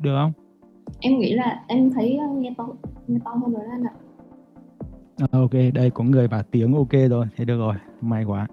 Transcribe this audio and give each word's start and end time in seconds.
được 0.00 0.16
không? 0.16 0.32
Em 1.00 1.18
nghĩ 1.18 1.34
là 1.34 1.62
em 1.66 1.90
thấy 1.90 2.16
ờ, 2.16 2.26
nghe 2.38 2.54
to 2.58 2.68
nghe 3.08 3.18
to 3.24 3.30
hơn 3.30 3.52
rồi 3.52 3.62
anh 3.70 3.84
ạ. 3.84 3.92
À, 5.16 5.26
ok 5.32 5.52
đây 5.74 5.90
có 5.90 6.04
người 6.04 6.28
bảo 6.28 6.42
tiếng 6.50 6.74
ok 6.74 6.92
rồi 7.10 7.26
thế 7.36 7.44
được 7.44 7.58
rồi 7.58 7.74
may 8.00 8.24
quá. 8.24 8.46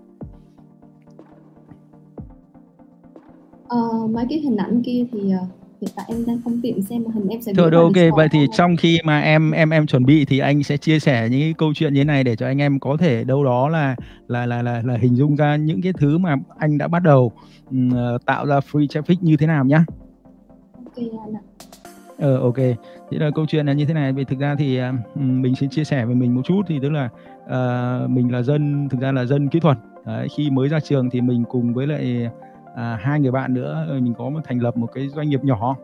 Ờ, 3.68 4.08
mấy 4.12 4.26
cái 4.30 4.40
hình 4.40 4.58
ảnh 4.58 4.82
kia 4.84 5.05
thì 5.12 5.20
uh, 5.20 5.50
hiện 5.82 5.91
tại 5.96 6.05
em 6.08 6.26
đang 6.28 6.41
không 6.44 6.60
tiện 6.64 6.82
xem 6.82 7.05
hình 7.05 7.28
em 7.28 7.41
sẽ 7.41 7.54
thôi 7.58 7.72
được 7.72 7.77
ok 7.77 8.16
vậy 8.16 8.27
thì 8.32 8.48
trong 8.54 8.76
khi 8.76 9.00
mà 9.04 9.20
em 9.20 9.52
em 9.52 9.70
em 9.70 9.88
chuẩn 9.88 10.05
bị 10.05 10.26
thì 10.26 10.40
anh 10.40 10.64
sẽ 10.64 10.77
chia 10.77 11.00
sẻ 11.00 11.27
những 11.32 11.41
cái 11.41 11.54
câu 11.58 11.74
chuyện 11.74 11.94
như 11.94 12.00
thế 12.00 12.04
này 12.04 12.24
để 12.24 12.36
cho 12.36 12.46
anh 12.46 12.62
em 12.62 12.80
có 12.80 12.98
thể 12.98 13.24
đâu 13.24 13.44
đó 13.44 13.70
là 13.70 13.96
là 14.27 14.46
là 14.46 14.62
là, 14.62 14.82
là 14.86 14.98
hình 14.98 15.16
dung 15.16 15.36
ra 15.36 15.55
những 15.55 15.82
cái 15.82 15.94
thứ 15.94 16.18
mà 16.18 16.36
anh 16.58 16.77
đã 16.77 16.88
bắt 16.88 17.04
đầu 17.04 17.32
um, 17.70 17.91
tạo 18.26 18.46
ra 18.46 18.60
free 18.60 18.88
traffic 18.88 19.16
như 19.22 19.38
thế 19.38 19.48
nào 19.48 19.66
nhá 19.66 19.86
anh 20.98 21.34
ạ. 21.36 21.44
Ờ 22.18 22.40
ok. 22.40 22.58
Thế 23.12 23.18
là 23.18 23.30
câu 23.35 23.46
chuyện 23.46 23.66
là 23.66 23.74
như 23.74 23.85
thế 23.85 23.94
này. 23.94 24.13
Vì 24.13 24.24
thực 24.24 24.40
ra 24.40 24.55
thì 24.55 24.80
uh, 24.82 25.18
mình 25.18 25.55
xin 25.55 25.70
chia 25.70 25.84
sẻ 25.84 26.05
về 26.05 26.13
mình 26.13 26.35
một 26.35 26.41
chút. 26.46 26.62
Thì 26.68 26.80
tức 26.82 26.90
là 26.90 27.10
uh, 27.46 28.10
mình 28.10 28.32
là 28.32 28.41
dân 28.41 28.90
thực 28.90 29.02
ra 29.02 29.12
là 29.12 29.26
dân 29.26 29.49
kỹ 29.49 29.60
thuật. 29.60 29.77
Đấy, 30.05 30.27
khi 30.38 30.49
mới 30.49 30.70
ra 30.70 30.80
trường 30.80 31.10
thì 31.10 31.21
mình 31.21 31.44
cùng 31.49 31.74
với 31.74 31.88
lại 31.88 32.30
uh, 32.71 32.77
hai 32.99 33.20
người 33.20 33.32
bạn 33.32 33.54
nữa 33.54 33.86
ờ, 33.90 33.99
mình 33.99 34.13
có 34.18 34.30
một 34.30 34.40
thành 34.44 34.62
lập 34.62 34.77
một 34.77 34.88
cái 34.94 35.08
doanh 35.08 35.30
nghiệp 35.30 35.44
nhỏ. 35.44 35.76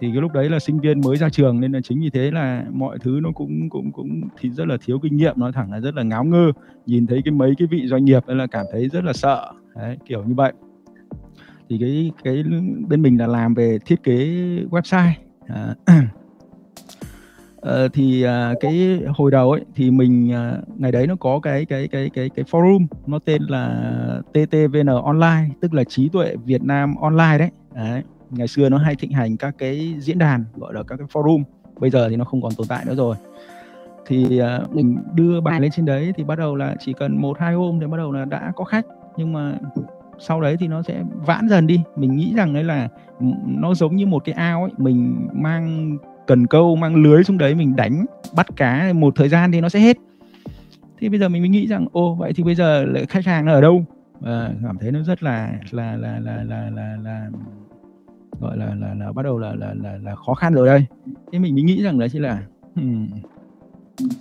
Thì 0.00 0.10
cái 0.12 0.20
lúc 0.20 0.32
đấy 0.32 0.50
là 0.50 0.58
sinh 0.58 0.80
viên 0.80 1.00
mới 1.00 1.16
ra 1.16 1.28
trường 1.28 1.60
nên 1.60 1.72
là 1.72 1.80
chính 1.84 2.00
vì 2.00 2.10
thế 2.10 2.30
là 2.30 2.64
mọi 2.72 2.98
thứ 2.98 3.20
nó 3.22 3.30
cũng 3.34 3.70
cũng 3.70 3.92
cũng 3.92 4.20
thì 4.40 4.50
rất 4.50 4.68
là 4.68 4.76
thiếu 4.84 4.98
kinh 4.98 5.16
nghiệm 5.16 5.34
nói 5.36 5.52
thẳng 5.52 5.72
là 5.72 5.80
rất 5.80 5.94
là 5.94 6.02
ngáo 6.02 6.24
ngơ 6.24 6.52
nhìn 6.86 7.06
thấy 7.06 7.22
cái 7.24 7.32
mấy 7.32 7.54
cái 7.58 7.68
vị 7.70 7.86
doanh 7.86 8.04
nghiệp 8.04 8.22
là 8.26 8.46
cảm 8.46 8.66
thấy 8.72 8.88
rất 8.88 9.04
là 9.04 9.12
sợ. 9.12 9.52
Đấy, 9.74 9.96
kiểu 10.04 10.24
như 10.24 10.34
vậy 10.34 10.52
thì 11.68 11.78
cái 11.80 12.12
cái 12.24 12.44
bên 12.88 13.02
mình 13.02 13.20
là 13.20 13.26
làm 13.26 13.54
về 13.54 13.78
thiết 13.86 14.02
kế 14.02 14.16
website. 14.70 15.12
À, 15.48 15.74
uh, 17.66 17.72
thì 17.92 18.26
uh, 18.26 18.56
cái 18.60 19.00
hồi 19.08 19.30
đầu 19.30 19.50
ấy 19.50 19.64
thì 19.74 19.90
mình 19.90 20.30
uh, 20.30 20.80
ngày 20.80 20.92
đấy 20.92 21.06
nó 21.06 21.16
có 21.16 21.40
cái 21.40 21.64
cái 21.64 21.88
cái 21.88 22.10
cái 22.14 22.28
cái 22.28 22.44
forum 22.44 22.86
nó 23.06 23.18
tên 23.24 23.42
là 23.42 24.20
TTVN 24.32 24.86
online 24.86 25.48
tức 25.60 25.74
là 25.74 25.84
trí 25.84 26.08
tuệ 26.08 26.36
Việt 26.44 26.62
Nam 26.62 26.94
online 26.94 27.38
đấy. 27.38 27.50
đấy 27.74 28.02
ngày 28.30 28.48
xưa 28.48 28.68
nó 28.68 28.78
hay 28.78 28.96
thịnh 28.96 29.12
hành 29.12 29.36
các 29.36 29.54
cái 29.58 29.94
diễn 29.98 30.18
đàn 30.18 30.44
gọi 30.56 30.74
là 30.74 30.82
các 30.82 30.96
cái 30.96 31.06
forum. 31.12 31.42
Bây 31.80 31.90
giờ 31.90 32.08
thì 32.08 32.16
nó 32.16 32.24
không 32.24 32.42
còn 32.42 32.52
tồn 32.56 32.66
tại 32.66 32.84
nữa 32.84 32.94
rồi. 32.94 33.16
Thì 34.06 34.40
uh, 34.42 34.74
mình 34.74 34.98
đưa 35.14 35.40
bài 35.40 35.60
lên 35.60 35.70
trên 35.70 35.84
đấy 35.84 36.12
thì 36.16 36.24
bắt 36.24 36.38
đầu 36.38 36.56
là 36.56 36.74
chỉ 36.80 36.92
cần 36.92 37.20
một 37.20 37.38
hai 37.38 37.54
hôm 37.54 37.80
thì 37.80 37.86
bắt 37.86 37.96
đầu 37.96 38.12
là 38.12 38.24
đã 38.24 38.52
có 38.56 38.64
khách. 38.64 38.86
Nhưng 39.16 39.32
mà 39.32 39.58
sau 40.18 40.40
đấy 40.40 40.56
thì 40.60 40.68
nó 40.68 40.82
sẽ 40.82 41.02
vãn 41.26 41.48
dần 41.48 41.66
đi. 41.66 41.80
Mình 41.96 42.16
nghĩ 42.16 42.34
rằng 42.36 42.54
đấy 42.54 42.64
là 42.64 42.88
nó 43.46 43.74
giống 43.74 43.96
như 43.96 44.06
một 44.06 44.24
cái 44.24 44.32
ao 44.32 44.62
ấy. 44.62 44.70
Mình 44.78 45.28
mang 45.32 45.96
cần 46.26 46.46
câu 46.46 46.76
mang 46.76 46.94
lưới 47.02 47.24
xuống 47.24 47.38
đấy 47.38 47.54
mình 47.54 47.76
đánh 47.76 48.04
bắt 48.36 48.46
cá 48.56 48.92
một 48.94 49.16
thời 49.16 49.28
gian 49.28 49.52
thì 49.52 49.60
nó 49.60 49.68
sẽ 49.68 49.80
hết. 49.80 49.96
Thì 50.98 51.08
bây 51.08 51.18
giờ 51.18 51.28
mình 51.28 51.42
mới 51.42 51.48
nghĩ 51.48 51.66
rằng 51.66 51.86
ô 51.92 52.14
vậy 52.14 52.32
thì 52.32 52.42
bây 52.42 52.54
giờ 52.54 52.86
khách 53.08 53.24
hàng 53.24 53.46
ở 53.46 53.60
đâu? 53.60 53.84
Và 54.20 54.50
cảm 54.62 54.78
thấy 54.78 54.92
nó 54.92 55.02
rất 55.02 55.22
là 55.22 55.52
là 55.70 55.96
là 55.96 56.18
là 56.18 56.42
là 56.44 56.70
là, 56.70 56.96
là 57.02 57.30
gọi 58.40 58.56
là 58.56 58.74
là 58.74 58.94
là 58.94 59.12
bắt 59.12 59.22
đầu 59.22 59.38
là 59.38 59.54
là 59.54 59.74
là, 59.82 59.98
là 60.02 60.14
khó 60.14 60.34
khăn 60.34 60.54
rồi 60.54 60.66
đây. 60.66 60.86
Thế 61.32 61.38
mình 61.38 61.54
mới 61.54 61.62
nghĩ 61.62 61.82
rằng 61.82 61.98
đấy 61.98 62.08
chỉ 62.08 62.18
là 62.18 62.42
hmm, 62.74 63.06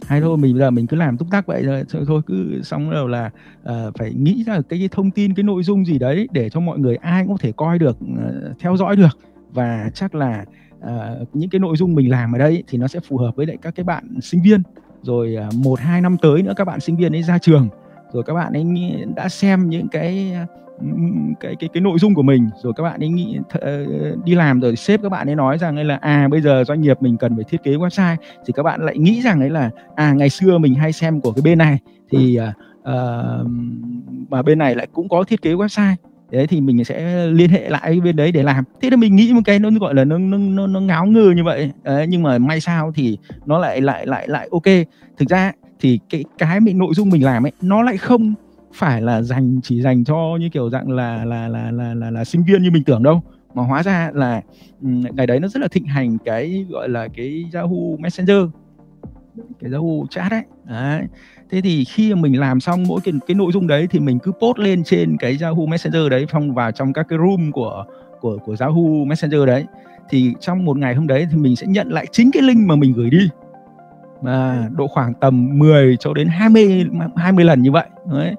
hay 0.08 0.22
thôi 0.22 0.38
mình 0.38 0.54
bây 0.54 0.60
giờ 0.60 0.72
mình 0.72 0.88
cứ 0.88 0.98
làm 0.98 1.18
túc 1.18 1.32
tác 1.32 1.48
vậy 1.48 1.66
thôi 1.92 2.04
thôi 2.08 2.22
cứ 2.26 2.62
xong 2.64 2.92
đầu 2.92 3.08
là 3.08 3.32
uh, 3.70 3.98
phải 3.98 4.14
nghĩ 4.14 4.44
ra 4.44 4.62
cái, 4.70 4.80
cái 4.80 4.90
thông 4.92 5.12
tin 5.12 5.34
cái 5.34 5.44
nội 5.44 5.64
dung 5.64 5.86
gì 5.86 6.00
đấy 6.00 6.28
để 6.32 6.50
cho 6.50 6.60
mọi 6.60 6.80
người 6.80 6.96
ai 6.96 7.24
cũng 7.24 7.34
có 7.34 7.38
thể 7.42 7.52
coi 7.52 7.80
được 7.80 7.98
uh, 8.02 8.60
theo 8.60 8.78
dõi 8.78 8.96
được. 8.96 9.18
Và 9.52 9.90
chắc 9.94 10.16
là 10.16 10.46
uh, 10.78 11.36
những 11.36 11.50
cái 11.50 11.60
nội 11.60 11.78
dung 11.78 11.96
mình 11.96 12.12
làm 12.12 12.36
ở 12.36 12.38
đây 12.38 12.64
thì 12.68 12.78
nó 12.78 12.88
sẽ 12.88 13.00
phù 13.00 13.18
hợp 13.18 13.36
với 13.36 13.46
lại 13.46 13.58
các 13.62 13.76
cái 13.76 13.84
bạn 13.84 14.22
sinh 14.22 14.42
viên. 14.42 14.62
Rồi 15.02 15.38
uh, 15.48 15.56
một 15.56 15.80
hai 15.80 16.02
năm 16.02 16.18
tới 16.22 16.42
nữa 16.42 16.54
các 16.56 16.66
bạn 16.66 16.80
sinh 16.80 16.98
viên 16.98 17.16
ấy 17.16 17.24
ra 17.24 17.38
trường. 17.38 17.70
Rồi 18.14 18.24
các 18.24 18.34
bạn 18.34 18.54
ấy 18.54 18.66
đã 19.16 19.30
xem 19.30 19.70
những 19.70 19.88
cái 19.88 20.34
Ừ, 20.80 20.86
ừ, 20.92 21.34
cái 21.40 21.56
cái 21.60 21.70
cái 21.74 21.82
nội 21.82 22.00
dung 22.00 22.16
của 22.16 22.22
mình. 22.22 22.50
Rồi 22.64 22.74
các 22.76 22.84
bạn 22.84 23.00
ấy 23.00 23.10
nghĩ 23.10 23.38
th- 23.50 23.60
ờ, 23.62 23.86
đi 24.26 24.36
làm 24.36 24.60
rồi 24.60 24.76
sếp 24.76 25.02
các 25.04 25.10
bạn 25.10 25.30
ấy 25.30 25.36
nói 25.36 25.58
rằng 25.58 25.76
ấy 25.76 25.86
là 25.86 25.98
à 26.02 26.28
bây 26.32 26.42
giờ 26.42 26.64
doanh 26.68 26.82
nghiệp 26.82 26.98
mình 27.02 27.18
cần 27.18 27.36
phải 27.36 27.44
thiết 27.44 27.64
kế 27.64 27.72
website. 27.72 28.16
Thì 28.46 28.54
các 28.56 28.64
bạn 28.64 28.86
lại 28.86 28.98
nghĩ 28.98 29.22
rằng 29.22 29.40
ấy 29.40 29.50
là 29.50 29.70
à 29.96 30.14
ngày 30.14 30.30
xưa 30.30 30.58
mình 30.58 30.76
hay 30.76 30.92
xem 30.92 31.22
của 31.22 31.32
cái 31.32 31.42
bên 31.42 31.58
này. 31.58 31.80
Thì 32.12 32.40
uh, 32.82 33.48
mà 34.30 34.42
bên 34.42 34.58
này 34.58 34.76
lại 34.76 34.88
cũng 34.94 35.10
có 35.10 35.24
thiết 35.24 35.42
kế 35.42 35.54
website. 35.54 35.96
Đấy 36.32 36.48
thì 36.48 36.62
mình 36.62 36.84
sẽ 36.86 37.28
liên 37.28 37.50
hệ 37.50 37.70
lại 37.70 37.82
với 37.92 38.02
bên 38.02 38.16
đấy 38.16 38.32
để 38.32 38.44
làm. 38.44 38.64
Thế 38.82 38.90
là 38.90 38.98
mình 38.98 39.16
nghĩ 39.16 39.34
một 39.34 39.42
cái 39.46 39.60
nó 39.60 39.70
gọi 39.80 39.94
là 39.96 40.04
nó 40.04 40.18
nó 40.18 40.38
nó, 40.38 40.68
nó 40.68 40.80
ngáo 40.80 41.06
ngơ 41.06 41.32
như 41.36 41.44
vậy. 41.44 41.72
Đấy, 41.84 42.08
nhưng 42.08 42.24
mà 42.24 42.38
may 42.38 42.62
sao 42.62 42.92
thì 42.96 43.18
nó 43.46 43.60
lại 43.60 43.82
lại 43.82 44.06
lại 44.06 44.28
lại 44.28 44.50
ok. 44.52 44.88
Thực 45.18 45.30
ra 45.30 45.52
thì 45.80 46.00
cái 46.10 46.24
cái 46.38 46.60
mình 46.60 46.78
nội 46.78 46.94
dung 46.94 47.10
mình 47.10 47.24
làm 47.24 47.46
ấy 47.46 47.52
nó 47.62 47.82
lại 47.82 47.98
không 47.98 48.34
phải 48.76 49.02
là 49.02 49.22
dành 49.22 49.60
chỉ 49.64 49.82
dành 49.82 50.04
cho 50.04 50.38
như 50.40 50.50
kiểu 50.50 50.70
dạng 50.70 50.92
là 50.92 51.26
là 51.26 51.48
là 51.48 51.72
là 51.72 51.94
là, 51.94 52.12
là 52.12 52.24
sinh 52.24 52.44
viên 52.44 52.64
như 52.64 52.72
mình 52.72 52.84
tưởng 52.84 53.04
đâu. 53.04 53.22
Mà 53.54 53.64
hóa 53.64 53.84
ra 53.84 54.12
là 54.14 54.42
ngày 54.82 55.28
đấy 55.28 55.40
nó 55.40 55.48
rất 55.48 55.62
là 55.62 55.68
thịnh 55.68 55.86
hành 55.86 56.18
cái 56.26 56.66
gọi 56.70 56.90
là 56.90 57.08
cái 57.16 57.46
Yahoo 57.54 57.98
Messenger. 58.00 58.38
Cái 59.62 59.72
Yahoo 59.72 60.06
chat 60.10 60.32
ấy. 60.32 60.44
Đấy. 60.70 61.02
thế 61.50 61.62
thì 61.62 61.84
khi 61.84 62.14
mà 62.14 62.22
mình 62.22 62.40
làm 62.40 62.60
xong 62.60 62.84
mỗi 62.88 63.02
cái 63.04 63.14
cái 63.28 63.36
nội 63.36 63.52
dung 63.52 63.68
đấy 63.68 63.88
thì 63.90 64.00
mình 64.00 64.20
cứ 64.20 64.32
post 64.32 64.60
lên 64.60 64.84
trên 64.84 65.18
cái 65.18 65.38
Yahoo 65.42 65.66
Messenger 65.66 66.10
đấy 66.12 66.26
phong 66.30 66.54
vào 66.54 66.72
trong 66.72 66.94
các 66.94 67.06
cái 67.10 67.20
room 67.20 67.52
của 67.52 67.86
của 68.22 68.38
của 68.46 68.56
Yahoo 68.60 69.06
Messenger 69.08 69.46
đấy. 69.48 69.66
Thì 70.10 70.34
trong 70.40 70.66
một 70.66 70.78
ngày 70.78 70.96
hôm 70.96 71.08
đấy 71.08 71.28
thì 71.32 71.38
mình 71.38 71.56
sẽ 71.56 71.68
nhận 71.68 71.90
lại 71.90 72.06
chính 72.12 72.32
cái 72.32 72.44
link 72.44 72.68
mà 72.68 72.76
mình 72.76 72.94
gửi 72.94 73.10
đi. 73.10 73.30
Mà 74.22 74.68
độ 74.78 74.88
khoảng 74.88 75.14
tầm 75.14 75.60
10 75.60 75.98
cho 75.98 76.14
đến 76.14 76.28
20 76.28 76.86
20 77.16 77.46
lần 77.46 77.62
như 77.62 77.72
vậy. 77.72 77.86
Đấy 78.12 78.36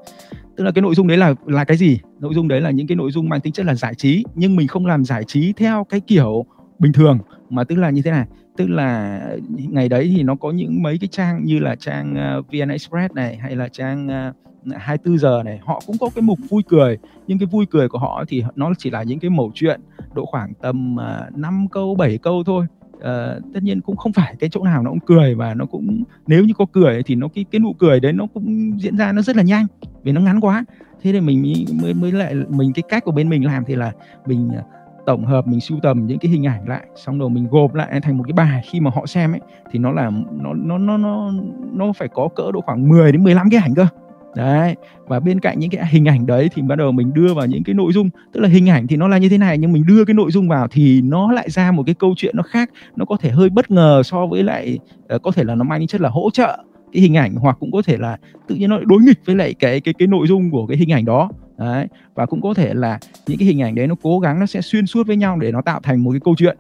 tức 0.57 0.65
là 0.65 0.71
cái 0.71 0.83
nội 0.83 0.95
dung 0.95 1.07
đấy 1.07 1.17
là 1.17 1.35
là 1.47 1.65
cái 1.65 1.77
gì? 1.77 1.99
Nội 2.21 2.35
dung 2.35 2.49
đấy 2.49 2.61
là 2.61 2.71
những 2.71 2.87
cái 2.87 2.97
nội 2.97 3.11
dung 3.11 3.29
mang 3.29 3.41
tính 3.41 3.53
chất 3.53 3.67
là 3.67 3.75
giải 3.75 3.95
trí 3.95 4.25
nhưng 4.35 4.57
mình 4.57 4.69
không 4.69 4.87
làm 4.87 5.05
giải 5.05 5.25
trí 5.25 5.53
theo 5.53 5.85
cái 5.85 6.01
kiểu 6.01 6.47
bình 6.79 6.93
thường 6.93 7.19
mà 7.51 7.65
tức 7.65 7.77
là 7.77 7.91
như 7.91 8.03
thế 8.03 8.11
này. 8.11 8.27
Tức 8.57 8.67
là 8.67 9.21
ngày 9.49 9.89
đấy 9.89 10.13
thì 10.17 10.23
nó 10.23 10.35
có 10.35 10.51
những 10.51 10.83
mấy 10.83 10.99
cái 10.99 11.09
trang 11.09 11.45
như 11.45 11.59
là 11.59 11.77
trang 11.77 12.15
ờ, 12.15 12.39
uh, 12.39 12.47
VN 12.53 12.69
Express 12.69 13.15
này 13.15 13.37
hay 13.37 13.57
là 13.57 13.69
trang 13.69 14.09
ờ, 14.09 14.33
uh, 14.71 14.77
24 14.77 15.19
giờ 15.19 15.43
này 15.45 15.61
họ 15.65 15.83
cũng 15.87 15.99
có 16.01 16.11
cái 16.15 16.23
mục 16.23 16.39
vui 16.49 16.63
cười. 16.69 16.99
Nhưng 17.27 17.39
cái 17.39 17.47
vui 17.47 17.67
cười 17.71 17.89
của 17.89 17.99
họ 17.99 18.25
thì 18.29 18.45
nó 18.57 18.73
chỉ 18.79 18.91
là 18.91 19.03
những 19.03 19.19
cái 19.19 19.31
mẩu 19.31 19.51
chuyện 19.55 19.81
độ 20.15 20.27
khoảng 20.27 20.53
tầm 20.63 20.97
ờ, 20.97 21.27
uh, 21.33 21.39
5 21.39 21.67
câu 21.73 21.95
7 21.95 22.19
câu 22.19 22.45
thôi 22.45 22.67
uh, 22.97 23.53
tất 23.55 23.63
nhiên 23.63 23.81
cũng 23.81 23.97
không 23.97 24.13
phải 24.13 24.35
cái 24.39 24.51
chỗ 24.51 24.65
nào 24.65 24.83
nó 24.83 24.91
cũng 24.91 25.01
cười 25.07 25.35
và 25.35 25.55
nó 25.55 25.67
cũng 25.67 26.03
nếu 26.27 26.45
như 26.45 26.55
có 26.59 26.67
cười 26.73 27.03
thì 27.03 27.15
nó 27.15 27.29
cái 27.35 27.45
cái 27.51 27.61
nụ 27.61 27.73
cười 27.73 28.01
đấy 28.01 28.13
nó 28.13 28.27
cũng 28.35 28.73
diễn 28.81 28.97
ra 28.97 29.13
nó 29.13 29.23
rất 29.23 29.37
là 29.37 29.43
nhanh 29.43 29.67
vì 30.03 30.13
nó 30.13 30.21
ngắn 30.21 30.41
quá. 30.41 30.65
Thế 31.03 31.13
thì 31.13 31.21
mình 31.21 31.65
mới 31.83 31.95
mới 31.95 32.13
lại 32.13 32.35
mình 32.49 32.73
cái 32.73 32.83
cách 32.89 33.05
của 33.05 33.13
bên 33.13 33.29
mình 33.29 33.45
làm 33.45 33.65
thì 33.65 33.77
là 33.77 33.93
mình 34.27 34.51
ờ, 34.57 34.63
tổng 35.07 35.25
hợp 35.25 35.47
mình 35.47 35.61
sưu 35.61 35.79
tầm 35.83 36.07
những 36.07 36.19
cái 36.19 36.31
hình 36.31 36.47
ảnh 36.47 36.69
lại 36.69 36.87
xong 36.97 37.19
rồi 37.19 37.31
mình 37.31 37.47
gộp 37.51 37.75
lại 37.75 38.01
thành 38.01 38.19
một 38.19 38.25
cái 38.27 38.33
bài 38.33 38.63
khi 38.65 38.81
mà 38.81 38.91
họ 38.95 39.07
xem 39.07 39.33
ấy 39.33 39.41
thì 39.73 39.79
nó 39.79 39.93
là 39.93 40.11
nó 40.33 40.55
nó 40.55 40.79
nó 40.79 40.97
nó 40.97 41.33
nó 41.73 41.93
phải 41.93 42.09
có 42.09 42.29
cỡ 42.37 42.53
độ 42.53 42.61
khoảng 42.61 42.89
10 42.89 43.13
đến 43.13 43.25
15 43.25 43.51
cái 43.51 43.61
ảnh 43.61 43.75
cơ 43.75 43.87
đấy 44.37 44.77
và 45.07 45.21
bên 45.21 45.41
cạnh 45.41 45.59
những 45.59 45.71
cái 45.71 45.87
hình 45.91 46.09
ảnh 46.09 46.27
đấy 46.27 46.51
thì 46.55 46.63
bắt 46.63 46.77
đầu 46.77 46.93
mình 46.93 47.15
đưa 47.15 47.35
vào 47.35 47.47
những 47.47 47.65
cái 47.65 47.75
nội 47.75 47.93
dung. 47.93 48.11
Tức 48.33 48.41
là 48.41 48.49
hình 48.49 48.69
ảnh 48.69 48.87
thì 48.87 48.97
nó 48.97 49.09
là 49.09 49.19
như 49.19 49.29
thế 49.29 49.39
này 49.39 49.59
nhưng 49.59 49.73
mình 49.73 49.85
đưa 49.87 50.05
cái 50.05 50.15
nội 50.15 50.31
dung 50.31 50.49
vào 50.49 50.69
thì 50.69 51.01
nó 51.01 51.33
lại 51.33 51.51
ra 51.51 51.73
một 51.73 51.83
cái 51.87 51.95
câu 51.95 52.15
chuyện 52.17 52.37
nó 52.37 52.43
khác. 52.43 52.71
Nó 52.97 53.05
có 53.05 53.17
thể 53.21 53.31
hơi 53.31 53.51
bất 53.51 53.71
ngờ 53.71 54.03
so 54.05 54.27
với 54.27 54.43
lại 54.43 54.79
uh, 55.15 55.23
có 55.23 55.31
thể 55.31 55.45
là 55.45 55.55
nó 55.55 55.65
mang 55.65 55.79
tính 55.79 55.89
chất 55.89 56.01
là 56.01 56.09
hỗ 56.09 56.31
trợ 56.31 56.65
cái 56.93 57.03
hình 57.03 57.17
ảnh 57.17 57.35
hoặc 57.35 57.57
cũng 57.61 57.73
có 57.73 57.83
thể 57.83 57.97
là 57.97 58.17
tự 58.49 58.55
nhiên 58.55 58.71
nó 58.71 58.79
đối 58.87 59.03
nghịch 59.03 59.19
với 59.25 59.37
lại 59.37 59.55
cái 59.55 59.81
cái 59.81 59.95
cái 59.95 60.09
nội 60.09 60.27
dung 60.27 60.51
của 60.51 60.67
cái 60.67 60.77
hình 60.77 60.93
ảnh 60.93 61.05
đó. 61.05 61.31
Đấy 61.59 61.87
và 62.15 62.27
cũng 62.27 62.41
có 62.41 62.55
thể 62.55 62.75
là 62.75 62.99
những 63.27 63.39
cái 63.39 63.49
hình 63.49 63.63
ảnh 63.63 63.75
đấy 63.75 63.87
nó 63.87 63.95
cố 64.03 64.19
gắng 64.19 64.41
nó 64.41 64.47
sẽ 64.47 64.61
xuyên 64.61 64.87
suốt 64.87 65.07
với 65.07 65.17
nhau 65.17 65.39
để 65.39 65.53
nó 65.53 65.61
tạo 65.61 65.81
thành 65.83 66.05
một 66.05 66.11
cái 66.11 66.21
câu 66.25 66.35
chuyện. 66.39 66.57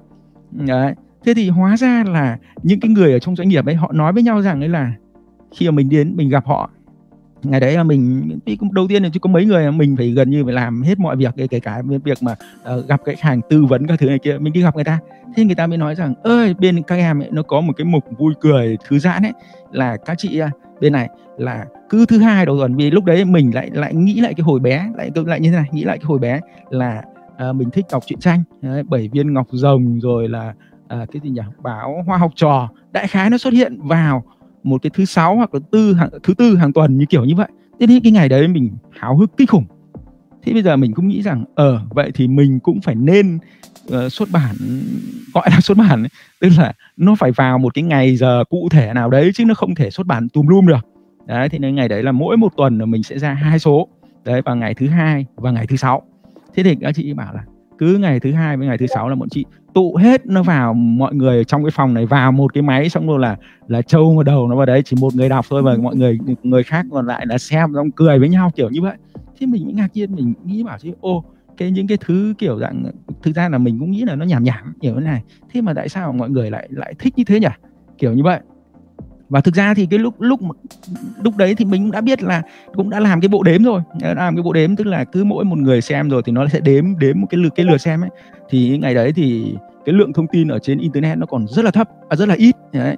Đấy 0.50 0.94
thế 1.24 1.34
thì 1.34 1.48
hóa 1.48 1.76
ra 1.76 2.04
là 2.06 2.38
những 2.62 2.80
cái 2.80 2.90
người 2.90 3.12
ở 3.12 3.18
trong 3.18 3.36
doanh 3.36 3.48
nghiệp 3.48 3.66
ấy 3.66 3.74
họ 3.74 3.92
nói 3.92 4.12
với 4.12 4.22
nhau 4.22 4.42
rằng 4.42 4.60
ấy 4.60 4.68
là 4.68 4.92
khi 5.56 5.66
mà 5.66 5.70
mình 5.70 5.88
đến 5.88 6.16
mình 6.16 6.28
gặp 6.28 6.46
họ 6.46 6.70
ngày 7.50 7.60
đấy 7.60 7.74
là 7.76 7.82
mình 7.82 8.30
đầu 8.72 8.88
tiên 8.88 9.02
là 9.02 9.08
chỉ 9.12 9.18
có 9.18 9.30
mấy 9.30 9.44
người 9.44 9.72
mình 9.72 9.96
phải 9.96 10.10
gần 10.10 10.30
như 10.30 10.44
phải 10.44 10.54
làm 10.54 10.82
hết 10.82 10.98
mọi 10.98 11.16
việc 11.16 11.34
kể 11.50 11.60
cả 11.60 11.82
việc 12.04 12.18
mà 12.22 12.34
uh, 12.76 12.88
gặp 12.88 13.00
khách 13.04 13.20
hàng 13.20 13.40
tư 13.50 13.64
vấn 13.64 13.86
các 13.86 13.98
thứ 14.00 14.06
này 14.06 14.18
kia 14.18 14.38
mình 14.38 14.52
đi 14.52 14.62
gặp 14.62 14.74
người 14.74 14.84
ta. 14.84 14.98
Thế 15.36 15.44
người 15.44 15.54
ta 15.54 15.66
mới 15.66 15.78
nói 15.78 15.94
rằng 15.94 16.14
ơi 16.22 16.54
bên 16.54 16.82
các 16.82 16.96
em 16.96 17.22
ấy 17.22 17.28
nó 17.32 17.42
có 17.42 17.60
một 17.60 17.72
cái 17.76 17.84
mục 17.84 18.04
vui 18.18 18.34
cười 18.40 18.76
thư 18.88 18.98
giãn 18.98 19.22
ấy 19.22 19.32
là 19.72 19.96
các 19.96 20.18
chị 20.18 20.38
à, 20.38 20.50
bên 20.80 20.92
này 20.92 21.08
là 21.38 21.64
cứ 21.88 22.06
thứ 22.06 22.18
hai 22.18 22.46
đầu 22.46 22.58
tuần 22.58 22.76
vì 22.76 22.90
lúc 22.90 23.04
đấy 23.04 23.24
mình 23.24 23.54
lại 23.54 23.70
lại 23.72 23.94
nghĩ 23.94 24.20
lại 24.20 24.34
cái 24.34 24.44
hồi 24.44 24.60
bé 24.60 24.90
lại 24.96 25.10
lại 25.26 25.40
như 25.40 25.50
thế 25.50 25.56
này 25.56 25.68
nghĩ 25.72 25.84
lại 25.84 25.98
cái 25.98 26.06
hồi 26.06 26.18
bé 26.18 26.40
là 26.70 27.02
à, 27.36 27.52
mình 27.52 27.70
thích 27.70 27.86
đọc 27.92 28.02
truyện 28.06 28.18
tranh 28.18 28.42
đấy, 28.62 28.82
bảy 28.82 29.08
viên 29.12 29.34
ngọc 29.34 29.46
rồng 29.50 30.00
rồi 30.00 30.28
là 30.28 30.54
à, 30.88 31.06
cái 31.12 31.20
gì 31.24 31.30
nhỉ 31.30 31.42
báo 31.62 32.02
hoa 32.06 32.18
học 32.18 32.32
trò. 32.34 32.68
Đại 32.92 33.08
khái 33.08 33.30
nó 33.30 33.38
xuất 33.38 33.52
hiện 33.52 33.78
vào 33.82 34.24
một 34.66 34.82
cái 34.82 34.90
thứ 34.94 35.04
sáu 35.04 35.36
hoặc 35.36 35.54
là 35.54 35.60
tư 35.70 35.94
hàng, 35.94 36.08
thứ 36.22 36.34
tư 36.34 36.56
hàng 36.56 36.72
tuần 36.72 36.98
như 36.98 37.04
kiểu 37.06 37.24
như 37.24 37.34
vậy. 37.34 37.48
Thế 37.80 37.86
nên 37.86 38.02
cái 38.02 38.12
ngày 38.12 38.28
đấy 38.28 38.48
mình 38.48 38.70
háo 38.90 39.16
hức 39.16 39.36
kinh 39.36 39.46
khủng. 39.46 39.64
Thế 40.42 40.52
bây 40.52 40.62
giờ 40.62 40.76
mình 40.76 40.92
cũng 40.92 41.08
nghĩ 41.08 41.22
rằng 41.22 41.44
ở 41.54 41.72
ờ, 41.72 41.80
vậy 41.90 42.10
thì 42.14 42.28
mình 42.28 42.60
cũng 42.60 42.80
phải 42.80 42.94
nên 42.94 43.38
uh, 43.94 44.12
xuất 44.12 44.28
bản 44.32 44.56
gọi 45.34 45.50
là 45.50 45.60
xuất 45.62 45.78
bản 45.78 46.02
ấy. 46.02 46.08
tức 46.40 46.48
là 46.58 46.72
nó 46.96 47.14
phải 47.14 47.32
vào 47.32 47.58
một 47.58 47.74
cái 47.74 47.84
ngày 47.84 48.16
giờ 48.16 48.44
cụ 48.50 48.68
thể 48.70 48.92
nào 48.94 49.10
đấy 49.10 49.30
chứ 49.34 49.44
nó 49.44 49.54
không 49.54 49.74
thể 49.74 49.90
xuất 49.90 50.06
bản 50.06 50.28
tùm 50.28 50.46
lum 50.46 50.66
được. 50.66 50.86
Đấy 51.26 51.48
thì 51.48 51.58
nên 51.58 51.74
ngày 51.74 51.88
đấy 51.88 52.02
là 52.02 52.12
mỗi 52.12 52.36
một 52.36 52.52
tuần 52.56 52.78
là 52.78 52.86
mình 52.86 53.02
sẽ 53.02 53.18
ra 53.18 53.34
hai 53.34 53.58
số. 53.58 53.88
Đấy 54.24 54.42
vào 54.42 54.56
ngày 54.56 54.74
thứ 54.74 54.88
hai 54.88 55.26
và 55.36 55.50
ngày 55.50 55.66
thứ 55.66 55.76
sáu. 55.76 56.02
Thế 56.54 56.62
thì 56.62 56.76
các 56.80 56.94
chị 56.94 57.12
bảo 57.12 57.34
là 57.34 57.44
cứ 57.78 57.98
ngày 57.98 58.20
thứ 58.20 58.32
hai 58.32 58.56
với 58.56 58.66
ngày 58.66 58.78
thứ 58.78 58.86
sáu 58.86 59.08
là 59.08 59.14
bọn 59.14 59.28
chị 59.28 59.44
tụ 59.76 59.96
hết 59.96 60.26
nó 60.26 60.42
vào 60.42 60.74
mọi 60.74 61.14
người 61.14 61.44
trong 61.44 61.64
cái 61.64 61.70
phòng 61.70 61.94
này 61.94 62.06
vào 62.06 62.32
một 62.32 62.54
cái 62.54 62.62
máy 62.62 62.88
xong 62.88 63.06
rồi 63.06 63.18
là 63.18 63.36
là 63.68 63.82
trâu 63.82 64.14
một 64.14 64.22
đầu 64.22 64.48
nó 64.48 64.56
vào 64.56 64.66
đấy 64.66 64.82
chỉ 64.82 64.96
một 65.00 65.14
người 65.14 65.28
đọc 65.28 65.46
thôi 65.50 65.62
và 65.62 65.76
mọi 65.76 65.96
người 65.96 66.18
người 66.42 66.62
khác 66.62 66.86
còn 66.90 67.06
lại 67.06 67.26
là 67.26 67.38
xem 67.38 67.72
xong 67.74 67.90
cười 67.90 68.18
với 68.18 68.28
nhau 68.28 68.50
kiểu 68.56 68.70
như 68.70 68.82
vậy. 68.82 68.96
Thế 69.40 69.46
mình 69.46 69.70
ngạc 69.74 69.88
nhiên 69.94 70.14
mình 70.14 70.32
nghĩ 70.44 70.62
bảo 70.62 70.78
chứ 70.78 70.92
ô 71.00 71.24
cái 71.56 71.70
những 71.70 71.86
cái 71.86 71.98
thứ 72.00 72.34
kiểu 72.38 72.58
dạng 72.58 72.84
thực 73.22 73.34
ra 73.34 73.48
là 73.48 73.58
mình 73.58 73.78
cũng 73.78 73.90
nghĩ 73.90 74.04
là 74.04 74.14
nó 74.14 74.24
nhảm 74.24 74.44
nhảm 74.44 74.74
kiểu 74.80 74.94
thế 74.94 75.00
này. 75.00 75.22
Thế 75.52 75.60
mà 75.60 75.74
tại 75.74 75.88
sao 75.88 76.12
mọi 76.12 76.30
người 76.30 76.50
lại 76.50 76.68
lại 76.70 76.94
thích 76.98 77.14
như 77.16 77.24
thế 77.24 77.40
nhỉ? 77.40 77.48
Kiểu 77.98 78.12
như 78.12 78.22
vậy 78.22 78.40
và 79.28 79.40
thực 79.40 79.54
ra 79.54 79.74
thì 79.74 79.86
cái 79.86 79.98
lúc 79.98 80.20
lúc 80.20 80.40
lúc 81.22 81.36
đấy 81.36 81.54
thì 81.54 81.64
mình 81.64 81.82
cũng 81.82 81.90
đã 81.90 82.00
biết 82.00 82.22
là 82.22 82.42
cũng 82.74 82.90
đã 82.90 83.00
làm 83.00 83.20
cái 83.20 83.28
bộ 83.28 83.42
đếm 83.42 83.64
rồi. 83.64 83.82
Đã 84.00 84.14
làm 84.14 84.36
cái 84.36 84.42
bộ 84.42 84.52
đếm 84.52 84.76
tức 84.76 84.86
là 84.86 85.04
cứ 85.04 85.24
mỗi 85.24 85.44
một 85.44 85.58
người 85.58 85.80
xem 85.80 86.08
rồi 86.08 86.22
thì 86.24 86.32
nó 86.32 86.48
sẽ 86.48 86.60
đếm 86.60 86.98
đếm 86.98 87.20
một 87.20 87.26
cái 87.30 87.38
lượt 87.38 87.52
cái 87.56 87.66
lượt 87.66 87.78
xem 87.78 88.00
ấy. 88.00 88.10
Thì 88.50 88.78
ngày 88.78 88.94
đấy 88.94 89.12
thì 89.12 89.54
cái 89.86 89.94
lượng 89.94 90.12
thông 90.12 90.26
tin 90.26 90.48
ở 90.48 90.58
trên 90.58 90.78
internet 90.78 91.18
nó 91.18 91.26
còn 91.26 91.46
rất 91.48 91.64
là 91.64 91.70
thấp 91.70 91.88
à, 92.08 92.16
rất 92.16 92.28
là 92.28 92.34
ít 92.34 92.56
đấy. 92.72 92.96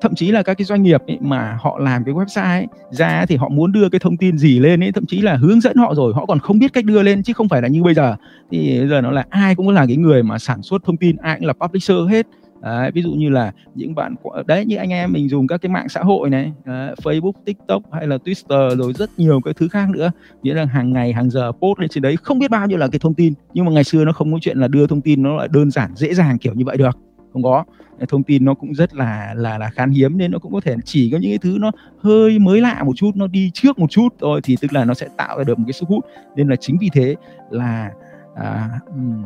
thậm 0.00 0.14
chí 0.14 0.30
là 0.30 0.42
các 0.42 0.54
cái 0.54 0.64
doanh 0.64 0.82
nghiệp 0.82 1.02
ấy, 1.06 1.18
mà 1.20 1.58
họ 1.60 1.78
làm 1.78 2.04
cái 2.04 2.14
website 2.14 2.42
ấy, 2.42 2.66
ra 2.90 3.26
thì 3.28 3.36
họ 3.36 3.48
muốn 3.48 3.72
đưa 3.72 3.88
cái 3.88 3.98
thông 3.98 4.16
tin 4.16 4.38
gì 4.38 4.58
lên 4.58 4.82
ấy 4.82 4.92
thậm 4.92 5.06
chí 5.06 5.20
là 5.20 5.36
hướng 5.36 5.60
dẫn 5.60 5.76
họ 5.76 5.94
rồi 5.94 6.14
họ 6.14 6.26
còn 6.26 6.38
không 6.38 6.58
biết 6.58 6.72
cách 6.72 6.84
đưa 6.84 7.02
lên 7.02 7.22
chứ 7.22 7.32
không 7.32 7.48
phải 7.48 7.62
là 7.62 7.68
như 7.68 7.82
bây 7.82 7.94
giờ. 7.94 8.16
Thì 8.50 8.78
bây 8.78 8.88
giờ 8.88 9.00
nó 9.00 9.10
là 9.10 9.24
ai 9.30 9.54
cũng 9.54 9.68
là 9.68 9.86
cái 9.86 9.96
người 9.96 10.22
mà 10.22 10.38
sản 10.38 10.62
xuất 10.62 10.84
thông 10.84 10.96
tin 10.96 11.16
ai 11.16 11.36
cũng 11.38 11.46
là 11.46 11.52
publisher 11.52 11.96
hết. 12.08 12.26
Đấy, 12.62 12.90
ví 12.90 13.02
dụ 13.02 13.12
như 13.12 13.28
là 13.28 13.52
những 13.74 13.94
bạn 13.94 14.14
đấy 14.46 14.64
như 14.64 14.76
anh 14.76 14.90
em 14.90 15.12
mình 15.12 15.28
dùng 15.28 15.46
các 15.46 15.60
cái 15.62 15.70
mạng 15.70 15.88
xã 15.88 16.00
hội 16.00 16.30
này 16.30 16.52
đấy, 16.64 16.94
Facebook, 17.02 17.32
TikTok 17.44 17.82
hay 17.92 18.06
là 18.06 18.16
Twitter 18.16 18.76
rồi 18.76 18.92
rất 18.92 19.10
nhiều 19.16 19.40
cái 19.44 19.54
thứ 19.54 19.68
khác 19.68 19.90
nữa. 19.90 20.10
Nghĩa 20.42 20.54
là 20.54 20.64
hàng 20.64 20.92
ngày 20.92 21.12
hàng 21.12 21.30
giờ 21.30 21.52
post 21.52 21.78
lên 21.78 21.88
trên 21.88 22.02
đấy 22.02 22.16
không 22.16 22.38
biết 22.38 22.50
bao 22.50 22.66
nhiêu 22.66 22.78
là 22.78 22.88
cái 22.88 22.98
thông 22.98 23.14
tin. 23.14 23.32
Nhưng 23.54 23.64
mà 23.64 23.72
ngày 23.72 23.84
xưa 23.84 24.04
nó 24.04 24.12
không 24.12 24.32
có 24.32 24.38
chuyện 24.42 24.58
là 24.58 24.68
đưa 24.68 24.86
thông 24.86 25.00
tin 25.00 25.22
nó 25.22 25.36
lại 25.36 25.48
đơn 25.50 25.70
giản 25.70 25.90
dễ 25.96 26.14
dàng 26.14 26.38
kiểu 26.38 26.54
như 26.54 26.64
vậy 26.64 26.76
được. 26.76 26.98
Không 27.32 27.42
có. 27.42 27.64
Thông 28.08 28.22
tin 28.22 28.44
nó 28.44 28.54
cũng 28.54 28.74
rất 28.74 28.94
là 28.94 29.34
là 29.36 29.58
là 29.58 29.70
khan 29.70 29.90
hiếm 29.90 30.18
nên 30.18 30.30
nó 30.30 30.38
cũng 30.38 30.52
có 30.52 30.60
thể 30.60 30.76
chỉ 30.84 31.10
có 31.12 31.18
những 31.18 31.30
cái 31.30 31.38
thứ 31.38 31.56
nó 31.60 31.70
hơi 31.98 32.38
mới 32.38 32.60
lạ 32.60 32.82
một 32.84 32.92
chút 32.96 33.10
nó 33.14 33.26
đi 33.26 33.50
trước 33.54 33.78
một 33.78 33.90
chút 33.90 34.08
thôi 34.20 34.40
thì 34.44 34.56
tức 34.60 34.72
là 34.72 34.84
nó 34.84 34.94
sẽ 34.94 35.08
tạo 35.16 35.38
ra 35.38 35.44
được 35.44 35.58
một 35.58 35.64
cái 35.66 35.72
sức 35.72 35.88
hút. 35.88 36.04
Nên 36.36 36.48
là 36.48 36.56
chính 36.56 36.76
vì 36.80 36.88
thế 36.92 37.16
là 37.50 37.90
à, 38.34 38.70
um, 38.86 39.24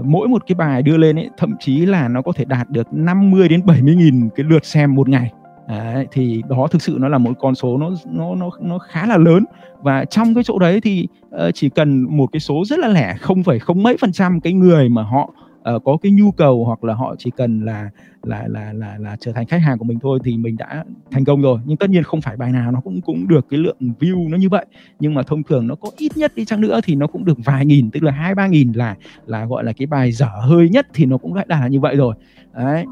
mỗi 0.00 0.28
một 0.28 0.46
cái 0.46 0.54
bài 0.54 0.82
đưa 0.82 0.96
lên 0.96 1.18
ấy 1.18 1.30
thậm 1.36 1.54
chí 1.60 1.86
là 1.86 2.08
nó 2.08 2.22
có 2.22 2.32
thể 2.32 2.44
đạt 2.44 2.70
được 2.70 2.86
50 2.92 3.48
đến 3.48 3.66
70 3.66 3.94
nghìn 3.94 4.28
cái 4.36 4.46
lượt 4.48 4.64
xem 4.64 4.94
một 4.94 5.08
ngày. 5.08 5.32
Đấy, 5.68 6.06
thì 6.12 6.42
đó 6.48 6.66
thực 6.70 6.82
sự 6.82 6.96
nó 7.00 7.08
là 7.08 7.18
một 7.18 7.32
con 7.38 7.54
số 7.54 7.78
nó 7.78 7.90
nó 8.06 8.34
nó 8.34 8.50
nó 8.60 8.78
khá 8.78 9.06
là 9.06 9.16
lớn. 9.16 9.44
Và 9.82 10.04
trong 10.04 10.34
cái 10.34 10.44
chỗ 10.44 10.58
đấy 10.58 10.80
thì 10.80 11.08
uh, 11.34 11.40
chỉ 11.54 11.68
cần 11.68 12.16
một 12.16 12.26
cái 12.32 12.40
số 12.40 12.62
rất 12.66 12.78
là 12.78 12.88
lẻ 12.88 13.14
không 13.20 13.42
phải 13.42 13.58
không 13.58 13.82
mấy 13.82 13.96
phần 13.96 14.12
trăm 14.12 14.40
cái 14.40 14.52
người 14.52 14.88
mà 14.88 15.02
họ 15.02 15.30
uh, 15.74 15.84
có 15.84 15.96
cái 16.02 16.12
nhu 16.12 16.30
cầu 16.30 16.64
hoặc 16.64 16.84
là 16.84 16.94
họ 16.94 17.14
chỉ 17.18 17.30
cần 17.36 17.64
là 17.64 17.90
là 18.22 18.48
là 18.48 18.72
là 18.72 18.96
là 18.98 19.16
trở 19.20 19.32
thành 19.32 19.46
khách 19.46 19.62
hàng 19.62 19.78
của 19.78 19.84
mình 19.84 19.98
thôi 20.02 20.18
thì 20.24 20.36
mình 20.36 20.56
đã 20.56 20.84
thành 21.10 21.24
công 21.24 21.42
rồi. 21.42 21.58
Nhưng 21.64 21.76
tất 21.76 21.90
nhiên 21.90 22.02
không 22.02 22.20
phải 22.20 22.36
bài 22.36 22.52
nào 22.52 22.72
nó 22.72 22.80
cũng 22.80 23.00
cũng 23.00 23.28
được 23.28 23.46
cái 23.50 23.60
lượng 23.60 23.76
view 24.00 24.30
nó 24.30 24.36
như 24.36 24.48
vậy. 24.48 24.66
Nhưng 25.00 25.14
mà 25.14 25.22
thông 25.22 25.42
thường 25.42 25.66
nó 25.66 25.74
có 25.74 25.88
ít 25.96 26.16
nhất 26.16 26.32
đi 26.34 26.44
chăng 26.44 26.60
nữa 26.60 26.80
thì 26.84 26.94
nó 26.94 27.06
cũng 27.06 27.24
được 27.24 27.38
vài 27.44 27.66
nghìn 27.66 27.90
tức 27.90 28.02
là 28.02 28.12
hai 28.12 28.34
ba 28.34 28.46
nghìn 28.46 28.72
là 28.72 28.96
là 29.26 29.44
gọi 29.44 29.64
là 29.64 29.72
cái 29.72 29.86
bài 29.86 30.12
dở 30.12 30.30
hơi 30.42 30.68
nhất 30.68 30.86
thì 30.94 31.04
nó 31.04 31.18
cũng 31.18 31.34
đã 31.34 31.44
là 31.48 31.68
như 31.68 31.80
vậy 31.80 31.96
rồi. 31.96 32.14
Đấy. 32.54 32.84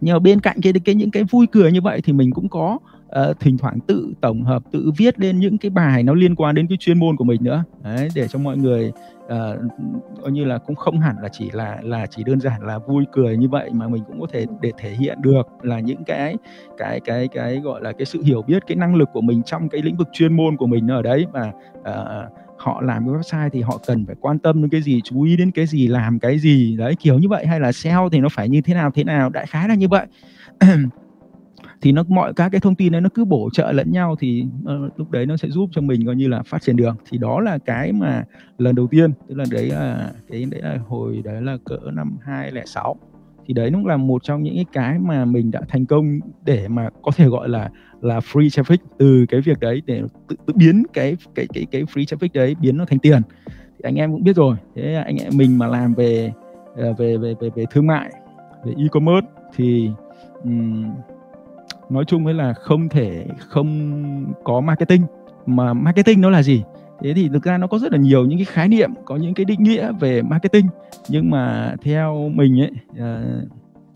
Nhưng 0.00 0.12
mà 0.14 0.18
bên 0.18 0.40
cạnh 0.40 0.60
cái 0.62 0.72
cái 0.84 0.94
những 0.94 1.10
cái 1.10 1.24
vui 1.24 1.46
cười 1.46 1.72
như 1.72 1.80
vậy 1.80 2.00
thì 2.04 2.12
mình 2.12 2.30
cũng 2.30 2.48
có 2.48 2.78
uh, 3.18 3.40
thỉnh 3.40 3.58
thoảng 3.58 3.80
tự 3.80 4.12
tổng 4.20 4.42
hợp 4.42 4.62
tự 4.72 4.90
viết 4.96 5.20
lên 5.20 5.38
những 5.38 5.58
cái 5.58 5.70
bài 5.70 6.02
nó 6.02 6.14
liên 6.14 6.34
quan 6.34 6.54
đến 6.54 6.66
cái 6.66 6.78
chuyên 6.80 6.98
môn 6.98 7.16
của 7.16 7.24
mình 7.24 7.44
nữa. 7.44 7.64
Đấy 7.84 8.08
để 8.14 8.28
cho 8.28 8.38
mọi 8.38 8.56
người 8.56 8.92
uh, 9.24 9.30
coi 10.22 10.32
như 10.32 10.44
là 10.44 10.58
cũng 10.58 10.76
không 10.76 11.00
hẳn 11.00 11.16
là 11.22 11.28
chỉ 11.28 11.50
là 11.52 11.78
là 11.82 12.06
chỉ 12.06 12.24
đơn 12.24 12.40
giản 12.40 12.62
là 12.62 12.78
vui 12.78 13.04
cười 13.12 13.36
như 13.36 13.48
vậy 13.48 13.70
mà 13.72 13.88
mình 13.88 14.02
cũng 14.06 14.20
có 14.20 14.26
thể 14.32 14.46
để 14.60 14.72
thể 14.78 14.90
hiện 14.90 15.22
được 15.22 15.46
là 15.62 15.80
những 15.80 16.04
cái 16.04 16.36
cái 16.78 17.00
cái 17.00 17.28
cái 17.28 17.60
gọi 17.60 17.80
là 17.82 17.92
cái 17.92 18.06
sự 18.06 18.22
hiểu 18.22 18.42
biết 18.42 18.62
cái 18.66 18.76
năng 18.76 18.94
lực 18.94 19.08
của 19.12 19.20
mình 19.20 19.42
trong 19.42 19.68
cái 19.68 19.82
lĩnh 19.82 19.96
vực 19.96 20.08
chuyên 20.12 20.36
môn 20.36 20.56
của 20.56 20.66
mình 20.66 20.88
ở 20.88 21.02
đấy. 21.02 21.26
Và 21.32 21.52
uh, 21.78 22.32
họ 22.56 22.80
làm 22.80 23.06
cái 23.06 23.14
website 23.14 23.48
thì 23.52 23.62
họ 23.62 23.78
cần 23.86 24.06
phải 24.06 24.16
quan 24.20 24.38
tâm 24.38 24.62
đến 24.62 24.70
cái 24.70 24.82
gì 24.82 25.00
chú 25.04 25.22
ý 25.22 25.36
đến 25.36 25.50
cái 25.50 25.66
gì 25.66 25.88
làm 25.88 26.18
cái 26.18 26.38
gì 26.38 26.76
đấy 26.76 26.94
kiểu 27.00 27.18
như 27.18 27.28
vậy. 27.28 27.46
Hay 27.46 27.60
là 27.60 27.72
SEO 27.72 28.08
thì 28.12 28.18
nó 28.18 28.28
phải 28.28 28.48
như 28.48 28.60
thế 28.60 28.74
nào 28.74 28.90
thế 28.94 29.04
nào 29.04 29.30
đại 29.30 29.46
khái 29.46 29.68
là 29.68 29.74
như 29.74 29.88
vậy. 29.88 30.06
thì 31.82 31.92
nó 31.92 32.04
mọi 32.08 32.34
các 32.34 32.48
cái 32.48 32.60
thông 32.60 32.74
tin 32.74 32.92
đấy 32.92 33.00
nó 33.00 33.08
cứ 33.14 33.24
bổ 33.24 33.50
trợ 33.52 33.72
lẫn 33.72 33.92
nhau 33.92 34.16
thì 34.18 34.44
uh, 34.62 34.98
lúc 34.98 35.10
đấy 35.10 35.26
nó 35.26 35.36
sẽ 35.36 35.48
giúp 35.48 35.68
cho 35.72 35.80
mình 35.80 36.06
coi 36.06 36.16
như 36.16 36.28
là 36.28 36.42
phát 36.42 36.62
triển 36.62 36.76
đường 36.76 36.96
thì 37.10 37.18
đó 37.18 37.40
là 37.40 37.58
cái 37.58 37.92
mà 37.92 38.24
lần 38.58 38.74
đầu 38.74 38.86
tiên 38.86 39.12
tức 39.28 39.34
là 39.34 39.44
đấy 39.50 39.70
là 39.70 40.12
cái 40.28 40.44
đấy 40.50 40.62
là 40.62 40.78
hồi 40.88 41.22
đấy 41.24 41.42
là 41.42 41.56
cỡ 41.64 41.78
năm 41.92 42.18
2006 42.22 42.96
thì 43.46 43.54
đấy 43.54 43.70
cũng 43.72 43.86
là 43.86 43.96
một 43.96 44.24
trong 44.24 44.42
những 44.42 44.64
cái 44.72 44.98
mà 44.98 45.24
mình 45.24 45.50
đã 45.50 45.60
thành 45.68 45.86
công 45.86 46.20
để 46.44 46.68
mà 46.68 46.88
có 47.02 47.12
thể 47.16 47.26
gọi 47.26 47.48
là 47.48 47.70
là 48.00 48.18
free 48.18 48.48
traffic 48.48 48.76
từ 48.98 49.26
cái 49.28 49.40
việc 49.40 49.60
đấy 49.60 49.82
để 49.86 50.02
tự, 50.28 50.36
tự 50.46 50.52
biến 50.56 50.82
cái 50.92 51.16
cái 51.34 51.46
cái 51.54 51.66
cái 51.70 51.82
free 51.82 52.04
traffic 52.04 52.28
đấy 52.34 52.56
biến 52.60 52.76
nó 52.76 52.84
thành 52.84 52.98
tiền. 52.98 53.22
Thì 53.46 53.82
anh 53.82 53.94
em 53.94 54.12
cũng 54.12 54.24
biết 54.24 54.36
rồi 54.36 54.56
thế 54.74 54.94
anh 54.94 55.16
em 55.16 55.32
mình 55.36 55.58
mà 55.58 55.66
làm 55.66 55.94
về 55.94 56.32
ờ, 56.76 56.92
về 56.92 57.16
về 57.16 57.34
về 57.40 57.50
về 57.54 57.64
thương 57.70 57.86
mại 57.86 58.10
về 58.64 58.72
e-commerce 58.76 59.26
thì 59.56 59.90
um, 60.44 60.84
nói 61.90 62.04
chung 62.04 62.26
ấy 62.26 62.34
là 62.34 62.52
không 62.52 62.88
thể 62.88 63.26
không 63.38 64.34
có 64.44 64.60
marketing. 64.60 65.02
Mà 65.46 65.74
marketing 65.74 66.20
nó 66.20 66.30
là 66.30 66.42
gì? 66.42 66.62
Thế 67.02 67.14
thì 67.14 67.28
thực 67.32 67.44
ra 67.44 67.58
nó 67.58 67.66
có 67.66 67.78
rất 67.78 67.92
là 67.92 67.98
nhiều 67.98 68.24
những 68.24 68.38
cái 68.38 68.44
khái 68.44 68.68
niệm 68.68 68.90
có 69.04 69.16
những 69.16 69.34
cái 69.34 69.44
định 69.44 69.62
nghĩa 69.62 69.92
về 70.00 70.22
marketing. 70.22 70.66
Nhưng 71.08 71.30
mà 71.30 71.74
theo 71.82 72.30
mình 72.34 72.60
ấy 72.60 72.70
uh, 72.90 73.48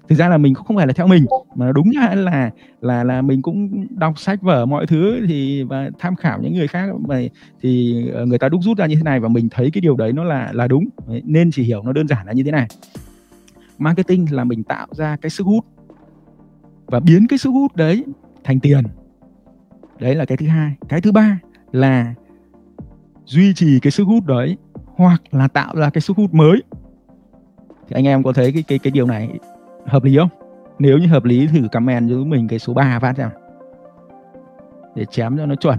thực 0.09 0.15
ra 0.15 0.29
là 0.29 0.39
mình 0.39 0.55
cũng 0.55 0.65
không 0.65 0.77
phải 0.77 0.87
là 0.87 0.93
theo 0.93 1.07
mình 1.07 1.25
mà 1.55 1.73
đúng 1.73 1.91
là 1.95 2.15
là 2.15 2.51
là 2.81 3.05
là 3.05 3.23
mình 3.23 3.43
cũng 3.43 3.87
đọc 3.91 4.19
sách 4.19 4.43
vở 4.43 4.67
mọi 4.67 4.87
thứ 4.87 5.21
thì 5.29 5.63
và 5.63 5.91
tham 5.99 6.17
khảo 6.17 6.41
những 6.43 6.55
người 6.55 6.67
khác 6.67 6.89
mà 7.09 7.21
thì 7.63 8.05
ờ, 8.15 8.27
người 8.27 8.39
ta 8.39 8.49
đúc 8.49 8.61
rút 8.65 8.79
ra 8.79 8.87
như 8.87 8.97
thế 8.97 9.03
này 9.03 9.21
và 9.21 9.29
mình 9.29 9.49
thấy 9.51 9.71
cái 9.71 9.81
điều 9.81 9.97
đấy 9.97 10.13
nó 10.13 10.25
là 10.25 10.51
là 10.53 10.69
đúng. 10.69 10.85
Nên 11.25 11.51
chỉ 11.51 11.63
hiểu 11.63 11.83
nó 11.83 11.93
đơn 11.93 12.09
giản 12.09 12.27
là 12.27 12.33
như 12.33 12.43
thế 12.45 12.51
này. 12.51 12.67
Marketing 13.79 14.27
là 14.31 14.45
mình 14.45 14.63
tạo 14.63 14.87
ra 14.91 15.17
cái 15.21 15.31
sức 15.31 15.47
hút 15.47 15.65
và 16.87 17.00
biến 17.00 17.26
cái 17.29 17.38
sức 17.38 17.50
hút 17.50 17.76
đấy 17.76 18.05
thành 18.45 18.61
tiền. 18.61 18.85
Đấy 19.99 20.14
là 20.14 20.25
cái 20.25 20.37
thứ 20.37 20.47
hai. 20.47 20.76
Cái 20.88 21.00
thứ 21.00 21.12
ba 21.12 21.38
là 21.73 22.14
duy 23.25 23.55
trì 23.55 23.81
cái 23.81 23.91
sức 23.91 24.05
hút 24.05 24.25
đấy 24.26 24.57
hoặc 24.97 25.23
là 25.31 25.49
tạo 25.49 25.76
ra 25.76 25.91
cái 25.91 26.00
sức 26.00 26.17
hút 26.17 26.35
mới. 26.35 26.62
Thì 27.88 27.95
anh 27.95 28.07
em 28.07 28.23
có 28.23 28.33
thấy 28.33 28.53
cái 28.53 28.64
cái 28.69 28.79
cái 28.79 28.91
điều 28.91 29.07
này 29.07 29.38
hợp 29.87 30.05
lý 30.05 30.17
không? 30.17 30.29
Nếu 30.79 30.99
như 30.99 31.07
hợp 31.07 31.25
lý 31.25 31.47
thử 31.47 31.69
comment 31.73 32.09
giúp 32.09 32.25
mình 32.25 32.49
cái 32.49 32.59
số 32.59 32.75
3 32.75 32.99
phát 32.99 33.17
xem. 33.17 33.29
Để 34.95 35.05
chém 35.05 35.38
cho 35.38 35.47
nó 35.47 35.55
chuẩn. 35.55 35.79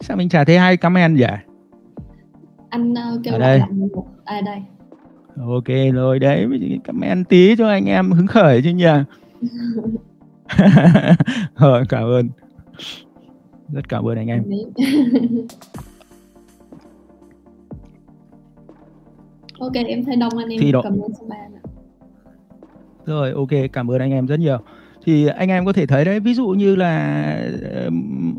Sao 0.00 0.16
mình 0.16 0.28
chả 0.28 0.44
thấy 0.44 0.58
hai 0.58 0.76
comment 0.76 1.16
vậy 1.18 1.30
anh 2.72 2.92
uh, 2.92 3.20
kêu 3.24 3.38
lại 3.38 3.60
một 3.70 4.06
à 4.24 4.40
đây. 4.40 4.58
Ok 5.46 5.94
rồi 5.94 6.18
đấy 6.18 6.46
comment 6.86 7.28
tí 7.28 7.56
cho 7.56 7.68
anh 7.68 7.88
em 7.88 8.10
hứng 8.10 8.26
khởi 8.26 8.62
chứ 8.62 8.70
nhỉ? 8.70 8.86
Rồi 11.56 11.84
cảm 11.88 12.04
ơn. 12.04 12.28
Rất 13.72 13.88
cảm 13.88 14.08
ơn 14.08 14.16
anh 14.16 14.26
em. 14.26 14.44
Ok 19.58 19.72
em 19.74 20.04
thấy 20.04 20.16
đông 20.16 20.38
anh 20.38 20.48
em 20.48 20.60
thì 20.60 20.72
đó... 20.72 20.82
comment 20.82 21.12
số 21.20 21.26
3 21.28 21.36
nè. 21.36 21.58
Rồi 23.06 23.32
ok 23.32 23.48
cảm 23.72 23.90
ơn 23.90 24.00
anh 24.00 24.10
em 24.10 24.26
rất 24.26 24.40
nhiều 24.40 24.58
thì 25.04 25.26
anh 25.26 25.48
em 25.48 25.64
có 25.64 25.72
thể 25.72 25.86
thấy 25.86 26.04
đấy, 26.04 26.20
ví 26.20 26.34
dụ 26.34 26.48
như 26.48 26.76
là 26.76 27.34
ờ, 27.74 27.90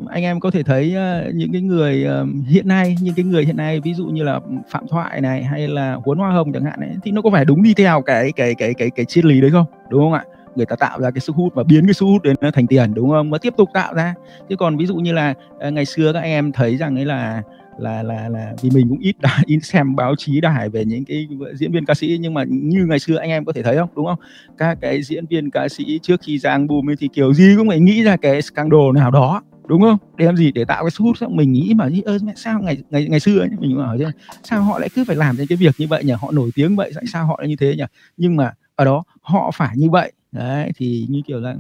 anh 0.10 0.24
em 0.24 0.40
có 0.40 0.52
thể 0.52 0.64
thấy 0.64 0.96
ờ, 0.96 1.32
những 1.34 1.52
cái 1.52 1.62
người 1.62 2.04
ờ, 2.04 2.26
hiện 2.48 2.68
nay, 2.68 2.98
những 3.02 3.16
cái 3.16 3.26
người 3.26 3.46
hiện 3.46 3.58
nay, 3.58 3.80
ví 3.80 3.94
dụ 3.94 4.06
như 4.06 4.24
là 4.24 4.40
phạm 4.70 4.88
thoại 4.88 5.22
này, 5.22 5.44
hay 5.44 5.68
là 5.68 5.94
huấn 5.94 6.18
hoa 6.18 6.32
hồng 6.32 6.54
chẳng 6.54 6.66
hạn 6.66 6.80
ấy, 6.80 6.90
thì 7.04 7.12
nó 7.12 7.22
có 7.22 7.30
phải 7.30 7.46
đúng 7.46 7.64
đi 7.64 7.74
theo 7.74 8.02
cái 8.02 8.32
cái 8.32 8.56
cái 8.56 8.74
cái 8.74 8.90
cái 8.90 9.06
triết 9.06 9.26
lý 9.26 9.42
đấy 9.42 9.52
không? 9.52 9.66
Đúng 9.90 10.02
không 10.02 10.14
ạ? 10.14 10.26
Người 10.56 10.66
ta 10.66 10.76
tạo 10.76 11.02
ra 11.02 11.12
cái 11.12 11.20
sức 11.20 11.36
hút 11.36 11.54
và 11.56 11.64
biến 11.64 11.86
cái 11.86 11.94
sức 11.94 12.06
hút 12.06 12.22
đến 12.24 12.36
thành 12.54 12.68
tiền, 12.68 12.94
đúng 12.94 13.10
không? 13.10 13.32
Và 13.32 13.38
tiếp 13.38 13.54
tục 13.58 13.70
tạo 13.74 13.94
ra. 13.94 14.14
Chứ 14.50 14.56
còn 14.56 14.78
ví 14.78 14.86
dụ 14.86 14.96
như 14.96 15.14
là 15.14 15.34
ngày 15.72 15.86
xưa 15.86 16.14
các 16.14 16.20
em 16.20 16.52
thấy 16.52 16.78
rằng 16.78 16.96
ấy 16.96 17.06
là 17.06 17.44
là 17.78 18.04
là 18.04 18.30
là 18.30 18.54
vì 18.62 18.70
mình 18.70 18.90
cũng 18.90 19.00
ít 19.00 19.16
đã 19.20 19.42
ít 19.46 19.60
xem 19.60 19.96
báo 19.96 20.16
chí 20.18 20.42
đài 20.42 20.70
về 20.70 20.86
những 20.86 21.06
cái 21.06 21.28
diễn 21.56 21.72
viên 21.72 21.86
ca 21.86 21.94
sĩ 21.94 22.18
nhưng 22.22 22.34
mà 22.34 22.44
như 22.48 22.86
ngày 22.86 23.00
xưa 23.00 23.18
anh 23.18 23.30
em 23.30 23.46
có 23.46 23.54
thể 23.54 23.64
thấy 23.64 23.78
không 23.78 23.90
đúng 23.96 24.06
không? 24.06 24.20
Các 24.58 24.78
cái 24.82 25.04
diễn 25.04 25.26
viên 25.26 25.52
ca 25.52 25.70
sĩ 25.70 26.00
trước 26.04 26.22
khi 26.24 26.40
giang 26.40 26.68
bùm 26.68 26.86
thì 27.00 27.08
kiểu 27.14 27.34
gì 27.34 27.56
cũng 27.58 27.70
phải 27.70 27.80
nghĩ 27.80 28.04
ra 28.04 28.18
cái 28.18 28.42
scandal 28.42 28.92
nào 28.96 29.12
đó 29.12 29.42
đúng 29.68 29.82
không? 29.82 29.98
Để 30.18 30.26
làm 30.26 30.38
gì 30.38 30.52
để 30.52 30.66
tạo 30.66 30.84
cái 30.84 30.92
sức 30.92 31.04
hút 31.04 31.18
mình 31.30 31.52
nghĩ 31.52 31.74
mà 31.76 31.90
ơ 32.06 32.18
sao 32.36 32.60
ngày 32.62 32.78
ngày 32.90 33.08
ngày 33.10 33.20
xưa 33.20 33.40
ấy, 33.40 33.50
mình 33.60 33.78
bảo 33.78 33.98
chứ 34.00 34.06
sao 34.44 34.64
họ 34.64 34.80
lại 34.80 34.90
cứ 34.96 35.04
phải 35.08 35.16
làm 35.16 35.36
những 35.38 35.48
cái 35.48 35.56
việc 35.56 35.76
như 35.78 35.88
vậy 35.90 36.04
nhỉ? 36.04 36.14
Họ 36.22 36.32
nổi 36.32 36.50
tiếng 36.56 36.76
vậy 36.76 36.92
tại 36.96 37.04
sao 37.08 37.26
họ 37.26 37.38
lại 37.40 37.50
như 37.50 37.56
thế 37.56 37.76
nhỉ? 37.78 37.84
Nhưng 38.18 38.36
mà 38.36 38.54
ở 38.76 38.86
đó 38.86 39.04
họ 39.22 39.52
phải 39.54 39.78
như 39.78 39.90
vậy 39.90 40.12
đấy 40.34 40.72
thì 40.76 41.06
như 41.10 41.22
kiểu 41.28 41.40
là 41.40 41.56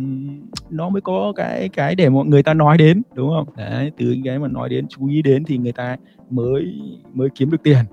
nó 0.69 0.89
mới 0.89 1.01
có 1.01 1.33
cái 1.35 1.69
cái 1.69 1.95
để 1.95 2.09
mọi 2.09 2.25
người 2.25 2.43
ta 2.43 2.53
nói 2.53 2.77
đến 2.77 3.01
đúng 3.15 3.29
không 3.29 3.47
đấy 3.57 3.91
từ 3.97 4.15
cái 4.25 4.39
mà 4.39 4.47
nói 4.47 4.69
đến 4.69 4.87
chú 4.87 5.07
ý 5.07 5.21
đến 5.21 5.43
thì 5.43 5.57
người 5.57 5.71
ta 5.71 5.97
mới 6.29 6.73
mới 7.13 7.29
kiếm 7.35 7.51
được 7.51 7.63
tiền 7.63 7.85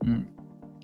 ừ. 0.00 0.12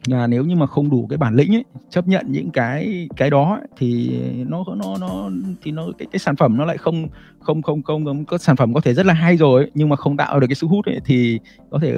là 0.07 0.27
nếu 0.27 0.45
như 0.45 0.57
mà 0.57 0.67
không 0.67 0.91
đủ 0.91 1.07
cái 1.11 1.17
bản 1.17 1.35
lĩnh 1.35 1.55
ấy 1.55 1.65
chấp 1.89 2.09
nhận 2.09 2.27
những 2.29 2.51
cái 2.51 3.09
cái 3.17 3.31
đó 3.31 3.55
ấy, 3.61 3.69
thì 3.77 4.21
nó 4.47 4.65
nó 4.77 4.97
nó 5.01 5.31
thì 5.63 5.71
nó 5.71 5.87
cái 5.99 6.09
cái 6.13 6.19
sản 6.19 6.37
phẩm 6.37 6.57
nó 6.57 6.65
lại 6.65 6.77
không 6.77 7.09
không 7.41 7.63
không 7.63 7.83
không 7.83 8.25
có 8.25 8.39
sản 8.39 8.57
phẩm 8.57 8.75
có 8.75 8.81
thể 8.81 8.95
rất 8.95 9.07
là 9.07 9.15
hay 9.15 9.37
rồi 9.37 9.71
nhưng 9.75 9.89
mà 9.89 9.97
không 9.97 10.17
tạo 10.17 10.41
được 10.41 10.47
cái 10.47 10.55
sức 10.55 10.67
hút 10.67 10.87
ấy, 10.87 11.01
thì 11.05 11.39
có 11.71 11.79
thể 11.79 11.97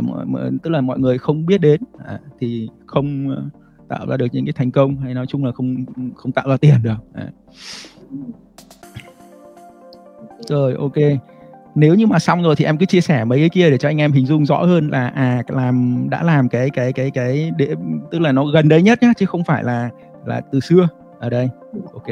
tức 0.62 0.70
là 0.70 0.80
mọi 0.80 0.98
người 0.98 1.18
không 1.18 1.46
biết 1.46 1.60
đến 1.60 1.80
à, 2.04 2.18
thì 2.40 2.68
không 2.86 3.36
tạo 3.92 4.06
ra 4.06 4.16
được 4.16 4.26
những 4.32 4.44
cái 4.44 4.52
thành 4.52 4.70
công 4.70 4.96
hay 4.96 5.14
nói 5.14 5.26
chung 5.26 5.44
là 5.44 5.52
không 5.52 5.84
không 6.16 6.32
tạo 6.32 6.48
ra 6.48 6.56
tiền 6.56 6.82
được. 6.82 6.96
Đấy. 7.14 7.26
rồi 10.48 10.74
ok. 10.78 10.94
Nếu 11.74 11.94
như 11.94 12.06
mà 12.06 12.18
xong 12.18 12.42
rồi 12.42 12.56
thì 12.56 12.64
em 12.64 12.78
cứ 12.78 12.86
chia 12.86 13.00
sẻ 13.00 13.24
mấy 13.24 13.38
cái 13.38 13.48
kia 13.48 13.70
để 13.70 13.78
cho 13.78 13.88
anh 13.88 14.00
em 14.00 14.12
hình 14.12 14.26
dung 14.26 14.46
rõ 14.46 14.62
hơn 14.62 14.88
là 14.88 15.08
à 15.08 15.42
làm 15.48 16.06
đã 16.10 16.22
làm 16.22 16.48
cái 16.48 16.70
cái 16.70 16.92
cái 16.92 17.10
cái 17.10 17.50
để 17.58 17.74
tức 18.10 18.18
là 18.18 18.32
nó 18.32 18.44
gần 18.44 18.68
đây 18.68 18.82
nhất 18.82 19.02
nhá 19.02 19.12
chứ 19.16 19.26
không 19.26 19.44
phải 19.44 19.64
là 19.64 19.90
là 20.26 20.40
từ 20.52 20.60
xưa. 20.60 20.88
Ở 21.20 21.30
đây 21.30 21.48
ok. 21.92 22.06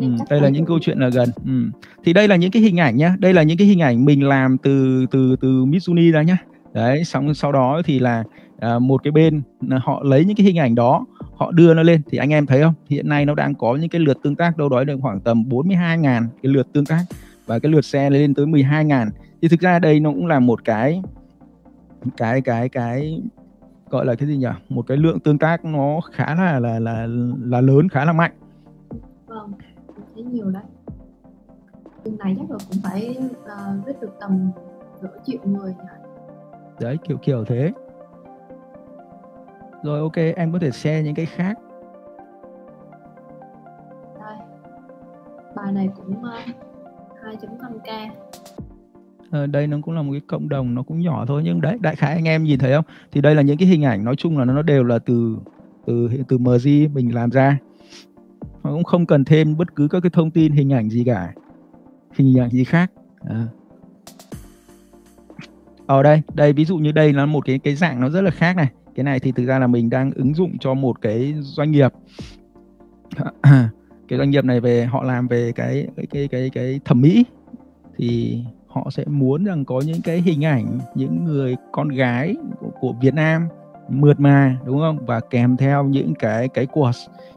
Ừ, 0.00 0.06
đây 0.30 0.40
là 0.40 0.48
những 0.48 0.64
câu 0.66 0.78
chuyện 0.82 0.98
là 0.98 1.08
gần. 1.08 1.28
Ừ. 1.46 1.62
thì 2.04 2.12
đây 2.12 2.28
là 2.28 2.36
những 2.36 2.50
cái 2.50 2.62
hình 2.62 2.80
ảnh 2.80 2.96
nhá 2.96 3.16
đây 3.18 3.34
là 3.34 3.42
những 3.42 3.58
cái 3.58 3.66
hình 3.66 3.80
ảnh 3.80 4.04
mình 4.04 4.28
làm 4.28 4.58
từ 4.58 5.06
từ 5.10 5.36
từ 5.40 5.64
Mitsuni 5.64 6.10
ra 6.10 6.22
nhá. 6.22 6.36
Đấy 6.74 7.04
xong 7.04 7.34
sau 7.34 7.52
đó 7.52 7.82
thì 7.84 7.98
là 7.98 8.24
à, 8.62 8.78
một 8.78 9.02
cái 9.04 9.10
bên 9.10 9.42
họ 9.80 10.02
lấy 10.02 10.24
những 10.24 10.36
cái 10.36 10.46
hình 10.46 10.58
ảnh 10.58 10.74
đó 10.74 11.06
họ 11.34 11.50
đưa 11.52 11.74
nó 11.74 11.82
lên. 11.82 12.02
Thì 12.10 12.18
anh 12.18 12.30
em 12.30 12.46
thấy 12.46 12.62
không? 12.62 12.74
Hiện 12.88 13.08
nay 13.08 13.26
nó 13.26 13.34
đang 13.34 13.54
có 13.54 13.76
những 13.76 13.88
cái 13.88 14.00
lượt 14.00 14.18
tương 14.22 14.36
tác 14.36 14.56
đâu 14.56 14.68
đó 14.68 14.84
được 14.84 14.98
khoảng 15.02 15.20
tầm 15.20 15.48
42 15.48 15.98
ngàn 15.98 16.28
cái 16.42 16.52
lượt 16.52 16.68
tương 16.72 16.84
tác 16.84 17.04
và 17.46 17.58
cái 17.58 17.72
lượt 17.72 17.84
xe 17.84 18.10
lên 18.10 18.34
tới 18.34 18.46
12 18.46 18.84
ngàn. 18.84 19.10
Thì 19.42 19.48
thực 19.48 19.60
ra 19.60 19.78
đây 19.78 20.00
nó 20.00 20.10
cũng 20.10 20.26
là 20.26 20.40
một 20.40 20.64
cái 20.64 21.02
cái 22.16 22.40
cái 22.40 22.68
cái 22.68 23.22
gọi 23.90 24.06
là 24.06 24.14
cái 24.14 24.28
gì 24.28 24.36
nhỉ? 24.36 24.46
Một 24.68 24.86
cái 24.86 24.96
lượng 24.96 25.20
tương 25.20 25.38
tác 25.38 25.64
nó 25.64 26.00
khá 26.12 26.34
là 26.34 26.58
là 26.58 26.78
là 26.78 27.06
là 27.44 27.60
lớn 27.60 27.88
khá 27.88 28.04
là 28.04 28.12
mạnh. 28.12 28.32
Vâng 29.26 29.52
thấy 30.14 30.24
nhiều 30.24 30.50
đấy. 30.50 30.62
Chương 32.04 32.18
này 32.18 32.36
chắc 32.38 32.50
là 32.50 32.56
cũng 32.70 32.78
phải 32.82 33.16
uh, 33.30 33.86
viết 33.86 34.00
được 34.00 34.12
tầm 34.20 34.50
nửa 35.02 35.16
triệu 35.26 35.40
người 35.44 35.72
nhỉ? 35.72 36.08
Đấy 36.80 36.98
kiểu 37.08 37.16
kiểu 37.16 37.44
thế 37.44 37.72
rồi 39.82 40.00
ok 40.00 40.16
em 40.36 40.52
có 40.52 40.58
thể 40.58 40.70
share 40.70 41.02
những 41.02 41.14
cái 41.14 41.26
khác. 41.26 41.58
Đây. 44.20 44.36
Bài 45.56 45.72
này 45.72 45.88
cũng 45.96 46.10
uh, 46.10 46.62
2.5k 47.24 48.08
à, 49.30 49.46
đây 49.46 49.66
nó 49.66 49.76
cũng 49.82 49.94
là 49.94 50.02
một 50.02 50.12
cái 50.12 50.20
cộng 50.26 50.48
đồng 50.48 50.74
nó 50.74 50.82
cũng 50.82 51.00
nhỏ 51.00 51.24
thôi 51.26 51.42
nhưng 51.44 51.60
đấy 51.60 51.78
đại 51.80 51.96
khái 51.96 52.12
anh 52.12 52.28
em 52.28 52.44
nhìn 52.44 52.58
thấy 52.58 52.72
không? 52.72 52.84
Thì 53.12 53.20
đây 53.20 53.34
là 53.34 53.42
những 53.42 53.56
cái 53.56 53.68
hình 53.68 53.84
ảnh 53.84 54.04
nói 54.04 54.16
chung 54.16 54.38
là 54.38 54.44
nó 54.44 54.62
đều 54.62 54.84
là 54.84 54.98
từ 54.98 55.36
từ 55.86 56.08
từ 56.28 56.38
MG 56.38 56.94
mình 56.94 57.14
làm 57.14 57.30
ra. 57.30 57.58
Nó 58.64 58.70
cũng 58.70 58.84
không 58.84 59.06
cần 59.06 59.24
thêm 59.24 59.56
bất 59.56 59.74
cứ 59.76 59.88
các 59.88 60.00
cái 60.00 60.10
thông 60.10 60.30
tin 60.30 60.52
hình 60.52 60.72
ảnh 60.72 60.90
gì 60.90 61.04
cả. 61.04 61.32
Hình 62.14 62.38
ảnh 62.40 62.50
gì 62.50 62.64
khác. 62.64 62.92
À. 63.28 63.46
ở 65.86 66.02
đây 66.02 66.22
đây 66.34 66.52
ví 66.52 66.64
dụ 66.64 66.76
như 66.76 66.92
đây 66.92 67.12
là 67.12 67.26
một 67.26 67.44
cái 67.46 67.58
cái 67.58 67.74
dạng 67.74 68.00
nó 68.00 68.08
rất 68.08 68.20
là 68.20 68.30
khác 68.30 68.56
này 68.56 68.68
cái 68.94 69.04
này 69.04 69.20
thì 69.20 69.32
thực 69.32 69.46
ra 69.46 69.58
là 69.58 69.66
mình 69.66 69.90
đang 69.90 70.10
ứng 70.10 70.34
dụng 70.34 70.58
cho 70.58 70.74
một 70.74 71.00
cái 71.00 71.34
doanh 71.40 71.70
nghiệp. 71.70 71.92
Cái 74.08 74.18
doanh 74.18 74.30
nghiệp 74.30 74.44
này 74.44 74.60
về 74.60 74.84
họ 74.84 75.02
làm 75.02 75.28
về 75.28 75.52
cái 75.54 75.88
cái 75.96 76.06
cái 76.06 76.28
cái, 76.28 76.50
cái 76.50 76.80
thẩm 76.84 77.00
mỹ. 77.00 77.24
Thì 77.96 78.40
họ 78.66 78.90
sẽ 78.90 79.04
muốn 79.06 79.44
rằng 79.44 79.64
có 79.64 79.82
những 79.86 80.00
cái 80.04 80.20
hình 80.20 80.44
ảnh 80.44 80.78
những 80.94 81.24
người 81.24 81.56
con 81.72 81.88
gái 81.88 82.34
của, 82.60 82.70
của 82.80 82.92
Việt 83.00 83.14
Nam 83.14 83.48
mượt 84.00 84.20
mà, 84.20 84.56
đúng 84.64 84.78
không? 84.78 85.06
Và 85.06 85.20
kèm 85.20 85.56
theo 85.56 85.84
những 85.84 86.14
cái 86.14 86.48
cái 86.48 86.66
quạt 86.66 86.92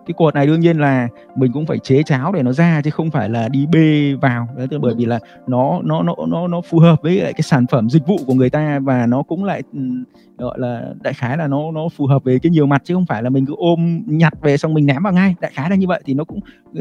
cái 0.07 0.13
quạt 0.13 0.33
này 0.33 0.47
đương 0.47 0.59
nhiên 0.59 0.77
là 0.77 1.07
mình 1.35 1.51
cũng 1.51 1.65
phải 1.65 1.79
chế 1.79 2.03
cháo 2.03 2.31
để 2.31 2.43
nó 2.43 2.51
ra 2.51 2.81
chứ 2.83 2.89
không 2.89 3.11
phải 3.11 3.29
là 3.29 3.49
đi 3.49 3.65
bê 3.65 4.13
vào. 4.21 4.47
Đấy 4.57 4.67
bởi 4.81 4.93
vì 4.97 5.05
là 5.05 5.19
nó 5.47 5.79
nó 5.83 6.03
nó 6.03 6.15
nó 6.27 6.47
nó 6.47 6.61
phù 6.61 6.79
hợp 6.79 7.01
với 7.01 7.21
lại 7.21 7.33
cái 7.33 7.41
sản 7.41 7.65
phẩm 7.67 7.89
dịch 7.89 8.07
vụ 8.07 8.17
của 8.27 8.33
người 8.33 8.49
ta 8.49 8.79
và 8.79 9.05
nó 9.05 9.23
cũng 9.23 9.43
lại 9.43 9.63
ừ, 9.73 9.79
gọi 10.37 10.59
là, 10.59 10.93
đại 11.03 11.13
khái 11.13 11.37
là 11.37 11.47
nó 11.47 11.71
nó 11.71 11.87
phù 11.89 12.05
hợp 12.07 12.23
với 12.23 12.39
cái 12.39 12.49
nhiều 12.49 12.65
mặt 12.65 12.81
chứ 12.85 12.93
không 12.93 13.05
phải 13.05 13.23
là 13.23 13.29
mình 13.29 13.45
cứ 13.45 13.53
ôm 13.57 14.03
nhặt 14.05 14.33
về 14.41 14.57
xong 14.57 14.73
mình 14.73 14.85
ném 14.85 15.03
vào 15.03 15.13
ngay. 15.13 15.35
Đại 15.41 15.51
khái 15.53 15.69
là 15.69 15.75
như 15.75 15.87
vậy 15.87 16.01
thì 16.05 16.13
nó 16.13 16.23
cũng, 16.23 16.39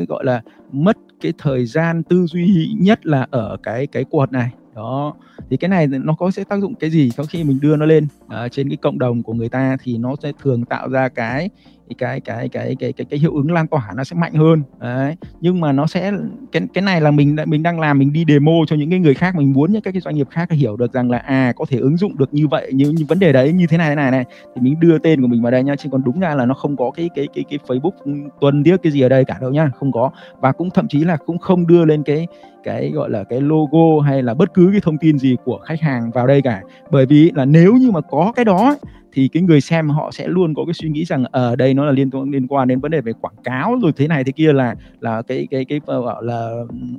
gọi 0.08 0.24
là, 0.24 0.42
mất 0.72 0.96
cái 1.20 1.32
thời 1.38 1.66
gian 1.66 2.02
tư 2.02 2.26
duy 2.26 2.68
nhất 2.78 3.06
là 3.06 3.26
ở 3.30 3.56
cái 3.62 3.86
cái 3.86 4.04
quạt 4.10 4.32
này 4.32 4.50
đó. 4.74 5.14
Thì 5.50 5.56
cái 5.56 5.68
này 5.68 5.86
nó 5.86 6.14
có 6.14 6.30
sẽ 6.30 6.44
tác 6.44 6.60
dụng 6.60 6.74
cái 6.74 6.90
gì 6.90 7.10
sau 7.10 7.26
khi 7.26 7.44
mình 7.44 7.58
đưa 7.62 7.76
nó 7.76 7.86
lên? 7.86 8.06
Uh, 8.24 8.52
trên 8.52 8.68
cái 8.68 8.76
cộng 8.76 8.98
đồng 8.98 9.22
của 9.22 9.32
người 9.32 9.48
ta 9.48 9.76
thì 9.82 9.98
nó 9.98 10.14
sẽ 10.22 10.32
thường 10.42 10.64
tạo 10.64 10.88
ra 10.88 11.08
cái 11.08 11.50
cái 11.98 12.20
cái 12.20 12.48
cái 12.48 12.76
cái 12.80 12.92
cái 12.92 13.06
cái 13.10 13.18
hiệu 13.18 13.34
ứng 13.34 13.52
lan 13.52 13.66
tỏa 13.66 13.90
nó 13.96 14.04
sẽ 14.04 14.16
mạnh 14.16 14.34
hơn. 14.34 14.62
Đấy. 14.80 15.16
Nhưng 15.40 15.60
mà 15.60 15.72
nó 15.72 15.86
sẽ 15.86 16.12
cái 16.52 16.62
cái 16.74 16.82
này 16.82 17.00
là 17.00 17.10
mình 17.10 17.36
mình 17.46 17.62
đang 17.62 17.80
làm 17.80 17.98
mình 17.98 18.12
đi 18.12 18.24
demo 18.28 18.52
cho 18.66 18.76
những 18.76 18.90
cái 18.90 18.98
người 18.98 19.14
khác 19.14 19.36
mình 19.36 19.52
muốn 19.52 19.72
những 19.72 19.82
các 19.82 19.90
cái 19.90 20.00
doanh 20.00 20.14
nghiệp 20.14 20.28
khác 20.30 20.50
hiểu 20.50 20.76
được 20.76 20.92
rằng 20.92 21.10
là 21.10 21.18
à 21.18 21.52
có 21.56 21.64
thể 21.68 21.78
ứng 21.78 21.96
dụng 21.96 22.18
được 22.18 22.34
như 22.34 22.48
vậy 22.48 22.70
như, 22.72 22.90
như 22.90 23.04
vấn 23.08 23.18
đề 23.18 23.32
đấy 23.32 23.52
như 23.52 23.66
thế 23.66 23.76
này 23.78 23.88
thế 23.88 23.94
này 23.94 24.10
này. 24.10 24.24
Thì 24.54 24.60
mình 24.60 24.80
đưa 24.80 24.98
tên 24.98 25.22
của 25.22 25.28
mình 25.28 25.42
vào 25.42 25.50
đây 25.50 25.62
nha 25.62 25.76
chứ 25.76 25.88
còn 25.92 26.04
đúng 26.04 26.20
ra 26.20 26.34
là 26.34 26.46
nó 26.46 26.54
không 26.54 26.76
có 26.76 26.90
cái 26.90 27.10
cái 27.14 27.28
cái 27.34 27.44
cái 27.50 27.58
Facebook 27.66 28.28
tuần 28.40 28.64
tiếc 28.64 28.76
cái 28.82 28.92
gì 28.92 29.00
ở 29.00 29.08
đây 29.08 29.24
cả 29.24 29.38
đâu 29.40 29.50
nhá 29.50 29.70
không 29.76 29.92
có. 29.92 30.10
Và 30.40 30.52
cũng 30.52 30.70
thậm 30.70 30.88
chí 30.88 31.04
là 31.04 31.16
cũng 31.16 31.38
không 31.38 31.66
đưa 31.66 31.84
lên 31.84 32.02
cái 32.02 32.26
cái 32.64 32.90
gọi 32.94 33.10
là 33.10 33.24
cái 33.24 33.40
logo 33.40 34.00
hay 34.04 34.22
là 34.22 34.34
bất 34.34 34.54
cứ 34.54 34.68
cái 34.72 34.80
thông 34.80 34.98
tin 34.98 35.18
gì 35.18 35.36
của 35.44 35.58
khách 35.58 35.80
hàng 35.80 36.10
vào 36.10 36.26
đây 36.26 36.42
cả. 36.42 36.62
Bởi 36.90 37.06
vì 37.06 37.30
là 37.34 37.44
nếu 37.44 37.74
như 37.74 37.90
mà 37.90 38.00
có 38.00 38.32
cái 38.36 38.44
đó 38.44 38.76
thì 39.14 39.28
cái 39.28 39.42
người 39.42 39.60
xem 39.60 39.88
họ 39.88 40.10
sẽ 40.10 40.28
luôn 40.28 40.54
có 40.54 40.64
cái 40.64 40.74
suy 40.74 40.88
nghĩ 40.88 41.04
rằng 41.04 41.24
ở 41.24 41.48
ờ, 41.48 41.56
đây 41.56 41.74
nó 41.74 41.84
là 41.84 41.92
liên 41.92 42.10
quan 42.10 42.30
liên 42.30 42.46
quan 42.46 42.68
đến 42.68 42.80
vấn 42.80 42.90
đề 42.90 43.00
về 43.00 43.12
quảng 43.20 43.34
cáo 43.44 43.78
rồi 43.82 43.92
thế 43.96 44.08
này 44.08 44.24
thế 44.24 44.32
kia 44.32 44.52
là 44.52 44.74
là 45.00 45.22
cái 45.22 45.46
cái 45.50 45.64
cái 45.64 45.80
ờ, 45.86 46.00
gọi 46.00 46.24
là 46.24 46.50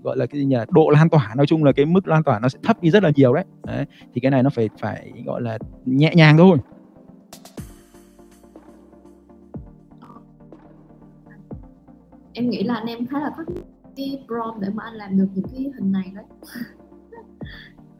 gọi 0.03 0.17
là 0.17 0.25
cái 0.25 0.39
gì 0.39 0.45
nhỉ 0.45 0.57
độ 0.69 0.89
lan 0.89 1.09
tỏa 1.09 1.33
nói 1.37 1.45
chung 1.45 1.63
là 1.63 1.71
cái 1.71 1.85
mức 1.85 2.07
lan 2.07 2.23
tỏa 2.23 2.39
nó 2.39 2.49
sẽ 2.49 2.59
thấp 2.63 2.81
đi 2.81 2.91
rất 2.91 3.03
là 3.03 3.11
nhiều 3.15 3.33
đấy, 3.33 3.45
đấy. 3.63 3.85
thì 4.13 4.21
cái 4.21 4.31
này 4.31 4.43
nó 4.43 4.49
phải 4.49 4.69
phải 4.79 5.11
gọi 5.25 5.41
là 5.41 5.57
nhẹ 5.85 6.11
nhàng 6.15 6.37
thôi 6.37 6.57
em 12.33 12.49
nghĩ 12.49 12.63
là 12.63 12.75
anh 12.75 12.85
em 12.85 13.07
khá 13.07 13.19
là 13.19 13.31
có 13.37 13.43
cái 13.95 14.23
prompt 14.27 14.61
để 14.61 14.67
mà 14.73 14.83
anh 14.83 14.93
làm 14.93 15.17
được 15.17 15.27
những 15.35 15.45
cái 15.53 15.71
hình 15.75 15.91
này 15.91 16.11
đấy 16.15 16.25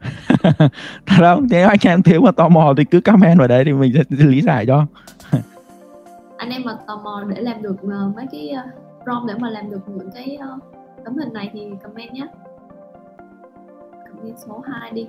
thật 1.06 1.16
không 1.20 1.46
nếu 1.50 1.68
anh 1.68 1.78
em 1.82 2.02
thiếu 2.02 2.20
mà 2.20 2.32
tò 2.32 2.48
mò 2.48 2.74
thì 2.76 2.84
cứ 2.84 3.00
comment 3.00 3.38
vào 3.38 3.48
đấy 3.48 3.64
thì 3.64 3.72
mình 3.72 3.92
sẽ 3.94 4.02
lý 4.08 4.42
giải 4.42 4.66
cho. 4.66 4.86
Anh 6.36 6.50
em 6.50 6.62
mà 6.64 6.76
tò 6.86 7.00
mò 7.04 7.24
để 7.34 7.42
làm 7.42 7.62
được 7.62 7.76
uh, 7.82 8.16
mấy 8.16 8.26
cái 8.32 8.54
uh, 8.54 9.04
prompt 9.04 9.28
để 9.28 9.34
mà 9.38 9.50
làm 9.50 9.70
được 9.70 9.80
những 9.88 10.10
cái 10.14 10.38
uh, 10.56 10.62
tấm 11.04 11.16
hình 11.16 11.32
này 11.32 11.50
thì 11.52 11.60
comment 11.82 12.12
nhé. 12.12 12.26
Comment 14.08 14.36
số 14.46 14.62
2 14.80 14.90
đi. 14.90 15.06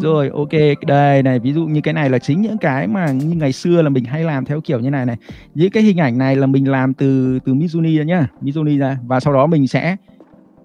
Rồi 0.00 0.30
ok 0.34 0.78
đây 0.86 1.22
này 1.22 1.38
ví 1.38 1.52
dụ 1.52 1.66
như 1.66 1.80
cái 1.80 1.94
này 1.94 2.10
là 2.10 2.18
chính 2.18 2.42
những 2.42 2.58
cái 2.58 2.86
mà 2.86 3.12
như 3.12 3.36
ngày 3.36 3.52
xưa 3.52 3.82
là 3.82 3.88
mình 3.88 4.04
hay 4.04 4.24
làm 4.24 4.44
theo 4.44 4.60
kiểu 4.60 4.80
như 4.80 4.90
này 4.90 5.06
này. 5.06 5.16
Những 5.54 5.70
cái 5.70 5.82
hình 5.82 6.00
ảnh 6.00 6.18
này 6.18 6.36
là 6.36 6.46
mình 6.46 6.70
làm 6.70 6.94
từ 6.94 7.38
từ 7.44 7.54
Mizuni 7.54 7.98
ra 7.98 8.04
nhá 8.04 8.26
Mizuni 8.40 8.78
ra. 8.78 8.98
Và 9.06 9.20
sau 9.20 9.32
đó 9.32 9.46
mình 9.46 9.68
sẽ 9.68 9.96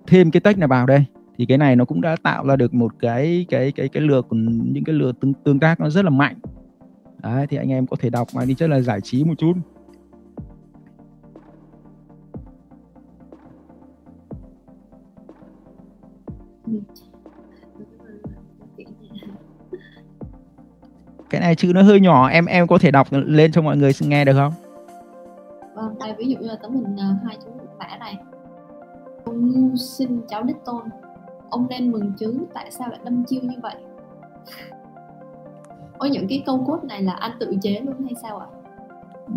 thêm 0.08 0.32
cái 0.32 0.42
text 0.42 0.58
này 0.58 0.68
vào 0.68 0.86
đây 0.86 1.06
thì 1.38 1.46
cái 1.46 1.58
này 1.58 1.76
nó 1.76 1.86
cũng 1.86 2.02
đã 2.02 2.16
tạo 2.24 2.48
ra 2.48 2.56
được 2.56 2.74
một 2.74 2.92
cái 3.00 3.46
cái 3.50 3.72
cái 3.72 3.90
cái 3.90 4.04
lừa 4.04 4.22
những 4.32 4.84
cái 4.84 4.96
lừa 4.96 5.12
tương 5.12 5.34
tương 5.34 5.60
tác 5.60 5.80
nó 5.80 5.90
rất 5.90 6.06
là 6.06 6.10
mạnh. 6.10 6.36
Đấy, 7.24 7.48
thì 7.48 7.58
anh 7.58 7.72
em 7.72 7.88
có 7.88 7.98
thể 8.00 8.10
đọc 8.10 8.28
mà 8.36 8.46
đi 8.46 8.56
chắc 8.56 8.70
là 8.70 8.80
giải 8.80 9.02
trí 9.02 9.24
một 9.24 9.34
chút. 9.38 9.54
Cái 21.30 21.42
này 21.42 21.56
chữ 21.56 21.72
nó 21.76 21.82
hơi 21.82 22.00
nhỏ, 22.00 22.28
em 22.28 22.46
em 22.46 22.68
có 22.68 22.78
thể 22.78 22.92
đọc 22.92 23.08
lên 23.12 23.52
cho 23.52 23.62
mọi 23.62 23.78
người 23.78 23.92
nghe 24.02 24.26
được 24.26 24.34
không? 24.34 24.54
Vâng 25.76 26.00
đây 26.00 26.14
ví 26.18 26.26
dụ 26.26 26.38
như 26.40 26.48
là 26.48 26.56
tấm 26.62 26.74
hình 26.74 27.00
à, 27.00 27.16
hai 27.26 27.38
chú 27.46 27.52
mã 27.80 27.98
này. 28.00 28.18
Con 29.26 29.74
xin 29.78 30.22
cháu 30.30 30.44
đích 30.44 30.58
tôn 30.66 30.82
ông 31.50 31.68
nên 31.70 31.92
mừng 31.92 32.14
chứ 32.20 32.34
tại 32.54 32.72
sao 32.72 32.90
lại 32.90 33.00
đâm 33.04 33.24
chiêu 33.26 33.42
như 33.44 33.58
vậy? 33.62 33.76
Ôi 35.98 36.10
những 36.10 36.28
cái 36.28 36.44
câu 36.46 36.64
cốt 36.68 36.84
này 36.84 37.02
là 37.02 37.14
anh 37.14 37.32
tự 37.40 37.54
chế 37.62 37.82
luôn 37.86 38.04
hay 38.04 38.14
sao 38.22 38.38
ạ? 38.38 38.48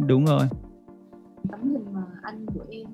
Đúng 0.06 0.24
rồi. 0.24 0.42
Tấm 1.50 1.72
hình 1.72 1.84
mà 1.94 2.02
anh 2.22 2.46
gửi 2.54 2.66
em. 2.70 2.86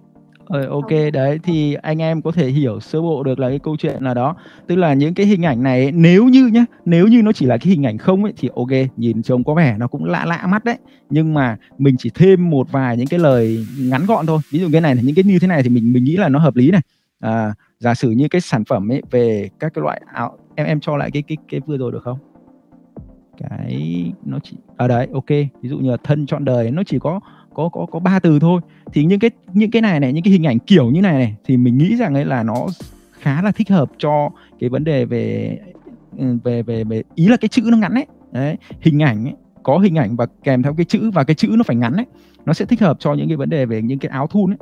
Ờ, 0.47 0.67
ok 0.67 0.91
đấy 1.13 1.39
thì 1.43 1.75
anh 1.75 2.03
em 2.03 2.23
có 2.23 2.33
thể 2.33 2.49
hiểu 2.49 2.81
sơ 2.81 3.03
bộ 3.03 3.23
được 3.23 3.39
là 3.39 3.49
cái 3.49 3.59
câu 3.59 3.77
chuyện 3.77 4.03
là 4.03 4.15
đó. 4.15 4.37
Tức 4.67 4.77
là 4.77 4.95
những 4.95 5.15
cái 5.15 5.27
hình 5.27 5.43
ảnh 5.45 5.63
này 5.63 5.93
nếu 5.93 6.25
như 6.25 6.47
nhá 6.47 6.65
nếu 6.85 7.07
như 7.07 7.23
nó 7.23 7.33
chỉ 7.33 7.47
là 7.47 7.59
cái 7.59 7.71
hình 7.71 7.87
ảnh 7.87 7.99
không 7.99 8.25
ấy 8.25 8.33
thì 8.37 8.49
ok 8.57 8.91
nhìn 8.97 9.23
trông 9.23 9.45
có 9.45 9.55
vẻ 9.55 9.77
nó 9.79 9.89
cũng 9.89 10.05
lạ 10.05 10.25
lạ 10.25 10.47
mắt 10.49 10.65
đấy. 10.65 10.77
Nhưng 11.11 11.35
mà 11.35 11.57
mình 11.79 11.95
chỉ 11.99 12.11
thêm 12.15 12.51
một 12.51 12.73
vài 12.73 12.97
những 12.97 13.07
cái 13.07 13.21
lời 13.21 13.67
ngắn 13.81 14.07
gọn 14.07 14.27
thôi. 14.27 14.39
Ví 14.51 14.59
dụ 14.59 14.69
cái 14.73 14.81
này 14.81 14.97
những 15.03 15.15
cái 15.15 15.25
như 15.25 15.39
thế 15.39 15.49
này 15.49 15.63
thì 15.63 15.69
mình 15.69 15.93
mình 15.93 16.05
nghĩ 16.05 16.17
là 16.17 16.29
nó 16.29 16.39
hợp 16.39 16.57
lý 16.57 16.71
này. 16.71 16.81
À, 17.21 17.55
giả 17.79 17.95
sử 17.95 18.11
như 18.11 18.29
cái 18.29 18.41
sản 18.41 18.65
phẩm 18.65 18.93
ấy 18.93 19.03
về 19.11 19.49
các 19.59 19.75
cái 19.75 19.83
loại 19.83 20.03
áo 20.13 20.39
em 20.55 20.67
em 20.67 20.81
cho 20.81 20.97
lại 20.97 21.11
cái 21.11 21.23
cái 21.23 21.37
cái 21.49 21.61
vừa 21.61 21.77
rồi 21.77 21.93
được 21.93 22.03
không? 22.03 22.19
Cái 23.39 24.13
nó 24.25 24.39
chỉ 24.43 24.57
ở 24.77 24.85
à 24.85 24.89
đấy 24.89 25.09
ok. 25.13 25.29
Ví 25.29 25.69
dụ 25.69 25.79
như 25.79 25.91
là 25.91 25.97
thân 26.05 26.27
chọn 26.27 26.45
đời 26.45 26.71
nó 26.71 26.83
chỉ 26.87 26.99
có 26.99 27.21
có 27.55 27.69
có 27.69 27.87
có 27.91 27.99
ba 27.99 28.19
từ 28.19 28.39
thôi. 28.39 28.61
Thì 28.93 29.05
những 29.05 29.21
cái 29.21 29.31
những 29.53 29.71
cái 29.71 29.83
này 29.83 30.01
này 30.01 30.13
những 30.13 30.25
cái 30.25 30.33
hình 30.33 30.47
ảnh 30.47 30.59
kiểu 30.59 30.91
như 30.91 31.01
này 31.01 31.13
này 31.13 31.37
thì 31.45 31.57
mình 31.57 31.79
nghĩ 31.79 31.97
rằng 31.97 32.15
ấy 32.15 32.25
là 32.25 32.43
nó 32.43 32.67
khá 33.13 33.43
là 33.43 33.51
thích 33.51 33.71
hợp 33.71 33.91
cho 33.99 34.31
cái 34.59 34.71
vấn 34.71 34.85
đề 34.85 35.05
về 35.05 35.59
về 36.45 36.63
về 36.63 36.85
về 36.85 37.03
ý 37.15 37.29
là 37.29 37.37
cái 37.37 37.49
chữ 37.49 37.63
nó 37.65 37.77
ngắn 37.77 37.95
ấy. 37.95 38.07
Đấy 38.33 38.57
hình 38.81 39.03
ảnh 39.03 39.25
ấy, 39.25 39.35
có 39.63 39.79
hình 39.79 39.99
ảnh 39.99 40.17
và 40.17 40.27
kèm 40.43 40.63
theo 40.63 40.75
cái 40.75 40.85
chữ 40.85 41.11
và 41.11 41.25
cái 41.25 41.35
chữ 41.35 41.49
nó 41.51 41.63
phải 41.63 41.77
ngắn 41.77 41.93
ấy 41.93 42.07
nó 42.47 42.53
sẽ 42.53 42.65
thích 42.65 42.81
hợp 42.81 42.97
cho 43.01 43.15
những 43.15 43.29
cái 43.29 43.37
vấn 43.37 43.49
đề 43.49 43.67
về 43.67 43.83
những 43.83 43.99
cái 43.99 44.11
áo 44.11 44.27
thun 44.27 44.51
ấy. 44.51 44.59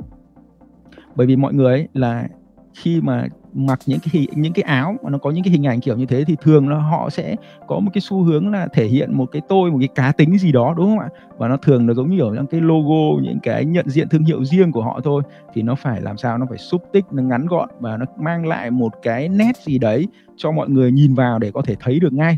Bởi 1.15 1.27
vì 1.27 1.35
mọi 1.35 1.53
người 1.53 1.73
ấy 1.73 1.87
là 1.93 2.27
khi 2.75 3.01
mà 3.01 3.27
mặc 3.53 3.79
những 3.85 3.99
cái 4.11 4.27
những 4.35 4.53
cái 4.53 4.63
áo 4.63 4.95
mà 5.03 5.09
nó 5.09 5.17
có 5.17 5.31
những 5.31 5.43
cái 5.43 5.51
hình 5.51 5.67
ảnh 5.67 5.79
kiểu 5.79 5.97
như 5.97 6.05
thế 6.05 6.23
thì 6.27 6.35
thường 6.41 6.69
là 6.69 6.77
họ 6.77 7.09
sẽ 7.09 7.35
có 7.67 7.79
một 7.79 7.91
cái 7.93 8.01
xu 8.01 8.23
hướng 8.23 8.51
là 8.51 8.67
thể 8.73 8.85
hiện 8.85 9.17
một 9.17 9.25
cái 9.31 9.41
tôi 9.49 9.71
một 9.71 9.77
cái 9.79 9.87
cá 9.95 10.11
tính 10.11 10.37
gì 10.37 10.51
đó 10.51 10.73
đúng 10.77 10.85
không 10.85 10.99
ạ? 10.99 11.09
Và 11.37 11.47
nó 11.47 11.57
thường 11.57 11.85
nó 11.85 11.93
giống 11.93 12.09
như 12.09 12.21
ở 12.21 12.31
những 12.33 12.47
cái 12.47 12.61
logo 12.61 13.21
những 13.21 13.39
cái 13.43 13.65
nhận 13.65 13.89
diện 13.89 14.09
thương 14.09 14.23
hiệu 14.23 14.45
riêng 14.45 14.71
của 14.71 14.81
họ 14.83 14.99
thôi. 15.03 15.23
Thì 15.53 15.61
nó 15.61 15.75
phải 15.75 16.01
làm 16.01 16.17
sao? 16.17 16.37
Nó 16.37 16.45
phải 16.49 16.57
xúc 16.57 16.83
tích 16.93 17.05
nó 17.11 17.23
ngắn 17.23 17.45
gọn 17.45 17.69
và 17.79 17.97
nó 17.97 18.05
mang 18.17 18.45
lại 18.45 18.71
một 18.71 18.93
cái 19.01 19.29
nét 19.29 19.57
gì 19.57 19.77
đấy 19.77 20.07
cho 20.35 20.51
mọi 20.51 20.69
người 20.69 20.91
nhìn 20.91 21.13
vào 21.13 21.39
để 21.39 21.51
có 21.51 21.61
thể 21.61 21.75
thấy 21.79 21.99
được 21.99 22.13
ngay. 22.13 22.37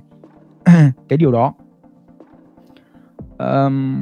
Cái 1.09 1.17
điều 1.17 1.31
đó. 1.31 1.53
Um, 3.37 3.97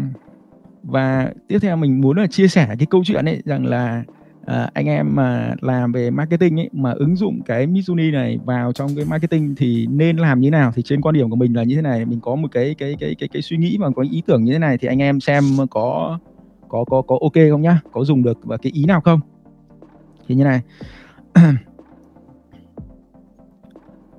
và 0.83 1.31
tiếp 1.47 1.59
theo 1.61 1.75
mình 1.75 2.01
muốn 2.01 2.17
là 2.17 2.27
chia 2.27 2.47
sẻ 2.47 2.65
cái 2.67 2.87
câu 2.89 3.03
chuyện 3.05 3.25
ấy 3.25 3.41
rằng 3.45 3.65
là 3.65 4.03
à, 4.45 4.69
anh 4.73 4.85
em 4.85 5.15
mà 5.15 5.55
làm 5.61 5.91
về 5.91 6.11
marketing 6.11 6.59
ấy 6.59 6.69
mà 6.73 6.91
ứng 6.91 7.15
dụng 7.15 7.41
cái 7.45 7.67
Mizuni 7.67 8.11
này 8.11 8.39
vào 8.45 8.73
trong 8.73 8.89
cái 8.95 9.05
marketing 9.05 9.55
thì 9.57 9.87
nên 9.87 10.17
làm 10.17 10.39
như 10.39 10.51
nào? 10.51 10.71
Thì 10.75 10.81
trên 10.81 11.01
quan 11.01 11.15
điểm 11.15 11.29
của 11.29 11.35
mình 11.35 11.55
là 11.55 11.63
như 11.63 11.75
thế 11.75 11.81
này 11.81 12.05
mình 12.05 12.19
có 12.19 12.35
một 12.35 12.47
cái 12.51 12.75
cái 12.77 12.95
cái 12.99 13.15
cái 13.19 13.29
cái 13.33 13.41
suy 13.41 13.57
nghĩ 13.57 13.77
và 13.79 13.89
có 13.95 14.03
ý 14.11 14.23
tưởng 14.27 14.43
như 14.43 14.53
thế 14.53 14.59
này 14.59 14.77
thì 14.77 14.87
anh 14.87 15.01
em 15.01 15.19
xem 15.19 15.43
có 15.69 16.19
có 16.67 16.83
có 16.83 17.01
có 17.01 17.17
ok 17.21 17.33
không 17.49 17.61
nhá? 17.61 17.79
Có 17.91 18.03
dùng 18.03 18.23
được 18.23 18.39
và 18.43 18.57
cái 18.57 18.71
ý 18.71 18.85
nào 18.85 19.01
không? 19.01 19.19
Thì 20.27 20.35
như 20.35 20.43
này. 20.43 20.61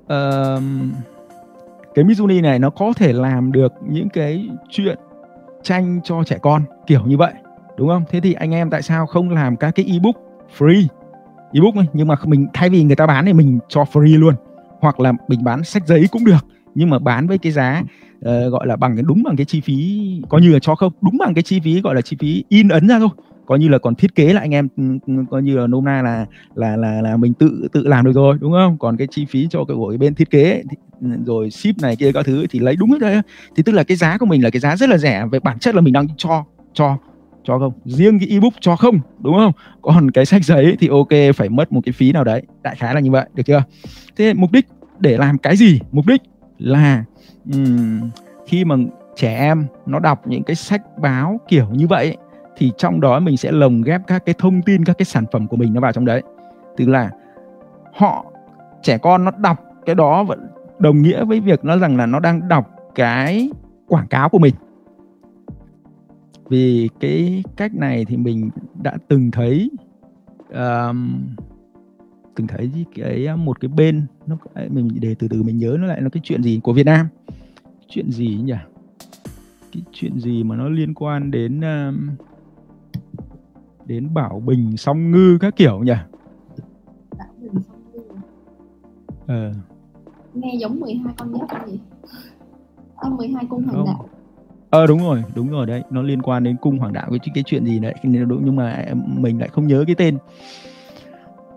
Um, 0.09 0.91
cái 1.95 2.05
Mizuni 2.05 2.41
này 2.41 2.59
nó 2.59 2.69
có 2.69 2.93
thể 2.95 3.13
làm 3.13 3.51
được 3.51 3.73
những 3.89 4.09
cái 4.09 4.49
chuyện 4.69 4.97
tranh 5.63 5.99
cho 6.03 6.23
trẻ 6.23 6.37
con 6.41 6.63
kiểu 6.87 7.05
như 7.05 7.17
vậy 7.17 7.33
đúng 7.77 7.87
không? 7.87 8.03
Thế 8.09 8.19
thì 8.19 8.33
anh 8.33 8.51
em 8.51 8.69
tại 8.69 8.81
sao 8.81 9.05
không 9.05 9.29
làm 9.29 9.55
các 9.55 9.71
cái 9.71 9.85
ebook 9.85 10.15
free? 10.57 10.87
Ebook 11.53 11.75
ấy, 11.75 11.85
nhưng 11.93 12.07
mà 12.07 12.15
mình 12.25 12.47
thay 12.53 12.69
vì 12.69 12.83
người 12.83 12.95
ta 12.95 13.07
bán 13.07 13.25
thì 13.25 13.33
mình 13.33 13.59
cho 13.69 13.83
free 13.83 14.19
luôn. 14.19 14.35
Hoặc 14.79 14.99
là 14.99 15.13
mình 15.27 15.43
bán 15.43 15.63
sách 15.63 15.87
giấy 15.87 16.07
cũng 16.11 16.25
được 16.25 16.45
nhưng 16.75 16.89
mà 16.89 16.99
bán 16.99 17.27
với 17.27 17.37
cái 17.37 17.51
giá 17.51 17.83
uh, 18.17 18.51
gọi 18.51 18.67
là 18.67 18.75
bằng 18.75 18.95
cái 18.95 19.03
đúng 19.07 19.23
bằng 19.23 19.35
cái 19.35 19.45
chi 19.45 19.61
phí 19.61 20.21
coi 20.29 20.41
như 20.41 20.53
là 20.53 20.59
cho 20.59 20.75
không 20.75 20.93
đúng 21.01 21.17
bằng 21.17 21.33
cái 21.33 21.43
chi 21.43 21.59
phí 21.59 21.81
gọi 21.81 21.95
là 21.95 22.01
chi 22.01 22.17
phí 22.19 22.43
in 22.49 22.67
ấn 22.67 22.87
ra 22.87 22.99
thôi. 22.99 23.09
Coi 23.45 23.59
như 23.59 23.67
là 23.67 23.77
còn 23.77 23.95
thiết 23.95 24.15
kế 24.15 24.33
là 24.33 24.41
anh 24.41 24.53
em 24.53 24.67
ừ, 24.77 24.83
ừ, 25.07 25.13
coi 25.31 25.43
như 25.43 25.57
là 25.57 25.67
nôm 25.67 25.85
na 25.85 26.01
là 26.01 26.25
là 26.55 26.77
là 26.77 27.01
là 27.01 27.17
mình 27.17 27.33
tự 27.33 27.67
tự 27.71 27.87
làm 27.87 28.05
được 28.05 28.11
rồi 28.15 28.37
đúng 28.41 28.51
không? 28.51 28.77
Còn 28.77 28.97
cái 28.97 29.07
chi 29.11 29.25
phí 29.25 29.47
cho 29.49 29.63
cái 29.67 29.77
của 29.77 29.89
cái 29.89 29.97
bên 29.97 30.15
thiết 30.15 30.29
kế 30.29 30.51
ấy, 30.51 30.63
thì, 30.69 30.77
ừ, 31.01 31.07
rồi 31.25 31.49
ship 31.49 31.81
này 31.81 31.95
kia 31.95 32.11
các 32.11 32.25
thứ 32.25 32.45
thì 32.49 32.59
lấy 32.59 32.75
đúng 32.75 32.91
hết 32.91 32.99
đấy. 32.99 33.21
Thì 33.55 33.63
tức 33.63 33.71
là 33.71 33.83
cái 33.83 33.97
giá 33.97 34.17
của 34.17 34.25
mình 34.25 34.43
là 34.43 34.49
cái 34.49 34.59
giá 34.59 34.75
rất 34.75 34.89
là 34.89 34.97
rẻ 34.97 35.25
về 35.31 35.39
bản 35.39 35.59
chất 35.59 35.75
là 35.75 35.81
mình 35.81 35.93
đang 35.93 36.07
cho 36.17 36.43
cho 36.73 36.97
cho 37.47 37.59
không? 37.59 37.73
Riêng 37.85 38.19
cái 38.19 38.29
ebook 38.29 38.53
cho 38.59 38.75
không 38.75 38.99
đúng 39.19 39.35
không? 39.37 39.51
Còn 39.81 40.11
cái 40.11 40.25
sách 40.25 40.43
giấy 40.43 40.75
thì 40.79 40.87
ok 40.87 41.35
phải 41.35 41.49
mất 41.49 41.71
một 41.71 41.81
cái 41.85 41.93
phí 41.93 42.11
nào 42.11 42.23
đấy. 42.23 42.41
Đại 42.63 42.75
khái 42.75 42.93
là 42.93 42.99
như 42.99 43.11
vậy 43.11 43.25
được 43.33 43.43
chưa? 43.45 43.63
Thế 44.17 44.33
mục 44.33 44.51
đích 44.51 44.67
để 44.99 45.17
làm 45.17 45.37
cái 45.37 45.55
gì? 45.55 45.79
Mục 45.91 46.05
đích 46.07 46.21
là 46.57 47.03
um, 47.53 48.09
khi 48.45 48.65
mà 48.65 48.75
trẻ 49.15 49.37
em 49.37 49.65
nó 49.85 49.99
đọc 49.99 50.27
những 50.27 50.43
cái 50.43 50.55
sách 50.55 50.81
báo 51.01 51.39
kiểu 51.47 51.67
như 51.71 51.87
vậy 51.87 52.17
thì 52.57 52.71
trong 52.77 53.01
đó 53.01 53.19
mình 53.19 53.37
sẽ 53.37 53.51
lồng 53.51 53.81
ghép 53.81 54.01
các 54.07 54.25
cái 54.25 54.35
thông 54.37 54.61
tin 54.61 54.85
các 54.85 54.97
cái 54.97 55.05
sản 55.05 55.25
phẩm 55.31 55.47
của 55.47 55.57
mình 55.57 55.73
nó 55.73 55.81
vào 55.81 55.91
trong 55.91 56.05
đấy. 56.05 56.21
Tức 56.77 56.89
là 56.89 57.09
họ 57.93 58.25
trẻ 58.83 58.97
con 58.97 59.25
nó 59.25 59.31
đọc 59.37 59.63
cái 59.85 59.95
đó 59.95 60.23
vẫn 60.23 60.47
đồng 60.79 61.01
nghĩa 61.01 61.25
với 61.25 61.39
việc 61.39 61.65
nó 61.65 61.77
rằng 61.77 61.97
là 61.97 62.05
nó 62.05 62.19
đang 62.19 62.47
đọc 62.47 62.69
cái 62.95 63.49
quảng 63.87 64.07
cáo 64.07 64.29
của 64.29 64.39
mình 64.39 64.55
vì 66.49 66.89
cái 66.99 67.43
cách 67.55 67.75
này 67.75 68.05
thì 68.05 68.17
mình 68.17 68.49
đã 68.83 68.97
từng 69.07 69.31
thấy 69.31 69.69
um, 70.49 71.25
từng 72.35 72.47
thấy 72.47 72.85
cái 72.95 73.37
một 73.37 73.59
cái 73.59 73.69
bên 73.69 74.05
nó 74.25 74.37
mình 74.69 74.89
để 75.01 75.15
từ 75.19 75.27
từ 75.27 75.43
mình 75.43 75.57
nhớ 75.57 75.77
nó 75.79 75.87
lại 75.87 76.01
nó 76.01 76.09
cái 76.09 76.21
chuyện 76.23 76.43
gì 76.43 76.59
của 76.63 76.73
Việt 76.73 76.85
Nam. 76.85 77.07
Chuyện 77.87 78.11
gì 78.11 78.39
nhỉ? 78.43 78.53
Cái 79.71 79.83
chuyện 79.91 80.19
gì 80.19 80.43
mà 80.43 80.55
nó 80.55 80.69
liên 80.69 80.93
quan 80.93 81.31
đến 81.31 81.61
um, 81.61 82.09
đến 83.85 84.13
bảo 84.13 84.39
bình 84.45 84.77
song 84.77 85.11
ngư 85.11 85.37
các 85.41 85.55
kiểu 85.55 85.79
nhỉ? 85.79 85.93
Bảo 87.17 87.27
bình 87.39 87.63
song 87.67 87.81
ngư. 87.93 87.99
Ờ. 89.27 89.53
Nghe 90.33 90.53
giống 90.59 90.79
12 90.79 91.13
con 91.17 91.33
giáp 91.33 91.67
gì? 91.67 91.79
À, 92.95 93.09
12 93.09 93.45
cung 93.49 93.63
hoàng 93.63 93.85
đạo 93.85 94.09
ờ 94.77 94.87
đúng 94.87 94.99
rồi 94.99 95.23
đúng 95.35 95.49
rồi 95.49 95.65
đấy. 95.65 95.83
Nó 95.89 96.01
liên 96.01 96.21
quan 96.21 96.43
đến 96.43 96.55
cung 96.61 96.79
hoàng 96.79 96.93
đạo, 96.93 97.07
cái 97.09 97.19
cái 97.33 97.43
chuyện 97.43 97.65
gì 97.65 97.79
đấy 97.79 97.93
nhưng 98.03 98.55
mà 98.55 98.71
à, 98.71 98.93
mình 99.07 99.39
lại 99.39 99.49
không 99.51 99.67
nhớ 99.67 99.83
cái 99.87 99.95
tên. 99.95 100.17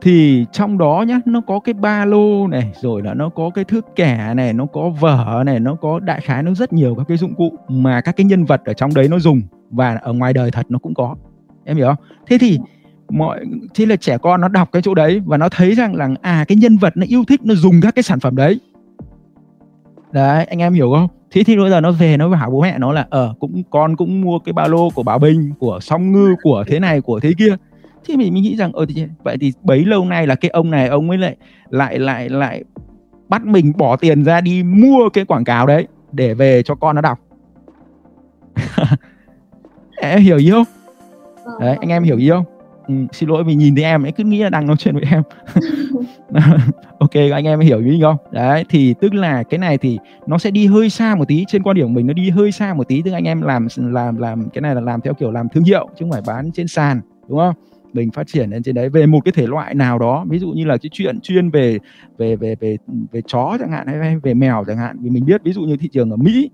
Thì 0.03 0.47
trong 0.53 0.79
đó 0.79 1.05
nhá, 1.09 1.21
nó 1.25 1.41
có 1.41 1.61
cái 1.61 1.75
ba 1.75 2.05
lô 2.05 2.47
này, 2.47 2.73
rồi 2.81 3.03
là 3.03 3.15
nó 3.15 3.29
có 3.29 3.51
cái 3.51 3.65
thước 3.65 3.87
kẻ 3.97 4.35
này, 4.35 4.53
nó 4.53 4.67
có 4.67 4.91
vở 5.01 5.43
này, 5.47 5.61
nó 5.61 5.75
có 5.75 6.01
đại 6.01 6.21
khái, 6.21 6.43
nó 6.43 6.55
rất 6.55 6.73
nhiều 6.73 6.95
các 6.95 7.05
cái 7.09 7.17
dụng 7.17 7.35
cụ 7.35 7.53
mà 7.69 8.01
các 8.01 8.17
cái 8.17 8.25
nhân 8.25 8.45
vật 8.45 8.63
ở 8.65 8.73
trong 8.73 8.95
đấy 8.95 9.09
nó 9.09 9.19
dùng. 9.19 9.43
Và 9.71 9.95
ở 10.03 10.13
ngoài 10.13 10.33
đời 10.33 10.51
thật 10.51 10.67
nó 10.69 10.79
cũng 10.79 10.95
có. 10.95 11.17
Em 11.65 11.77
hiểu 11.77 11.87
không? 11.87 12.05
Thế 12.27 12.39
thì 12.39 12.59
mọi, 13.09 13.45
thế 13.75 13.87
là 13.87 13.97
trẻ 13.97 14.19
con 14.19 14.41
nó 14.41 14.49
đọc 14.49 14.69
cái 14.73 14.83
chỗ 14.83 14.95
đấy 14.95 15.21
và 15.25 15.37
nó 15.37 15.49
thấy 15.49 15.75
rằng 15.75 15.95
là 15.95 16.09
à 16.23 16.45
cái 16.49 16.57
nhân 16.57 16.77
vật 16.77 16.97
nó 16.97 17.07
yêu 17.09 17.25
thích, 17.29 17.41
nó 17.45 17.55
dùng 17.55 17.81
các 17.83 17.95
cái 17.95 18.03
sản 18.03 18.21
phẩm 18.21 18.37
đấy. 18.37 18.61
Đấy, 20.13 20.45
anh 20.45 20.59
em 20.59 20.73
hiểu 20.73 20.93
không? 20.95 21.09
Thế 21.31 21.45
thì 21.45 21.57
bây 21.57 21.71
giờ 21.71 21.81
nó 21.81 21.93
về 21.93 22.17
nó 22.17 22.29
bảo 22.29 22.51
bố 22.51 22.61
mẹ 22.61 22.79
nó 22.79 22.93
là 22.93 23.07
ờ, 23.11 23.35
cũng 23.41 23.63
con 23.71 23.97
cũng 23.97 24.21
mua 24.21 24.39
cái 24.39 24.53
ba 24.53 24.67
lô 24.67 24.91
của 24.91 25.03
bảo 25.03 25.19
bình 25.19 25.53
của 25.59 25.79
song 25.83 26.13
ngư 26.13 26.35
của 26.43 26.65
thế 26.67 26.81
này 26.81 27.01
của 27.01 27.21
thế 27.21 27.33
kia. 27.39 27.57
Thì 28.05 28.17
mình, 28.17 28.35
mình 28.35 28.43
nghĩ 28.43 28.57
rằng 28.57 28.73
ờ 28.73 28.87
thì 28.89 29.07
vậy 29.23 29.37
thì 29.41 29.53
bấy 29.63 29.85
lâu 29.85 30.05
nay 30.05 30.27
là 30.27 30.35
cái 30.35 30.51
ông 30.51 30.71
này 30.71 30.89
ông 30.89 31.11
ấy 31.11 31.19
lại 31.19 31.37
lại 31.71 31.99
lại 31.99 32.29
lại 32.29 32.65
bắt 33.29 33.47
mình 33.47 33.73
bỏ 33.77 33.97
tiền 33.97 34.25
ra 34.25 34.41
đi 34.41 34.63
mua 34.63 35.09
cái 35.09 35.25
quảng 35.25 35.45
cáo 35.45 35.67
đấy 35.67 35.87
để 36.13 36.35
về 36.35 36.63
cho 36.63 36.75
con 36.75 36.97
nó 36.97 37.03
đọc. 37.03 37.19
Em 40.03 40.21
hiểu 40.21 40.39
gì 40.39 40.51
không? 40.51 40.65
Đấy 41.61 41.77
anh 41.81 41.89
em 41.89 42.03
hiểu 42.03 42.19
gì 42.19 42.31
không? 42.31 42.45
Ừ, 42.89 42.95
xin 43.13 43.29
lỗi 43.29 43.45
vì 43.45 43.55
nhìn 43.55 43.75
thấy 43.75 43.85
em 43.85 44.03
ấy 44.03 44.13
cứ 44.13 44.25
nghĩ 44.25 44.39
là 44.39 44.51
đang 44.51 44.67
nói 44.67 44.77
chuyện 44.77 44.95
với 44.95 45.05
em. 45.11 45.23
Ok 46.99 47.15
anh 47.15 47.45
em 47.45 47.61
hiểu 47.61 47.81
ý 47.81 48.01
không? 48.03 48.17
Đấy 48.31 48.65
thì 48.69 48.95
tức 49.01 49.15
là 49.15 49.43
cái 49.43 49.59
này 49.59 49.79
thì 49.79 49.99
nó 50.27 50.39
sẽ 50.39 50.51
đi 50.51 50.67
hơi 50.67 50.91
xa 50.91 51.15
một 51.15 51.29
tí 51.29 51.45
trên 51.49 51.63
quan 51.63 51.77
điểm 51.77 51.87
của 51.87 51.93
mình 51.93 52.07
nó 52.07 52.13
đi 52.13 52.31
hơi 52.31 52.53
xa 52.53 52.75
một 52.75 52.89
tí 52.89 53.03
tức 53.03 53.13
anh 53.13 53.25
em 53.25 53.43
làm 53.43 53.67
làm 53.77 54.17
làm 54.17 54.49
cái 54.49 54.63
này 54.63 54.75
là 54.75 54.81
làm 54.81 55.01
theo 55.01 55.15
kiểu 55.15 55.31
làm 55.31 55.49
thương 55.49 55.65
hiệu 55.65 55.89
chứ 55.89 55.97
không 56.01 56.13
phải 56.13 56.23
bán 56.27 56.53
trên 56.53 56.69
sàn 56.69 57.01
đúng 57.29 57.39
không? 57.39 57.55
Mình 57.93 58.11
phát 58.11 58.27
triển 58.27 58.51
lên 58.51 58.63
trên 58.63 58.75
đấy 58.75 58.89
về 58.89 59.07
một 59.07 59.21
cái 59.25 59.33
thể 59.33 59.47
loại 59.47 59.75
nào 59.75 59.99
đó 59.99 60.25
ví 60.29 60.39
dụ 60.39 60.51
như 60.51 60.65
là 60.65 60.77
cái 60.77 60.91
chuyện 60.93 61.21
chuyên 61.21 61.51
về 61.51 61.79
về 62.19 62.37
về 62.37 62.55
về 62.61 62.77
về 63.13 63.21
chó 63.27 63.57
chẳng 63.61 63.73
hạn 63.73 63.87
hay 63.87 64.19
về 64.19 64.35
mèo 64.35 64.65
chẳng 64.67 64.77
hạn 64.77 64.97
vì 65.01 65.11
mình 65.11 65.25
biết 65.25 65.43
ví 65.45 65.53
dụ 65.53 65.61
như 65.63 65.77
thị 65.77 65.89
trường 65.93 66.11
ở 66.11 66.17
Mỹ 66.17 66.51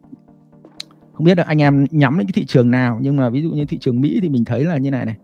không 1.17 1.25
biết 1.25 1.39
là 1.39 1.45
anh 1.45 1.63
em 1.63 1.87
nhắm 1.91 2.19
đến 2.19 2.27
cái 2.27 2.33
thị 2.33 2.45
trường 2.47 2.71
nào 2.71 2.99
nhưng 3.03 3.17
mà 3.17 3.31
ví 3.31 3.43
dụ 3.43 3.51
như 3.51 3.65
thị 3.65 3.79
trường 3.79 4.01
Mỹ 4.01 4.19
thì 4.23 4.29
mình 4.29 4.45
thấy 4.45 4.65
là 4.65 4.77
như 4.77 4.91
này 4.91 5.07
này 5.07 5.15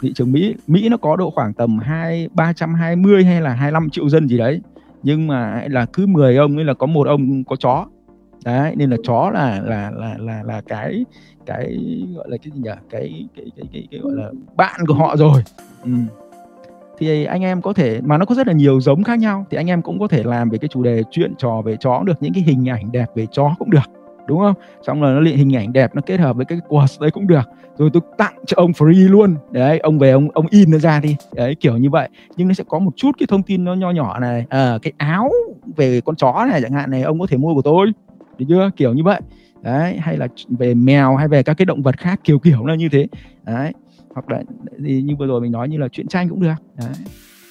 thị 0.00 0.12
trường 0.14 0.32
Mỹ 0.32 0.54
Mỹ 0.66 0.88
nó 0.88 0.96
có 0.96 1.16
độ 1.16 1.30
khoảng 1.30 1.52
tầm 1.52 1.78
hai 1.78 2.28
ba 2.34 2.52
trăm 2.52 2.74
hai 2.74 2.96
mươi 2.96 3.24
hay 3.24 3.40
là 3.40 3.54
25 3.54 3.90
triệu 3.90 4.08
dân 4.08 4.28
gì 4.28 4.38
đấy. 4.38 4.60
Nhưng 5.02 5.26
mà 5.26 5.64
là 5.70 5.86
cứ 5.92 6.06
10 6.06 6.36
ông 6.36 6.56
ấy 6.56 6.64
là 6.64 6.74
có 6.74 6.86
một 6.86 7.06
ông 7.06 7.44
có 7.44 7.56
chó. 7.56 7.86
Đấy 8.44 8.74
nên 8.76 8.90
là 8.90 8.96
chó 9.02 9.30
là 9.30 9.60
là 9.64 9.90
là 9.90 10.16
là 10.18 10.42
là 10.42 10.62
cái 10.68 11.04
cái 11.46 11.78
gọi 12.16 12.28
là 12.30 12.36
cái 12.36 12.50
gì 12.54 12.60
nhỉ? 12.60 12.70
Cái 12.90 13.28
cái 13.36 13.46
cái 13.56 13.66
cái, 13.72 13.88
cái 13.90 14.00
gọi 14.00 14.12
là 14.16 14.30
bạn 14.56 14.80
của 14.86 14.94
họ 14.94 15.16
rồi. 15.16 15.42
Ừ. 15.84 15.90
thì 16.98 17.24
anh 17.24 17.42
em 17.42 17.62
có 17.62 17.72
thể 17.72 18.00
mà 18.00 18.18
nó 18.18 18.24
có 18.24 18.34
rất 18.34 18.46
là 18.46 18.52
nhiều 18.52 18.80
giống 18.80 19.02
khác 19.02 19.18
nhau 19.18 19.46
thì 19.50 19.56
anh 19.56 19.66
em 19.66 19.82
cũng 19.82 19.98
có 19.98 20.08
thể 20.08 20.22
làm 20.22 20.50
về 20.50 20.58
cái 20.58 20.68
chủ 20.68 20.82
đề 20.82 21.02
chuyện 21.10 21.34
trò 21.38 21.62
về 21.64 21.76
chó 21.80 21.96
cũng 21.96 22.06
được 22.06 22.22
những 22.22 22.32
cái 22.34 22.42
hình 22.42 22.68
ảnh 22.68 22.92
đẹp 22.92 23.06
về 23.14 23.26
chó 23.32 23.54
cũng 23.58 23.70
được 23.70 24.03
đúng 24.26 24.38
không? 24.38 24.54
Xong 24.86 25.00
rồi 25.00 25.14
nó 25.14 25.20
liền 25.20 25.36
hình 25.36 25.56
ảnh 25.56 25.72
đẹp 25.72 25.94
nó 25.94 26.02
kết 26.06 26.20
hợp 26.20 26.36
với 26.36 26.44
cái 26.44 26.58
quạt 26.68 26.86
đấy 27.00 27.10
cũng 27.10 27.26
được. 27.26 27.50
Rồi 27.78 27.90
tôi 27.92 28.02
tặng 28.18 28.34
cho 28.46 28.54
ông 28.56 28.70
free 28.70 29.10
luôn. 29.10 29.36
Đấy 29.50 29.78
ông 29.78 29.98
về 29.98 30.10
ông 30.10 30.28
ông 30.34 30.46
in 30.50 30.70
nó 30.70 30.78
ra 30.78 31.00
đi. 31.00 31.16
Đấy 31.32 31.54
kiểu 31.54 31.76
như 31.76 31.90
vậy. 31.90 32.08
Nhưng 32.36 32.48
nó 32.48 32.54
sẽ 32.54 32.64
có 32.68 32.78
một 32.78 32.90
chút 32.96 33.10
cái 33.18 33.26
thông 33.26 33.42
tin 33.42 33.64
nó 33.64 33.74
nho 33.74 33.90
nhỏ 33.90 34.18
này. 34.18 34.46
À, 34.48 34.78
cái 34.82 34.92
áo 34.96 35.30
về 35.76 36.00
con 36.00 36.16
chó 36.16 36.46
này 36.50 36.62
chẳng 36.62 36.72
hạn 36.72 36.90
này 36.90 37.02
ông 37.02 37.20
có 37.20 37.26
thể 37.26 37.36
mua 37.36 37.54
của 37.54 37.62
tôi. 37.62 37.92
Được 38.38 38.46
chưa? 38.48 38.70
Kiểu 38.76 38.92
như 38.94 39.02
vậy. 39.02 39.20
Đấy 39.62 39.98
hay 39.98 40.16
là 40.16 40.28
về 40.48 40.74
mèo 40.74 41.16
hay 41.16 41.28
về 41.28 41.42
các 41.42 41.54
cái 41.54 41.66
động 41.66 41.82
vật 41.82 41.98
khác 41.98 42.20
kiểu 42.24 42.38
kiểu 42.38 42.66
là 42.66 42.74
như 42.74 42.88
thế. 42.92 43.06
Đấy 43.44 43.72
hoặc 44.14 44.30
là 44.30 44.42
gì 44.78 45.02
như 45.02 45.16
vừa 45.16 45.26
rồi 45.26 45.40
mình 45.40 45.52
nói 45.52 45.68
như 45.68 45.78
là 45.78 45.88
chuyện 45.88 46.08
tranh 46.08 46.28
cũng 46.28 46.40
được. 46.40 46.54
Đấy. 46.78 46.94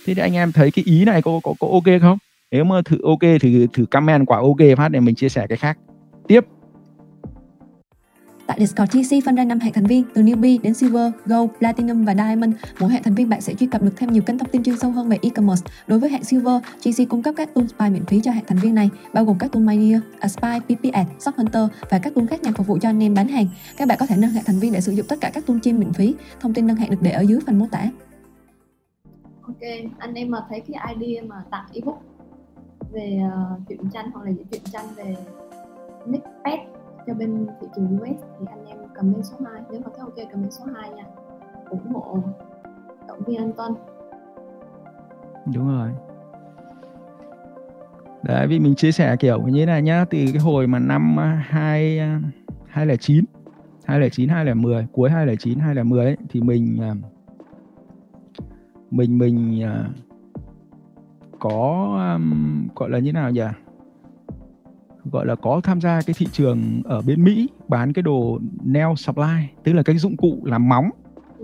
Thế 0.05 0.13
thì 0.13 0.21
anh 0.21 0.33
em 0.33 0.51
thấy 0.51 0.71
cái 0.71 0.83
ý 0.87 1.05
này 1.05 1.21
có 1.21 1.39
có 1.43 1.53
có 1.59 1.67
ok 1.71 2.01
không? 2.01 2.17
Nếu 2.51 2.63
mà 2.63 2.81
thử 2.85 2.97
ok 3.03 3.19
thì 3.41 3.67
thử 3.73 3.85
comment 3.85 4.27
quả 4.27 4.37
ok 4.37 4.77
phát 4.77 4.89
để 4.89 4.99
mình 4.99 5.15
chia 5.15 5.29
sẻ 5.29 5.47
cái 5.47 5.57
khác. 5.57 5.77
Tiếp. 6.27 6.45
Tại 8.47 8.57
Discord 8.59 8.91
TC 8.91 9.25
phân 9.25 9.35
ra 9.35 9.43
5 9.43 9.59
hệ 9.59 9.71
thành 9.71 9.85
viên 9.85 10.03
từ 10.13 10.21
newbie 10.21 10.61
đến 10.61 10.73
silver, 10.73 11.11
gold, 11.25 11.51
platinum 11.59 12.05
và 12.05 12.15
diamond. 12.15 12.53
Mỗi 12.79 12.89
hệ 12.91 13.01
thành 13.03 13.15
viên 13.15 13.29
bạn 13.29 13.41
sẽ 13.41 13.53
truy 13.53 13.67
cập 13.67 13.81
được 13.81 13.93
thêm 13.97 14.11
nhiều 14.11 14.23
kênh 14.23 14.37
thông 14.37 14.49
tin 14.49 14.63
chuyên 14.63 14.77
sâu 14.77 14.91
hơn 14.91 15.09
về 15.09 15.17
e-commerce. 15.21 15.71
Đối 15.87 15.99
với 15.99 16.09
hệ 16.09 16.23
silver, 16.23 16.61
TC 16.79 17.09
cung 17.09 17.23
cấp 17.23 17.33
các 17.37 17.53
tool 17.53 17.65
spy 17.67 17.89
miễn 17.89 18.05
phí 18.05 18.21
cho 18.21 18.31
hệ 18.31 18.41
thành 18.47 18.57
viên 18.57 18.75
này, 18.75 18.89
bao 19.13 19.25
gồm 19.25 19.37
các 19.39 19.51
tool 19.51 19.63
Mania, 19.63 19.99
Aspy, 20.19 20.59
PPS, 20.59 21.23
Shop 21.25 21.35
Hunter 21.35 21.63
và 21.89 21.99
các 21.99 22.15
tool 22.15 22.25
khác 22.27 22.43
nhằm 22.43 22.53
phục 22.53 22.67
vụ 22.67 22.77
cho 22.81 22.89
anh 22.89 23.03
em 23.03 23.13
bán 23.13 23.27
hàng. 23.27 23.47
Các 23.77 23.87
bạn 23.87 23.97
có 23.99 24.05
thể 24.05 24.15
nâng 24.19 24.31
hệ 24.31 24.41
thành 24.45 24.59
viên 24.59 24.73
để 24.73 24.81
sử 24.81 24.91
dụng 24.91 25.05
tất 25.09 25.21
cả 25.21 25.31
các 25.33 25.45
tool 25.45 25.57
trên 25.63 25.79
miễn 25.79 25.93
phí. 25.93 26.15
Thông 26.39 26.53
tin 26.53 26.67
nâng 26.67 26.77
hạng 26.77 26.89
được 26.89 27.01
để 27.01 27.11
ở 27.11 27.21
dưới 27.21 27.39
phần 27.45 27.59
mô 27.59 27.65
tả. 27.71 27.89
Ok, 29.41 29.61
anh 29.97 30.13
em 30.13 30.31
mà 30.31 30.39
thấy 30.49 30.59
cái 30.59 30.95
idea 30.95 31.23
mà 31.23 31.35
tặng 31.51 31.65
ebook 31.73 32.01
về 32.91 33.19
ờ, 33.33 33.55
uh, 33.55 33.67
truyện 33.69 33.79
tranh 33.93 34.11
hoặc 34.13 34.25
là 34.25 34.31
những 34.31 34.45
truyện 34.51 34.61
tranh 34.71 34.85
về 34.95 35.15
nick 36.07 36.25
pet 36.45 36.59
cho 37.07 37.13
bên 37.13 37.47
thị 37.61 37.67
trường 37.75 37.97
US 37.97 38.21
thì 38.39 38.45
anh 38.49 38.65
em 38.65 38.77
comment 38.95 39.25
số 39.25 39.37
2 39.51 39.61
nếu 39.71 39.81
mà 39.85 39.91
thấy 39.95 39.99
ok 39.99 40.31
comment 40.31 40.51
số 40.51 40.65
2 40.75 40.89
nha. 40.89 41.03
Ủng 41.69 41.93
hộ 41.93 42.19
động 43.07 43.23
viên 43.27 43.37
anh 43.37 43.53
Tuân. 43.53 43.73
Đúng 45.55 45.67
rồi. 45.67 45.89
Đấy 48.23 48.47
vì 48.47 48.59
mình 48.59 48.75
chia 48.75 48.91
sẻ 48.91 49.15
kiểu 49.19 49.41
như 49.41 49.59
thế 49.59 49.65
này 49.65 49.81
nhá. 49.81 50.05
Từ 50.09 50.17
cái 50.33 50.41
hồi 50.41 50.67
mà 50.67 50.79
năm 50.79 51.19
à, 51.19 51.45
hai 51.49 51.99
à, 51.99 52.21
hai 52.67 52.85
lẻ 52.85 52.97
chín 52.97 53.25
hai 53.83 53.99
lẻ 53.99 54.09
chín 54.09 54.29
hai 54.29 54.45
lẻ 54.45 54.53
mười 54.53 54.87
cuối 54.91 55.09
hai 55.09 55.25
lẻ 55.25 55.35
chín 55.39 55.59
hai 55.59 55.75
lẻ 55.75 55.83
mười 55.83 56.05
ấy, 56.05 56.17
thì 56.29 56.41
mình 56.41 56.77
à, 56.81 56.93
mình 58.91 59.17
mình 59.17 59.61
có 61.39 61.87
um, 62.15 62.67
gọi 62.75 62.89
là 62.89 62.99
như 62.99 63.13
nào 63.13 63.31
nhỉ? 63.31 63.41
Gọi 65.11 65.25
là 65.25 65.35
có 65.35 65.61
tham 65.63 65.81
gia 65.81 66.01
cái 66.01 66.13
thị 66.17 66.27
trường 66.31 66.81
ở 66.85 67.01
bên 67.01 67.23
Mỹ 67.23 67.49
bán 67.67 67.93
cái 67.93 68.03
đồ 68.03 68.39
nail 68.63 68.95
supply 68.97 69.47
tức 69.63 69.73
là 69.73 69.83
cái 69.83 69.97
dụng 69.97 70.17
cụ 70.17 70.39
làm 70.43 70.69
móng. 70.69 70.89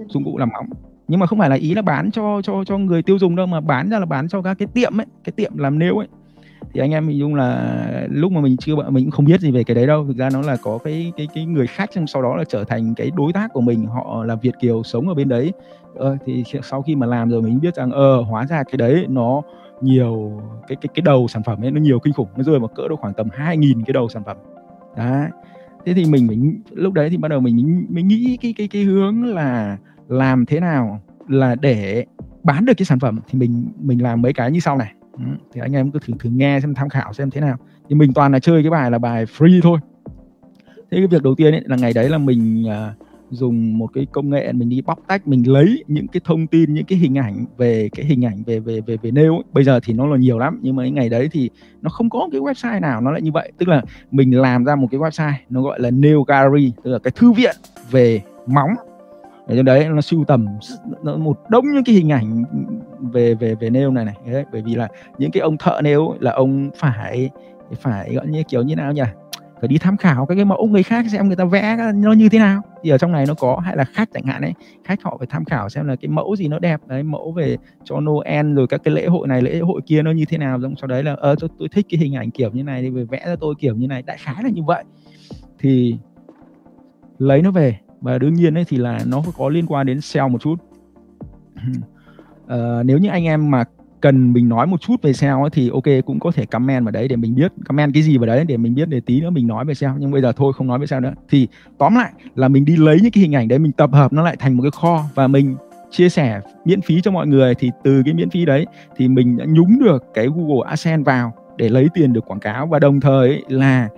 Dụng 0.08 0.24
cụ 0.24 0.38
làm 0.38 0.50
móng. 0.50 0.70
Nhưng 1.08 1.20
mà 1.20 1.26
không 1.26 1.40
phải 1.40 1.50
là 1.50 1.56
ý 1.56 1.74
là 1.74 1.82
bán 1.82 2.12
cho 2.12 2.42
cho 2.42 2.64
cho 2.64 2.78
người 2.78 3.04
tiêu 3.04 3.20
dùng 3.20 3.36
đâu 3.36 3.46
mà 3.46 3.62
bán 3.62 3.90
ra 3.90 4.00
là 4.00 4.06
bán 4.06 4.28
cho 4.28 4.42
các 4.42 4.54
cái 4.54 4.68
tiệm 4.74 5.00
ấy 5.00 5.06
cái 5.24 5.34
tiệm 5.36 5.58
làm 5.58 5.80
nail 5.80 5.94
ấy. 5.94 6.08
Thì 6.74 6.80
anh 6.80 6.92
em 6.92 7.08
hình 7.08 7.20
dung 7.20 7.36
là 7.36 8.08
lúc 8.10 8.32
mà 8.32 8.42
mình 8.42 8.58
chưa 8.58 8.76
mình 8.76 9.06
cũng 9.06 9.12
không 9.12 9.26
biết 9.26 9.42
gì 9.42 9.52
về 9.52 9.64
cái 9.64 9.76
đấy 9.76 9.88
đâu. 9.88 10.06
Thực 10.08 10.18
ra 10.18 10.30
nó 10.34 10.42
là 10.42 10.58
có 10.64 10.78
cái 10.78 11.12
cái 11.18 11.28
cái 11.34 11.46
người 11.46 11.68
khách 11.68 11.90
sau 12.08 12.22
đó 12.22 12.36
là 12.36 12.44
trở 12.44 12.64
thành 12.64 12.96
cái 12.96 13.12
đối 13.16 13.34
tác 13.34 13.54
của 13.54 13.62
mình 13.62 13.86
họ 13.86 14.24
là 14.24 14.36
Việt 14.36 14.56
kiều 14.60 14.84
sống 14.84 15.08
ở 15.08 15.14
bên 15.14 15.30
đấy. 15.30 15.52
Ờ, 15.96 16.18
thì 16.26 16.44
sau 16.64 16.82
khi 16.82 16.96
mà 16.96 17.06
làm 17.06 17.30
rồi 17.30 17.42
mình 17.42 17.60
biết 17.60 17.76
rằng 17.76 17.92
ờ 17.92 18.22
hóa 18.22 18.46
ra 18.46 18.64
cái 18.64 18.78
đấy 18.78 19.06
nó 19.10 19.42
nhiều 19.82 20.42
cái 20.68 20.76
cái 20.82 20.90
cái 20.94 21.02
đầu 21.02 21.28
sản 21.28 21.44
phẩm 21.44 21.64
ấy 21.64 21.72
nó 21.72 21.82
nhiều 21.82 22.00
kinh 22.00 22.14
khủng. 22.14 22.28
Nó 22.38 22.44
rơi 22.44 22.60
vào 22.60 22.68
cỡ 22.68 22.88
độ 22.88 22.96
khoảng 22.96 23.14
tầm 23.14 23.28
2.000 23.28 23.84
cái 23.86 23.94
đầu 23.94 24.10
sản 24.10 24.24
phẩm. 24.26 24.38
Đấy. 24.98 25.30
Thế 25.86 25.94
thì 25.94 26.06
mình 26.06 26.28
mình 26.28 26.62
lúc 26.72 26.94
đấy 26.94 27.10
thì 27.10 27.18
bắt 27.18 27.28
đầu 27.28 27.40
mình 27.40 27.86
mình 27.90 28.08
nghĩ 28.08 28.38
cái 28.42 28.54
cái 28.58 28.68
cái 28.68 28.84
hướng 28.84 29.24
là 29.24 29.78
làm 30.08 30.46
thế 30.46 30.60
nào 30.60 31.02
là 31.28 31.56
để 31.56 32.06
bán 32.44 32.66
được 32.66 32.74
cái 32.78 32.86
sản 32.86 33.00
phẩm. 33.00 33.20
Thì 33.28 33.40
mình 33.40 33.66
mình 33.80 34.04
làm 34.04 34.22
mấy 34.22 34.34
cái 34.34 34.52
như 34.52 34.60
sau 34.60 34.78
này. 34.78 34.94
Ừ, 35.14 35.24
thì 35.54 35.62
anh 35.62 35.76
em 35.76 35.92
cứ 35.92 36.00
thử 36.06 36.14
thử 36.20 36.30
nghe 36.30 36.60
xem 36.60 36.74
tham 36.74 36.90
khảo 36.90 37.14
xem 37.14 37.30
thế 37.30 37.42
nào. 37.42 37.58
Thì 37.90 37.96
mình 37.96 38.14
toàn 38.14 38.32
là 38.32 38.40
chơi 38.40 38.64
cái 38.64 38.70
bài 38.70 38.92
là 38.92 38.98
bài 38.98 39.26
free 39.26 39.62
thôi. 39.62 39.80
Thế 40.92 40.98
cái 40.98 41.08
việc 41.08 41.24
đầu 41.24 41.36
tiên 41.36 41.54
ấy 41.54 41.64
là 41.66 41.76
ngày 41.76 41.94
đấy 41.94 42.10
là 42.10 42.18
mình 42.18 42.66
uh, 42.66 43.09
dùng 43.30 43.78
một 43.78 43.88
cái 43.94 44.08
công 44.12 44.30
nghệ 44.30 44.52
mình 44.52 44.70
đi 44.70 44.82
bóc 44.82 45.00
tách 45.08 45.28
mình 45.28 45.44
lấy 45.48 45.84
những 45.88 46.08
cái 46.08 46.22
thông 46.24 46.48
tin 46.48 46.74
những 46.74 46.86
cái 46.86 47.00
hình 47.00 47.18
ảnh 47.18 47.46
về 47.58 47.90
cái 47.96 48.06
hình 48.06 48.26
ảnh 48.26 48.44
về 48.46 48.60
về 48.60 48.82
về 48.82 48.98
về 49.02 49.12
nêu 49.12 49.34
ấy. 49.34 49.44
bây 49.54 49.64
giờ 49.64 49.80
thì 49.84 49.94
nó 49.94 50.06
là 50.06 50.18
nhiều 50.18 50.40
lắm 50.40 50.60
nhưng 50.62 50.76
mà 50.76 50.84
cái 50.84 50.92
ngày 50.92 51.10
đấy 51.10 51.30
thì 51.32 51.50
nó 51.82 51.90
không 51.90 52.10
có 52.10 52.30
cái 52.32 52.42
website 52.42 52.82
nào 52.82 53.02
nó 53.02 53.12
lại 53.12 53.22
như 53.22 53.32
vậy. 53.32 53.52
Tức 53.58 53.70
là 53.70 53.82
mình 54.12 54.42
làm 54.42 54.66
ra 54.66 54.76
một 54.76 54.88
cái 54.92 55.00
website 55.00 55.34
nó 55.50 55.62
gọi 55.62 55.80
là 55.80 55.92
nail 55.92 56.18
gallery 56.28 56.72
tức 56.84 56.92
là 56.92 57.00
cái 57.00 57.12
thư 57.16 57.32
viện 57.32 57.56
về 57.92 58.22
móng. 58.48 58.72
Để 59.48 59.56
cho 59.56 59.64
đấy 59.64 59.88
nó 59.90 60.02
sưu 60.02 60.24
tầm 60.24 60.48
nó 61.04 61.18
một 61.18 61.40
đống 61.50 61.66
những 61.74 61.84
cái 61.84 61.96
hình 61.96 62.12
ảnh 62.12 62.44
về 63.00 63.36
về 63.36 63.56
về 63.56 63.70
nail 63.70 63.90
này 63.92 64.06
này. 64.06 64.16
Đấy, 64.32 64.46
bởi 64.52 64.62
vì 64.62 64.76
là 64.76 64.88
những 65.18 65.32
cái 65.32 65.42
ông 65.42 65.58
thợ 65.58 65.82
nail 65.84 66.00
là 66.20 66.32
ông 66.32 66.70
phải 66.76 67.30
phải 67.82 68.14
gọi 68.14 68.28
như 68.28 68.44
kiểu 68.44 68.62
như 68.62 68.76
nào 68.76 68.94
nhỉ? 68.94 69.04
Phải 69.60 69.68
đi 69.68 69.78
tham 69.78 69.98
khảo 69.98 70.26
các 70.26 70.36
cái 70.36 70.46
mẫu 70.46 70.68
người 70.68 70.84
khác 70.84 71.06
xem 71.12 71.28
người 71.28 71.36
ta 71.36 71.46
vẽ 71.46 71.78
nó 71.96 72.14
như 72.14 72.30
thế 72.30 72.40
nào. 72.40 72.62
Thì 72.84 72.90
ở 72.90 72.98
trong 72.98 73.12
này 73.12 73.26
nó 73.28 73.34
có 73.34 73.62
hay 73.66 73.78
là 73.78 73.84
khách 73.84 74.10
chẳng 74.14 74.24
hạn 74.24 74.42
ấy 74.42 74.54
khách 74.84 75.04
họ 75.04 75.16
phải 75.18 75.28
tham 75.30 75.46
khảo 75.46 75.70
xem 75.70 75.88
là 75.88 75.96
cái 75.96 76.10
mẫu 76.10 76.36
gì 76.36 76.48
nó 76.48 76.60
đẹp 76.60 76.82
đấy 76.88 77.04
mẫu 77.04 77.32
về 77.32 77.58
cho 77.84 78.00
Noel 78.00 78.54
rồi 78.54 78.68
các 78.68 78.82
cái 78.84 78.94
lễ 78.94 79.06
hội 79.06 79.28
này 79.28 79.42
lễ 79.42 79.60
hội 79.60 79.82
kia 79.86 80.02
nó 80.02 80.12
như 80.12 80.26
thế 80.26 80.38
nào 80.38 80.62
xong 80.62 80.76
sau 80.82 80.88
đấy 80.88 81.04
là 81.04 81.16
ờ 81.20 81.36
tôi, 81.40 81.50
tôi 81.60 81.70
thích 81.70 81.86
cái 81.90 82.00
hình 82.00 82.16
ảnh 82.16 82.32
kiểu 82.32 82.52
như 82.52 82.64
này 82.64 82.82
thì 82.82 82.90
về 82.90 83.04
vẽ 83.04 83.22
cho 83.26 83.36
tôi 83.36 83.56
kiểu 83.60 83.76
như 83.76 83.88
này 83.88 84.02
đại 84.02 84.18
khái 84.20 84.44
là 84.44 84.50
như 84.50 84.64
vậy. 84.64 84.84
Thì 85.60 85.98
lấy 87.18 87.42
nó 87.42 87.52
về 87.52 87.80
và 88.02 88.18
đương 88.18 88.34
nhiên 88.34 88.58
ấy 88.58 88.66
thì 88.68 88.78
là 88.78 89.00
nó 89.08 89.24
có 89.38 89.50
liên 89.50 89.66
quan 89.68 89.88
đến 89.88 90.02
sale 90.02 90.30
một 90.30 90.42
chút. 90.42 90.56
Uh, 92.46 92.50
nếu 92.86 92.98
như 92.98 93.10
anh 93.10 93.24
em 93.24 93.52
mà 93.52 93.64
cần 94.02 94.34
mình 94.34 94.50
nói 94.50 94.68
một 94.68 94.82
chút 94.82 95.02
về 95.02 95.14
SEO 95.14 95.42
ấy, 95.42 95.50
thì 95.50 95.70
ok 95.70 96.06
cũng 96.06 96.20
có 96.20 96.32
thể 96.32 96.46
comment 96.46 96.86
vào 96.86 96.92
đấy 96.92 97.08
để 97.08 97.16
mình 97.16 97.36
biết 97.36 97.52
comment 97.68 97.94
cái 97.94 98.04
gì 98.04 98.18
vào 98.18 98.28
đấy 98.28 98.46
để 98.48 98.58
mình 98.58 98.76
biết 98.76 98.90
để 98.90 99.00
tí 99.06 99.22
nữa 99.22 99.30
mình 99.30 99.48
nói 99.48 99.66
về 99.66 99.74
SEO. 99.74 99.96
Nhưng 100.00 100.12
bây 100.12 100.22
giờ 100.22 100.32
thôi 100.32 100.54
không 100.54 100.68
nói 100.68 100.80
về 100.80 100.86
SEO 100.86 101.00
nữa. 101.00 101.14
Thì 101.30 101.48
tóm 101.78 101.96
lại 101.96 102.12
là 102.36 102.48
mình 102.48 102.66
đi 102.66 102.76
lấy 102.78 103.00
những 103.02 103.12
cái 103.12 103.22
hình 103.22 103.36
ảnh 103.36 103.48
đấy 103.48 103.60
mình 103.60 103.72
tập 103.72 103.90
hợp 103.94 104.14
nó 104.14 104.24
lại 104.24 104.36
thành 104.40 104.58
một 104.58 104.64
cái 104.64 104.72
kho 104.72 105.04
và 105.16 105.28
mình 105.28 105.56
chia 105.92 106.10
sẻ 106.10 106.42
miễn 106.66 106.82
phí 106.82 107.02
cho 107.02 107.12
mọi 107.12 107.28
người. 107.28 107.56
Thì 107.56 107.72
từ 107.84 108.02
cái 108.06 108.14
miễn 108.14 108.30
phí 108.30 108.46
đấy 108.46 108.66
thì 108.98 109.08
mình 109.08 109.38
đã 109.38 109.46
nhúng 109.46 109.80
được 109.80 110.04
cái 110.14 110.28
Google 110.28 110.70
AdSense 110.70 111.04
vào 111.04 111.34
để 111.58 111.70
lấy 111.70 111.88
tiền 111.94 112.14
được 112.14 112.26
quảng 112.26 112.40
cáo. 112.40 112.68
Và 112.68 112.80
đồng 112.80 113.00
thời 113.00 113.44
là 113.48 113.90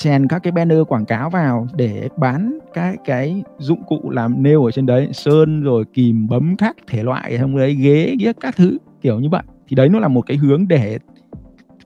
chèn 0.00 0.28
các 0.28 0.38
cái 0.42 0.52
banner 0.52 0.78
quảng 0.88 1.06
cáo 1.06 1.30
vào 1.30 1.68
để 1.74 2.08
bán 2.16 2.58
các 2.74 2.96
cái 3.04 3.42
dụng 3.58 3.82
cụ 3.86 4.10
làm 4.10 4.42
nail 4.42 4.56
ở 4.56 4.70
trên 4.70 4.86
đấy 4.86 5.08
sơn 5.12 5.62
rồi 5.62 5.84
kìm 5.92 6.28
bấm 6.28 6.56
các 6.56 6.76
thể 6.86 7.02
loại 7.02 7.36
trong 7.40 7.58
đấy 7.58 7.74
ghế 7.74 8.16
ghế 8.20 8.32
các 8.40 8.56
thứ 8.56 8.78
kiểu 9.00 9.20
như 9.20 9.28
vậy. 9.28 9.42
Thì 9.68 9.76
đấy 9.76 9.88
nó 9.88 9.98
là 9.98 10.08
một 10.08 10.26
cái 10.26 10.36
hướng 10.36 10.68
để 10.68 10.98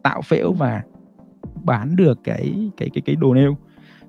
tạo 0.03 0.22
phễu 0.22 0.53
và 0.53 0.83
bán 1.64 1.96
được 1.96 2.18
cái 2.24 2.70
cái 2.77 2.90
cái 2.94 3.03
cái 3.05 3.16
đồ 3.16 3.35
nail. 3.35 3.50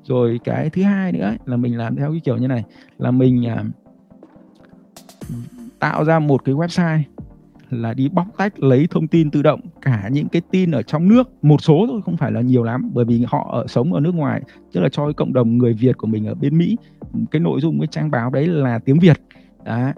Rồi 0.04 0.40
cái 0.44 0.70
thứ 0.70 0.84
hai 0.84 1.12
nữa 1.12 1.36
là 1.46 1.58
mình 1.58 1.78
làm 1.78 1.96
theo 1.96 2.12
cái 2.12 2.22
kiểu 2.24 2.38
như 2.38 2.48
này 2.48 2.64
là 2.98 3.12
mình 3.12 3.46
uh, 3.54 3.66
tạo 5.80 6.04
ra 6.04 6.20
một 6.20 6.46
cái 6.46 6.56
website 6.56 7.00
là 7.70 7.94
đi 7.94 8.10
bóc 8.10 8.28
tách, 8.38 8.60
lấy 8.60 8.88
thông 8.92 9.08
tin 9.08 9.32
tự 9.32 9.42
động, 9.42 9.60
cả 9.82 10.10
những 10.12 10.28
cái 10.28 10.42
tin 10.52 10.72
ở 10.72 10.82
trong 10.82 11.10
nước, 11.10 11.32
một 11.42 11.62
số 11.62 11.86
thôi, 11.88 12.02
không 12.06 12.18
phải 12.18 12.32
là 12.32 12.42
nhiều 12.42 12.64
lắm, 12.64 12.92
bởi 12.94 13.06
vì 13.06 13.26
họ 13.28 13.50
ở, 13.52 13.68
sống 13.68 13.94
ở 13.94 14.00
nước 14.00 14.16
ngoài, 14.16 14.42
tức 14.74 14.82
là 14.82 14.90
cho 14.90 15.06
cái 15.06 15.14
cộng 15.14 15.34
đồng 15.34 15.58
người 15.58 15.74
Việt 15.74 15.98
của 15.98 16.08
mình 16.08 16.28
ở 16.28 16.36
bên 16.36 16.58
Mỹ, 16.58 16.78
cái 17.32 17.40
nội 17.40 17.62
dung, 17.62 17.80
cái 17.80 17.88
trang 17.88 18.12
báo 18.12 18.30
đấy 18.30 18.48
là 18.48 18.80
tiếng 18.80 19.00
Việt. 19.00 19.22
Đó. 19.66 19.92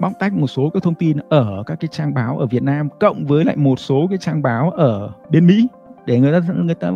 Bóc 0.00 0.12
tách 0.18 0.32
một 0.32 0.46
số 0.46 0.70
các 0.74 0.82
thông 0.82 0.94
tin 0.94 1.16
ở 1.28 1.62
các 1.66 1.80
cái 1.80 1.88
trang 1.88 2.14
báo 2.14 2.38
ở 2.38 2.46
Việt 2.46 2.62
Nam, 2.62 2.88
cộng 3.00 3.24
với 3.24 3.44
lại 3.44 3.56
một 3.56 3.78
số 3.78 4.06
cái 4.08 4.18
trang 4.18 4.42
báo 4.42 4.70
ở 4.70 5.12
bên 5.30 5.46
Mỹ, 5.46 5.68
để 6.06 6.20
người 6.20 6.32
ta 6.32 6.52
người 6.54 6.74
ta 6.74 6.90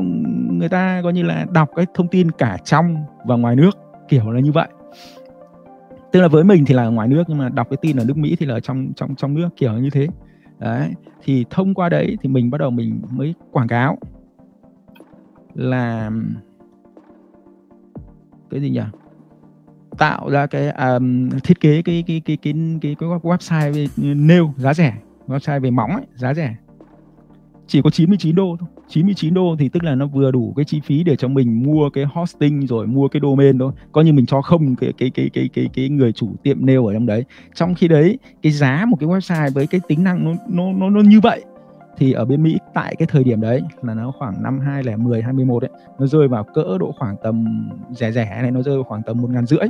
người 0.50 0.68
ta 0.68 1.00
coi 1.02 1.12
như 1.12 1.22
là 1.22 1.46
đọc 1.52 1.70
cái 1.76 1.86
thông 1.94 2.08
tin 2.08 2.30
cả 2.30 2.58
trong 2.64 2.96
và 3.24 3.36
ngoài 3.36 3.56
nước, 3.56 3.70
kiểu 4.08 4.30
là 4.30 4.40
như 4.40 4.52
vậy 4.52 4.68
tức 6.12 6.20
là 6.20 6.28
với 6.28 6.44
mình 6.44 6.64
thì 6.64 6.74
là 6.74 6.82
ở 6.82 6.90
ngoài 6.90 7.08
nước 7.08 7.22
nhưng 7.28 7.38
mà 7.38 7.48
đọc 7.48 7.66
cái 7.70 7.76
tin 7.82 7.96
ở 7.96 8.04
nước 8.04 8.16
Mỹ 8.16 8.36
thì 8.38 8.46
là 8.46 8.54
ở 8.54 8.60
trong 8.60 8.92
trong 8.96 9.14
trong 9.14 9.34
nước 9.34 9.48
kiểu 9.56 9.72
như 9.72 9.90
thế. 9.90 10.08
Đấy 10.58 10.92
thì 11.24 11.44
thông 11.50 11.74
qua 11.74 11.88
đấy 11.88 12.16
thì 12.22 12.28
mình 12.28 12.50
bắt 12.50 12.58
đầu 12.58 12.70
mình 12.70 13.02
mới 13.10 13.34
quảng 13.52 13.68
cáo 13.68 13.98
là 15.54 16.10
cái 18.50 18.60
gì 18.60 18.70
nhỉ? 18.70 18.80
Tạo 19.98 20.30
ra 20.30 20.46
cái 20.46 20.70
um, 20.70 21.30
thiết 21.44 21.60
kế 21.60 21.82
cái 21.82 22.04
cái 22.06 22.22
cái 22.24 22.36
cái 22.42 22.54
cái, 22.80 22.96
cái 22.98 23.08
website 23.08 23.88
nail 24.26 24.42
giá 24.56 24.74
rẻ 24.74 24.94
website 25.26 25.60
về 25.60 25.70
móng 25.70 25.90
ấy, 25.90 26.06
giá 26.14 26.34
rẻ. 26.34 26.56
Chỉ 27.66 27.82
có 27.82 27.90
99 27.90 28.34
đô 28.34 28.56
thôi. 28.60 28.68
99 28.88 29.34
đô 29.34 29.56
thì 29.58 29.68
tức 29.68 29.84
là 29.84 29.94
nó 29.94 30.06
vừa 30.06 30.30
đủ 30.30 30.52
cái 30.56 30.64
chi 30.64 30.80
phí 30.84 31.04
để 31.04 31.16
cho 31.16 31.28
mình 31.28 31.62
mua 31.62 31.90
cái 31.90 32.04
hosting 32.04 32.66
rồi 32.66 32.86
mua 32.86 33.08
cái 33.08 33.20
domain 33.22 33.58
thôi. 33.58 33.72
Coi 33.92 34.04
như 34.04 34.12
mình 34.12 34.26
cho 34.26 34.42
không 34.42 34.76
cái 34.76 34.92
cái 34.98 35.10
cái 35.10 35.30
cái 35.32 35.48
cái 35.52 35.68
cái 35.74 35.88
người 35.88 36.12
chủ 36.12 36.28
tiệm 36.42 36.66
nail 36.66 36.78
ở 36.86 36.92
trong 36.92 37.06
đấy. 37.06 37.24
Trong 37.54 37.74
khi 37.74 37.88
đấy 37.88 38.18
cái 38.42 38.52
giá 38.52 38.84
một 38.88 38.96
cái 39.00 39.08
website 39.08 39.52
với 39.54 39.66
cái 39.66 39.80
tính 39.88 40.04
năng 40.04 40.24
nó 40.24 40.32
nó 40.48 40.72
nó, 40.72 40.90
nó 40.90 41.00
như 41.00 41.20
vậy 41.20 41.44
thì 41.96 42.12
ở 42.12 42.24
bên 42.24 42.42
Mỹ 42.42 42.58
tại 42.74 42.96
cái 42.98 43.08
thời 43.10 43.24
điểm 43.24 43.40
đấy 43.40 43.62
là 43.82 43.94
nó 43.94 44.12
khoảng 44.18 44.42
năm 44.42 44.60
2010 44.60 45.22
21 45.22 45.62
ấy 45.62 45.70
nó 45.98 46.06
rơi 46.06 46.28
vào 46.28 46.44
cỡ 46.44 46.78
độ 46.78 46.92
khoảng 46.98 47.16
tầm 47.22 47.68
rẻ 47.90 48.12
rẻ 48.12 48.38
này 48.42 48.50
nó 48.50 48.62
rơi 48.62 48.74
vào 48.74 48.84
khoảng 48.84 49.02
tầm 49.02 49.22
một 49.22 49.30
ngàn 49.30 49.46
rưỡi. 49.46 49.68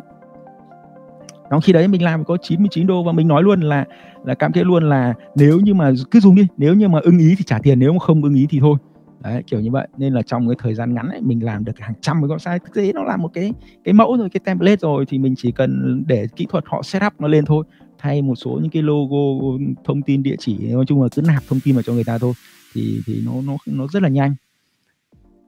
Trong 1.51 1.61
khi 1.61 1.73
đấy 1.73 1.89
mình 1.89 2.03
làm 2.03 2.25
có 2.25 2.37
99 2.43 2.87
đô 2.87 3.03
và 3.03 3.13
mình 3.13 3.29
nói 3.29 3.43
luôn 3.43 3.61
là 3.61 3.85
là 4.25 4.35
cam 4.35 4.53
kết 4.53 4.67
luôn 4.67 4.89
là 4.89 5.15
nếu 5.35 5.61
như 5.61 5.75
mà 5.75 5.93
cứ 6.11 6.21
dùng 6.21 6.35
đi 6.35 6.47
nếu 6.57 6.75
như 6.75 6.89
mà 6.89 7.01
ưng 7.03 7.19
ý 7.19 7.35
thì 7.39 7.45
trả 7.45 7.59
tiền 7.59 7.79
nếu 7.79 7.93
mà 7.93 7.99
không 7.99 8.23
ưng 8.23 8.35
ý 8.35 8.47
thì 8.51 8.61
thôi 8.61 8.77
đấy 9.21 9.43
kiểu 9.47 9.61
như 9.61 9.71
vậy. 9.71 9.89
Nên 9.97 10.15
là 10.15 10.23
trong 10.23 10.49
cái 10.49 10.57
thời 10.59 10.75
gian 10.75 10.95
ngắn 10.95 11.09
ấy, 11.09 11.21
mình 11.21 11.45
làm 11.45 11.65
được 11.65 11.79
hàng 11.79 11.95
trăm 12.01 12.17
cái 12.23 12.29
website. 12.29 12.59
Thực 12.59 12.75
tế 12.75 12.93
nó 12.93 13.03
là 13.03 13.17
một 13.17 13.31
cái 13.35 13.53
cái 13.85 13.93
mẫu 13.93 14.17
rồi 14.17 14.31
cái 14.31 14.41
template 14.45 14.77
rồi 14.77 15.07
thì 15.09 15.19
mình 15.19 15.35
chỉ 15.37 15.53
cần 15.53 16.03
để 16.07 16.27
kỹ 16.37 16.47
thuật 16.49 16.65
họ 16.67 16.83
setup 16.83 17.13
nó 17.19 17.29
lên 17.29 17.45
thôi. 17.45 17.65
Thay 17.99 18.23
một 18.23 18.35
số 18.35 18.59
những 18.63 18.71
cái 18.71 18.83
logo 18.83 19.17
thông 19.85 20.03
tin 20.03 20.23
địa 20.23 20.37
chỉ 20.39 20.59
nói 20.59 20.85
chung 20.87 21.03
là 21.03 21.09
cứ 21.17 21.23
nạp 21.23 21.43
thông 21.49 21.61
tin 21.65 21.75
vào 21.75 21.83
cho 21.83 21.93
người 21.93 22.05
ta 22.05 22.19
thôi 22.19 22.33
thì 22.75 23.01
thì 23.07 23.23
nó 23.27 23.33
nó 23.47 23.57
nó 23.67 23.87
rất 23.93 24.03
là 24.03 24.09
nhanh. 24.09 24.35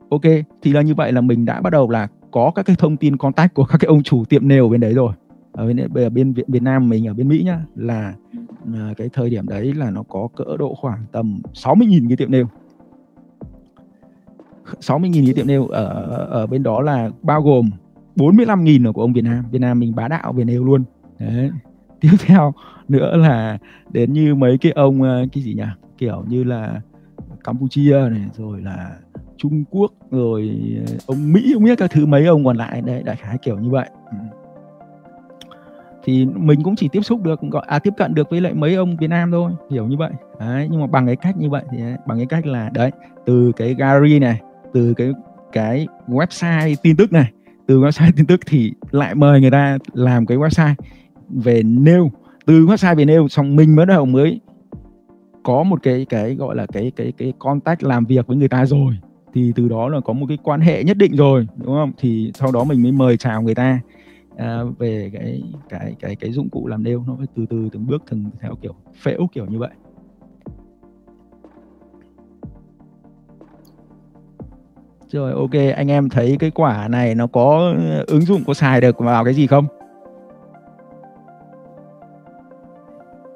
Ok 0.09 0.23
thì 0.63 0.73
là 0.73 0.83
như 0.83 0.95
vậy 0.95 1.13
là 1.13 1.21
mình 1.21 1.45
đã 1.45 1.61
bắt 1.61 1.71
đầu 1.71 1.91
là 1.91 2.09
có 2.31 2.53
các 2.55 2.63
cái 2.63 2.77
thông 2.77 2.97
tin 2.97 3.17
contact 3.17 3.55
của 3.55 3.65
các 3.65 3.79
cái 3.79 3.87
ông 3.87 4.03
chủ 4.03 4.25
tiệm 4.25 4.49
nail 4.49 4.69
bên 4.71 4.81
đấy 4.81 4.95
rồi. 4.95 5.13
Ở 5.53 5.67
bên 5.67 5.77
ở 5.95 6.11
bên 6.11 6.33
Việt, 6.33 6.63
Nam 6.63 6.89
mình 6.89 7.09
ở 7.09 7.15
bên 7.15 7.29
Mỹ 7.29 7.43
nhá 7.45 7.61
là, 7.75 8.15
là 8.73 8.95
cái 8.97 9.09
thời 9.13 9.31
điểm 9.31 9.49
đấy 9.49 9.75
là 9.75 9.91
nó 9.91 10.03
có 10.03 10.29
cỡ 10.37 10.57
độ 10.59 10.75
khoảng 10.75 11.05
tầm 11.13 11.41
60.000 11.55 12.09
cái 12.09 12.17
tiệm 12.17 12.31
nail 12.31 12.45
60.000 14.81 15.25
cái 15.25 15.35
tiệm 15.35 15.47
nail 15.47 15.61
ở 15.71 15.87
ở 16.31 16.47
bên 16.47 16.63
đó 16.63 16.81
là 16.81 17.11
bao 17.23 17.43
gồm 17.43 17.71
45.000 18.17 18.85
là 18.85 18.93
của 18.93 19.03
ông 19.03 19.13
Việt 19.13 19.25
Nam. 19.25 19.45
Việt 19.51 19.59
Nam 19.59 19.81
mình 19.81 19.95
bá 19.95 20.09
đạo 20.09 20.33
về 20.33 20.45
nail 20.45 20.59
luôn. 20.59 20.85
Đấy. 21.19 21.51
Tiếp 22.01 22.17
theo 22.27 22.55
nữa 22.89 23.17
là 23.17 23.59
đến 23.91 24.13
như 24.13 24.35
mấy 24.35 24.59
cái 24.59 24.73
ông 24.73 25.03
ờ, 25.03 25.27
cái 25.33 25.43
gì 25.43 25.55
nhỉ? 25.55 25.63
Kiểu 25.99 26.25
như 26.29 26.45
là 26.45 26.81
Campuchia 27.45 28.09
này, 28.11 28.25
rồi 28.37 28.61
là 28.61 28.91
Trung 29.37 29.65
Quốc, 29.71 29.93
rồi 30.11 30.51
ờ, 30.87 30.95
ông 31.07 31.33
Mỹ 31.33 31.51
không 31.55 31.65
biết 31.65 31.79
các 31.79 31.91
thứ 31.91 32.07
mấy 32.07 32.27
ông 32.27 32.45
còn 32.45 32.57
lại. 32.57 32.83
Đấy, 32.83 33.03
đại 33.03 33.17
khái 33.17 33.39
kiểu 33.39 33.59
như 33.59 33.71
vậy. 33.71 33.89
Ừ. 34.11 34.17
Thì 36.05 36.27
mình 36.27 36.63
cũng 36.63 36.77
chỉ 36.77 36.89
tiếp 36.89 37.03
xúc 37.03 37.23
được, 37.23 37.41
gọi 37.41 37.65
à 37.67 37.79
tiếp 37.79 37.95
cận 37.97 38.15
được 38.15 38.31
với 38.31 38.41
lại 38.41 38.55
mấy 38.55 38.75
ông 38.75 38.97
Việt 38.97 39.09
Nam 39.09 39.31
thôi 39.31 39.53
hiểu 39.71 39.87
như 39.87 39.97
vậy. 39.97 40.11
Đấy, 40.41 40.69
nhưng 40.71 40.81
mà 40.81 40.87
bằng 40.87 41.07
cái 41.07 41.17
cách 41.17 41.37
như 41.37 41.51
vậy 41.51 41.65
thì, 41.71 41.79
bằng 42.07 42.19
cái 42.19 42.27
cách 42.27 42.47
là, 42.47 42.71
đấy, 42.75 42.91
từ 43.27 43.53
cái 43.57 43.75
gallery 43.75 44.19
này 44.19 44.41
từ 44.73 44.95
cái 44.95 45.13
cái 45.53 45.87
website 46.09 46.77
tin 46.83 46.97
tức 46.97 47.13
này 47.13 47.33
từ 47.71 47.81
website 47.81 48.13
tin 48.17 48.27
tức 48.27 48.41
thì 48.47 48.73
lại 48.91 49.15
mời 49.15 49.41
người 49.41 49.51
ta 49.51 49.79
làm 49.93 50.27
cái 50.27 50.39
website 50.39 50.75
về 51.29 51.63
nêu. 51.63 52.11
Từ 52.47 52.67
website 52.67 52.97
về 52.97 53.05
nêu 53.05 53.29
xong 53.29 53.57
mình 53.57 53.77
mới 53.77 53.87
đầu 53.87 54.07
mới 54.07 54.41
có 55.43 55.63
một 55.63 55.83
cái 55.83 56.07
cái 56.09 56.35
gọi 56.35 56.57
là 56.57 56.67
cái 56.67 56.93
cái 56.97 57.13
cái 57.19 57.33
contact 57.39 57.83
làm 57.83 58.05
việc 58.05 58.27
với 58.27 58.37
người 58.37 58.49
ta 58.49 58.67
rồi. 58.67 58.99
Thì 59.35 59.53
từ 59.57 59.69
đó 59.69 59.89
là 59.89 60.01
có 60.01 60.13
một 60.13 60.27
cái 60.29 60.39
quan 60.43 60.61
hệ 60.61 60.85
nhất 60.85 60.97
định 60.97 61.17
rồi 61.17 61.47
đúng 61.57 61.75
không? 61.75 61.93
Thì 61.99 62.33
sau 62.35 62.53
đó 62.53 62.65
mình 62.65 62.83
mới 62.83 62.93
mời 62.93 63.17
chào 63.17 63.43
người 63.43 63.55
ta 63.55 63.81
à, 64.37 64.61
về 64.79 65.11
cái 65.13 65.43
cái 65.69 65.95
cái 66.01 66.17
cái 66.17 66.33
dụng 66.33 66.49
cụ 66.49 66.67
làm 66.67 66.83
nêu. 66.83 67.05
Nó 67.07 67.15
phải 67.19 67.27
từ 67.37 67.47
từ 67.51 67.69
từng 67.73 67.87
bước 67.87 68.03
từng 68.11 68.25
theo 68.41 68.55
kiểu 68.63 68.75
phễu 69.03 69.27
kiểu 69.33 69.47
như 69.47 69.59
vậy. 69.59 69.71
Rồi 75.13 75.33
ok 75.33 75.75
anh 75.77 75.91
em 75.91 76.09
thấy 76.09 76.37
cái 76.41 76.51
quả 76.51 76.89
này 76.89 77.15
nó 77.15 77.27
có 77.27 77.75
ứng 78.07 78.21
dụng 78.21 78.43
có 78.47 78.55
xài 78.55 78.81
được 78.81 78.99
vào 78.99 79.25
cái 79.25 79.35
gì 79.35 79.47
không? 79.47 79.67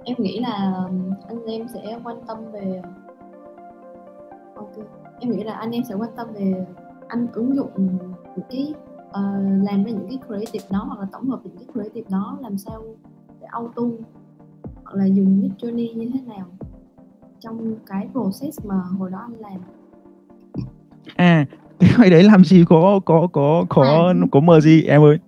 Em 0.04 0.16
nghĩ 0.18 0.40
là 0.40 0.84
anh 1.28 1.44
em 1.46 1.66
sẽ 1.74 1.98
quan 2.04 2.16
tâm 2.26 2.38
về 2.52 2.82
ok 4.56 4.72
em 5.20 5.30
nghĩ 5.30 5.44
là 5.44 5.52
anh 5.52 5.70
em 5.70 5.84
sẽ 5.84 5.94
quan 5.94 6.10
tâm 6.16 6.26
về 6.34 6.66
anh 7.08 7.26
ứng 7.32 7.56
dụng 7.56 7.70
những 8.36 8.46
cái 8.50 8.74
uh, 9.08 9.64
làm 9.64 9.84
ra 9.84 9.90
những 9.90 10.08
cái 10.08 10.18
creative 10.26 10.64
đó 10.70 10.84
hoặc 10.86 11.00
là 11.00 11.06
tổng 11.12 11.30
hợp 11.30 11.40
những 11.44 11.56
cái 11.56 11.66
creative 11.72 12.06
đó 12.10 12.38
làm 12.42 12.58
sao 12.58 12.82
để 13.40 13.46
auto 13.50 13.82
hoặc 14.84 14.94
là 14.94 15.04
dùng 15.04 15.40
mid 15.40 15.52
journey 15.52 15.96
như 15.96 16.10
thế 16.14 16.20
nào 16.26 16.46
trong 17.40 17.74
cái 17.86 18.08
process 18.12 18.64
mà 18.64 18.74
hồi 18.98 19.10
đó 19.10 19.18
anh 19.18 19.40
làm. 19.40 19.60
À 21.16 21.46
cái 21.98 22.10
đấy 22.10 22.22
làm 22.22 22.44
gì? 22.44 22.64
Có 22.68 23.00
có 23.04 23.28
có 23.32 23.64
có 23.68 24.14
có 24.30 24.40
mờ 24.40 24.60
gì 24.60 24.82
em 24.82 25.02
ơi? 25.02 25.18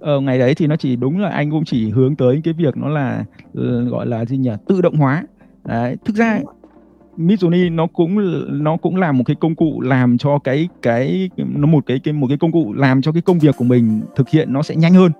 Ờ, 0.00 0.20
ngày 0.20 0.38
đấy 0.38 0.54
thì 0.54 0.66
nó 0.66 0.76
chỉ 0.76 0.96
đúng 0.96 1.20
là 1.20 1.28
anh 1.28 1.50
cũng 1.50 1.64
chỉ 1.64 1.90
hướng 1.90 2.16
tới 2.16 2.40
cái 2.44 2.54
việc 2.54 2.76
nó 2.76 2.88
là 2.88 3.24
uh, 3.58 3.90
gọi 3.90 4.06
là 4.06 4.24
gì 4.24 4.36
nhỉ? 4.36 4.50
Tự 4.66 4.80
động 4.80 4.96
hóa. 4.96 5.24
Đấy 5.64 5.96
thực 6.04 6.16
ra 6.16 6.40
Midjourney 7.16 7.74
nó 7.74 7.86
cũng 7.86 8.16
nó 8.64 8.76
cũng 8.76 8.96
là 8.96 9.12
một 9.12 9.24
cái 9.26 9.36
công 9.40 9.54
cụ 9.54 9.80
làm 9.80 10.18
cho 10.18 10.38
cái 10.38 10.68
cái 10.82 11.30
nó 11.36 11.66
một 11.66 11.86
cái 11.86 12.00
cái 12.04 12.14
một 12.14 12.26
cái 12.28 12.38
công 12.38 12.52
cụ 12.52 12.72
làm 12.72 13.02
cho 13.02 13.12
cái 13.12 13.22
công 13.22 13.38
việc 13.38 13.56
của 13.56 13.64
mình 13.64 14.00
thực 14.16 14.28
hiện 14.28 14.52
nó 14.52 14.62
sẽ 14.62 14.76
nhanh 14.76 14.94
hơn. 14.94 15.12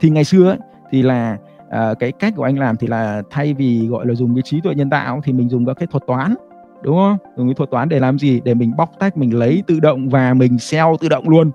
Thì 0.00 0.10
ngày 0.10 0.24
xưa 0.24 0.48
ấy, 0.48 0.58
thì 0.90 1.02
là 1.02 1.38
à, 1.70 1.94
cái 1.94 2.12
cách 2.12 2.32
của 2.36 2.42
anh 2.42 2.58
làm 2.58 2.76
thì 2.76 2.86
là 2.86 3.22
thay 3.30 3.54
vì 3.54 3.86
gọi 3.86 4.06
là 4.06 4.14
dùng 4.14 4.34
cái 4.34 4.42
trí 4.42 4.60
tuệ 4.60 4.74
nhân 4.74 4.90
tạo 4.90 5.20
thì 5.24 5.32
mình 5.32 5.48
dùng 5.48 5.66
các 5.66 5.74
cái 5.74 5.86
thuật 5.86 6.02
toán 6.06 6.34
đúng 6.82 6.96
không? 6.96 7.16
Dùng 7.36 7.48
cái 7.48 7.54
thuật 7.54 7.70
toán 7.70 7.88
để 7.88 8.00
làm 8.00 8.18
gì? 8.18 8.40
Để 8.44 8.54
mình 8.54 8.72
bóc 8.76 8.92
tách 8.98 9.16
mình 9.16 9.38
lấy 9.38 9.62
tự 9.66 9.80
động 9.80 10.08
và 10.08 10.34
mình 10.34 10.58
sell 10.58 10.88
tự 11.00 11.08
động 11.08 11.28
luôn. 11.28 11.50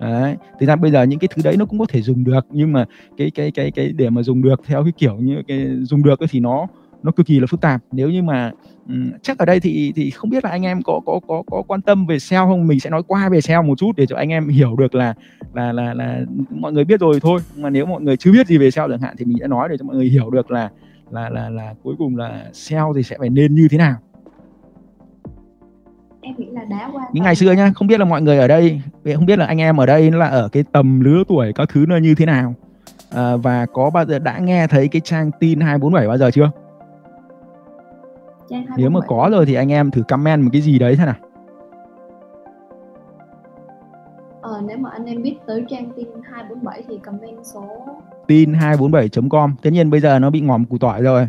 Đấy. 0.00 0.36
Thì 0.60 0.66
ra 0.66 0.76
bây 0.76 0.90
giờ 0.90 1.02
những 1.02 1.18
cái 1.18 1.28
thứ 1.34 1.42
đấy 1.44 1.56
nó 1.56 1.64
cũng 1.64 1.78
có 1.78 1.86
thể 1.88 2.02
dùng 2.02 2.24
được 2.24 2.46
nhưng 2.50 2.72
mà 2.72 2.84
cái 3.16 3.30
cái 3.30 3.50
cái 3.50 3.70
cái 3.70 3.92
để 3.92 4.10
mà 4.10 4.22
dùng 4.22 4.42
được 4.42 4.60
theo 4.66 4.82
cái 4.82 4.92
kiểu 4.96 5.16
như 5.16 5.42
cái 5.48 5.66
dùng 5.82 6.02
được 6.02 6.20
thì 6.30 6.40
nó 6.40 6.66
nó 7.02 7.12
cực 7.12 7.26
kỳ 7.26 7.40
là 7.40 7.46
phức 7.46 7.60
tạp. 7.60 7.80
Nếu 7.92 8.10
như 8.10 8.22
mà 8.22 8.50
um, 8.88 9.10
chắc 9.22 9.38
ở 9.38 9.44
đây 9.44 9.60
thì 9.60 9.92
thì 9.96 10.10
không 10.10 10.30
biết 10.30 10.44
là 10.44 10.50
anh 10.50 10.62
em 10.62 10.82
có 10.82 11.00
có 11.06 11.20
có 11.28 11.42
có 11.46 11.62
quan 11.62 11.80
tâm 11.82 12.06
về 12.06 12.18
SEO 12.18 12.46
không? 12.46 12.66
Mình 12.66 12.80
sẽ 12.80 12.90
nói 12.90 13.02
qua 13.06 13.28
về 13.28 13.40
SEO 13.40 13.62
một 13.62 13.78
chút 13.78 13.92
để 13.96 14.06
cho 14.06 14.16
anh 14.16 14.28
em 14.28 14.48
hiểu 14.48 14.76
được 14.76 14.94
là 14.94 15.14
là 15.52 15.72
là 15.72 15.94
là 15.94 16.20
mọi 16.50 16.72
người 16.72 16.84
biết 16.84 17.00
rồi 17.00 17.20
thôi. 17.22 17.40
Mà 17.56 17.70
nếu 17.70 17.86
mọi 17.86 18.00
người 18.02 18.16
chưa 18.16 18.32
biết 18.32 18.46
gì 18.46 18.58
về 18.58 18.70
SEO 18.70 18.88
chẳng 18.88 19.00
hạn 19.00 19.14
thì 19.18 19.24
mình 19.24 19.36
sẽ 19.40 19.46
nói 19.46 19.68
để 19.68 19.76
cho 19.78 19.84
mọi 19.84 19.96
người 19.96 20.06
hiểu 20.06 20.30
được 20.30 20.50
là 20.50 20.70
là 21.10 21.30
là 21.30 21.50
là 21.50 21.74
cuối 21.82 21.94
cùng 21.98 22.16
là 22.16 22.44
SEO 22.52 22.92
thì 22.96 23.02
sẽ 23.02 23.16
phải 23.18 23.30
nên 23.30 23.54
như 23.54 23.68
thế 23.70 23.78
nào 23.78 23.94
em 26.26 26.34
nghĩ 26.38 26.46
là 26.50 26.64
đá 26.64 26.90
qua 26.92 27.08
những 27.12 27.24
ngày 27.24 27.34
xưa 27.34 27.52
nhá 27.52 27.72
không 27.74 27.88
biết 27.88 28.00
là 28.00 28.04
mọi 28.04 28.22
người 28.22 28.38
ở 28.38 28.48
đây 28.48 28.80
không 29.14 29.26
biết 29.26 29.38
là 29.38 29.46
anh 29.46 29.58
em 29.60 29.80
ở 29.80 29.86
đây 29.86 30.10
là 30.10 30.26
ở 30.26 30.48
cái 30.48 30.64
tầm 30.72 31.00
lứa 31.00 31.22
tuổi 31.28 31.52
các 31.52 31.68
thứ 31.68 31.84
nó 31.88 31.96
như 31.96 32.14
thế 32.14 32.26
nào. 32.26 32.54
À, 33.10 33.36
và 33.36 33.66
có 33.66 33.90
bao 33.90 34.04
giờ 34.04 34.18
đã 34.18 34.38
nghe 34.38 34.66
thấy 34.66 34.88
cái 34.88 35.00
trang 35.04 35.30
tin 35.40 35.60
247 35.60 36.08
bao 36.08 36.18
giờ 36.18 36.30
chưa? 36.30 36.50
Nếu 38.76 38.90
mà 38.90 39.00
có 39.00 39.28
rồi 39.32 39.46
thì 39.46 39.54
anh 39.54 39.72
em 39.72 39.90
thử 39.90 40.02
comment 40.08 40.42
một 40.42 40.50
cái 40.52 40.62
gì 40.62 40.78
đấy 40.78 40.96
thế 40.96 41.04
nào. 41.04 41.14
Ờ, 44.40 44.62
nếu 44.66 44.78
mà 44.78 44.90
anh 44.90 45.04
em 45.04 45.22
biết 45.22 45.36
tới 45.46 45.64
trang 45.68 45.90
tin 45.96 46.06
247 46.22 46.82
thì 46.88 46.98
comment 46.98 47.44
số 47.44 47.86
tin 48.26 48.52
247.com 48.52 49.54
tất 49.62 49.70
nhiên 49.70 49.90
bây 49.90 50.00
giờ 50.00 50.18
nó 50.18 50.30
bị 50.30 50.40
ngòm 50.40 50.64
củ 50.64 50.78
tỏi 50.78 51.02
rồi. 51.02 51.28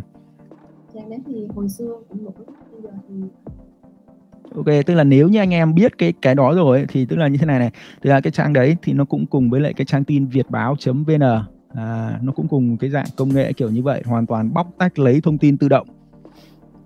Trang 0.93 1.09
đấy 1.09 1.19
thì 1.27 1.47
hồi 1.55 1.69
xưa 1.69 1.93
cũng 2.09 2.23
nổi 2.23 2.33
ok 4.57 4.85
tức 4.85 4.93
là 4.95 5.03
nếu 5.03 5.27
như 5.29 5.39
anh 5.39 5.53
em 5.53 5.75
biết 5.75 5.97
cái 5.97 6.13
cái 6.21 6.35
đó 6.35 6.53
rồi 6.55 6.77
ấy, 6.77 6.85
thì 6.89 7.05
tức 7.05 7.15
là 7.15 7.27
như 7.27 7.37
thế 7.37 7.45
này 7.45 7.59
này. 7.59 7.71
Tức 8.01 8.09
là 8.09 8.21
cái 8.21 8.31
trang 8.31 8.53
đấy 8.53 8.77
thì 8.81 8.93
nó 8.93 9.05
cũng 9.05 9.25
cùng 9.25 9.49
với 9.49 9.61
lại 9.61 9.73
cái 9.73 9.85
trang 9.85 10.03
tin 10.03 10.25
việt 10.27 10.49
báo 10.49 10.75
vn. 10.85 11.21
À, 11.73 12.19
nó 12.21 12.31
cũng 12.31 12.47
cùng 12.47 12.77
cái 12.77 12.89
dạng 12.89 13.05
công 13.15 13.29
nghệ 13.29 13.53
kiểu 13.53 13.69
như 13.69 13.83
vậy 13.83 14.01
hoàn 14.05 14.25
toàn 14.25 14.53
bóc 14.53 14.67
tách 14.77 14.99
lấy 14.99 15.21
thông 15.21 15.37
tin 15.37 15.57
tự 15.57 15.69
động. 15.69 15.87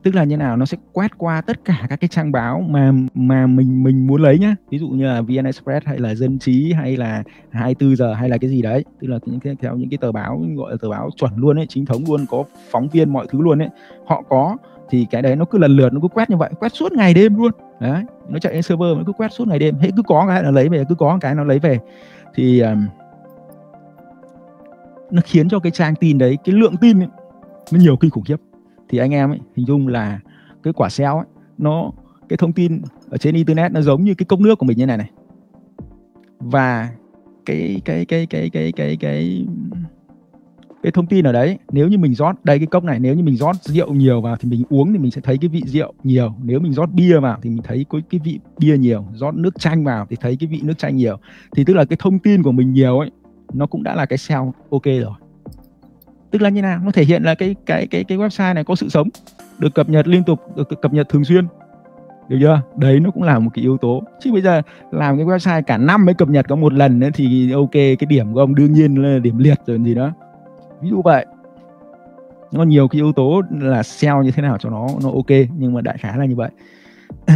Tức 0.04 0.16
là 0.16 0.24
như 0.24 0.38
nào 0.38 0.58
nó 0.58 0.66
sẽ 0.66 0.78
quét 0.94 1.18
qua 1.18 1.42
tất 1.42 1.66
cả 1.66 1.86
các 1.90 2.00
cái 2.00 2.08
trang 2.08 2.32
báo 2.32 2.62
mà 2.70 2.92
mà 3.14 3.48
mình 3.48 3.84
mình 3.84 4.08
muốn 4.08 4.22
lấy 4.22 4.40
nhá. 4.40 4.56
Ví 4.70 4.80
dụ 4.80 4.88
như 4.88 5.06
là 5.06 5.22
VN 5.22 5.46
Express 5.46 5.86
hay 5.86 6.00
là 6.00 6.16
dân 6.16 6.40
trí 6.40 6.74
hay 6.74 6.98
là 6.98 7.24
24 7.52 7.96
giờ 7.96 8.14
hay 8.14 8.30
là 8.30 8.38
cái 8.38 8.50
gì 8.50 8.62
đấy. 8.62 8.86
Tức 9.02 9.08
là 9.08 9.20
những 9.26 9.40
cái 9.40 9.56
theo 9.62 9.76
những 9.76 9.90
cái 9.90 9.98
tờ 9.98 10.12
báo 10.12 10.44
gọi 10.56 10.72
là 10.72 10.78
tờ 10.82 10.90
báo 10.90 11.10
chuẩn 11.16 11.32
luôn 11.36 11.60
ấy 11.60 11.66
chính 11.70 11.86
thống 11.86 12.04
luôn 12.08 12.26
có 12.30 12.44
phóng 12.72 12.88
viên 12.88 13.14
mọi 13.14 13.28
thứ 13.30 13.42
luôn 13.42 13.62
ấy. 13.62 13.70
Họ 14.06 14.24
có 14.30 14.58
thì 14.92 15.08
cái 15.12 15.22
đấy 15.22 15.36
nó 15.36 15.46
cứ 15.46 15.58
lần 15.58 15.76
lượt 15.76 15.94
nó 15.94 16.00
cứ 16.02 16.08
quét 16.08 16.30
như 16.30 16.38
vậy 16.38 16.50
quét 16.60 16.74
suốt 16.74 16.92
ngày 16.92 17.14
đêm 17.14 17.36
luôn. 17.36 17.52
Đấy 17.80 18.04
nó 18.30 18.40
chạy 18.40 18.54
đến 18.54 18.62
server 18.62 18.98
nó 18.98 19.04
cứ 19.06 19.14
quét 19.14 19.34
suốt 19.34 19.48
ngày 19.48 19.60
đêm. 19.60 19.76
Hễ 19.80 19.90
cứ 19.96 20.04
có 20.08 20.26
cái 20.28 20.44
nó 20.44 20.52
lấy 20.52 20.70
về 20.70 20.84
cứ 20.90 20.96
có 20.96 21.18
cái 21.22 21.36
nó 21.36 21.44
lấy 21.44 21.60
về. 21.60 21.80
Thì 22.36 22.60
um, 22.60 22.88
nó 25.12 25.22
khiến 25.26 25.50
cho 25.50 25.60
cái 25.60 25.72
trang 25.72 25.96
tin 25.96 26.18
đấy 26.18 26.38
cái 26.44 26.56
lượng 26.56 26.78
tin 26.82 27.00
ấy, 27.00 27.08
nó 27.72 27.80
nhiều 27.80 27.98
kinh 27.98 28.12
khủng 28.12 28.24
khiếp. 28.24 28.42
Thì 28.90 28.98
anh 28.98 29.14
em 29.14 29.32
ấy, 29.32 29.40
hình 29.56 29.66
dung 29.66 29.88
là 29.88 30.20
cái 30.64 30.74
quả 30.74 30.90
SEO 30.90 31.18
ấy, 31.18 31.26
nó 31.58 31.92
cái 32.30 32.38
thông 32.38 32.54
tin 32.54 32.82
ở 33.10 33.18
trên 33.18 33.36
internet 33.36 33.72
nó 33.72 33.82
giống 33.82 34.04
như 34.04 34.14
cái 34.14 34.26
cốc 34.26 34.40
nước 34.40 34.56
của 34.56 34.66
mình 34.66 34.78
như 34.78 34.86
này 34.86 34.98
này. 34.98 35.10
Và 36.40 36.90
cái 37.46 37.82
cái 37.86 38.06
cái 38.06 38.26
cái 38.26 38.50
cái 38.50 38.72
cái 38.72 38.72
cái, 38.72 38.98
cái 38.98 39.46
cái 40.84 40.92
thông 40.92 41.08
tin 41.08 41.28
ở 41.28 41.32
đấy 41.32 41.58
nếu 41.72 41.88
như 41.88 41.98
mình 41.98 42.14
rót 42.14 42.36
đây 42.44 42.60
cái 42.60 42.68
cốc 42.68 42.84
này 42.84 43.00
nếu 43.00 43.16
như 43.16 43.24
mình 43.24 43.36
rót 43.36 43.56
rượu 43.64 43.94
nhiều 43.94 44.22
vào 44.22 44.36
thì 44.36 44.50
mình 44.50 44.64
uống 44.70 44.94
thì 44.94 45.00
mình 45.00 45.12
sẽ 45.12 45.22
thấy 45.22 45.38
cái 45.38 45.48
vị 45.48 45.64
rượu 45.66 45.94
nhiều. 46.04 46.36
Nếu 46.44 46.60
mình 46.60 46.74
rót 46.74 46.90
bia 46.94 47.20
vào 47.20 47.40
thì 47.42 47.50
mình 47.50 47.64
thấy 47.64 47.86
cái, 47.90 48.02
cái 48.10 48.22
vị 48.24 48.40
bia 48.58 48.78
nhiều 48.78 49.06
rót 49.14 49.36
nước 49.36 49.60
chanh 49.60 49.84
vào 49.84 50.08
thì 50.10 50.16
thấy 50.22 50.38
cái 50.40 50.48
vị 50.48 50.60
nước 50.64 50.78
chanh 50.78 50.96
nhiều. 50.96 51.18
Thì 51.56 51.64
tức 51.64 51.74
là 51.74 51.86
cái 51.86 51.98
thông 52.00 52.20
tin 52.20 52.44
của 52.44 52.52
mình 52.52 52.74
nhiều 52.74 53.00
ấy 53.00 53.12
nó 53.54 53.66
cũng 53.66 53.84
đã 53.84 53.96
là 53.96 54.06
cái 54.06 54.18
SEO 54.18 54.54
ok 54.70 54.86
rồi. 54.86 55.14
Tức 56.32 56.42
là 56.42 56.50
như 56.50 56.62
nào? 56.62 56.80
Nó 56.84 56.92
thể 56.92 57.04
hiện 57.04 57.24
là 57.24 57.36
cái 57.36 57.56
cái 57.66 57.88
cái 57.88 58.04
cái 58.04 58.18
website 58.18 58.54
này 58.54 58.64
có 58.64 58.76
sự 58.76 58.90
sống 58.90 59.10
được 59.60 59.76
cập 59.76 59.90
nhật 59.90 60.08
liên 60.08 60.24
tục 60.24 60.40
được 60.56 60.82
cập 60.82 60.94
nhật 60.94 61.10
thường 61.10 61.24
xuyên. 61.24 61.48
Được 62.30 62.38
chưa? 62.42 62.62
Đấy 62.78 63.00
nó 63.00 63.12
cũng 63.12 63.24
là 63.24 63.40
một 63.40 63.50
cái 63.54 63.64
yếu 63.64 63.78
tố. 63.78 64.04
Chứ 64.24 64.32
bây 64.32 64.42
giờ 64.42 64.62
làm 64.92 65.18
cái 65.18 65.26
website 65.26 65.62
cả 65.62 65.78
năm 65.78 66.06
mới 66.06 66.14
cập 66.14 66.30
nhật 66.30 66.46
có 66.50 66.56
một 66.56 66.74
lần 66.74 67.04
ấy, 67.04 67.12
thì 67.14 67.52
ok 67.52 67.72
cái 67.72 68.06
điểm 68.10 68.34
của 68.34 68.40
ông 68.40 68.56
đương 68.56 68.74
nhiên 68.74 68.96
là 68.96 69.20
điểm 69.20 69.38
liệt 69.38 69.60
rồi 69.66 69.80
gì 69.84 69.96
đó 69.96 70.12
ví 70.82 70.90
dụ 70.90 71.02
vậy. 71.02 71.26
Nó 72.52 72.64
nhiều 72.64 72.88
cái 72.88 72.98
yếu 72.98 73.14
tố 73.14 73.42
là 73.60 73.84
sell 73.84 74.24
như 74.24 74.32
thế 74.32 74.42
nào 74.42 74.58
cho 74.58 74.70
nó 74.70 74.88
nó 75.04 75.12
ok 75.12 75.30
nhưng 75.58 75.74
mà 75.74 75.82
đại 75.82 75.98
khái 75.98 76.18
là 76.18 76.26
như 76.26 76.36
vậy. 76.36 76.50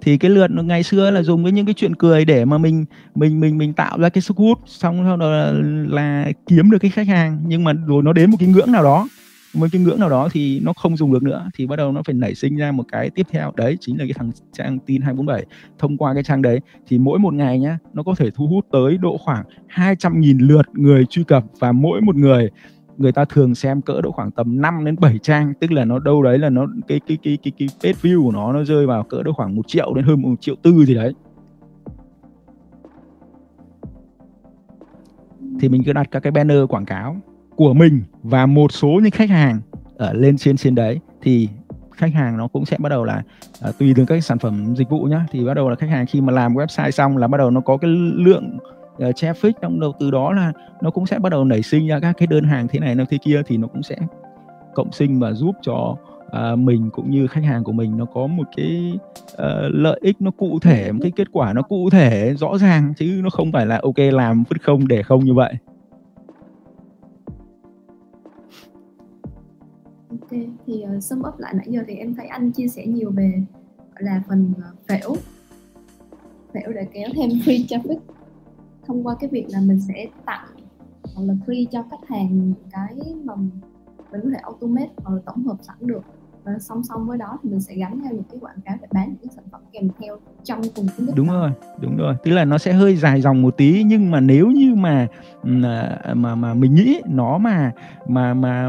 Thì 0.00 0.18
cái 0.18 0.30
lượt 0.30 0.50
ngày 0.50 0.82
xưa 0.82 1.10
là 1.10 1.22
dùng 1.22 1.42
với 1.42 1.52
những 1.52 1.66
cái 1.66 1.74
chuyện 1.74 1.94
cười 1.94 2.24
để 2.24 2.44
mà 2.44 2.58
mình 2.58 2.84
mình 3.14 3.40
mình 3.40 3.58
mình 3.58 3.72
tạo 3.72 3.98
ra 3.98 4.08
cái 4.08 4.22
sức 4.22 4.36
hút 4.36 4.58
xong 4.66 5.02
sau 5.04 5.16
đó 5.16 5.30
là, 5.30 5.52
là 5.86 6.30
kiếm 6.46 6.70
được 6.70 6.78
cái 6.78 6.90
khách 6.90 7.06
hàng 7.06 7.40
nhưng 7.46 7.64
mà 7.64 7.72
rồi 7.72 8.02
nó 8.02 8.12
đến 8.12 8.30
một 8.30 8.36
cái 8.40 8.48
ngưỡng 8.48 8.72
nào 8.72 8.82
đó 8.82 9.08
một 9.58 9.66
cái 9.72 9.82
ngưỡng 9.82 10.00
nào 10.00 10.08
đó 10.08 10.28
thì 10.32 10.60
nó 10.60 10.72
không 10.72 10.96
dùng 10.96 11.12
được 11.12 11.22
nữa, 11.22 11.50
thì 11.54 11.66
bắt 11.66 11.76
đầu 11.76 11.92
nó 11.92 12.02
phải 12.06 12.14
nảy 12.14 12.34
sinh 12.34 12.56
ra 12.56 12.72
một 12.72 12.84
cái 12.92 13.10
tiếp 13.10 13.26
theo. 13.30 13.52
Đấy, 13.56 13.76
chính 13.80 13.98
là 13.98 14.04
cái 14.04 14.14
thằng 14.16 14.30
trang 14.52 14.78
tin 14.78 15.02
247 15.02 15.46
thông 15.78 15.96
qua 15.96 16.14
cái 16.14 16.22
trang 16.22 16.42
đấy 16.42 16.60
thì 16.86 16.98
mỗi 16.98 17.18
một 17.18 17.34
ngày 17.34 17.58
nhá, 17.58 17.78
nó 17.92 18.02
có 18.02 18.14
thể 18.18 18.30
thu 18.30 18.46
hút 18.46 18.66
tới 18.72 18.98
độ 18.98 19.16
khoảng 19.18 19.44
200.000 19.68 20.48
lượt 20.48 20.66
người 20.72 21.04
truy 21.06 21.24
cập 21.24 21.44
và 21.58 21.72
mỗi 21.72 22.00
một 22.00 22.16
người 22.16 22.50
người 22.96 23.12
ta 23.12 23.24
thường 23.24 23.54
xem 23.54 23.82
cỡ 23.82 24.00
độ 24.00 24.10
khoảng 24.10 24.30
tầm 24.30 24.60
5 24.60 24.84
đến 24.84 24.96
7 25.00 25.18
trang. 25.18 25.52
Tức 25.60 25.72
là 25.72 25.84
nó 25.84 25.98
đâu 25.98 26.22
đấy 26.22 26.38
là 26.38 26.50
nó, 26.50 26.66
cái 26.88 27.00
cái 27.06 27.18
cái 27.22 27.38
cái 27.42 27.52
cái 27.58 27.68
page 27.82 27.98
view 28.02 28.24
của 28.24 28.32
nó 28.32 28.52
nó 28.52 28.64
rơi 28.64 28.86
vào 28.86 29.02
cỡ 29.02 29.22
độ 29.22 29.32
khoảng 29.32 29.56
một 29.56 29.68
triệu 29.68 29.94
đến 29.94 30.04
hơn 30.04 30.22
một 30.22 30.34
triệu 30.40 30.54
tư 30.62 30.84
gì 30.84 30.94
đấy. 30.94 31.12
Thì 35.60 35.68
mình 35.68 35.82
cứ 35.86 35.92
đặt 35.92 36.08
các 36.10 36.20
cái 36.20 36.30
banner 36.30 36.58
quảng 36.68 36.84
cáo 36.84 37.16
của 37.58 37.74
mình 37.74 38.02
và 38.22 38.46
một 38.46 38.72
số 38.72 38.88
những 38.88 39.10
khách 39.10 39.30
hàng 39.30 39.60
ở 39.96 40.12
lên 40.12 40.36
trên 40.36 40.56
trên 40.56 40.74
đấy 40.74 41.00
thì 41.22 41.48
khách 41.92 42.14
hàng 42.14 42.36
nó 42.36 42.48
cũng 42.48 42.64
sẽ 42.64 42.76
bắt 42.80 42.88
đầu 42.88 43.04
là 43.04 43.22
à, 43.60 43.70
tùy 43.78 43.92
từng 43.96 44.06
các 44.06 44.24
sản 44.24 44.38
phẩm 44.38 44.74
dịch 44.76 44.90
vụ 44.90 45.02
nhá 45.02 45.26
thì 45.30 45.44
bắt 45.44 45.54
đầu 45.54 45.68
là 45.68 45.76
khách 45.76 45.90
hàng 45.90 46.06
khi 46.06 46.20
mà 46.20 46.32
làm 46.32 46.54
website 46.54 46.90
xong 46.90 47.16
là 47.16 47.28
bắt 47.28 47.38
đầu 47.38 47.50
nó 47.50 47.60
có 47.60 47.76
cái 47.76 47.90
lượng 48.14 48.58
uh, 48.92 48.98
traffic 48.98 49.52
trong 49.62 49.80
đầu 49.80 49.92
từ 50.00 50.10
đó 50.10 50.32
là 50.32 50.52
nó 50.82 50.90
cũng 50.90 51.06
sẽ 51.06 51.18
bắt 51.18 51.28
đầu 51.28 51.44
nảy 51.44 51.62
sinh 51.62 51.86
ra 51.86 52.00
các 52.00 52.16
cái 52.18 52.26
đơn 52.26 52.44
hàng 52.44 52.68
thế 52.68 52.78
này 52.78 52.94
nó 52.94 53.04
thế 53.10 53.18
kia 53.24 53.42
thì 53.46 53.56
nó 53.56 53.68
cũng 53.68 53.82
sẽ 53.82 53.96
cộng 54.74 54.92
sinh 54.92 55.20
và 55.20 55.32
giúp 55.32 55.56
cho 55.62 55.96
uh, 56.26 56.58
mình 56.58 56.90
cũng 56.92 57.10
như 57.10 57.26
khách 57.26 57.44
hàng 57.44 57.64
của 57.64 57.72
mình 57.72 57.96
nó 57.96 58.04
có 58.04 58.26
một 58.26 58.44
cái 58.56 58.92
uh, 59.32 59.38
lợi 59.70 60.00
ích 60.02 60.16
nó 60.20 60.30
cụ 60.30 60.58
thể 60.62 60.92
một 60.92 60.98
cái 61.02 61.12
kết 61.16 61.28
quả 61.32 61.52
nó 61.52 61.62
cụ 61.62 61.90
thể 61.90 62.34
rõ 62.34 62.58
ràng 62.58 62.94
chứ 62.96 63.20
nó 63.22 63.30
không 63.30 63.52
phải 63.52 63.66
là 63.66 63.80
ok 63.82 63.98
làm 63.98 64.44
vứt 64.48 64.62
không 64.62 64.88
để 64.88 65.02
không 65.02 65.24
như 65.24 65.34
vậy. 65.34 65.54
Ok, 70.30 70.40
thì 70.66 70.84
uh, 70.96 71.02
sum 71.02 71.22
up 71.28 71.38
lại 71.38 71.54
nãy 71.54 71.66
giờ 71.70 71.82
thì 71.86 71.94
em 71.94 72.14
thấy 72.14 72.26
anh 72.26 72.50
chia 72.50 72.68
sẻ 72.68 72.86
nhiều 72.86 73.10
về 73.10 73.42
là 73.98 74.22
phần 74.28 74.52
uh, 74.52 74.88
phễu. 74.88 75.16
Phễu 76.54 76.72
để 76.74 76.86
kéo 76.92 77.08
thêm 77.14 77.28
free 77.44 77.66
traffic 77.66 77.98
thông 78.86 79.06
qua 79.06 79.16
cái 79.20 79.30
việc 79.30 79.46
là 79.48 79.60
mình 79.60 79.80
sẽ 79.80 80.06
tặng 80.26 80.46
hoặc 81.14 81.22
là 81.22 81.34
free 81.46 81.66
cho 81.72 81.84
khách 81.90 82.08
hàng 82.08 82.52
cái 82.70 82.96
mà 83.24 83.34
mình 83.34 83.50
có 84.12 84.30
thể 84.30 84.38
automate 84.42 84.90
hoặc 84.96 85.14
là 85.14 85.20
tổng 85.26 85.44
hợp 85.44 85.56
sẵn 85.62 85.76
được. 85.80 86.02
Và 86.44 86.58
song 86.60 86.82
song 86.84 87.06
với 87.06 87.18
đó 87.18 87.38
thì 87.42 87.50
mình 87.50 87.60
sẽ 87.60 87.74
gắn 87.74 88.00
theo 88.04 88.12
những 88.12 88.24
cái 88.30 88.40
quảng 88.40 88.60
cáo 88.64 88.76
để 88.80 88.88
bán 88.92 89.08
những 89.08 89.18
cái 89.22 89.30
sản 89.36 89.44
phẩm 89.52 89.60
kèm 89.72 89.88
theo 90.00 90.16
trong 90.44 90.62
cùng 90.76 90.86
cái 90.98 91.06
đúng 91.14 91.26
đó. 91.26 91.32
rồi 91.32 91.50
đúng 91.80 91.96
rồi. 91.96 92.14
Tức 92.24 92.30
là 92.30 92.44
nó 92.44 92.58
sẽ 92.58 92.72
hơi 92.72 92.96
dài 92.96 93.20
dòng 93.20 93.42
một 93.42 93.56
tí 93.56 93.82
nhưng 93.86 94.10
mà 94.10 94.20
nếu 94.20 94.46
như 94.46 94.74
mà 94.74 95.08
À, 95.42 95.98
à, 96.02 96.14
mà 96.14 96.34
mà 96.34 96.54
mình 96.54 96.74
nghĩ 96.74 97.00
nó 97.08 97.38
mà 97.38 97.72
mà 98.08 98.34
mà 98.34 98.68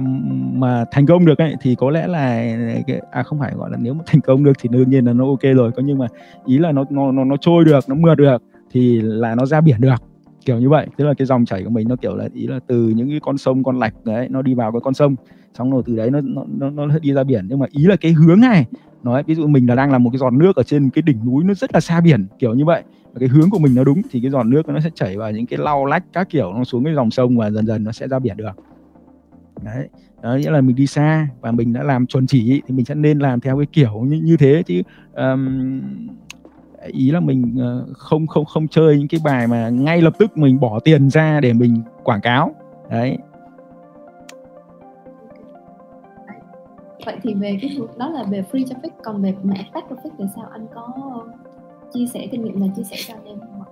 mà 0.53 0.85
thành 0.91 1.05
công 1.05 1.25
được 1.25 1.37
ấy 1.37 1.55
thì 1.61 1.75
có 1.75 1.89
lẽ 1.89 2.07
là 2.07 2.25
à, 2.87 2.97
à 3.11 3.23
không 3.23 3.39
phải 3.39 3.53
gọi 3.55 3.69
là 3.71 3.77
nếu 3.81 3.93
mà 3.93 4.03
thành 4.05 4.21
công 4.21 4.43
được 4.43 4.53
thì 4.61 4.69
đương 4.71 4.89
nhiên 4.89 5.05
là 5.05 5.13
nó 5.13 5.25
ok 5.25 5.41
rồi 5.55 5.71
có 5.71 5.81
nhưng 5.85 5.97
mà 5.97 6.07
ý 6.45 6.57
là 6.57 6.71
nó 6.71 6.85
nó 6.89 7.11
nó, 7.11 7.23
nó 7.23 7.37
trôi 7.37 7.65
được 7.65 7.89
nó 7.89 7.95
mượt 7.95 8.15
được 8.15 8.43
thì 8.71 9.01
là 9.01 9.35
nó 9.35 9.45
ra 9.45 9.61
biển 9.61 9.81
được 9.81 10.03
kiểu 10.45 10.59
như 10.59 10.69
vậy. 10.69 10.87
Tức 10.97 11.05
là 11.05 11.13
cái 11.13 11.25
dòng 11.25 11.45
chảy 11.45 11.63
của 11.63 11.69
mình 11.69 11.87
nó 11.87 11.95
kiểu 11.95 12.15
là 12.15 12.27
ý 12.33 12.47
là 12.47 12.59
từ 12.67 12.93
những 12.95 13.09
cái 13.09 13.19
con 13.19 13.37
sông 13.37 13.63
con 13.63 13.79
lạch 13.79 13.93
đấy 14.05 14.27
nó 14.29 14.41
đi 14.41 14.53
vào 14.53 14.71
cái 14.71 14.81
con 14.83 14.93
sông 14.93 15.15
xong 15.57 15.71
rồi 15.71 15.83
từ 15.85 15.95
đấy 15.95 16.11
nó 16.11 16.19
nó 16.57 16.69
nó 16.69 16.99
đi 17.01 17.13
ra 17.13 17.23
biển. 17.23 17.45
Nhưng 17.49 17.59
mà 17.59 17.65
ý 17.71 17.85
là 17.85 17.95
cái 17.95 18.13
hướng 18.13 18.39
này 18.39 18.65
nói 19.03 19.23
ví 19.23 19.35
dụ 19.35 19.47
mình 19.47 19.69
là 19.69 19.75
đang 19.75 19.91
là 19.91 19.97
một 19.97 20.09
cái 20.09 20.17
giọt 20.17 20.33
nước 20.33 20.55
ở 20.55 20.63
trên 20.63 20.89
cái 20.89 21.01
đỉnh 21.01 21.25
núi 21.25 21.43
nó 21.43 21.53
rất 21.53 21.73
là 21.73 21.79
xa 21.79 22.01
biển 22.01 22.27
kiểu 22.39 22.53
như 22.53 22.65
vậy 22.65 22.83
và 23.13 23.19
cái 23.19 23.29
hướng 23.29 23.49
của 23.49 23.59
mình 23.59 23.75
nó 23.75 23.83
đúng 23.83 24.01
thì 24.11 24.21
cái 24.21 24.31
giọt 24.31 24.43
nước 24.43 24.69
nó 24.69 24.79
sẽ 24.79 24.89
chảy 24.95 25.17
vào 25.17 25.31
những 25.31 25.45
cái 25.45 25.59
lau 25.59 25.85
lách 25.85 26.03
các 26.13 26.29
kiểu 26.29 26.53
nó 26.53 26.63
xuống 26.63 26.83
cái 26.83 26.93
dòng 26.93 27.11
sông 27.11 27.37
và 27.37 27.51
dần 27.51 27.65
dần 27.65 27.83
nó 27.83 27.91
sẽ 27.91 28.07
ra 28.07 28.19
biển 28.19 28.37
được. 28.37 28.51
Đấy 29.63 29.89
đó 30.21 30.35
nghĩa 30.35 30.51
là 30.51 30.61
mình 30.61 30.75
đi 30.75 30.87
xa 30.87 31.27
và 31.41 31.51
mình 31.51 31.73
đã 31.73 31.83
làm 31.83 32.07
chuẩn 32.07 32.27
chỉ 32.27 32.61
thì 32.67 32.75
mình 32.75 32.85
sẽ 32.85 32.95
nên 32.95 33.19
làm 33.19 33.39
theo 33.39 33.57
cái 33.57 33.65
kiểu 33.71 33.99
như, 33.99 34.21
như 34.23 34.37
thế 34.37 34.63
chứ 34.65 34.81
um, 35.13 35.81
ý 36.85 37.11
là 37.11 37.19
mình 37.19 37.55
ờ, 37.59 37.85
không 37.93 38.27
không 38.27 38.45
không 38.45 38.67
chơi 38.67 38.97
những 38.97 39.07
cái 39.07 39.19
bài 39.23 39.47
mà 39.47 39.69
ngay 39.69 40.01
lập 40.01 40.13
tức 40.19 40.37
mình 40.37 40.59
bỏ 40.59 40.79
tiền 40.79 41.09
ra 41.09 41.39
để 41.39 41.53
mình 41.53 41.81
quảng 42.03 42.21
cáo. 42.21 42.55
Đấy. 42.89 43.17
Vậy 47.05 47.17
thì 47.23 47.33
về 47.33 47.57
cái 47.61 47.77
đó 47.97 48.09
là 48.09 48.23
về 48.23 48.43
free 48.51 48.65
traffic 48.65 48.89
còn 49.03 49.21
về 49.21 49.33
mẹ 49.43 49.69
tag 49.73 49.83
traffic 49.89 50.09
thì 50.17 50.25
sao? 50.35 50.45
Anh 50.51 50.67
có 50.75 50.87
chia 51.93 52.05
sẻ 52.13 52.27
kinh 52.31 52.43
nghiệm 52.43 52.59
này 52.59 52.71
chia 52.75 52.83
sẻ 52.83 52.95
cho 53.07 53.13
anh 53.13 53.25
em 53.25 53.39
không 53.39 53.61
ạ? 53.61 53.67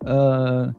Ờ, 0.00 0.72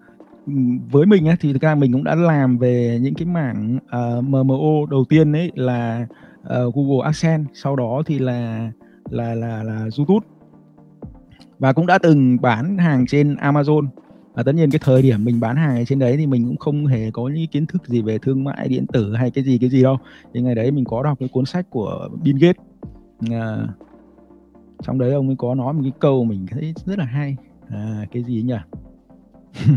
với 0.92 1.06
mình 1.06 1.28
ấy, 1.28 1.36
thì 1.40 1.54
thực 1.54 1.62
ra 1.62 1.76
mình 1.76 1.94
cũng 1.94 2.04
đã 2.04 2.16
làm 2.16 2.58
về 2.58 3.00
những 3.02 3.14
cái 3.14 3.26
mảng 3.26 3.80
ờ, 3.90 4.18
uh, 4.18 4.24
MMO 4.24 4.86
đầu 4.90 5.06
tiên 5.10 5.36
ấy 5.36 5.52
là 5.56 6.08
uh, 6.42 6.76
Google 6.76 7.06
AdSense 7.06 7.52
sau 7.54 7.76
đó 7.76 8.04
thì 8.06 8.20
là 8.20 8.72
là 9.10 9.36
là 9.36 9.64
là 9.64 9.88
YouTube. 9.98 10.28
Và 11.60 11.74
cũng 11.74 11.88
đã 11.88 11.98
từng 11.98 12.38
bán 12.42 12.78
hàng 12.78 13.06
trên 13.08 13.36
Amazon. 13.36 13.88
Và 14.34 14.44
tất 14.44 14.56
nhiên 14.56 14.72
cái 14.72 14.80
thời 14.84 15.02
điểm 15.02 15.26
mình 15.26 15.40
bán 15.40 15.56
hàng 15.56 15.78
ở 15.78 15.86
trên 15.86 16.00
đấy 16.00 16.18
thì 16.18 16.28
mình 16.28 16.48
cũng 16.48 16.58
không 16.58 16.86
hề 16.86 17.12
có 17.12 17.28
những 17.28 17.48
kiến 17.48 17.66
thức 17.66 17.88
gì 17.88 18.02
về 18.02 18.18
thương 18.18 18.44
mại 18.44 18.68
điện 18.68 18.86
tử 18.94 19.14
hay 19.16 19.32
cái 19.32 19.44
gì 19.44 19.58
cái 19.58 19.70
gì 19.70 19.84
đâu. 19.84 19.98
Thì 20.34 20.42
ngày 20.42 20.56
đấy 20.56 20.72
mình 20.72 20.86
có 20.86 21.04
đọc 21.04 21.18
cái 21.20 21.30
cuốn 21.30 21.46
sách 21.46 21.70
của 21.70 22.10
Bill 22.24 22.40
Gates. 22.40 22.62
Uh, 23.26 23.87
trong 24.84 24.98
đấy 24.98 25.14
ông 25.14 25.28
ấy 25.28 25.36
có 25.40 25.56
nói 25.56 25.74
một 25.74 25.80
cái 25.84 25.92
câu 26.00 26.24
mình 26.24 26.46
thấy 26.52 26.74
rất 26.86 27.00
là 27.00 27.06
hay. 27.06 27.36
À, 27.70 28.06
cái 28.12 28.24
gì 28.24 28.42
nhỉ? 28.42 28.58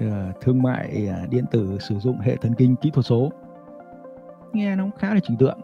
Ờ, 0.00 0.32
thương 0.40 0.62
mại 0.62 1.08
à, 1.08 1.26
điện 1.30 1.44
tử 1.50 1.78
sử 1.80 1.98
dụng 1.98 2.18
hệ 2.18 2.36
thần 2.36 2.54
kinh 2.54 2.76
kỹ 2.76 2.90
thuật 2.90 3.06
số. 3.06 3.32
Nghe 4.52 4.76
nó 4.76 4.90
khá 4.98 5.14
là 5.14 5.20
trình 5.20 5.36
tượng 5.36 5.58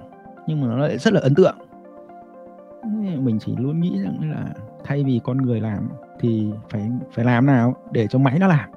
nhưng 0.47 0.61
mà 0.61 0.67
nó 0.67 0.77
lại 0.77 0.99
rất 0.99 1.13
là 1.13 1.21
ấn 1.21 1.35
tượng. 1.35 1.57
Mình 3.19 3.39
chỉ 3.39 3.53
luôn 3.59 3.81
nghĩ 3.81 4.03
rằng 4.03 4.31
là 4.31 4.47
thay 4.85 5.05
vì 5.05 5.21
con 5.25 5.37
người 5.37 5.61
làm 5.61 5.89
thì 6.21 6.47
phải 6.71 6.91
phải 7.13 7.25
làm 7.25 7.47
nào 7.47 7.77
để 7.93 8.07
cho 8.07 8.19
máy 8.19 8.39
nó 8.39 8.47
làm. 8.47 8.71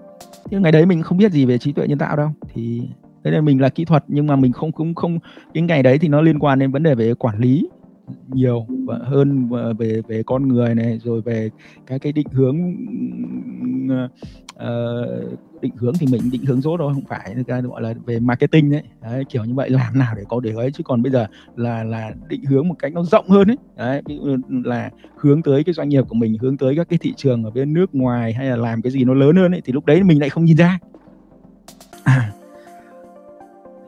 Nhưng 0.50 0.62
ngày 0.62 0.72
đấy 0.72 0.86
mình 0.86 1.04
không 1.04 1.18
biết 1.18 1.32
gì 1.32 1.46
về 1.46 1.58
trí 1.58 1.74
tuệ 1.74 1.88
nhân 1.88 1.98
tạo 1.98 2.18
đâu. 2.18 2.30
Thì 2.54 2.82
đấy 3.24 3.34
là 3.34 3.42
mình 3.42 3.62
là 3.62 3.70
kỹ 3.70 3.86
thuật 3.86 4.04
nhưng 4.08 4.28
mà 4.28 4.36
mình 4.36 4.52
không 4.52 4.72
cũng 4.72 4.96
không 4.96 5.20
cái 5.54 5.63
ngày 5.63 5.84
đấy 5.84 6.00
thì 6.00 6.08
nó 6.08 6.22
liên 6.22 6.39
quan 6.39 6.60
đến 6.60 6.72
vấn 6.72 6.84
đề 6.84 6.96
về 6.96 7.13
quản 7.13 7.39
lý 7.39 7.70
nhiều 8.28 8.66
và 8.86 9.00
hơn 9.04 9.50
ờ, 9.52 9.74
về 9.74 10.02
về 10.08 10.24
con 10.26 10.48
người 10.48 10.76
này 10.76 11.00
rồi 11.04 11.22
về 11.22 11.50
cái 11.86 12.00
cái 12.00 12.12
định 12.12 12.28
hướng 12.32 12.58
uh, 13.86 14.12
định 15.62 15.74
hướng 15.76 15.94
thì 16.00 16.08
mình 16.12 16.22
định 16.32 16.46
hướng 16.46 16.62
rốt 16.62 16.80
thôi 16.80 16.94
không 16.94 17.06
phải 17.06 17.36
cái 17.48 17.62
gọi 17.62 17.82
là 17.82 17.94
về 18.06 18.20
marketing 18.20 18.72
đấy. 18.72 18.84
đấy 19.02 19.24
kiểu 19.30 19.44
như 19.44 19.54
vậy 19.54 19.70
làm 19.70 20.00
nào 20.00 20.14
để 20.18 20.24
có 20.30 20.40
để 20.40 20.54
ấy. 20.54 20.72
Chứ 20.72 20.84
còn 20.84 21.02
bây 21.02 21.12
giờ 21.12 21.28
là 21.56 21.84
là 21.84 22.12
định 22.28 22.46
hướng 22.46 22.68
một 22.68 22.76
cách 22.80 22.94
nó 22.94 23.04
rộng 23.04 23.30
hơn 23.30 23.48
ấy. 23.48 23.58
Đấy 23.78 24.02
ví 24.06 24.18
dụ 24.18 24.38
là 24.64 24.90
hướng 25.16 25.42
tới 25.42 25.64
cái 25.64 25.74
doanh 25.74 25.90
nghiệp 25.90 26.04
của 26.10 26.16
mình 26.16 26.38
hướng 26.42 26.58
tới 26.58 26.76
các 26.76 26.90
cái 26.90 27.00
thị 27.02 27.14
trường 27.18 27.44
ở 27.44 27.52
bên 27.52 27.74
nước 27.74 27.96
ngoài 27.96 28.34
hay 28.34 28.50
là 28.50 28.56
làm 28.56 28.82
cái 28.82 28.92
gì 28.92 29.04
nó 29.04 29.14
lớn 29.14 29.36
hơn 29.36 29.52
ấy 29.52 29.62
thì 29.66 29.74
lúc 29.74 29.86
đấy 29.86 30.04
mình 30.04 30.20
lại 30.20 30.30
không 30.30 30.46
nhìn 30.46 30.58
ra. 30.58 30.80
à, 32.04 32.32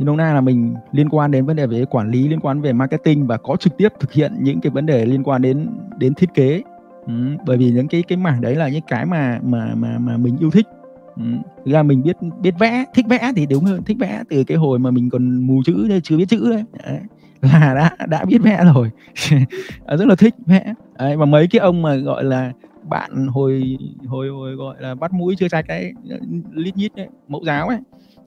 thì 0.02 0.06
nôm 0.06 0.18
na 0.18 0.34
là 0.34 0.42
mình 0.42 0.76
liên 0.92 1.10
quan 1.10 1.32
đến 1.32 1.46
vấn 1.46 1.56
đề 1.56 1.68
về 1.68 1.86
quản 1.86 2.12
lý 2.12 2.28
liên 2.28 2.40
quan 2.40 2.62
về 2.62 2.74
marketing 2.74 3.28
và 3.28 3.38
có 3.38 3.56
trực 3.56 3.78
tiếp 3.78 3.90
thực 4.00 4.12
hiện 4.12 4.34
những 4.40 4.62
cái 4.62 4.70
vấn 4.70 4.86
đề 4.86 5.06
liên 5.06 5.24
quan 5.24 5.42
đến 5.42 5.68
đến 5.98 6.14
thiết 6.14 6.34
kế. 6.34 6.62
Ừ, 7.08 7.14
bởi 7.46 7.58
vì 7.58 7.72
những 7.72 7.88
cái 7.88 8.04
cái 8.08 8.18
mảng 8.18 8.42
đấy 8.42 8.56
là 8.56 8.70
những 8.70 8.82
cái 8.88 9.06
mà 9.06 9.40
mà 9.44 9.76
mà 9.76 9.98
mà 10.00 10.18
mình 10.18 10.38
yêu 10.38 10.52
thích. 10.52 10.68
Ừ, 11.16 11.24
thực 11.66 11.72
ra 11.72 11.84
mình 11.84 12.04
biết 12.04 12.18
biết 12.42 12.54
vẽ 12.60 12.86
thích 12.94 13.06
vẽ 13.10 13.32
thì 13.36 13.46
đúng 13.46 13.64
hơn 13.64 13.84
thích 13.84 13.98
vẽ 14.00 14.24
từ 14.30 14.44
cái 14.44 14.58
hồi 14.58 14.80
mà 14.80 14.92
mình 14.92 15.10
còn 15.10 15.48
mù 15.48 15.62
chữ 15.66 16.00
chưa 16.04 16.18
biết 16.18 16.30
chữ 16.30 16.50
đấy, 16.52 16.64
đấy 16.84 17.00
là 17.42 17.74
đã 18.00 18.06
đã 18.08 18.26
biết 18.26 18.38
vẽ 18.44 18.64
rồi. 18.76 18.90
Rất 19.98 20.08
là 20.08 20.16
thích 20.16 20.36
vẽ. 20.46 20.74
Đấy, 21.00 21.18
và 21.18 21.26
mấy 21.26 21.48
cái 21.48 21.60
ông 21.60 21.82
mà 21.82 21.96
gọi 21.96 22.24
là 22.24 22.52
bạn 22.90 23.28
hồi 23.28 23.78
hồi 24.06 24.30
hồi 24.30 24.56
gọi 24.56 24.76
là 24.80 24.96
bắt 24.96 25.14
mũi 25.14 25.36
chưa 25.40 25.48
sạch 25.48 25.66
cái 25.68 25.94
lít 26.52 26.78
nhít 26.78 26.96
đấy, 26.96 27.08
mẫu 27.28 27.44
giáo 27.46 27.68
ấy 27.68 27.78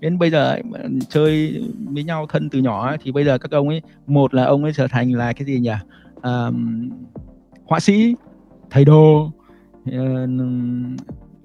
đến 0.01 0.19
bây 0.19 0.31
giờ 0.31 0.51
ấy, 0.51 0.63
chơi 1.09 1.63
với 1.85 2.05
nhau 2.05 2.27
thân 2.29 2.51
từ 2.51 2.59
nhỏ 2.59 2.89
ấy, 2.89 2.99
thì 3.03 3.13
bây 3.13 3.25
giờ 3.25 3.39
các 3.39 3.51
ông 3.51 3.69
ấy 3.69 3.83
một 4.07 4.35
là 4.35 4.45
ông 4.45 4.63
ấy 4.63 4.73
trở 4.77 4.87
thành 4.87 5.13
là 5.13 5.33
cái 5.33 5.47
gì 5.47 5.61
nhỉ? 5.61 5.71
À, 6.23 6.51
họa 7.67 7.81
sĩ 7.81 8.15
thầy 8.71 8.85
đồ 8.85 9.33
uh, 9.89 9.95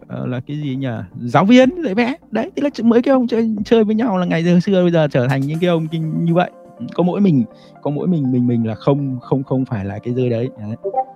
là 0.08 0.39
cái 0.47 0.58
gì 0.62 0.76
nhỉ? 0.76 0.88
Giáo 1.20 1.45
viên 1.45 1.84
dạy 1.84 1.95
vẽ. 1.95 2.16
Đấy 2.32 2.52
thì 2.56 2.62
là 2.62 2.70
mấy 2.84 3.02
cái 3.02 3.12
ông 3.12 3.28
chơi 3.28 3.56
chơi 3.66 3.84
với 3.84 3.95
nhau 3.95 4.18
là 4.18 4.26
ngày 4.26 4.43
xưa 4.43 4.60
xưa 4.60 4.82
bây 4.84 4.91
giờ 4.91 5.08
trở 5.12 5.28
thành 5.28 5.41
những 5.41 5.60
cái 5.60 5.70
ông 5.70 5.88
như 6.24 6.34
vậy. 6.34 6.52
Có 6.93 7.04
mỗi 7.04 7.22
mình 7.22 7.43
có 7.82 7.91
mỗi 7.91 8.08
mình 8.08 8.32
mình 8.32 8.47
mình 8.47 8.68
là 8.68 8.76
không 8.76 9.20
không 9.22 9.43
không 9.43 9.66
phải 9.66 9.86
là 9.86 10.00
cái 10.00 10.14
rơi 10.14 10.30
đấy. 10.30 10.50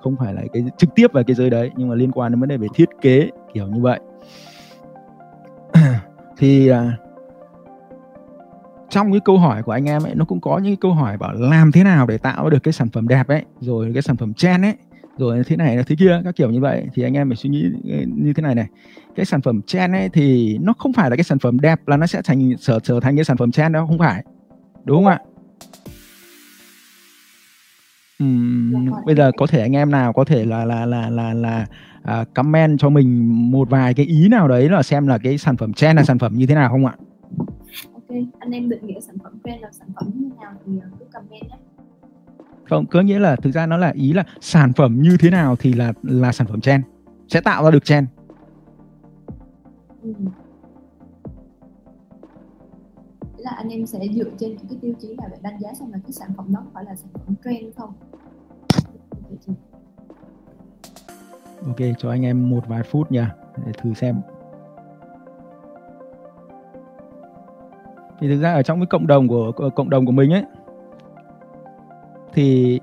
Không 0.02 0.16
phải 0.20 0.34
là 0.34 0.42
cái 0.54 0.64
trực 0.78 0.96
tiếp 0.96 1.08
vào 1.14 1.24
cái 1.24 1.36
rơi 1.36 1.50
đấy 1.50 1.72
nhưng 1.76 1.90
mà 1.90 1.96
liên 1.96 2.12
quan 2.12 2.32
đến 2.32 2.40
vấn 2.40 2.50
đề 2.50 2.58
về 2.58 2.68
thiết 2.74 2.90
kế 3.02 3.30
kiểu 3.54 3.68
như 3.68 3.82
vậy. 3.82 4.00
Thì 6.38 6.68
à, 6.68 6.98
trong 8.94 9.12
cái 9.12 9.22
câu 9.26 9.38
hỏi 9.38 9.64
của 9.64 9.72
anh 9.72 9.86
em 9.86 10.04
ấy 10.04 10.16
nó 10.16 10.26
cũng 10.26 10.42
có 10.42 10.58
những 10.58 10.76
câu 10.76 10.94
hỏi 10.94 11.18
bảo 11.18 11.34
làm 11.34 11.72
thế 11.72 11.84
nào 11.84 12.08
để 12.08 12.18
tạo 12.18 12.50
được 12.50 12.64
cái 12.64 12.74
sản 12.74 12.90
phẩm 12.90 13.08
đẹp 13.08 13.28
ấy 13.28 13.44
rồi 13.60 13.92
cái 13.94 14.02
sản 14.02 14.18
phẩm 14.18 14.34
trend 14.34 14.66
ấy 14.66 14.74
rồi 15.18 15.44
thế 15.48 15.56
này 15.56 15.78
là 15.78 15.84
thế 15.88 15.96
kia 16.00 16.22
các 16.24 16.36
kiểu 16.36 16.52
như 16.52 16.62
vậy. 16.62 16.86
Thì 16.94 17.04
anh 17.04 17.14
em 17.14 17.30
phải 17.30 17.36
suy 17.36 17.50
nghĩ 17.50 17.64
ừ, 17.84 18.06
như 18.08 18.34
thế 18.34 18.44
này 18.44 18.56
này. 18.56 18.68
Cái 19.16 19.26
sản 19.26 19.42
phẩm 19.42 19.62
trend 19.68 19.96
ấy 19.96 20.10
thì 20.10 20.58
nó 20.62 20.74
không 20.78 20.94
phải 20.94 21.10
là 21.10 21.16
cái 21.16 21.24
sản 21.24 21.40
phẩm 21.40 21.60
đẹp 21.60 21.88
là 21.88 21.98
nó 21.98 22.08
sẽ 22.08 22.22
thành 22.22 22.52
trở 22.60 22.80
trở 22.80 23.00
thành 23.00 23.16
cái 23.16 23.26
sản 23.26 23.38
phẩm 23.38 23.52
trend 23.52 23.74
đó 23.74 23.86
không 23.86 24.00
phải. 24.00 24.24
Đúng 24.86 24.98
không 24.98 25.08
ạ? 25.08 25.20
Ừm, 28.20 28.92
bây 29.06 29.16
giờ 29.16 29.32
có 29.38 29.48
thể 29.48 29.62
anh 29.62 29.76
em 29.76 29.92
nào 29.92 30.14
có 30.14 30.24
thể 30.24 30.46
là 30.46 30.66
là 30.66 30.86
là 30.86 31.10
là 31.10 31.34
là 31.34 31.66
à, 32.04 32.26
comment 32.36 32.80
cho 32.80 32.90
mình 32.90 33.30
một 33.52 33.70
vài 33.70 33.94
cái 33.94 34.06
ý 34.06 34.28
nào 34.30 34.48
đấy 34.48 34.70
là 34.70 34.84
xem 34.84 35.08
là 35.08 35.18
cái 35.18 35.38
sản 35.38 35.58
phẩm 35.58 35.74
trend 35.74 35.98
là 35.98 36.04
sản 36.04 36.20
phẩm 36.20 36.34
như 36.36 36.46
thế 36.46 36.56
nào 36.56 36.70
không 36.70 36.86
ạ? 36.86 36.94
Anh 38.40 38.52
em 38.52 38.70
định 38.70 38.88
nghĩa 38.88 39.00
sản 39.00 39.16
phẩm 39.24 39.40
trend 39.44 39.62
là 39.62 39.72
sản 39.72 39.88
phẩm 39.96 40.12
như 40.16 40.30
thế 40.30 40.36
nào 40.44 40.54
thì 40.66 40.80
ờ, 40.82 40.88
cứ 41.00 41.06
comment 41.14 41.44
nhé. 41.50 41.58
Không, 42.70 42.86
có 42.86 43.02
nghĩa 43.02 43.20
là 43.20 43.36
thực 43.36 43.52
ra 43.52 43.66
nó 43.66 43.78
là 43.78 43.92
ý 43.96 44.14
là 44.14 44.24
sản 44.42 44.74
phẩm 44.74 45.02
như 45.02 45.18
thế 45.20 45.30
nào 45.30 45.56
thì 45.56 45.74
là 45.74 45.94
là 46.04 46.32
sản 46.32 46.48
phẩm 46.48 46.62
trend 46.62 46.86
sẽ 47.28 47.42
tạo 47.42 47.64
ra 47.64 47.72
được 47.72 47.86
trend. 47.86 48.08
Ừ. 50.04 50.14
là 53.44 53.52
anh 53.52 53.70
em 53.70 53.86
sẽ 53.86 54.00
dựa 54.14 54.30
trên 54.40 54.50
những 54.50 54.68
cái 54.70 54.78
tiêu 54.82 54.94
chí 55.02 55.16
nào 55.18 55.30
để 55.32 55.38
đánh 55.42 55.60
giá 55.60 55.74
xem 55.74 55.92
là 55.92 56.00
cái 56.04 56.12
sản 56.12 56.30
phẩm 56.38 56.54
đó 56.54 56.64
phải 56.74 56.84
là 56.86 56.96
sản 56.96 57.10
phẩm 57.14 57.36
trend 57.44 57.76
không 57.78 57.94
ok 61.66 61.78
cho 61.98 62.10
anh 62.10 62.26
em 62.26 62.50
một 62.50 62.68
vài 62.68 62.84
phút 62.84 63.12
nha 63.12 63.32
để 63.66 63.72
thử 63.78 63.94
xem 63.94 64.16
thì 68.24 68.30
thực 68.30 68.42
ra 68.42 68.54
ở 68.54 68.64
trong 68.64 68.80
cái 68.80 68.86
cộng 68.86 69.08
đồng 69.08 69.28
của 69.28 69.52
cộng 69.76 69.90
đồng 69.90 70.06
của 70.06 70.12
mình 70.12 70.34
ấy 70.34 70.44
thì 72.34 72.80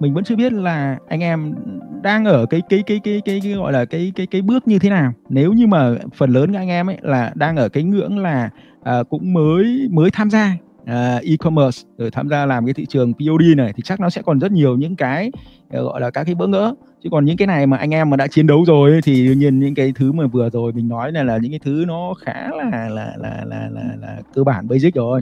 mình 0.00 0.14
vẫn 0.14 0.24
chưa 0.24 0.36
biết 0.36 0.52
là 0.52 0.98
anh 1.08 1.20
em 1.20 1.54
đang 2.02 2.24
ở 2.24 2.46
cái 2.46 2.62
cái 2.68 2.82
cái 2.86 3.00
cái 3.04 3.22
cái, 3.24 3.40
cái 3.42 3.52
gọi 3.52 3.72
là 3.72 3.84
cái 3.84 4.12
cái 4.16 4.26
cái 4.26 4.42
bước 4.42 4.68
như 4.68 4.78
thế 4.78 4.90
nào. 4.90 5.12
Nếu 5.28 5.52
như 5.52 5.66
mà 5.66 5.94
phần 6.14 6.30
lớn 6.30 6.52
các 6.52 6.58
anh 6.58 6.68
em 6.68 6.90
ấy 6.90 6.98
là 7.02 7.32
đang 7.34 7.56
ở 7.56 7.68
cái 7.68 7.82
ngưỡng 7.82 8.18
là 8.18 8.50
à, 8.82 9.02
cũng 9.10 9.32
mới 9.32 9.88
mới 9.90 10.10
tham 10.10 10.30
gia 10.30 10.56
uh, 10.90 11.22
e-commerce 11.22 11.82
rồi 11.98 12.10
tham 12.10 12.28
gia 12.28 12.46
làm 12.46 12.66
cái 12.66 12.74
thị 12.74 12.86
trường 12.86 13.12
POD 13.14 13.56
này 13.56 13.72
thì 13.76 13.82
chắc 13.84 14.00
nó 14.00 14.10
sẽ 14.10 14.22
còn 14.22 14.38
rất 14.38 14.52
nhiều 14.52 14.76
những 14.76 14.96
cái 14.96 15.30
ờ, 15.70 15.84
gọi 15.84 16.00
là 16.00 16.10
các 16.10 16.24
cái 16.24 16.34
bỡ 16.34 16.46
ngỡ. 16.46 16.74
Chứ 17.02 17.08
còn 17.12 17.24
những 17.24 17.36
cái 17.36 17.46
này 17.46 17.66
mà 17.66 17.76
anh 17.76 17.94
em 17.94 18.10
mà 18.10 18.16
đã 18.16 18.26
chiến 18.26 18.46
đấu 18.46 18.64
rồi 18.64 19.00
thì 19.04 19.26
đương 19.26 19.38
nhiên 19.38 19.58
những 19.58 19.74
cái 19.74 19.92
thứ 19.94 20.12
mà 20.12 20.26
vừa 20.26 20.50
rồi 20.50 20.72
mình 20.72 20.88
nói 20.88 21.12
này 21.12 21.24
là 21.24 21.38
những 21.38 21.52
cái 21.52 21.60
thứ 21.64 21.84
nó 21.86 22.14
khá 22.18 22.50
là 22.50 22.70
là 22.70 22.88
là 22.88 23.14
là 23.16 23.44
là, 23.46 23.68
là, 23.72 23.96
là 24.00 24.20
cơ 24.34 24.44
bản 24.44 24.68
basic 24.68 24.94
rồi. 24.94 25.20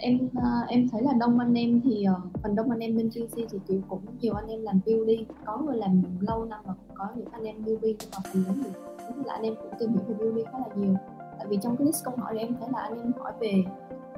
Em 0.00 0.18
uh, 0.24 0.68
em 0.68 0.88
thấy 0.88 1.02
là 1.02 1.12
đông 1.20 1.38
anh 1.38 1.54
em 1.54 1.80
thì 1.84 2.04
uh, 2.16 2.42
phần 2.42 2.54
đông 2.54 2.70
anh 2.70 2.78
em 2.78 2.96
bên 2.96 3.08
GC 3.08 3.36
thì 3.36 3.58
kiểu 3.68 3.80
cũng 3.88 4.00
nhiều 4.20 4.34
anh 4.34 4.48
em 4.48 4.62
làm 4.62 4.80
POD 4.80 5.10
có 5.44 5.58
người 5.58 5.76
làm 5.76 6.02
lâu 6.20 6.44
năm 6.44 6.60
và 6.64 6.74
có 6.94 7.06
những 7.16 7.28
anh 7.32 7.44
em 7.44 7.56
newbie 7.64 7.94
nhưng 7.98 8.10
mà 8.12 8.18
phần 8.32 8.44
lớn 8.44 8.62
thì 8.64 9.22
là 9.24 9.34
anh 9.34 9.42
em 9.42 9.54
cũng 9.62 9.72
tìm 9.78 9.90
hiểu 9.90 10.02
về 10.08 10.14
POD 10.14 10.52
khá 10.52 10.58
là 10.58 10.74
nhiều. 10.76 10.94
Tại 11.38 11.46
vì 11.50 11.58
trong 11.62 11.76
cái 11.76 11.86
list 11.86 12.04
câu 12.04 12.14
hỏi 12.16 12.32
thì 12.34 12.38
em 12.38 12.54
thấy 12.60 12.68
là 12.72 12.78
anh 12.80 12.98
em 12.98 13.12
hỏi 13.18 13.32
về 13.40 13.64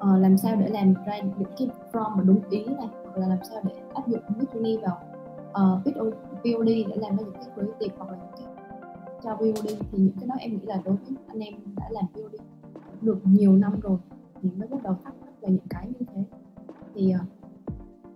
uh, 0.00 0.20
làm 0.20 0.36
sao 0.36 0.56
để 0.56 0.68
làm 0.68 0.94
ra 1.06 1.18
những 1.18 1.48
cái 1.58 1.68
prompt 1.90 2.16
mà 2.16 2.22
đúng 2.24 2.40
ý 2.50 2.64
này 2.64 2.88
hoặc 3.04 3.16
là 3.16 3.26
làm 3.26 3.38
sao 3.50 3.60
để 3.64 3.74
áp 3.94 4.08
dụng 4.08 4.20
Midjourney 4.28 4.80
vào 4.80 5.00
uh, 5.50 5.84
POD 6.44 6.66
để 6.66 6.96
làm 6.96 7.16
ra 7.16 7.22
những 7.24 7.34
cái 7.34 7.48
creative 7.54 7.96
hoặc 7.98 8.10
là 8.10 8.18
những 8.18 8.32
cái 8.36 8.46
cho 9.22 9.36
POD 9.36 9.66
thì 9.92 9.98
những 9.98 10.14
cái 10.20 10.28
đó 10.28 10.34
em 10.38 10.50
nghĩ 10.50 10.66
là 10.66 10.80
đối 10.84 10.96
với 10.96 11.16
anh 11.28 11.40
em 11.40 11.54
đã 11.76 11.88
làm 11.90 12.04
POD 12.14 12.40
được 13.00 13.18
nhiều 13.24 13.56
năm 13.56 13.80
rồi 13.82 13.98
thì 14.42 14.48
mới 14.56 14.68
bắt 14.68 14.82
đầu 14.82 14.96
thắc 15.04 15.14
mắc 15.20 15.30
về 15.40 15.48
những 15.48 15.68
cái 15.70 15.86
như 15.86 16.06
thế 16.14 16.24
thì 16.94 17.14
uh, 17.14 17.20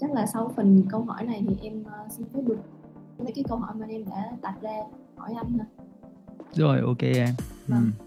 chắc 0.00 0.12
là 0.12 0.26
sau 0.26 0.52
phần 0.56 0.82
câu 0.90 1.02
hỏi 1.02 1.24
này 1.24 1.44
thì 1.48 1.56
em 1.62 1.80
uh, 1.80 2.12
xin 2.12 2.26
phép 2.32 2.40
được 2.46 2.58
mấy 3.18 3.32
cái 3.32 3.44
câu 3.48 3.58
hỏi 3.58 3.74
mà 3.74 3.86
em 3.86 4.04
đã 4.10 4.32
đặt 4.42 4.54
ra 4.60 4.72
hỏi 5.16 5.34
anh 5.36 5.58
ha 5.58 5.64
rồi 6.52 6.80
ok 6.80 6.98
em 6.98 7.28
vâng. 7.68 7.90
ừ. 7.98 8.03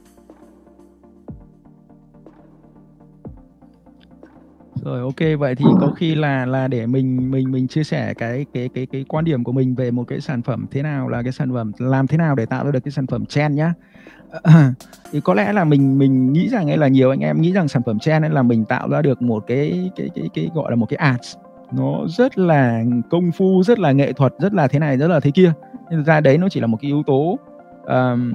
Rồi 4.83 4.99
ok. 4.99 5.39
Vậy 5.39 5.55
thì 5.55 5.65
có 5.81 5.91
khi 5.95 6.15
là 6.15 6.45
là 6.45 6.67
để 6.67 6.85
mình 6.85 7.31
mình 7.31 7.51
mình 7.51 7.67
chia 7.67 7.83
sẻ 7.83 8.13
cái 8.13 8.45
cái 8.53 8.69
cái 8.73 8.85
cái 8.85 9.05
quan 9.07 9.25
điểm 9.25 9.43
của 9.43 9.51
mình 9.51 9.75
về 9.75 9.91
một 9.91 10.03
cái 10.07 10.21
sản 10.21 10.41
phẩm 10.41 10.65
thế 10.71 10.81
nào 10.81 11.09
là 11.09 11.23
cái 11.23 11.31
sản 11.31 11.53
phẩm 11.53 11.71
làm 11.77 12.07
thế 12.07 12.17
nào 12.17 12.35
để 12.35 12.45
tạo 12.45 12.65
ra 12.65 12.71
được 12.71 12.79
cái 12.83 12.91
sản 12.91 13.07
phẩm 13.07 13.25
trend 13.25 13.55
nhá. 13.55 13.73
thì 15.11 15.21
có 15.21 15.33
lẽ 15.33 15.53
là 15.53 15.63
mình 15.63 15.97
mình 15.97 16.33
nghĩ 16.33 16.49
rằng 16.49 16.69
ấy 16.69 16.77
là 16.77 16.87
nhiều 16.87 17.09
anh 17.09 17.19
em 17.19 17.41
nghĩ 17.41 17.51
rằng 17.51 17.67
sản 17.67 17.81
phẩm 17.85 17.99
trend 17.99 18.25
ấy 18.25 18.31
là 18.31 18.41
mình 18.43 18.65
tạo 18.65 18.89
ra 18.89 19.01
được 19.01 19.21
một 19.21 19.43
cái 19.47 19.91
cái 19.95 20.09
cái 20.15 20.29
cái 20.33 20.49
gọi 20.53 20.71
là 20.71 20.75
một 20.75 20.85
cái 20.89 20.97
ads 20.97 21.35
nó 21.71 22.07
rất 22.07 22.37
là 22.37 22.83
công 23.09 23.31
phu 23.31 23.63
rất 23.63 23.79
là 23.79 23.91
nghệ 23.91 24.13
thuật 24.13 24.33
rất 24.39 24.53
là 24.53 24.67
thế 24.67 24.79
này 24.79 24.97
rất 24.97 25.07
là 25.07 25.19
thế 25.19 25.31
kia. 25.31 25.53
Nhưng 25.91 26.03
ra 26.03 26.19
đấy 26.19 26.37
nó 26.37 26.49
chỉ 26.49 26.59
là 26.59 26.67
một 26.67 26.77
cái 26.81 26.91
yếu 26.91 27.03
tố 27.03 27.39
um, 27.85 28.33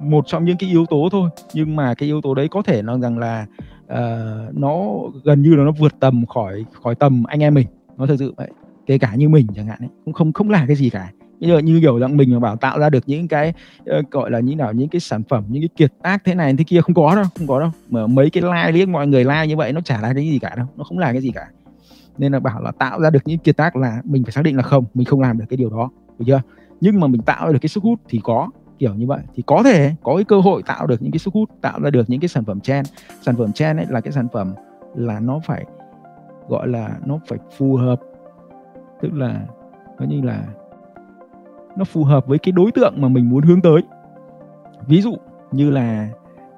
một 0.00 0.24
trong 0.26 0.44
những 0.44 0.56
cái 0.56 0.70
yếu 0.70 0.86
tố 0.86 1.08
thôi. 1.12 1.30
Nhưng 1.54 1.76
mà 1.76 1.94
cái 1.94 2.06
yếu 2.06 2.20
tố 2.20 2.34
đấy 2.34 2.48
có 2.48 2.62
thể 2.62 2.82
nói 2.82 2.98
rằng 3.00 3.18
là 3.18 3.46
uh, 3.92 4.56
nó 4.56 4.86
gần 5.24 5.42
như 5.42 5.54
là 5.54 5.64
nó 5.64 5.72
vượt 5.78 6.00
tầm 6.00 6.26
khỏi 6.26 6.64
khỏi 6.82 6.94
tầm 6.94 7.24
anh 7.24 7.42
em 7.42 7.54
mình. 7.54 7.66
Nó 7.96 8.06
thật 8.06 8.16
sự 8.18 8.34
vậy. 8.36 8.50
Kể 8.86 8.98
cả 8.98 9.14
như 9.14 9.28
mình 9.28 9.46
chẳng 9.54 9.66
hạn 9.66 9.78
ấy 9.80 9.88
cũng 10.04 10.14
không 10.14 10.32
không 10.32 10.50
là 10.50 10.64
cái 10.66 10.76
gì 10.76 10.90
cả. 10.90 11.12
Như 11.40 11.54
là 11.54 11.60
như 11.60 11.80
kiểu 11.80 11.98
rằng 11.98 12.16
mình 12.16 12.32
mà 12.32 12.38
bảo 12.38 12.56
tạo 12.56 12.78
ra 12.78 12.90
được 12.90 13.04
những 13.06 13.28
cái 13.28 13.52
uh, 13.98 14.10
gọi 14.10 14.30
là 14.30 14.40
như 14.40 14.56
nào 14.56 14.72
những 14.72 14.88
cái 14.88 15.00
sản 15.00 15.22
phẩm 15.28 15.44
những 15.48 15.62
cái 15.62 15.68
kiệt 15.76 15.92
tác 16.02 16.24
thế 16.24 16.34
này 16.34 16.54
thế 16.58 16.64
kia 16.64 16.80
không 16.80 16.94
có 16.94 17.14
đâu 17.14 17.24
không 17.38 17.46
có 17.46 17.60
đâu. 17.60 17.70
Mà 17.90 18.06
mấy 18.06 18.30
cái 18.30 18.42
like 18.42 18.72
liếc 18.72 18.88
mọi 18.88 19.06
người 19.06 19.24
like 19.24 19.46
như 19.46 19.56
vậy 19.56 19.72
nó 19.72 19.80
chả 19.80 20.00
là 20.00 20.14
cái 20.14 20.24
gì 20.24 20.38
cả 20.38 20.54
đâu 20.56 20.66
nó 20.76 20.84
không 20.84 20.98
là 20.98 21.12
cái 21.12 21.22
gì 21.22 21.30
cả. 21.30 21.46
Nên 22.18 22.32
là 22.32 22.40
bảo 22.40 22.62
là 22.62 22.72
tạo 22.72 23.00
ra 23.00 23.10
được 23.10 23.22
những 23.24 23.38
kiệt 23.38 23.56
tác 23.56 23.76
là 23.76 24.02
mình 24.04 24.24
phải 24.24 24.32
xác 24.32 24.42
định 24.42 24.56
là 24.56 24.62
không 24.62 24.84
mình 24.94 25.04
không 25.04 25.20
làm 25.20 25.38
được 25.38 25.44
cái 25.48 25.56
điều 25.56 25.70
đó. 25.70 25.90
Được 26.18 26.24
chưa? 26.26 26.42
Nhưng 26.80 27.00
mà 27.00 27.06
mình 27.06 27.22
tạo 27.22 27.46
ra 27.46 27.52
được 27.52 27.58
cái 27.62 27.68
sức 27.68 27.82
hút 27.82 28.00
thì 28.08 28.20
có 28.22 28.48
kiểu 28.80 28.94
như 28.94 29.06
vậy. 29.06 29.20
Thì 29.34 29.42
có 29.46 29.62
thể 29.62 29.94
có 30.02 30.14
cái 30.14 30.24
cơ 30.24 30.40
hội 30.40 30.62
tạo 30.62 30.86
được 30.86 31.02
những 31.02 31.12
cái 31.12 31.18
sức 31.18 31.34
hút, 31.34 31.50
tạo 31.60 31.80
ra 31.80 31.90
được 31.90 32.10
những 32.10 32.20
cái 32.20 32.28
sản 32.28 32.44
phẩm 32.44 32.60
trend. 32.60 32.88
Sản 33.22 33.36
phẩm 33.36 33.52
trend 33.52 33.80
ấy 33.80 33.86
là 33.88 34.00
cái 34.00 34.12
sản 34.12 34.28
phẩm 34.32 34.54
là 34.94 35.20
nó 35.20 35.40
phải, 35.44 35.64
gọi 36.48 36.68
là 36.68 36.96
nó 37.04 37.18
phải 37.28 37.38
phù 37.56 37.76
hợp. 37.76 38.00
Tức 39.02 39.14
là 39.14 39.46
coi 39.98 40.08
như 40.08 40.22
là, 40.22 40.44
nó 41.76 41.84
phù 41.84 42.04
hợp 42.04 42.26
với 42.26 42.38
cái 42.38 42.52
đối 42.52 42.72
tượng 42.72 42.94
mà 42.96 43.08
mình 43.08 43.30
muốn 43.30 43.42
hướng 43.42 43.62
tới. 43.62 43.82
Ví 44.86 45.02
dụ 45.02 45.16
như 45.52 45.70
là 45.70 46.08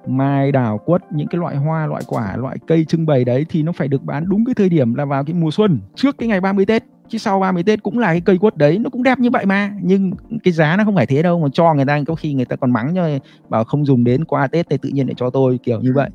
mai 0.07 0.53
đào 0.53 0.79
quất, 0.79 1.03
những 1.13 1.29
cái 1.29 1.39
loại 1.39 1.57
hoa, 1.57 1.87
loại 1.87 2.03
quả, 2.07 2.37
loại 2.37 2.57
cây 2.67 2.85
trưng 2.85 3.07
bày 3.07 3.25
đấy 3.25 3.47
thì 3.49 3.63
nó 3.63 3.73
phải 3.73 3.89
được 3.89 4.03
bán 4.03 4.25
đúng 4.29 4.45
cái 4.45 4.55
thời 4.55 4.69
điểm 4.69 4.95
là 4.95 5.05
vào 5.05 5.25
cái 5.25 5.35
mùa 5.35 5.51
xuân, 5.51 5.81
trước 5.95 6.19
cái 6.19 6.29
ngày 6.29 6.41
30 6.41 6.67
Tết 6.67 6.85
chứ 7.13 7.19
sau 7.19 7.41
30 7.41 7.63
Tết 7.63 7.83
cũng 7.83 7.99
là 7.99 8.07
cái 8.07 8.21
cây 8.21 8.39
quất 8.39 8.57
đấy 8.57 8.79
nó 8.79 8.91
cũng 8.91 9.03
đẹp 9.03 9.19
như 9.19 9.31
vậy 9.31 9.47
mà. 9.47 9.73
Nhưng 9.83 10.13
cái 10.45 10.53
giá 10.53 10.77
nó 10.77 10.85
không 10.85 10.97
phải 10.97 11.07
thế 11.07 11.23
đâu 11.23 11.41
mà 11.41 11.49
cho 11.53 11.75
người 11.75 11.85
ta 11.85 12.01
có 12.07 12.15
khi 12.15 12.35
người 12.35 12.45
ta 12.45 12.57
còn 12.57 12.71
mắng 12.71 12.93
cho 12.95 13.09
bảo 13.49 13.65
không 13.65 13.87
dùng 13.87 14.05
đến 14.05 14.25
qua 14.25 14.47
Tết 14.47 14.67
thì 14.71 14.77
tự 14.83 14.89
nhiên 14.89 15.07
để 15.07 15.15
cho 15.17 15.31
tôi 15.31 15.59
kiểu 15.63 15.81
như 15.81 15.93
vậy. 15.95 16.11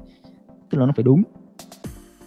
Tức 0.70 0.78
là 0.78 0.86
nó 0.86 0.92
phải 0.96 1.04
đúng. 1.04 1.24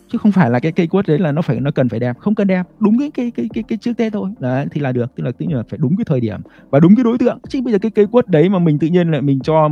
Chứ 0.09 0.19
không 0.19 0.33
phải 0.33 0.51
là 0.51 0.61
cái 0.61 0.73
cây 0.73 0.87
quất 0.87 1.07
đấy 1.09 1.19
là 1.19 1.33
nó 1.33 1.43
phải 1.43 1.61
nó 1.61 1.71
cần 1.71 1.89
phải 1.89 2.01
đẹp. 2.01 2.19
Không 2.19 2.35
cần 2.35 2.47
đẹp 2.47 2.63
đúng 2.79 2.99
cái 2.99 3.11
cái 3.11 3.31
cái 3.31 3.49
cái, 3.55 3.65
cái 3.69 3.79
trước 3.79 3.97
tết 3.97 4.13
thôi. 4.13 4.31
Đấy 4.39 4.67
thì 4.71 4.81
là 4.81 4.93
được. 4.93 5.15
Tức 5.17 5.25
là 5.25 5.31
tự 5.39 5.47
nhiên 5.47 5.57
là 5.57 5.63
phải 5.69 5.79
đúng 5.83 5.97
cái 5.97 6.05
thời 6.05 6.21
điểm 6.21 6.41
và 6.71 6.81
đúng 6.81 6.97
cái 6.97 7.05
đối 7.05 7.19
tượng. 7.19 7.39
Chứ 7.49 7.63
bây 7.63 7.73
giờ 7.73 7.79
cái 7.79 7.91
cây 7.91 8.07
quất 8.07 8.29
đấy 8.29 8.49
mà 8.49 8.59
mình 8.59 8.79
tự 8.79 8.87
nhiên 8.87 9.11
lại 9.11 9.23
mình 9.23 9.41
cho 9.41 9.69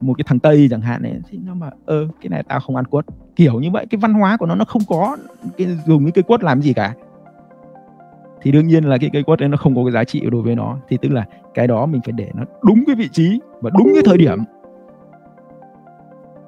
một 0.00 0.14
cái 0.18 0.24
thằng 0.26 0.38
tây 0.38 0.68
chẳng 0.70 0.80
hạn 0.80 1.02
này 1.02 1.12
thì 1.30 1.38
nó 1.44 1.54
mà 1.54 1.70
ơ 1.84 2.08
cái 2.20 2.28
này 2.28 2.42
tao 2.48 2.60
không 2.60 2.76
ăn 2.76 2.84
quất. 2.84 3.04
Kiểu 3.36 3.60
như 3.60 3.70
vậy 3.70 3.86
cái 3.90 3.98
văn 3.98 4.14
hóa 4.14 4.36
của 4.36 4.46
nó 4.46 4.54
nó 4.54 4.64
không 4.64 4.82
có 4.88 5.16
cái 5.56 5.78
dùng 5.86 6.04
cái 6.04 6.12
cây 6.12 6.22
quất 6.22 6.42
làm 6.42 6.62
gì 6.62 6.72
cả 6.72 6.94
thì 8.44 8.52
đương 8.52 8.66
nhiên 8.66 8.84
là 8.84 8.98
cái 8.98 9.10
cây 9.12 9.22
quất 9.22 9.40
đấy 9.40 9.48
nó 9.48 9.56
không 9.56 9.74
có 9.76 9.84
cái 9.84 9.92
giá 9.92 10.04
trị 10.04 10.22
đối 10.30 10.42
với 10.42 10.54
nó. 10.54 10.78
Thì 10.88 10.96
tức 11.02 11.08
là 11.08 11.24
cái 11.54 11.66
đó 11.66 11.86
mình 11.86 12.00
phải 12.04 12.12
để 12.12 12.30
nó 12.34 12.44
đúng 12.62 12.84
cái 12.86 12.96
vị 12.96 13.08
trí 13.12 13.40
và 13.60 13.70
đúng 13.78 13.90
cái 13.94 14.02
thời 14.06 14.18
điểm. 14.18 14.38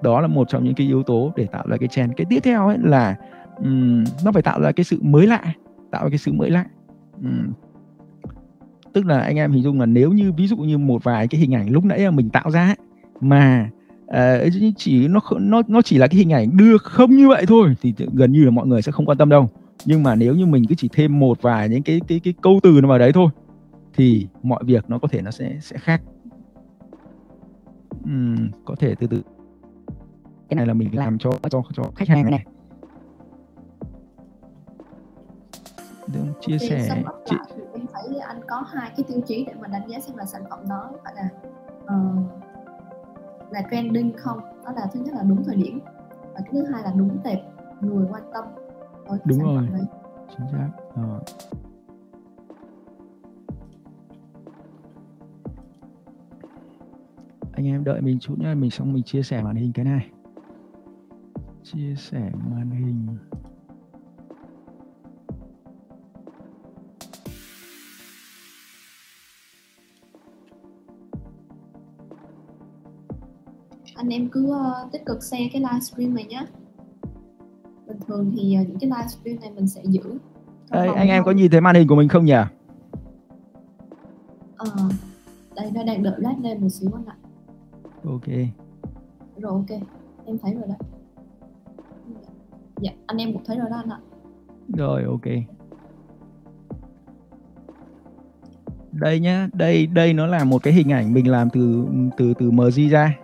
Đó 0.03 0.21
là 0.21 0.27
một 0.27 0.49
trong 0.49 0.65
những 0.65 0.75
cái 0.75 0.87
yếu 0.87 1.03
tố 1.03 1.33
để 1.37 1.47
tạo 1.47 1.65
ra 1.69 1.77
cái 1.77 1.89
trend. 1.89 2.13
Cái 2.17 2.25
tiếp 2.31 2.41
theo 2.43 2.67
ấy 2.67 2.79
là 2.81 3.17
um, 3.59 4.05
nó 4.25 4.33
phải 4.33 4.43
tạo 4.43 4.61
ra 4.61 4.73
cái 4.73 4.85
sự 4.85 4.99
mới 5.03 5.27
lạ 5.27 5.43
tạo 5.91 6.05
ra 6.05 6.09
cái 6.09 6.19
sự 6.19 6.33
mới 6.33 6.51
lạ. 6.51 6.65
Um, 7.23 7.53
tức 8.93 9.07
là 9.07 9.21
anh 9.21 9.37
em 9.37 9.53
hình 9.53 9.63
dung 9.63 9.81
là 9.81 9.87
nếu 9.87 10.13
như 10.13 10.33
ví 10.33 10.47
dụ 10.47 10.57
như 10.57 10.79
một 10.79 11.05
vài 11.05 11.29
cái 11.29 11.41
hình 11.41 11.55
ảnh 11.55 11.71
lúc 11.71 11.85
nãy 11.85 12.11
mình 12.11 12.31
tạo 12.31 12.51
ra 12.51 12.67
ấy, 12.67 12.77
mà 13.21 13.71
uh, 14.05 14.53
chỉ 14.77 15.09
nó 15.09 15.21
nó 15.39 15.63
nó 15.69 15.83
chỉ 15.83 15.99
là 15.99 16.07
cái 16.07 16.19
hình 16.19 16.33
ảnh 16.33 16.57
đưa 16.57 16.79
không 16.79 17.11
như 17.11 17.29
vậy 17.29 17.45
thôi 17.49 17.77
thì 17.83 17.95
gần 18.13 18.33
như 18.33 18.45
là 18.45 18.51
mọi 18.51 18.67
người 18.67 18.83
sẽ 18.83 18.93
không 18.93 19.07
quan 19.07 19.19
tâm 19.19 19.29
đâu 19.29 19.51
nhưng 19.87 20.03
mà 20.03 20.15
nếu 20.15 20.35
như 20.35 20.47
mình 20.47 20.65
cứ 20.69 20.75
chỉ 20.79 20.89
thêm 20.93 21.19
một 21.19 21.43
vài 21.43 21.69
những 21.69 21.83
cái 21.83 22.01
cái 22.09 22.21
cái 22.25 22.35
câu 22.43 22.61
từ 22.63 22.81
nó 22.83 22.89
vào 22.89 22.99
đấy 22.99 23.13
thôi 23.13 23.29
thì 23.95 24.29
mọi 24.43 24.65
việc 24.65 24.91
nó 24.91 24.99
có 24.99 25.09
thể 25.09 25.23
nó 25.23 25.31
sẽ 25.31 25.59
sẽ 25.61 25.79
khác. 25.79 26.03
Uhm, 28.05 28.51
có 28.65 28.75
thể 28.79 28.95
từ 28.95 29.07
từ. 29.07 29.23
Cái 30.49 30.57
này 30.57 30.67
là 30.67 30.75
mình 30.75 30.97
làm 30.99 31.19
cho 31.19 31.31
cho 31.51 31.63
cho 31.75 31.83
khách 31.95 32.09
hàng 32.09 32.31
này. 32.31 32.47
Đừng 36.15 36.33
chia 36.41 36.57
thì 36.61 36.69
sẻ 36.69 37.03
chị... 37.25 37.37
em 37.73 37.87
thấy 37.93 38.19
anh 38.19 38.41
có 38.49 38.61
hai 38.61 38.91
cái 38.97 39.05
tiêu 39.09 39.21
chí 39.27 39.45
để 39.45 39.53
mà 39.61 39.69
đánh 39.69 39.89
giá 39.89 40.01
xem 40.01 40.17
là 40.17 40.25
sản 40.25 40.43
phẩm 40.51 40.59
đó 40.69 40.91
phải 41.05 41.15
là 41.17 41.29
uh, 41.85 43.53
là 43.53 43.63
trending 43.71 44.13
không? 44.17 44.41
Đó 44.65 44.73
là 44.77 44.87
thứ 44.93 45.01
nhất 45.01 45.15
là 45.15 45.23
đúng 45.23 45.45
thời 45.45 45.57
điểm 45.57 45.81
và 46.35 46.41
thứ 46.51 46.65
hai 46.65 46.83
là 46.83 46.93
đúng 46.97 47.19
tệp 47.25 47.39
người 47.81 48.07
quan 48.11 48.23
tâm 48.35 48.45
đúng 49.25 49.43
rồi. 49.43 49.69
chính 50.37 50.47
xác. 50.53 50.71
Ờ. 50.95 51.21
anh 57.57 57.67
em 57.67 57.85
đợi 57.85 58.01
mình 58.01 58.19
chút 58.19 58.39
nhé 58.39 58.55
mình 58.55 58.71
xong 58.71 58.93
mình 58.93 59.03
chia 59.03 59.23
sẻ 59.23 59.43
màn 59.43 59.57
hình 59.57 59.73
cái 59.73 59.85
này. 59.85 60.11
Chia 61.63 61.95
sẻ 61.97 62.31
màn 62.51 62.71
hình. 62.71 63.07
Anh 73.95 74.09
em 74.09 74.29
cứ 74.29 74.47
uh, 74.47 74.93
tích 74.93 75.03
cực 75.07 75.23
share 75.23 75.49
cái 75.53 75.63
livestream 75.63 76.15
này 76.15 76.25
nhé 76.25 76.47
bình 77.87 77.99
thường 78.07 78.33
thì 78.37 78.59
uh, 78.61 78.69
những 78.69 78.79
cái 78.79 78.91
livestream 78.91 79.41
này 79.41 79.51
mình 79.57 79.67
sẽ 79.69 79.83
giữ 79.85 80.19
Ê, 80.71 80.87
anh 80.87 81.09
em 81.09 81.25
có 81.25 81.31
nhìn 81.31 81.51
thấy 81.51 81.61
màn 81.61 81.75
hình 81.75 81.89
của 81.89 81.97
mình 81.97 82.09
không 82.09 82.25
nhỉ? 82.25 82.35
Ờ, 84.57 84.67
đây 85.57 85.71
nó 85.75 85.85
đang 85.85 86.03
đợi 86.03 86.15
lát 86.19 86.35
lên 86.43 86.61
một 86.61 86.69
xíu 86.69 86.91
anh 86.95 87.07
ạ. 87.07 87.17
Ok. 88.05 88.27
Rồi 89.37 89.53
ok, 89.53 89.81
em 90.25 90.39
thấy 90.39 90.55
rồi 90.55 90.65
đó. 90.69 90.75
Dạ, 92.81 92.91
anh 93.07 93.19
em 93.19 93.33
cũng 93.33 93.43
thấy 93.47 93.59
rồi 93.59 93.71
đó 93.71 93.77
anh 93.77 93.91
ạ. 93.91 93.99
Rồi 94.77 95.05
ok. 95.05 95.27
Đây 98.93 99.21
nhá, 99.21 99.49
đây 99.53 99.87
đây 99.87 100.13
nó 100.13 100.27
là 100.27 100.45
một 100.45 100.63
cái 100.63 100.73
hình 100.73 100.93
ảnh 100.93 101.15
mình 101.15 101.31
làm 101.31 101.51
từ 101.51 101.87
từ 102.17 102.35
từ 102.39 102.51
MG 102.51 102.91
ra 102.91 103.17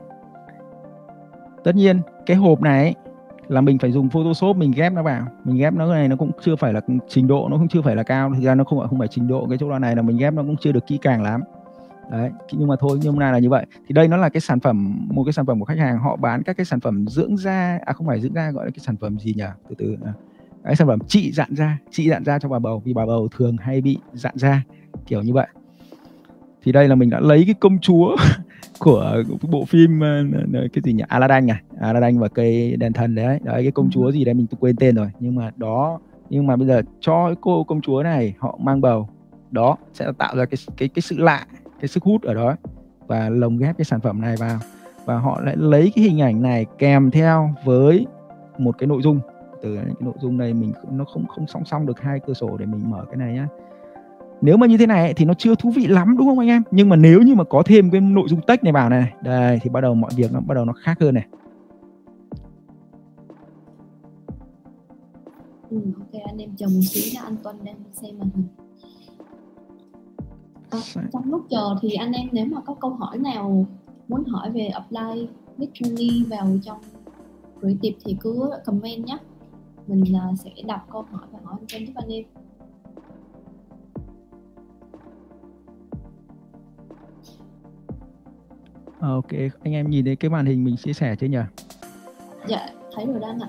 tất 1.65 1.77
nhiên 1.77 2.01
cái 2.27 2.37
hộp 2.37 2.61
này 2.61 2.83
ấy, 2.83 2.95
là 3.53 3.61
mình 3.61 3.79
phải 3.79 3.93
dùng 3.93 4.09
Photoshop 4.09 4.57
mình 4.57 4.73
ghép 4.77 4.93
nó 4.93 5.03
vào. 5.03 5.27
Mình 5.45 5.57
ghép 5.57 5.75
nó 5.75 5.93
này 5.93 6.09
nó 6.09 6.17
cũng 6.17 6.31
chưa 6.45 6.57
phải 6.57 6.73
là 6.73 6.81
trình 7.09 7.27
độ 7.27 7.49
nó 7.51 7.57
cũng 7.57 7.69
chưa 7.69 7.83
phải 7.83 7.97
là 7.97 8.03
cao. 8.03 8.33
Thực 8.35 8.43
ra 8.43 8.55
nó 8.55 8.65
không 8.65 8.79
phải 8.79 8.89
không 8.89 8.99
phải 8.99 9.09
trình 9.09 9.29
độ 9.29 9.47
cái 9.49 9.59
chỗ 9.59 9.69
đoạn 9.69 9.83
này 9.83 9.97
là 9.97 10.03
mình 10.03 10.17
ghép 10.17 10.35
nó 10.35 10.43
cũng 10.43 10.57
chưa 10.57 10.73
được 10.73 10.87
kỹ 10.87 10.99
càng 11.03 11.23
lắm. 11.23 11.41
Đấy 12.11 12.31
nhưng 12.53 12.69
mà 12.69 12.77
thôi 12.81 12.99
nhưng 13.03 13.17
mà 13.17 13.33
là 13.33 13.39
như 13.39 13.51
vậy. 13.51 13.67
Thì 13.89 13.93
đây 13.93 14.09
nó 14.09 14.17
là 14.17 14.29
cái 14.29 14.41
sản 14.41 14.61
phẩm 14.61 15.07
một 15.11 15.25
cái 15.25 15.33
sản 15.33 15.47
phẩm 15.47 15.59
của 15.59 15.65
khách 15.65 15.79
hàng. 15.79 15.99
Họ 15.99 16.17
bán 16.17 16.43
các 16.43 16.57
cái 16.57 16.65
sản 16.65 16.81
phẩm 16.81 17.07
dưỡng 17.09 17.37
da 17.37 17.79
à 17.87 17.93
không 17.93 18.07
phải 18.07 18.21
dưỡng 18.21 18.35
da 18.35 18.51
gọi 18.51 18.65
là 18.65 18.71
cái 18.71 18.81
sản 18.81 18.97
phẩm 18.97 19.19
gì 19.19 19.35
nhỉ? 19.37 19.45
Từ 19.69 19.75
từ 19.79 19.97
à, 20.05 20.13
cái 20.65 20.77
sản 20.77 20.89
phẩm 20.89 20.99
trị 21.07 21.33
dạn 21.33 21.55
da 21.55 21.79
trị 21.91 22.09
dạn 22.09 22.25
da 22.25 22.39
cho 22.39 22.49
bà 22.49 22.59
bầu 22.59 22.83
vì 22.85 22.93
bà 22.93 23.07
bầu 23.07 23.29
thường 23.37 23.57
hay 23.61 23.81
bị 23.81 23.99
dạn 24.13 24.35
da 24.37 24.63
kiểu 25.07 25.23
như 25.23 25.33
vậy. 25.33 25.47
Thì 26.65 26.73
đây 26.73 26.89
là 26.89 26.95
mình 26.95 27.11
đã 27.11 27.21
lấy 27.21 27.43
cái 27.45 27.55
công 27.55 27.79
chúa 27.79 28.17
của 28.79 29.23
bộ 29.51 29.65
phim 29.65 30.01
ờ, 30.01 30.25
cái 30.53 30.83
gì 30.85 30.93
nhỉ? 30.93 31.05
Aladdin 31.09 31.51
à? 31.51 31.63
Aladdin 31.81 32.19
và 32.19 32.29
cây 32.29 32.77
đèn 32.77 32.93
thần 32.93 33.15
đấy. 33.15 33.39
Đấy 33.43 33.63
cái 33.63 33.73
công 33.73 33.91
chúa 33.91 34.13
gì 34.13 34.25
đấy 34.25 34.35
mình 34.35 34.47
quên 34.61 34.77
tên 34.77 34.95
rồi. 34.95 35.11
Nhưng 35.21 35.35
mà 35.35 35.51
đó 35.57 36.01
nhưng 36.31 36.47
mà 36.47 36.57
bây 36.57 36.67
giờ 36.67 36.83
cho 37.01 37.27
cái 37.27 37.37
cô 37.41 37.65
công 37.65 37.81
chúa 37.81 38.03
này 38.03 38.35
họ 38.39 38.59
mang 38.63 38.81
bầu. 38.81 39.09
Đó 39.51 39.77
sẽ 39.95 40.13
tạo 40.19 40.37
ra 40.37 40.45
cái 40.45 40.59
cái 40.77 40.89
cái 40.89 41.03
sự 41.03 41.19
lạ 41.19 41.47
cái 41.81 41.89
sức 41.89 42.03
hút 42.03 42.23
ở 42.23 42.35
đó 42.35 42.57
và 43.07 43.29
lồng 43.29 43.59
ghép 43.59 43.79
cái 43.79 43.85
sản 43.85 44.01
phẩm 44.01 44.21
này 44.21 44.37
vào. 44.37 44.59
Và 45.05 45.19
họ 45.19 45.41
lại 45.41 45.57
lấy 45.57 45.93
cái 45.95 46.05
hình 46.05 46.21
ảnh 46.21 46.43
này 46.43 46.67
kèm 46.79 47.11
theo 47.11 47.55
với 47.65 48.07
một 48.59 48.79
cái 48.79 48.87
nội 48.87 49.03
dung. 49.03 49.21
Từ 49.63 49.77
cái 49.77 49.85
nội 50.01 50.15
dung 50.21 50.39
này 50.39 50.55
mình 50.55 50.73
nó 50.91 51.05
không 51.05 51.27
không 51.27 51.47
song 51.47 51.65
song 51.65 51.87
được 51.87 52.01
hai 52.01 52.21
cửa 52.27 52.35
sổ 52.35 52.57
để 52.57 52.67
mình 52.67 52.91
mở 52.91 53.05
cái 53.07 53.17
này 53.17 53.33
nhá 53.33 53.49
nếu 54.43 54.57
mà 54.57 54.67
như 54.67 54.77
thế 54.77 54.87
này 54.87 55.15
thì 55.15 55.25
nó 55.25 55.35
chưa 55.35 55.55
thú 55.55 55.71
vị 55.71 55.87
lắm 55.87 56.17
đúng 56.19 56.27
không 56.27 56.39
anh 56.39 56.49
em? 56.49 56.63
Nhưng 56.71 56.89
mà 56.89 56.97
nếu 56.97 57.23
như 57.23 57.35
mà 57.35 57.45
có 57.45 57.63
thêm 57.67 57.91
cái 57.91 58.01
nội 58.01 58.29
dung 58.29 58.41
text 58.47 58.63
này 58.63 58.73
vào 58.73 58.91
này 58.91 59.13
đây 59.23 59.59
thì 59.63 59.71
bắt 59.71 59.81
đầu 59.81 59.95
mọi 59.95 60.11
việc 60.17 60.33
nó 60.33 60.41
bắt 60.41 60.55
đầu 60.55 60.65
nó 60.65 60.73
khác 60.73 61.01
hơn 61.01 61.15
này. 61.15 61.27
Ừ, 65.71 65.81
ok 65.99 66.23
anh 66.27 66.39
em 66.39 66.57
chờ 66.57 66.67
một 66.67 66.81
xíu 66.83 67.13
nha 67.15 67.21
anh 67.25 67.37
Tuân 67.43 67.57
đang 67.65 67.77
xem 67.93 68.19
màn 68.19 68.29
hình. 68.35 68.47
À, 70.71 70.79
trong 71.13 71.31
lúc 71.31 71.47
chờ 71.51 71.77
thì 71.83 71.93
anh 71.93 72.13
em 72.13 72.29
nếu 72.33 72.47
mà 72.47 72.61
có 72.61 72.75
câu 72.75 72.91
hỏi 72.91 73.19
nào 73.19 73.67
muốn 74.09 74.25
hỏi 74.25 74.51
về 74.51 74.67
apply 74.67 75.29
Midjourney 75.59 76.29
vào 76.29 76.47
trong 76.63 76.79
creative 77.61 77.99
thì 78.05 78.17
cứ 78.21 78.51
comment 78.65 79.07
nhé. 79.07 79.19
Mình 79.87 80.05
uh, 80.33 80.39
sẽ 80.39 80.51
đọc 80.67 80.81
câu 80.93 81.05
hỏi 81.11 81.27
và 81.33 81.39
hỏi 81.45 81.57
anh 81.73 81.87
giúp 81.87 81.93
anh 81.95 82.09
em 82.09 82.25
ok, 89.03 89.29
anh 89.65 89.75
em 89.75 89.91
nhìn 89.91 90.05
thấy 90.05 90.17
cái 90.17 90.31
màn 90.31 90.47
hình 90.47 90.65
mình 90.65 90.77
chia 90.77 90.93
sẻ 90.93 91.17
chưa 91.17 91.27
nhỉ? 91.27 91.39
Dạ, 92.47 92.67
thấy 92.95 93.07
rồi 93.07 93.21
đang 93.21 93.41
ạ. 93.41 93.49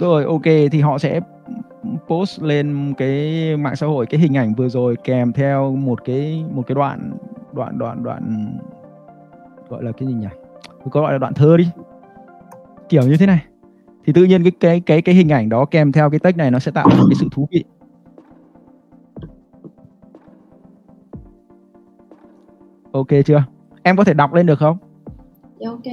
Rồi, 0.00 0.24
ok, 0.24 0.42
thì 0.72 0.80
họ 0.80 0.98
sẽ 0.98 1.20
post 2.08 2.42
lên 2.42 2.94
cái 2.98 3.56
mạng 3.56 3.76
xã 3.76 3.86
hội 3.86 4.06
cái 4.06 4.20
hình 4.20 4.36
ảnh 4.36 4.54
vừa 4.54 4.68
rồi 4.68 4.96
kèm 5.04 5.32
theo 5.32 5.72
một 5.76 6.04
cái 6.04 6.44
một 6.54 6.62
cái 6.66 6.74
đoạn 6.74 7.12
đoạn 7.52 7.78
đoạn 7.78 8.02
đoạn 8.02 8.54
gọi 9.68 9.84
là 9.84 9.92
cái 9.92 10.08
gì 10.08 10.14
nhỉ? 10.14 10.28
Có 10.90 11.00
gọi 11.00 11.12
là 11.12 11.18
đoạn 11.18 11.34
thơ 11.34 11.56
đi. 11.56 11.68
Kiểu 12.88 13.02
như 13.02 13.16
thế 13.16 13.26
này. 13.26 13.44
Thì 14.04 14.12
tự 14.12 14.24
nhiên 14.24 14.42
cái 14.42 14.52
cái 14.60 14.80
cái 14.80 15.02
cái 15.02 15.14
hình 15.14 15.32
ảnh 15.32 15.48
đó 15.48 15.64
kèm 15.64 15.92
theo 15.92 16.10
cái 16.10 16.18
text 16.18 16.36
này 16.36 16.50
nó 16.50 16.58
sẽ 16.58 16.72
tạo 16.72 16.88
ra 16.90 16.96
cái 16.96 17.14
sự 17.20 17.26
thú 17.32 17.48
vị. 17.50 17.64
Ok 22.92 23.08
chưa? 23.24 23.44
Em 23.82 23.96
có 23.96 24.04
thể 24.04 24.14
đọc 24.14 24.34
lên 24.34 24.46
được 24.46 24.58
không? 24.58 24.76
Dạ 25.58 25.70
ok. 25.70 25.84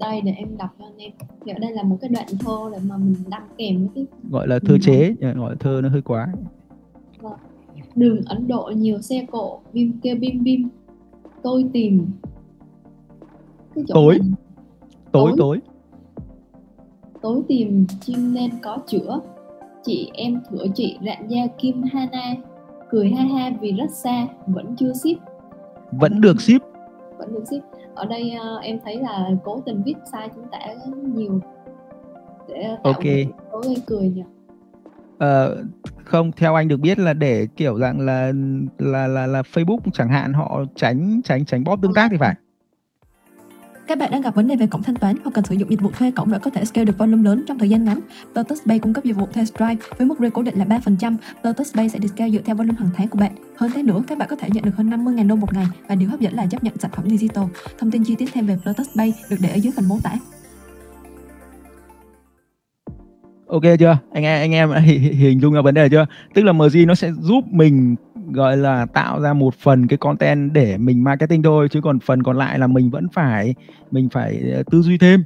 Đây 0.00 0.20
để 0.20 0.32
em 0.32 0.56
đọc 0.56 0.70
cho 0.78 0.84
anh 0.84 0.96
em. 0.96 1.12
Thì 1.44 1.52
ở 1.52 1.58
đây 1.58 1.72
là 1.72 1.82
một 1.82 1.98
cái 2.00 2.10
đoạn 2.10 2.26
thơ 2.40 2.70
để 2.72 2.78
mà 2.88 2.96
mình 2.96 3.14
đăng 3.28 3.48
kèm 3.58 3.78
với 3.78 3.88
cái 3.94 4.04
gọi 4.30 4.48
là 4.48 4.58
thơ 4.58 4.78
chế 4.82 5.14
dạ, 5.20 5.32
gọi 5.32 5.50
là 5.50 5.56
thơ 5.60 5.80
nó 5.82 5.88
hơi 5.88 6.02
quá. 6.02 6.28
Vâng. 7.20 7.38
đường 7.94 8.20
Ấn 8.26 8.48
Độ 8.48 8.72
nhiều 8.76 9.00
xe 9.00 9.26
cộ 9.30 9.60
bim 9.72 9.92
kêu 10.02 10.16
bim 10.20 10.42
bim. 10.42 10.68
Tôi 11.42 11.64
tìm. 11.72 12.06
Cái 13.74 13.84
chỗ 13.88 13.94
tối. 13.94 14.18
tối 15.12 15.32
tối. 15.38 15.60
tối. 17.22 17.42
Tìm 17.48 17.86
chim 18.00 18.34
nên 18.34 18.50
có 18.62 18.78
chữa. 18.86 19.20
Chị 19.84 20.10
em 20.14 20.40
thửa 20.50 20.64
chị 20.74 20.98
rạng 21.06 21.30
da 21.30 21.46
Kim 21.58 21.82
Hana. 21.82 22.34
Cười 22.90 23.10
ha 23.10 23.24
ha 23.24 23.50
vì 23.60 23.72
rất 23.72 23.90
xa 23.90 24.26
vẫn 24.46 24.76
chưa 24.76 24.92
ship. 24.92 25.18
Vẫn 25.92 26.20
được 26.20 26.40
ship 26.40 26.71
vẫn 27.22 27.34
được 27.34 27.44
ship. 27.50 27.78
Ở 27.94 28.06
đây 28.06 28.32
uh, 28.56 28.62
em 28.62 28.78
thấy 28.84 28.96
là 28.96 29.28
cố 29.44 29.60
tình 29.66 29.82
viết 29.82 29.94
sai 30.12 30.28
chính 30.34 30.44
tả 30.52 30.58
nhiều 31.14 31.40
để 32.48 32.62
tạo 32.68 32.92
ok. 32.92 33.04
cố 33.52 33.60
gây 33.60 33.76
cười 33.86 34.08
nhỉ? 34.08 34.22
Ờ, 35.18 35.64
không 36.04 36.32
theo 36.32 36.54
anh 36.54 36.68
được 36.68 36.76
biết 36.76 36.98
là 36.98 37.12
để 37.12 37.46
kiểu 37.56 37.78
dạng 37.78 38.00
là 38.00 38.32
là 38.78 39.06
là 39.06 39.26
là 39.26 39.42
Facebook 39.42 39.78
chẳng 39.92 40.08
hạn 40.08 40.32
họ 40.32 40.64
tránh 40.74 41.20
tránh 41.24 41.44
tránh 41.44 41.64
bot 41.64 41.78
tương 41.82 41.94
tác 41.94 42.08
thì 42.10 42.16
phải 42.20 42.34
các 43.86 43.98
bạn 43.98 44.10
đang 44.10 44.20
gặp 44.22 44.34
vấn 44.34 44.48
đề 44.48 44.56
về 44.56 44.66
cổng 44.66 44.82
thanh 44.82 44.94
toán 44.94 45.16
hoặc 45.24 45.30
cần 45.34 45.44
sử 45.44 45.54
dụng 45.54 45.70
dịch 45.70 45.80
vụ 45.80 45.90
thuê 45.90 46.10
cổng 46.10 46.32
để 46.32 46.38
có 46.42 46.50
thể 46.50 46.64
scale 46.64 46.84
được 46.84 46.98
volume 46.98 47.22
lớn 47.22 47.44
trong 47.48 47.58
thời 47.58 47.68
gian 47.68 47.84
ngắn. 47.84 48.00
Lotus 48.34 48.58
Pay 48.66 48.78
cung 48.78 48.92
cấp 48.92 49.04
dịch 49.04 49.16
vụ 49.16 49.26
thuê 49.26 49.44
Stripe 49.44 49.86
với 49.98 50.06
mức 50.06 50.14
rate 50.18 50.30
cố 50.30 50.42
định 50.42 50.58
là 50.58 50.64
3%. 50.64 51.16
Lotus 51.42 51.74
Pay 51.74 51.88
sẽ 51.88 51.98
được 51.98 52.08
scale 52.08 52.30
dựa 52.30 52.40
theo 52.44 52.56
volume 52.56 52.78
hàng 52.78 52.90
tháng 52.96 53.08
của 53.08 53.18
bạn. 53.18 53.32
Hơn 53.56 53.70
thế 53.74 53.82
nữa, 53.82 54.02
các 54.06 54.18
bạn 54.18 54.28
có 54.28 54.36
thể 54.36 54.48
nhận 54.52 54.64
được 54.64 54.76
hơn 54.76 54.90
50.000 54.90 55.28
đô 55.28 55.36
một 55.36 55.54
ngày 55.54 55.66
và 55.88 55.94
điều 55.94 56.08
hấp 56.08 56.20
dẫn 56.20 56.34
là 56.34 56.46
chấp 56.46 56.64
nhận 56.64 56.74
sản 56.78 56.90
phẩm 56.94 57.08
digital. 57.08 57.44
Thông 57.78 57.90
tin 57.90 58.04
chi 58.04 58.14
tiết 58.14 58.30
thêm 58.32 58.46
về 58.46 58.58
Lotus 58.64 58.88
Pay 58.96 59.14
được 59.30 59.36
để 59.40 59.48
ở 59.48 59.56
dưới 59.56 59.72
phần 59.76 59.88
mô 59.88 59.98
tả. 60.02 60.12
Ok 63.46 63.62
chưa? 63.78 63.98
Anh 64.12 64.24
em 64.24 64.40
anh 64.40 64.52
em 64.52 64.70
hình 65.18 65.40
dung 65.40 65.54
ra 65.54 65.60
vấn 65.60 65.74
đề 65.74 65.88
chưa? 65.88 66.06
Tức 66.34 66.42
là 66.42 66.52
MG 66.52 66.86
nó 66.86 66.94
sẽ 66.94 67.12
giúp 67.12 67.44
mình 67.50 67.96
gọi 68.32 68.56
là 68.56 68.86
tạo 68.86 69.20
ra 69.20 69.32
một 69.32 69.54
phần 69.54 69.86
cái 69.86 69.96
content 69.96 70.52
để 70.52 70.78
mình 70.78 71.04
marketing 71.04 71.42
thôi 71.42 71.68
chứ 71.70 71.80
còn 71.80 72.00
phần 72.00 72.22
còn 72.22 72.36
lại 72.36 72.58
là 72.58 72.66
mình 72.66 72.90
vẫn 72.90 73.08
phải 73.12 73.54
mình 73.90 74.08
phải 74.08 74.42
ờ, 74.54 74.62
tư 74.70 74.82
duy 74.82 74.98
thêm. 74.98 75.24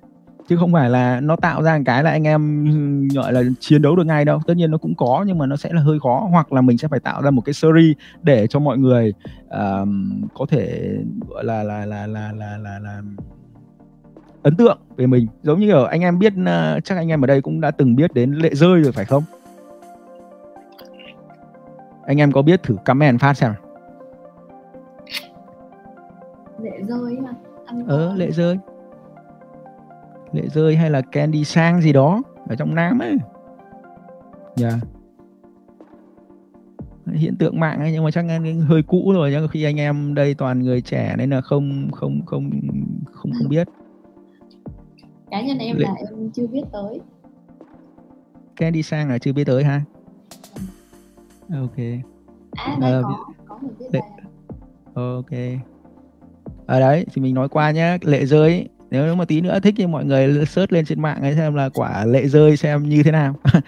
Chứ 0.49 0.57
không 0.57 0.73
phải 0.73 0.91
là 0.91 1.21
nó 1.21 1.37
tạo 1.37 1.63
ra 1.63 1.79
một 1.79 1.83
cái 1.87 2.03
là 2.03 2.11
anh 2.11 2.27
em 2.27 3.09
gọi 3.09 3.33
là 3.33 3.43
chiến 3.61 3.83
đấu 3.83 3.97
được 3.97 4.05
ngay 4.05 4.25
đâu. 4.25 4.41
Tất 4.47 4.57
nhiên 4.57 4.71
nó 4.71 4.79
cũng 4.79 4.95
có 4.95 5.25
nhưng 5.27 5.39
mà 5.39 5.47
nó 5.47 5.57
sẽ 5.57 5.73
là 5.73 5.81
hơi 5.81 5.99
khó. 6.03 6.29
Hoặc 6.31 6.53
là 6.53 6.61
mình 6.61 6.79
sẽ 6.79 6.89
phải 6.89 7.01
tạo 7.01 7.23
ra 7.23 7.31
một 7.31 7.43
cái 7.45 7.53
series 7.53 7.97
để 8.23 8.47
cho 8.47 8.59
mọi 8.61 8.79
người 8.79 9.13
uh, 9.47 9.89
có 10.35 10.47
thể 10.49 10.97
gọi 11.29 11.45
là 11.45 11.63
là 11.63 11.87
là 11.87 12.07
là 12.07 12.33
là 12.33 12.59
là, 12.59 12.79
là 12.79 13.03
ấn 14.43 14.57
tượng 14.57 14.79
về 14.97 15.07
mình. 15.07 15.27
Giống 15.43 15.61
như 15.61 15.73
ở 15.73 15.87
anh 15.87 16.01
em 16.01 16.19
biết 16.19 16.33
uh, 16.41 16.85
chắc 16.85 16.97
anh 16.97 17.09
em 17.09 17.25
ở 17.25 17.27
đây 17.27 17.43
cũng 17.43 17.61
đã 17.61 17.71
từng 17.71 17.97
biết 17.97 18.15
đến 18.15 18.33
lệ 18.33 18.51
rơi 18.53 18.83
rồi 18.83 18.93
phải 18.93 19.05
không? 19.05 19.23
Anh 22.07 22.21
em 22.21 22.33
có 22.33 22.43
biết 22.43 22.63
thử 22.63 22.77
comment 22.85 23.21
phát 23.21 23.35
xem 23.35 23.53
lệ 26.67 26.83
rơi 26.89 27.19
mà 27.21 27.31
anh 27.67 27.87
ờ 27.87 28.15
lệ 28.15 28.31
rơi. 28.31 28.59
Lệ 30.33 30.43
rơi 30.49 30.77
hay 30.77 30.91
là 30.91 31.01
candy 31.01 31.45
sang 31.45 31.81
gì 31.81 31.93
đó 31.93 32.23
ở 32.49 32.57
trong 32.57 32.75
nam 32.75 32.99
ấy. 32.99 33.17
Dạ. 34.57 34.69
Yeah. 34.69 34.81
hiện 37.15 37.37
tượng 37.37 37.61
mạng 37.61 37.81
ấy 37.81 37.93
nhưng 37.93 38.05
mà 38.05 38.11
chắc 38.11 38.25
hơi 38.69 38.83
cũ 38.83 39.13
rồi 39.13 39.31
nhưng 39.33 39.49
khi 39.49 39.63
anh 39.65 39.77
em 39.77 40.15
đây 40.15 40.35
toàn 40.35 40.61
người 40.61 40.81
trẻ 40.81 41.15
nên 41.19 41.31
là 41.31 41.41
không 41.41 41.91
không 41.93 42.21
không 42.27 42.51
không 43.13 43.33
không 43.39 43.49
biết. 43.49 43.69
Cá 45.31 45.41
nhân 45.43 45.59
em 45.59 45.77
Lệ... 45.77 45.85
là 45.85 45.95
em 45.95 46.31
chưa 46.31 46.47
biết 46.47 46.63
tới. 46.73 47.01
Candy 48.57 48.83
sang 48.83 49.09
là 49.09 49.19
chưa 49.19 49.33
biết 49.33 49.45
tới 49.45 49.65
ha 49.65 49.83
ok. 51.53 51.77
À 52.57 52.99
uh, 52.99 53.05
có 53.49 53.61
có 54.95 55.15
ok. 55.15 55.39
Ở 56.67 56.81
đấy 56.81 57.07
thì 57.13 57.23
mình 57.23 57.35
nói 57.35 57.49
qua 57.49 57.71
nhé 57.71 57.99
lệ 58.03 58.27
rơi 58.27 58.69
nếu 58.91 59.15
mà 59.15 59.25
tí 59.25 59.41
nữa 59.41 59.61
thích 59.61 59.75
thì 59.77 59.87
mọi 59.87 60.05
người 60.05 60.47
search 60.47 60.73
lên 60.73 60.85
trên 60.85 61.03
mạng 61.03 61.23
ấy 61.23 61.35
xem 61.35 61.55
là 61.55 61.69
quả 61.75 62.05
lệ 62.05 62.29
rơi 62.29 62.57
xem 62.57 62.83
như 62.83 63.03
thế 63.03 63.11
nào. 63.11 63.35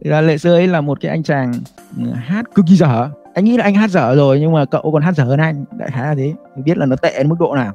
Thì 0.00 0.10
là 0.10 0.20
lệ 0.20 0.36
rơi 0.36 0.66
là 0.66 0.80
một 0.80 1.00
cái 1.00 1.10
anh 1.10 1.22
chàng 1.22 1.52
ừ, 1.98 2.12
hát 2.12 2.54
cực 2.54 2.66
kỳ 2.68 2.76
dở. 2.76 3.10
Anh 3.34 3.44
nghĩ 3.44 3.56
là 3.56 3.64
anh 3.64 3.74
hát 3.74 3.90
dở 3.90 4.14
rồi 4.14 4.40
nhưng 4.40 4.52
mà 4.52 4.64
cậu 4.64 4.90
còn 4.92 5.02
hát 5.02 5.14
dở 5.16 5.24
hơn 5.24 5.40
anh. 5.40 5.64
Đại 5.78 5.90
khái 5.90 6.06
là 6.06 6.14
thế. 6.14 6.34
Mình 6.54 6.64
biết 6.64 6.78
là 6.78 6.86
nó 6.86 6.96
tệ 6.96 7.12
đến 7.18 7.28
mức 7.28 7.36
độ 7.38 7.54
nào. 7.54 7.72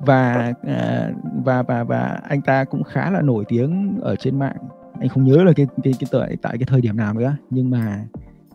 Và 0.00 0.52
à, 0.66 1.10
và 1.44 1.62
và 1.62 1.84
và 1.84 2.20
anh 2.28 2.42
ta 2.42 2.64
cũng 2.64 2.82
khá 2.82 3.10
là 3.10 3.20
nổi 3.20 3.44
tiếng 3.48 3.98
ở 4.02 4.16
trên 4.16 4.38
mạng 4.38 4.56
anh 5.00 5.08
không 5.08 5.24
nhớ 5.24 5.44
là 5.44 5.52
cái 5.52 5.66
cái 5.82 5.92
cái 6.00 6.08
tại 6.12 6.36
tại 6.42 6.58
cái 6.58 6.66
thời 6.66 6.80
điểm 6.80 6.96
nào 6.96 7.14
nữa. 7.14 7.36
Nhưng 7.50 7.70
mà 7.70 8.04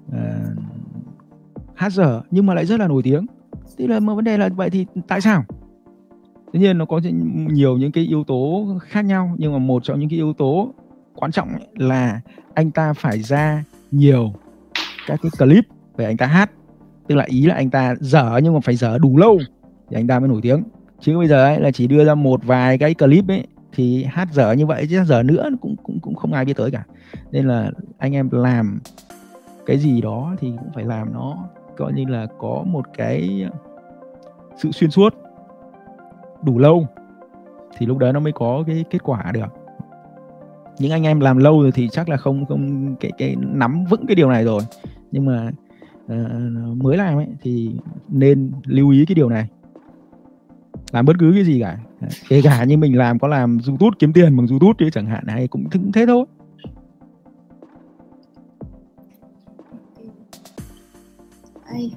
uh, 0.07 0.57
hát 1.75 1.91
dở 1.91 2.21
nhưng 2.31 2.45
mà 2.45 2.53
lại 2.53 2.65
rất 2.65 2.79
là 2.79 2.87
nổi 2.87 3.03
tiếng. 3.03 3.25
Thế 3.77 3.87
là 3.87 3.99
một 3.99 4.15
vấn 4.15 4.23
đề 4.25 4.37
là 4.37 4.49
vậy 4.49 4.69
thì 4.69 4.85
tại 5.07 5.21
sao? 5.21 5.43
Tất 6.53 6.59
nhiên 6.59 6.77
nó 6.77 6.85
có 6.85 7.01
nhiều 7.51 7.77
những 7.77 7.91
cái 7.91 8.03
yếu 8.03 8.23
tố 8.23 8.67
khác 8.81 9.05
nhau 9.05 9.35
nhưng 9.37 9.53
mà 9.53 9.59
một 9.59 9.83
trong 9.83 9.99
những 9.99 10.09
cái 10.09 10.17
yếu 10.17 10.33
tố 10.33 10.73
quan 11.15 11.31
trọng 11.31 11.49
là 11.75 12.21
anh 12.53 12.71
ta 12.71 12.93
phải 12.93 13.21
ra 13.21 13.63
nhiều 13.91 14.33
các 15.07 15.19
cái 15.23 15.31
clip 15.39 15.65
về 15.97 16.05
anh 16.05 16.17
ta 16.17 16.25
hát. 16.25 16.51
Tức 17.07 17.15
là 17.15 17.23
ý 17.23 17.45
là 17.45 17.55
anh 17.55 17.69
ta 17.69 17.95
dở 17.99 18.39
nhưng 18.43 18.53
mà 18.53 18.59
phải 18.59 18.75
dở 18.75 18.97
đủ 18.97 19.17
lâu 19.17 19.39
thì 19.89 19.97
anh 19.97 20.07
ta 20.07 20.19
mới 20.19 20.29
nổi 20.29 20.39
tiếng. 20.41 20.63
Chứ 20.99 21.17
bây 21.17 21.27
giờ 21.27 21.45
ấy 21.45 21.59
là 21.59 21.71
chỉ 21.71 21.87
đưa 21.87 22.05
ra 22.05 22.15
một 22.15 22.43
vài 22.43 22.77
cái 22.77 22.93
clip 22.93 23.27
ấy 23.27 23.47
thì 23.75 24.03
hát 24.03 24.27
dở 24.31 24.51
như 24.51 24.65
vậy 24.65 24.87
chứ 24.89 25.03
dở 25.03 25.23
nữa 25.23 25.49
cũng 25.61 25.75
cũng 25.83 25.99
cũng 25.99 26.15
không 26.15 26.33
ai 26.33 26.45
biết 26.45 26.57
tới 26.57 26.71
cả. 26.71 26.83
Nên 27.31 27.47
là 27.47 27.71
anh 27.97 28.15
em 28.15 28.29
làm 28.31 28.79
cái 29.65 29.77
gì 29.77 30.01
đó 30.01 30.35
thì 30.39 30.51
cũng 30.59 30.71
phải 30.73 30.83
làm 30.83 31.13
nó 31.13 31.37
coi 31.77 31.93
như 31.93 32.05
là 32.05 32.27
có 32.39 32.63
một 32.67 32.85
cái 32.97 33.49
sự 34.57 34.71
xuyên 34.71 34.91
suốt 34.91 35.15
đủ 36.43 36.59
lâu 36.59 36.87
thì 37.77 37.85
lúc 37.85 37.97
đấy 37.97 38.13
nó 38.13 38.19
mới 38.19 38.31
có 38.31 38.63
cái 38.67 38.85
kết 38.89 39.03
quả 39.03 39.31
được. 39.33 39.53
Những 40.79 40.91
anh 40.91 41.03
em 41.03 41.19
làm 41.19 41.37
lâu 41.37 41.61
rồi 41.61 41.71
thì 41.71 41.89
chắc 41.89 42.09
là 42.09 42.17
không 42.17 42.45
không 42.45 42.95
cái 42.95 43.11
cái 43.17 43.35
nắm 43.39 43.85
vững 43.89 44.05
cái 44.07 44.15
điều 44.15 44.29
này 44.29 44.43
rồi. 44.43 44.61
Nhưng 45.11 45.25
mà 45.25 45.51
uh, 46.05 46.77
mới 46.83 46.97
làm 46.97 47.17
ấy 47.17 47.27
thì 47.41 47.75
nên 48.07 48.51
lưu 48.65 48.89
ý 48.89 49.05
cái 49.05 49.15
điều 49.15 49.29
này. 49.29 49.47
Làm 50.91 51.05
bất 51.05 51.15
cứ 51.19 51.31
cái 51.35 51.43
gì 51.43 51.59
cả 51.61 51.77
kể 52.29 52.41
cả 52.43 52.63
như 52.63 52.77
mình 52.77 52.97
làm 52.97 53.19
có 53.19 53.27
làm 53.27 53.57
youtube 53.67 53.95
kiếm 53.99 54.13
tiền 54.13 54.37
bằng 54.37 54.47
youtube 54.47 54.73
chứ 54.79 54.89
chẳng 54.93 55.05
hạn 55.05 55.23
hay 55.27 55.47
cũng, 55.47 55.69
cũng 55.73 55.91
thế 55.91 56.05
thôi. 56.05 56.25
Ê, 61.67 61.89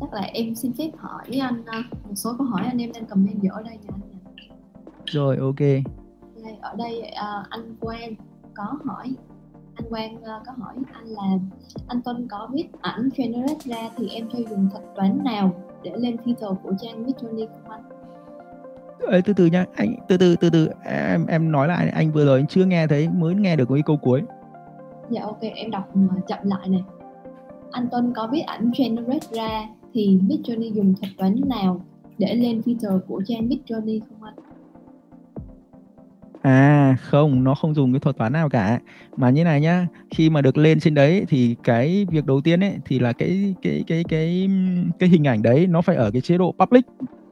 chắc 0.00 0.12
là 0.12 0.20
em 0.20 0.54
xin 0.54 0.72
phép 0.72 0.90
hỏi 0.96 1.24
anh 1.40 1.62
ờ, 1.66 1.82
một 2.04 2.14
số 2.14 2.34
câu 2.38 2.46
hỏi 2.46 2.62
anh 2.66 2.78
em 2.78 2.92
đang 2.94 3.06
comment 3.06 3.50
ở 3.50 3.62
đây 3.62 3.78
nha 3.82 3.90
anh 3.92 4.06
rồi 5.06 5.36
ok. 5.36 5.60
Đây, 5.60 6.56
ở 6.60 6.74
đây 6.78 7.00
uh, 7.00 7.50
anh 7.50 7.76
Quang 7.80 8.14
có 8.54 8.64
hỏi 8.84 9.16
anh 9.74 9.88
Quang 9.90 10.16
uh, 10.16 10.46
có 10.46 10.52
hỏi 10.58 10.74
anh 10.92 11.06
là 11.06 11.38
anh 11.88 12.02
Tuân 12.02 12.28
có 12.28 12.48
viết 12.52 12.68
ảnh 12.80 13.08
generate 13.16 13.58
ra 13.64 13.90
thì 13.96 14.08
em 14.08 14.28
cho 14.32 14.38
dùng 14.50 14.68
thuật 14.70 14.84
toán 14.96 15.24
nào 15.24 15.64
để 15.82 15.92
lên 15.96 16.16
filter 16.24 16.54
của 16.54 16.72
trang 16.80 17.06
Midjourney 17.06 17.46
không 17.46 17.70
anh? 17.70 17.95
Ê, 19.10 19.20
từ 19.20 19.32
từ 19.32 19.46
nha 19.46 19.64
anh 19.74 19.94
từ 20.08 20.16
từ 20.16 20.36
từ 20.36 20.50
từ 20.50 20.68
em 20.84 21.26
em 21.26 21.52
nói 21.52 21.68
lại 21.68 21.88
anh 21.88 22.12
vừa 22.12 22.24
rồi 22.24 22.38
anh 22.38 22.46
chưa 22.46 22.64
nghe 22.64 22.86
thấy 22.86 23.08
mới 23.08 23.34
nghe 23.34 23.56
được 23.56 23.68
cái 23.68 23.82
câu 23.86 23.96
cuối 23.96 24.22
dạ 25.10 25.22
ok 25.22 25.40
em 25.40 25.70
đọc 25.70 25.92
chậm 26.28 26.38
lại 26.44 26.68
này 26.68 26.82
anh 27.70 27.88
Tuân 27.90 28.12
có 28.16 28.28
viết 28.32 28.40
ảnh 28.40 28.70
generate 28.78 29.26
ra 29.32 29.68
thì 29.94 30.18
Midjourney 30.28 30.72
dùng 30.72 30.94
thuật 30.94 31.12
toán 31.18 31.40
nào 31.46 31.80
để 32.18 32.34
lên 32.34 32.60
filter 32.64 33.00
của 33.00 33.22
trang 33.26 33.48
Midjourney 33.48 34.00
không 34.08 34.22
anh? 34.22 34.34
À 36.42 36.96
không, 37.00 37.44
nó 37.44 37.54
không 37.54 37.74
dùng 37.74 37.92
cái 37.92 38.00
thuật 38.00 38.16
toán 38.16 38.32
nào 38.32 38.48
cả 38.48 38.80
mà 39.16 39.30
như 39.30 39.44
này 39.44 39.60
nhá, 39.60 39.86
khi 40.10 40.30
mà 40.30 40.42
được 40.42 40.56
lên 40.56 40.80
trên 40.80 40.94
đấy 40.94 41.24
thì 41.28 41.56
cái 41.64 42.06
việc 42.10 42.26
đầu 42.26 42.40
tiên 42.40 42.60
ấy 42.60 42.74
thì 42.84 42.98
là 42.98 43.12
cái 43.12 43.54
cái 43.62 43.84
cái 43.86 44.04
cái 44.08 44.48
cái 44.98 45.08
hình 45.08 45.26
ảnh 45.26 45.42
đấy 45.42 45.66
nó 45.66 45.82
phải 45.82 45.96
ở 45.96 46.10
cái 46.10 46.20
chế 46.20 46.38
độ 46.38 46.54
public. 46.58 46.86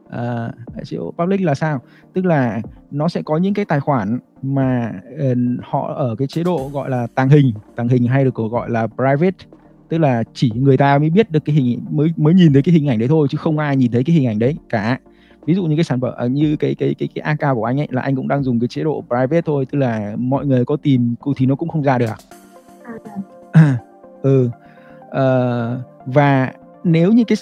À, 0.09 0.51
chế 0.83 0.97
độ 0.97 1.13
public 1.17 1.41
là 1.41 1.55
sao? 1.55 1.81
Tức 2.13 2.25
là 2.25 2.61
nó 2.91 3.07
sẽ 3.07 3.21
có 3.21 3.37
những 3.37 3.53
cái 3.53 3.65
tài 3.65 3.79
khoản 3.79 4.19
mà 4.41 4.91
uh, 5.31 5.37
họ 5.63 5.93
ở 5.93 6.15
cái 6.15 6.27
chế 6.27 6.43
độ 6.43 6.69
gọi 6.73 6.89
là 6.89 7.07
tàng 7.15 7.29
hình, 7.29 7.53
tàng 7.75 7.87
hình 7.87 8.07
hay 8.07 8.23
được 8.23 8.35
gọi 8.35 8.69
là 8.69 8.87
private. 8.87 9.45
Tức 9.89 9.97
là 9.97 10.23
chỉ 10.33 10.51
người 10.55 10.77
ta 10.77 10.97
mới 10.97 11.09
biết 11.09 11.31
được 11.31 11.45
cái 11.45 11.55
hình 11.55 11.85
mới 11.89 12.13
mới 12.17 12.33
nhìn 12.33 12.53
thấy 12.53 12.61
cái 12.61 12.73
hình 12.73 12.87
ảnh 12.87 12.99
đấy 12.99 13.07
thôi 13.07 13.27
chứ 13.29 13.37
không 13.37 13.57
ai 13.57 13.77
nhìn 13.77 13.91
thấy 13.91 14.03
cái 14.03 14.15
hình 14.15 14.27
ảnh 14.27 14.39
đấy 14.39 14.57
cả. 14.69 14.99
Ví 15.45 15.53
dụ 15.53 15.65
như 15.65 15.75
cái 15.75 15.83
sản 15.83 16.01
phẩm 16.01 16.13
à, 16.17 16.27
như 16.27 16.55
cái 16.55 16.75
cái 16.75 16.95
cái 16.99 17.09
cái 17.15 17.21
AK 17.21 17.55
của 17.55 17.65
anh 17.65 17.79
ấy 17.79 17.87
là 17.91 18.01
anh 18.01 18.15
cũng 18.15 18.27
đang 18.27 18.43
dùng 18.43 18.59
cái 18.59 18.67
chế 18.67 18.83
độ 18.83 19.03
private 19.07 19.41
thôi. 19.41 19.65
Tức 19.71 19.79
là 19.79 20.15
mọi 20.17 20.45
người 20.45 20.65
có 20.65 20.75
tìm 20.75 21.15
thì 21.37 21.45
nó 21.45 21.55
cũng 21.55 21.69
không 21.69 21.83
ra 21.83 21.97
được 21.97 22.15
à, 23.51 23.77
ừ. 24.21 24.49
Uh, 25.05 25.81
và 26.05 26.51
nếu 26.85 27.11
như 27.11 27.23
cái 27.23 27.37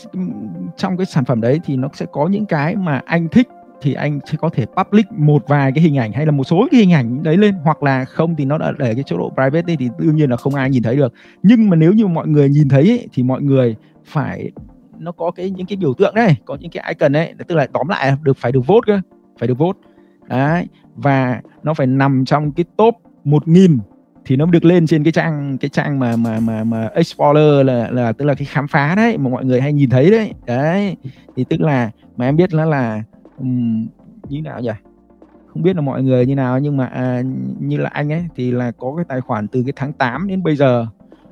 trong 0.78 0.98
cái 0.98 1.06
sản 1.06 1.26
phẩm 1.26 1.42
đấy 1.42 1.60
thì 1.66 1.78
nó 1.78 1.90
sẽ 1.94 2.06
có 2.12 2.28
những 2.28 2.46
cái 2.46 2.76
mà 2.76 3.02
anh 3.06 3.28
thích 3.30 3.48
thì 3.82 3.94
anh 3.94 4.20
sẽ 4.26 4.38
có 4.38 4.50
thể 4.50 4.66
public 4.66 5.12
một 5.12 5.48
vài 5.48 5.72
cái 5.76 5.84
hình 5.84 5.98
ảnh 5.98 6.12
hay 6.12 6.26
là 6.26 6.32
một 6.32 6.44
số 6.44 6.68
cái 6.72 6.80
hình 6.80 6.94
ảnh 6.94 7.24
đấy 7.24 7.38
lên 7.38 7.56
hoặc 7.64 7.84
là 7.84 8.06
không 8.06 8.36
thì 8.36 8.46
nó 8.46 8.58
đã 8.58 8.72
để 8.80 8.94
cái 8.94 9.04
chỗ 9.06 9.18
độ 9.18 9.32
private 9.36 9.62
đi 9.62 9.76
thì 9.76 9.90
đương 10.00 10.16
nhiên 10.16 10.30
là 10.30 10.38
không 10.38 10.56
ai 10.56 10.70
nhìn 10.70 10.84
thấy 10.84 10.96
được. 10.96 11.14
Nhưng 11.44 11.70
mà 11.70 11.76
nếu 11.76 11.94
như 11.94 12.08
mọi 12.08 12.28
người 12.28 12.50
nhìn 12.50 12.70
thấy 12.70 12.90
ấy, 12.90 13.08
thì 13.14 13.24
mọi 13.24 13.42
người 13.42 13.76
phải 14.06 14.52
nó 14.98 15.12
có 15.12 15.32
cái 15.32 15.50
những 15.50 15.66
cái 15.66 15.78
biểu 15.78 15.94
tượng 15.94 16.16
đấy 16.16 16.36
có 16.46 16.58
những 16.60 16.72
cái 16.72 16.84
icon 16.88 17.12
đấy 17.12 17.34
tức 17.48 17.56
là 17.56 17.68
tóm 17.74 17.88
lại 17.88 18.14
được 18.22 18.38
phải 18.38 18.52
được 18.52 18.68
vote 18.68 18.86
cơ 18.86 19.00
phải 19.40 19.48
được 19.48 19.58
vote. 19.58 19.80
Đấy 20.28 20.68
và 20.96 21.42
nó 21.64 21.74
phải 21.74 21.88
nằm 21.88 22.26
trong 22.26 22.52
cái 22.52 22.66
top 22.78 22.96
1000 23.24 23.80
thì 24.26 24.36
nó 24.36 24.46
được 24.46 24.66
lên 24.66 24.88
trên 24.88 25.04
cái 25.04 25.12
trang 25.12 25.58
cái 25.58 25.70
trang 25.70 26.00
mà 26.00 26.16
mà 26.16 26.40
mà 26.40 26.64
mà 26.64 26.90
explorer 26.94 27.66
là 27.66 27.90
là 27.92 28.12
tức 28.12 28.26
là 28.26 28.34
cái 28.34 28.46
khám 28.46 28.68
phá 28.68 28.96
đấy 28.96 29.18
mà 29.18 29.30
mọi 29.30 29.46
người 29.46 29.62
hay 29.62 29.74
nhìn 29.74 29.90
thấy 29.90 30.12
đấy. 30.12 30.34
Đấy 30.46 30.96
thì 31.36 31.44
tức 31.44 31.62
là 31.62 31.92
mà 32.18 32.26
em 32.26 32.36
biết 32.36 32.54
nó 32.54 32.66
là 32.66 33.04
um, 33.38 33.88
như 34.30 34.42
nào 34.42 34.62
nhỉ? 34.62 34.72
Không 35.48 35.64
biết 35.64 35.76
là 35.76 35.82
mọi 35.82 36.04
người 36.04 36.26
như 36.26 36.36
nào 36.36 36.60
nhưng 36.60 36.78
mà 36.78 36.86
à, 36.86 37.22
như 37.60 37.78
là 37.78 37.90
anh 37.94 38.12
ấy 38.12 38.26
thì 38.36 38.52
là 38.52 38.72
có 38.72 38.94
cái 38.96 39.06
tài 39.08 39.22
khoản 39.22 39.48
từ 39.48 39.64
cái 39.64 39.74
tháng 39.76 39.94
8 39.94 40.28
đến 40.28 40.44
bây 40.44 40.56
giờ 40.56 40.86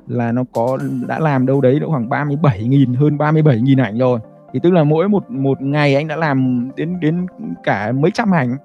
là 0.06 0.32
nó 0.32 0.44
có 0.52 0.78
đã 1.06 1.18
làm 1.18 1.46
đâu 1.46 1.60
đấy 1.60 1.80
độ 1.80 1.90
khoảng 1.90 2.08
37.000 2.08 2.96
hơn 2.96 3.16
37.000 3.16 3.84
ảnh 3.84 3.98
rồi. 3.98 4.18
Thì 4.52 4.60
tức 4.62 4.72
là 4.72 4.84
mỗi 4.84 5.08
một 5.08 5.30
một 5.30 5.62
ngày 5.62 5.94
anh 5.94 6.08
đã 6.08 6.16
làm 6.16 6.68
đến 6.76 7.00
đến 7.00 7.26
cả 7.64 7.92
mấy 7.92 8.10
trăm 8.10 8.30
ảnh. 8.30 8.56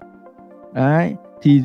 Đấy 0.74 1.14
thì 1.42 1.62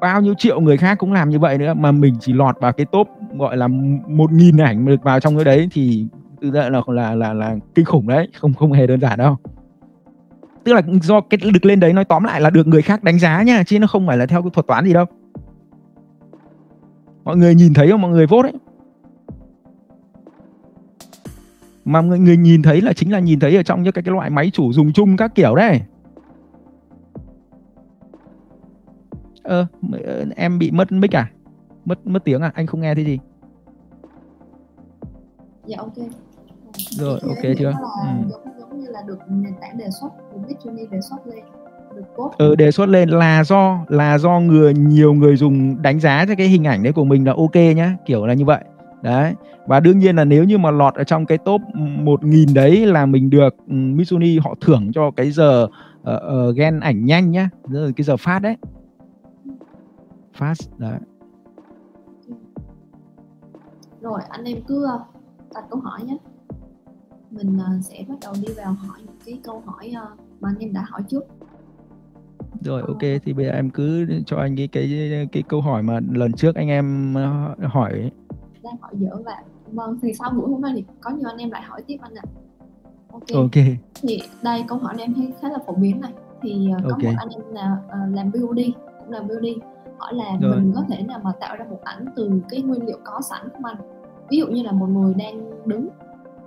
bao 0.00 0.20
nhiêu 0.20 0.34
triệu 0.34 0.60
người 0.60 0.76
khác 0.76 0.98
cũng 0.98 1.12
làm 1.12 1.30
như 1.30 1.38
vậy 1.38 1.58
nữa 1.58 1.74
mà 1.74 1.92
mình 1.92 2.14
chỉ 2.20 2.32
lọt 2.32 2.60
vào 2.60 2.72
cái 2.72 2.86
top 2.92 3.08
gọi 3.38 3.56
là 3.56 3.68
một 4.06 4.32
nghìn 4.32 4.56
ảnh 4.56 4.86
được 4.86 5.02
vào 5.02 5.20
trong 5.20 5.36
cái 5.36 5.44
đấy 5.44 5.68
thì 5.72 6.06
tự 6.40 6.50
là 6.50 6.70
là 6.70 6.82
là 6.86 7.14
là, 7.14 7.32
là 7.32 7.56
kinh 7.74 7.84
khủng 7.84 8.08
đấy 8.08 8.28
không 8.34 8.54
không 8.54 8.72
hề 8.72 8.86
đơn 8.86 9.00
giản 9.00 9.18
đâu. 9.18 9.36
Tức 10.64 10.72
là 10.72 10.82
do 11.02 11.20
cái 11.20 11.38
được 11.52 11.64
lên 11.64 11.80
đấy 11.80 11.92
nói 11.92 12.04
tóm 12.04 12.24
lại 12.24 12.40
là 12.40 12.50
được 12.50 12.66
người 12.66 12.82
khác 12.82 13.02
đánh 13.02 13.18
giá 13.18 13.42
nha 13.42 13.62
chứ 13.66 13.78
nó 13.78 13.86
không 13.86 14.06
phải 14.06 14.16
là 14.16 14.26
theo 14.26 14.42
cái 14.42 14.50
thuật 14.50 14.66
toán 14.66 14.84
gì 14.84 14.92
đâu. 14.92 15.04
Mọi 17.24 17.36
người 17.36 17.54
nhìn 17.54 17.74
thấy 17.74 17.90
không? 17.90 18.02
Mọi 18.02 18.10
người 18.10 18.26
vote 18.26 18.42
đấy? 18.42 18.60
mà 21.84 22.00
người, 22.00 22.18
người 22.18 22.36
nhìn 22.36 22.62
thấy 22.62 22.80
là 22.80 22.92
chính 22.92 23.12
là 23.12 23.18
nhìn 23.18 23.40
thấy 23.40 23.56
ở 23.56 23.62
trong 23.62 23.82
những 23.82 23.92
cái, 23.92 24.02
cái 24.02 24.12
loại 24.12 24.30
máy 24.30 24.50
chủ 24.52 24.72
dùng 24.72 24.92
chung 24.92 25.16
các 25.16 25.34
kiểu 25.34 25.54
đấy. 25.54 25.80
Ờ, 29.42 29.66
em 30.36 30.58
bị 30.58 30.70
mất 30.70 30.92
mic 30.92 31.16
à? 31.16 31.30
Mất 31.84 32.06
mất 32.06 32.24
tiếng 32.24 32.40
à? 32.40 32.52
Anh 32.54 32.66
không 32.66 32.80
nghe 32.80 32.94
thấy 32.94 33.04
gì? 33.04 33.18
Dạ 35.66 35.76
ok. 35.78 35.94
Rồi, 36.90 37.20
ok 37.22 37.56
chưa? 37.58 37.72
Ừ. 38.02 38.08
giống 38.30 38.40
giống 38.58 38.80
như 38.80 38.86
là 38.90 39.02
được 39.06 39.18
nền 39.28 39.52
tảng 39.60 39.78
đề 39.78 39.90
xuất, 40.00 40.08
được 40.32 40.38
Midjourney 40.48 40.90
đề 40.90 41.00
xuất 41.00 41.16
lên, 41.26 41.44
được 41.96 42.02
code. 42.16 42.34
Ừ, 42.38 42.54
đề 42.54 42.70
xuất 42.70 42.88
lên 42.88 43.08
là 43.08 43.44
do 43.44 43.84
là 43.88 44.18
do 44.18 44.40
người 44.40 44.74
nhiều 44.74 45.14
người 45.14 45.36
dùng 45.36 45.82
đánh 45.82 46.00
giá 46.00 46.24
cho 46.28 46.34
cái 46.38 46.48
hình 46.48 46.64
ảnh 46.64 46.82
đấy 46.82 46.92
của 46.92 47.04
mình 47.04 47.26
là 47.26 47.32
ok 47.36 47.54
nhá, 47.76 47.96
kiểu 48.06 48.26
là 48.26 48.34
như 48.34 48.44
vậy. 48.44 48.64
Đấy. 49.02 49.34
Và 49.66 49.80
đương 49.80 49.98
nhiên 49.98 50.16
là 50.16 50.24
nếu 50.24 50.44
như 50.44 50.58
mà 50.58 50.70
lọt 50.70 50.94
ở 50.94 51.04
trong 51.04 51.26
cái 51.26 51.38
top 51.38 51.60
1000 51.74 52.54
đấy 52.54 52.86
là 52.86 53.06
mình 53.06 53.30
được 53.30 53.56
ừ, 53.68 53.74
Midjourney 53.74 54.40
họ 54.42 54.54
thưởng 54.60 54.92
cho 54.92 55.10
cái 55.10 55.30
giờ 55.30 55.66
uh, 56.00 56.48
uh, 56.50 56.56
gen 56.56 56.80
ảnh 56.80 57.04
nhanh 57.04 57.30
nhá, 57.30 57.48
cái 57.72 58.04
giờ 58.04 58.16
phát 58.16 58.38
đấy. 58.38 58.56
Fast 60.40 60.68
đấy. 60.78 60.98
Rồi 64.00 64.20
anh 64.28 64.44
em 64.44 64.58
cứ 64.68 64.84
ờ, 64.86 65.00
đặt 65.54 65.64
câu 65.70 65.80
hỏi 65.80 66.00
nhé. 66.04 66.16
Mình 67.30 67.58
ờ, 67.58 67.80
sẽ 67.82 68.04
bắt 68.08 68.14
đầu 68.22 68.32
đi 68.46 68.54
vào 68.56 68.72
hỏi 68.72 68.98
những 69.06 69.16
cái 69.26 69.40
câu 69.44 69.62
hỏi 69.66 69.92
ờ, 69.96 70.06
mà 70.40 70.48
anh 70.48 70.58
em 70.58 70.72
đã 70.72 70.84
hỏi 70.88 71.02
trước. 71.08 71.24
Rồi 72.60 72.82
ok 72.88 73.00
thì 73.24 73.32
bây 73.32 73.46
giờ 73.46 73.52
em 73.52 73.70
cứ 73.70 74.06
cho 74.26 74.36
anh 74.36 74.56
cái 74.56 74.68
cái 74.68 75.28
cái 75.32 75.42
câu 75.48 75.60
hỏi 75.60 75.82
mà 75.82 76.00
lần 76.12 76.32
trước 76.32 76.54
anh 76.54 76.68
em 76.68 77.14
hỏi 77.62 77.90
ấy. 77.92 78.10
Đang 78.62 78.76
hỏi 78.80 78.92
dở 78.98 79.10
và 79.24 79.42
vâng 79.72 79.98
thì 80.02 80.12
sau 80.14 80.30
buổi 80.30 80.50
hôm 80.50 80.60
nay 80.60 80.72
thì 80.76 80.84
có 81.00 81.10
nhiều 81.10 81.28
anh 81.28 81.36
em 81.36 81.50
lại 81.50 81.62
hỏi 81.62 81.82
tiếp 81.86 81.96
anh 82.00 82.14
ạ. 82.14 82.22
Ok. 83.12 83.22
Ok. 83.34 83.64
Thì 84.02 84.20
đây 84.42 84.64
câu 84.68 84.78
hỏi 84.78 84.94
này 84.96 85.04
em 85.06 85.14
thấy 85.14 85.32
khá 85.40 85.48
là 85.48 85.58
phổ 85.66 85.72
biến 85.72 86.00
này. 86.00 86.12
Thì 86.42 86.68
có 86.82 86.88
Ok. 86.88 87.02
một 87.02 87.10
anh 87.18 87.28
em 87.28 87.42
là 87.54 87.76
làm 88.12 88.30
BOD 88.30 88.58
cũng 89.00 89.10
làm 89.10 89.28
BOD 89.28 89.44
hỏi 90.00 90.14
là 90.14 90.36
Rồi. 90.40 90.56
mình 90.56 90.72
có 90.74 90.84
thể 90.88 91.02
nào 91.02 91.20
mà 91.24 91.32
tạo 91.40 91.56
ra 91.56 91.64
một 91.70 91.78
ảnh 91.84 92.04
từ 92.16 92.30
cái 92.48 92.62
nguyên 92.62 92.86
liệu 92.86 92.98
có 93.04 93.20
sẵn 93.30 93.40
không 93.52 93.64
anh? 93.64 93.76
Ví 94.30 94.38
dụ 94.38 94.46
như 94.46 94.62
là 94.62 94.72
một 94.72 94.86
người 94.86 95.14
đang 95.14 95.50
đứng 95.66 95.88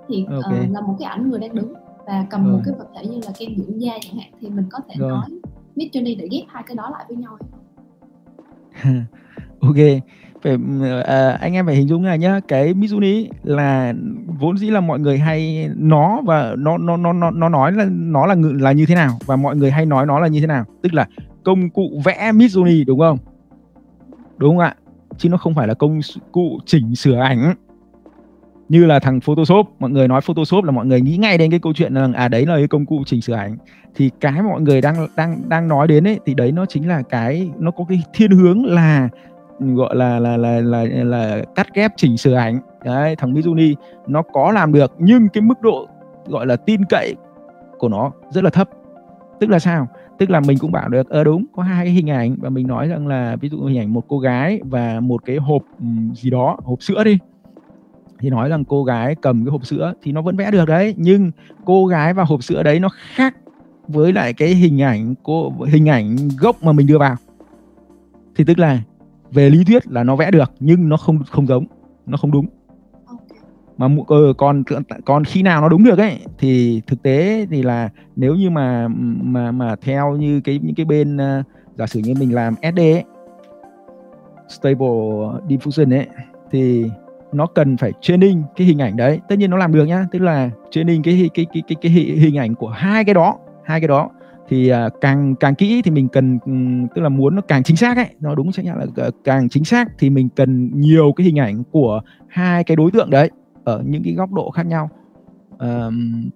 thì 0.09 0.25
ờ, 0.29 0.35
Ok. 0.35 0.53
là 0.71 0.81
một 0.81 0.95
cái 0.99 1.09
ảnh 1.09 1.29
người 1.29 1.39
đang 1.39 1.55
đứng 1.55 1.73
và 2.07 2.25
cầm 2.29 2.43
Rồi. 2.43 2.53
một 2.53 2.59
cái 2.65 2.75
vật 2.77 2.87
thể 2.95 3.05
như 3.07 3.19
là 3.25 3.31
kem 3.39 3.49
dưỡng 3.57 3.81
da 3.81 3.93
chẳng 4.01 4.15
hạn 4.15 4.31
thì 4.41 4.49
mình 4.49 4.65
có 4.71 4.79
thể 4.89 4.95
Rồi. 4.97 5.11
nói 5.11 5.25
Midjourney 5.75 6.17
để 6.19 6.27
ghép 6.31 6.43
hai 6.47 6.63
cái 6.67 6.75
đó 6.75 6.89
lại 6.93 7.05
với 7.07 7.17
nhau 7.17 7.37
ok 9.61 9.75
phải 10.43 10.57
à, 11.05 11.29
anh 11.41 11.53
em 11.53 11.65
phải 11.65 11.75
hình 11.75 11.87
dung 11.87 12.03
là 12.03 12.15
nhá 12.15 12.39
cái 12.47 12.73
Mizuni 12.73 13.27
là 13.43 13.93
vốn 14.39 14.57
dĩ 14.57 14.69
là 14.69 14.79
mọi 14.81 14.99
người 14.99 15.17
hay 15.17 15.69
nó 15.75 16.21
và 16.25 16.55
nó 16.57 16.77
nó 16.77 16.97
nó 16.97 17.13
nó 17.13 17.31
nó 17.31 17.49
nói 17.49 17.71
là 17.71 17.85
nó 17.89 18.25
là 18.25 18.35
ngự- 18.35 18.61
là 18.61 18.71
như 18.71 18.85
thế 18.85 18.95
nào 18.95 19.11
và 19.25 19.35
mọi 19.35 19.55
người 19.55 19.71
hay 19.71 19.85
nói 19.85 20.05
nó 20.05 20.19
là 20.19 20.27
như 20.27 20.39
thế 20.41 20.47
nào 20.47 20.65
tức 20.81 20.93
là 20.93 21.07
công 21.43 21.69
cụ 21.69 22.01
vẽ 22.05 22.31
Mizuni 22.33 22.85
đúng 22.87 22.99
không 22.99 23.17
đúng 24.37 24.49
không 24.49 24.65
ạ? 24.65 24.75
Chứ 25.17 25.29
nó 25.29 25.37
không 25.37 25.55
phải 25.55 25.67
là 25.67 25.73
công 25.73 25.99
cụ 26.31 26.59
chỉnh 26.65 26.95
sửa 26.95 27.19
ảnh. 27.19 27.53
Như 28.69 28.85
là 28.85 28.99
thằng 28.99 29.19
Photoshop, 29.19 29.67
mọi 29.79 29.89
người 29.89 30.07
nói 30.07 30.21
Photoshop 30.21 30.63
là 30.63 30.71
mọi 30.71 30.85
người 30.85 31.01
nghĩ 31.01 31.17
ngay 31.17 31.37
đến 31.37 31.51
cái 31.51 31.59
câu 31.59 31.73
chuyện 31.73 31.93
là 31.93 32.09
à 32.15 32.27
đấy 32.27 32.45
là 32.45 32.55
cái 32.55 32.67
công 32.67 32.85
cụ 32.85 33.03
chỉnh 33.05 33.21
sửa 33.21 33.33
ảnh. 33.33 33.57
Thì 33.95 34.09
cái 34.19 34.41
mọi 34.41 34.61
người 34.61 34.81
đang 34.81 35.07
đang 35.15 35.49
đang 35.49 35.67
nói 35.67 35.87
đến 35.87 36.07
ấy, 36.07 36.19
thì 36.25 36.33
đấy 36.33 36.51
nó 36.51 36.65
chính 36.65 36.87
là 36.87 37.01
cái, 37.01 37.51
nó 37.59 37.71
có 37.71 37.85
cái 37.89 38.03
thiên 38.13 38.31
hướng 38.31 38.65
là 38.65 39.09
ừ, 39.59 39.73
gọi 39.73 39.95
là 39.95 40.19
là 40.19 40.37
là 40.37 40.61
là 40.61 40.85
là 41.03 41.41
cắt 41.55 41.67
ghép 41.73 41.91
chỉnh 41.97 42.17
sửa 42.17 42.33
ảnh. 42.33 42.59
Đấy, 42.85 43.15
thằng 43.15 43.33
Mizuni, 43.33 43.75
nó 44.07 44.21
có 44.33 44.51
làm 44.51 44.73
được, 44.73 44.93
nhưng 44.97 45.29
cái 45.29 45.41
mức 45.41 45.61
độ, 45.61 45.87
gọi 46.27 46.45
là 46.45 46.55
tin 46.55 46.81
cậy 46.89 47.15
của 47.77 47.89
nó 47.89 48.11
rất 48.29 48.43
là 48.43 48.49
thấp 48.49 48.69
tức 49.43 49.49
là 49.49 49.59
sao? 49.59 49.87
Tức 50.17 50.29
là 50.29 50.39
mình 50.39 50.57
cũng 50.57 50.71
bảo 50.71 50.89
được 50.89 51.09
ờ 51.09 51.23
đúng, 51.23 51.45
có 51.53 51.63
hai 51.63 51.85
cái 51.85 51.93
hình 51.93 52.09
ảnh. 52.09 52.35
Và 52.39 52.49
mình 52.49 52.67
nói 52.67 52.87
rằng 52.87 53.07
là, 53.07 53.35
ví 53.35 53.49
dụ 53.49 53.63
hình 53.63 53.77
ảnh 53.77 53.93
một 53.93 54.03
cô 54.07 54.19
gái 54.19 54.61
và 54.63 54.99
một 54.99 55.25
cái 55.25 55.37
hộp 55.37 55.61
gì 56.13 56.29
đó, 56.29 56.57
hộp 56.63 56.83
sữa 56.83 57.03
đi. 57.03 57.17
Thì 58.19 58.29
nói 58.29 58.49
rằng 58.49 58.63
cô 58.65 58.83
gái 58.83 59.15
cầm 59.15 59.45
cái 59.45 59.51
hộp 59.51 59.65
sữa 59.65 59.93
thì 60.01 60.11
nó 60.11 60.21
vẫn 60.21 60.37
vẽ 60.37 60.51
được 60.51 60.67
đấy, 60.67 60.95
nhưng 60.97 61.31
cô 61.65 61.85
gái 61.85 62.13
và 62.13 62.23
hộp 62.23 62.43
sữa 62.43 62.63
đấy 62.63 62.79
nó 62.79 62.89
khác 62.91 63.35
với 63.87 64.13
lại 64.13 64.33
cái 64.33 64.49
hình 64.49 64.81
ảnh 64.81 65.15
cô, 65.23 65.53
hình 65.67 65.89
ảnh 65.89 66.15
gốc 66.39 66.63
mà 66.63 66.71
mình 66.71 66.87
đưa 66.87 66.97
vào. 66.97 67.15
Thì 68.35 68.43
tức 68.43 68.59
là 68.59 68.81
về 69.31 69.49
lý 69.49 69.63
thuyết 69.63 69.87
là 69.87 70.03
nó 70.03 70.15
vẽ 70.15 70.31
được, 70.31 70.51
nhưng 70.59 70.89
nó 70.89 70.97
không 70.97 71.23
không 71.23 71.47
giống, 71.47 71.65
nó 72.05 72.17
không 72.17 72.31
đúng 72.31 72.45
mà 73.87 74.03
ừ, 74.07 74.33
còn 74.37 74.63
còn 75.05 75.23
khi 75.23 75.41
nào 75.41 75.61
nó 75.61 75.69
đúng 75.69 75.83
được 75.83 75.99
ấy 75.99 76.19
thì 76.37 76.81
thực 76.87 77.03
tế 77.03 77.47
thì 77.49 77.63
là 77.63 77.89
nếu 78.15 78.35
như 78.35 78.49
mà 78.49 78.87
mà 79.21 79.51
mà 79.51 79.75
theo 79.81 80.15
như 80.15 80.41
cái 80.41 80.59
những 80.63 80.75
cái 80.75 80.85
bên 80.85 81.17
ờ, 81.17 81.43
giả 81.75 81.87
sử 81.87 81.99
như 81.99 82.13
mình 82.19 82.35
làm 82.35 82.55
SD 82.61 82.79
ấy, 82.79 83.03
stable 84.47 84.87
diffusion 85.47 85.93
ấy 85.97 86.07
thì 86.51 86.85
nó 87.31 87.45
cần 87.45 87.77
phải 87.77 87.91
training 88.01 88.43
cái 88.55 88.67
hình 88.67 88.81
ảnh 88.81 88.97
đấy. 88.97 89.19
Tất 89.29 89.35
nhiên 89.39 89.49
nó 89.49 89.57
làm 89.57 89.73
được 89.73 89.85
nhá 89.85 90.07
tức 90.11 90.19
là 90.19 90.49
training 90.71 91.03
cái 91.03 91.29
cái 91.33 91.45
cái 91.53 91.63
cái 91.67 91.75
cái 91.81 91.91
hình 91.91 92.37
ảnh 92.37 92.55
của 92.55 92.69
hai 92.69 93.05
cái 93.05 93.13
đó 93.13 93.37
hai 93.63 93.79
cái 93.79 93.87
đó 93.87 94.09
thì 94.49 94.71
uh, 94.71 95.01
càng 95.01 95.35
càng 95.35 95.55
kỹ 95.55 95.81
thì 95.81 95.91
mình 95.91 96.07
cần 96.07 96.39
um, 96.45 96.87
tức 96.95 97.01
là 97.01 97.09
muốn 97.09 97.35
nó 97.35 97.41
càng 97.41 97.63
chính 97.63 97.75
xác 97.75 97.97
ấy 97.97 98.07
nó 98.19 98.35
đúng 98.35 98.51
sẽ 98.51 98.63
là 98.63 98.85
ờ, 98.95 99.11
càng 99.23 99.49
chính 99.49 99.63
xác 99.63 99.87
thì 99.99 100.09
mình 100.09 100.29
cần 100.35 100.71
nhiều 100.73 101.13
cái 101.15 101.25
hình 101.25 101.39
ảnh 101.39 101.63
của 101.71 102.01
hai 102.27 102.63
cái 102.63 102.75
đối 102.75 102.91
tượng 102.91 103.09
đấy 103.09 103.29
ở 103.63 103.83
những 103.85 104.03
cái 104.03 104.13
góc 104.13 104.31
độ 104.31 104.51
khác 104.51 104.65
nhau. 104.65 104.89
Um, 105.59 106.29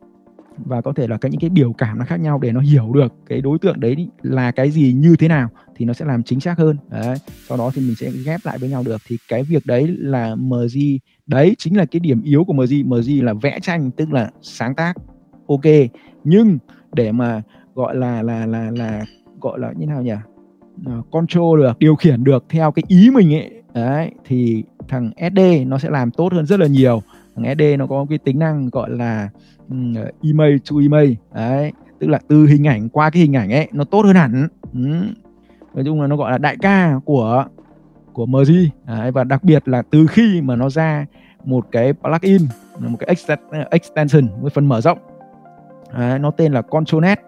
và 0.65 0.82
có 0.82 0.93
thể 0.93 1.07
là 1.07 1.17
cái 1.17 1.32
những 1.32 1.41
cái 1.41 1.49
biểu 1.49 1.73
cảm 1.73 1.99
nó 1.99 2.05
khác 2.05 2.19
nhau 2.19 2.39
để 2.39 2.51
nó 2.51 2.59
hiểu 2.59 2.91
được 2.93 3.13
cái 3.25 3.41
đối 3.41 3.59
tượng 3.59 3.80
đấy 3.80 4.07
là 4.21 4.51
cái 4.51 4.71
gì 4.71 4.93
như 4.93 5.15
thế 5.19 5.28
nào 5.28 5.49
thì 5.75 5.86
nó 5.86 5.93
sẽ 5.93 6.05
làm 6.05 6.23
chính 6.23 6.39
xác 6.39 6.57
hơn. 6.57 6.78
Đấy 6.89 7.17
sau 7.47 7.57
đó 7.57 7.71
thì 7.73 7.82
mình 7.82 7.95
sẽ 7.95 8.11
ghép 8.25 8.39
lại 8.43 8.57
với 8.57 8.69
nhau 8.69 8.84
được. 8.86 9.01
Thì 9.07 9.17
cái 9.28 9.43
việc 9.43 9.65
đấy 9.65 9.88
là 9.88 10.36
MG 10.36 10.99
đấy 11.28 11.55
chính 11.57 11.78
là 11.78 11.86
cái 11.86 11.99
điểm 11.99 12.21
yếu 12.23 12.43
của 12.43 12.53
MG 12.53 12.84
MG 12.86 13.25
là 13.25 13.34
vẽ 13.34 13.59
tranh 13.61 13.91
tức 13.91 14.11
là 14.11 14.30
sáng 14.41 14.75
tác. 14.75 14.93
Ok 15.47 15.65
nhưng 16.23 16.57
để 16.93 17.11
mà 17.11 17.41
gọi 17.75 17.95
là 17.95 18.21
là 18.21 18.45
là 18.45 18.71
là 18.71 19.05
gọi 19.41 19.59
là 19.59 19.73
như 19.78 19.86
nào 19.86 20.01
nhỉ? 20.01 20.13
Ờ, 20.86 21.01
control 21.11 21.61
được 21.61 21.80
điều 21.80 21.95
khiển 21.95 22.23
được 22.23 22.45
theo 22.49 22.71
cái 22.71 22.84
ý 22.88 23.09
mình 23.11 23.34
ấy 23.34 23.51
đấy 23.73 24.11
thì 24.25 24.63
thằng 24.88 25.11
SD 25.17 25.39
nó 25.67 25.78
sẽ 25.78 25.89
làm 25.89 26.11
tốt 26.11 26.34
hơn 26.34 26.45
rất 26.45 26.59
là 26.59 26.67
nhiều 26.67 27.01
thằng 27.38 27.55
SD 27.55 27.61
nó 27.77 27.88
có 27.88 28.05
cái 28.09 28.17
tính 28.17 28.39
năng 28.39 28.69
gọi 28.69 28.89
là 28.89 29.29
um, 29.69 29.95
image 30.21 30.53
ờ, 30.53 30.57
to 30.71 30.79
image 30.79 31.15
đấy 31.33 31.71
tức 31.99 32.07
là 32.07 32.19
từ 32.27 32.45
hình 32.45 32.67
ảnh 32.67 32.89
qua 32.89 33.09
cái 33.09 33.21
hình 33.21 33.35
ảnh 33.35 33.53
ấy 33.53 33.67
nó 33.71 33.83
tốt 33.83 34.05
hơn 34.05 34.15
hẳn. 34.15 34.47
Ừ. 34.73 34.79
nói 35.73 35.85
chung 35.85 36.01
là 36.01 36.07
nó 36.07 36.15
gọi 36.15 36.31
là 36.31 36.38
đại 36.38 36.57
ca 36.61 36.99
của 37.05 37.45
của 38.13 38.25
MG 38.25 38.51
đấy, 38.88 39.11
và 39.11 39.23
đặc 39.23 39.43
biệt 39.43 39.67
là 39.67 39.81
từ 39.81 40.07
khi 40.07 40.41
mà 40.41 40.55
nó 40.55 40.69
ra 40.69 41.05
một 41.45 41.67
cái 41.71 41.93
plugin 41.93 42.41
một 42.79 42.97
cái 42.99 43.15
ờ, 43.51 43.65
extension 43.71 44.27
một 44.41 44.53
phần 44.53 44.65
mở 44.65 44.81
rộng. 44.81 44.97
Đấy, 45.97 46.19
nó 46.19 46.31
tên 46.31 46.53
là 46.53 46.61
ControlNet 46.61 47.19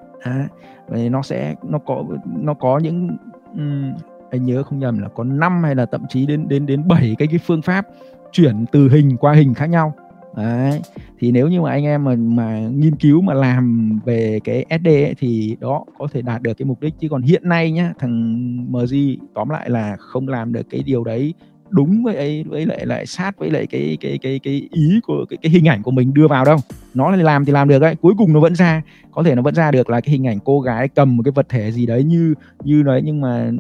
đấy, 0.90 1.10
nó 1.10 1.22
sẽ 1.22 1.56
nó 1.64 1.80
có 1.80 2.04
nó 2.26 2.54
có 2.54 2.80
những 2.80 3.18
um, 3.54 3.94
anh 4.32 4.46
nhớ 4.46 4.64
không 4.64 4.80
nhầm 4.80 5.00
là 5.00 5.08
có 5.08 5.24
5 5.24 5.64
hay 5.64 5.76
là 5.76 5.86
thậm 5.86 6.06
chí 6.10 6.26
đến 6.26 6.48
đến 6.48 6.66
đến 6.66 6.88
7 6.88 7.16
cái 7.20 7.28
cái 7.28 7.40
phương 7.40 7.62
pháp 7.62 7.88
chuyển 8.32 8.66
từ 8.72 8.90
hình 8.90 9.18
qua 9.18 9.34
hình 9.34 9.54
khác 9.54 9.66
nhau. 9.66 9.94
Đấy. 10.38 10.82
thì 11.20 11.32
nếu 11.32 11.48
như 11.48 11.62
mà 11.62 11.72
anh 11.72 11.84
em 11.84 12.04
mà 12.04 12.16
mà 12.16 12.60
nghiên 12.60 12.96
cứu 12.96 13.22
mà 13.22 13.34
làm 13.34 13.92
về 14.06 14.40
cái 14.44 14.66
SD 14.70 14.88
ấy, 14.88 15.16
thì 15.18 15.58
đó 15.60 15.86
có 15.98 16.08
thể 16.12 16.22
đạt 16.22 16.42
được 16.42 16.54
cái 16.54 16.66
mục 16.66 16.82
đích. 16.82 16.94
Chứ 17.00 17.08
còn 17.10 17.22
hiện 17.22 17.50
nay 17.50 17.72
nhá 17.72 17.94
thằng 18.00 18.46
MG 18.72 18.96
tóm 19.34 19.50
lại 19.50 19.70
là 19.70 19.96
không 20.00 20.28
làm 20.28 20.54
được 20.54 20.70
cái 20.70 20.84
điều 20.84 21.04
đấy 21.04 21.34
đúng 21.70 22.04
với 22.04 22.16
ấy 22.16 22.44
với 22.44 22.66
lại 22.66 22.86
lại 22.86 23.06
sát 23.06 23.38
với 23.38 23.50
lại 23.50 23.68
cái 23.68 23.98
cái 24.02 24.18
cái 24.22 24.40
cái 24.44 24.70
ý 24.72 25.00
của 25.04 25.26
cái, 25.30 25.38
cái 25.42 25.52
hình 25.52 25.68
ảnh 25.68 25.84
của 25.84 25.92
mình 25.92 26.14
đưa 26.14 26.28
vào 26.28 26.46
đâu. 26.46 26.58
Nó 26.94 27.12
làm 27.12 27.46
thì 27.46 27.52
làm 27.52 27.68
được 27.68 27.80
đấy 27.80 27.96
cuối 28.02 28.14
cùng 28.18 28.34
nó 28.34 28.40
vẫn 28.40 28.56
ra. 28.56 28.82
Có 29.12 29.24
thể 29.24 29.36
nó 29.36 29.42
vẫn 29.42 29.56
ra 29.56 29.72
được 29.72 29.90
là 29.90 30.02
cái 30.02 30.12
hình 30.12 30.28
ảnh 30.28 30.40
cô 30.46 30.62
gái 30.62 30.88
cầm 30.88 31.18
một 31.18 31.24
cái 31.24 31.32
vật 31.32 31.50
thể 31.50 31.72
gì 31.72 31.86
đấy 31.86 32.04
như 32.04 32.34
như 32.64 32.84
đấy 32.84 33.02
nhưng 33.04 33.22
mà 33.22 33.52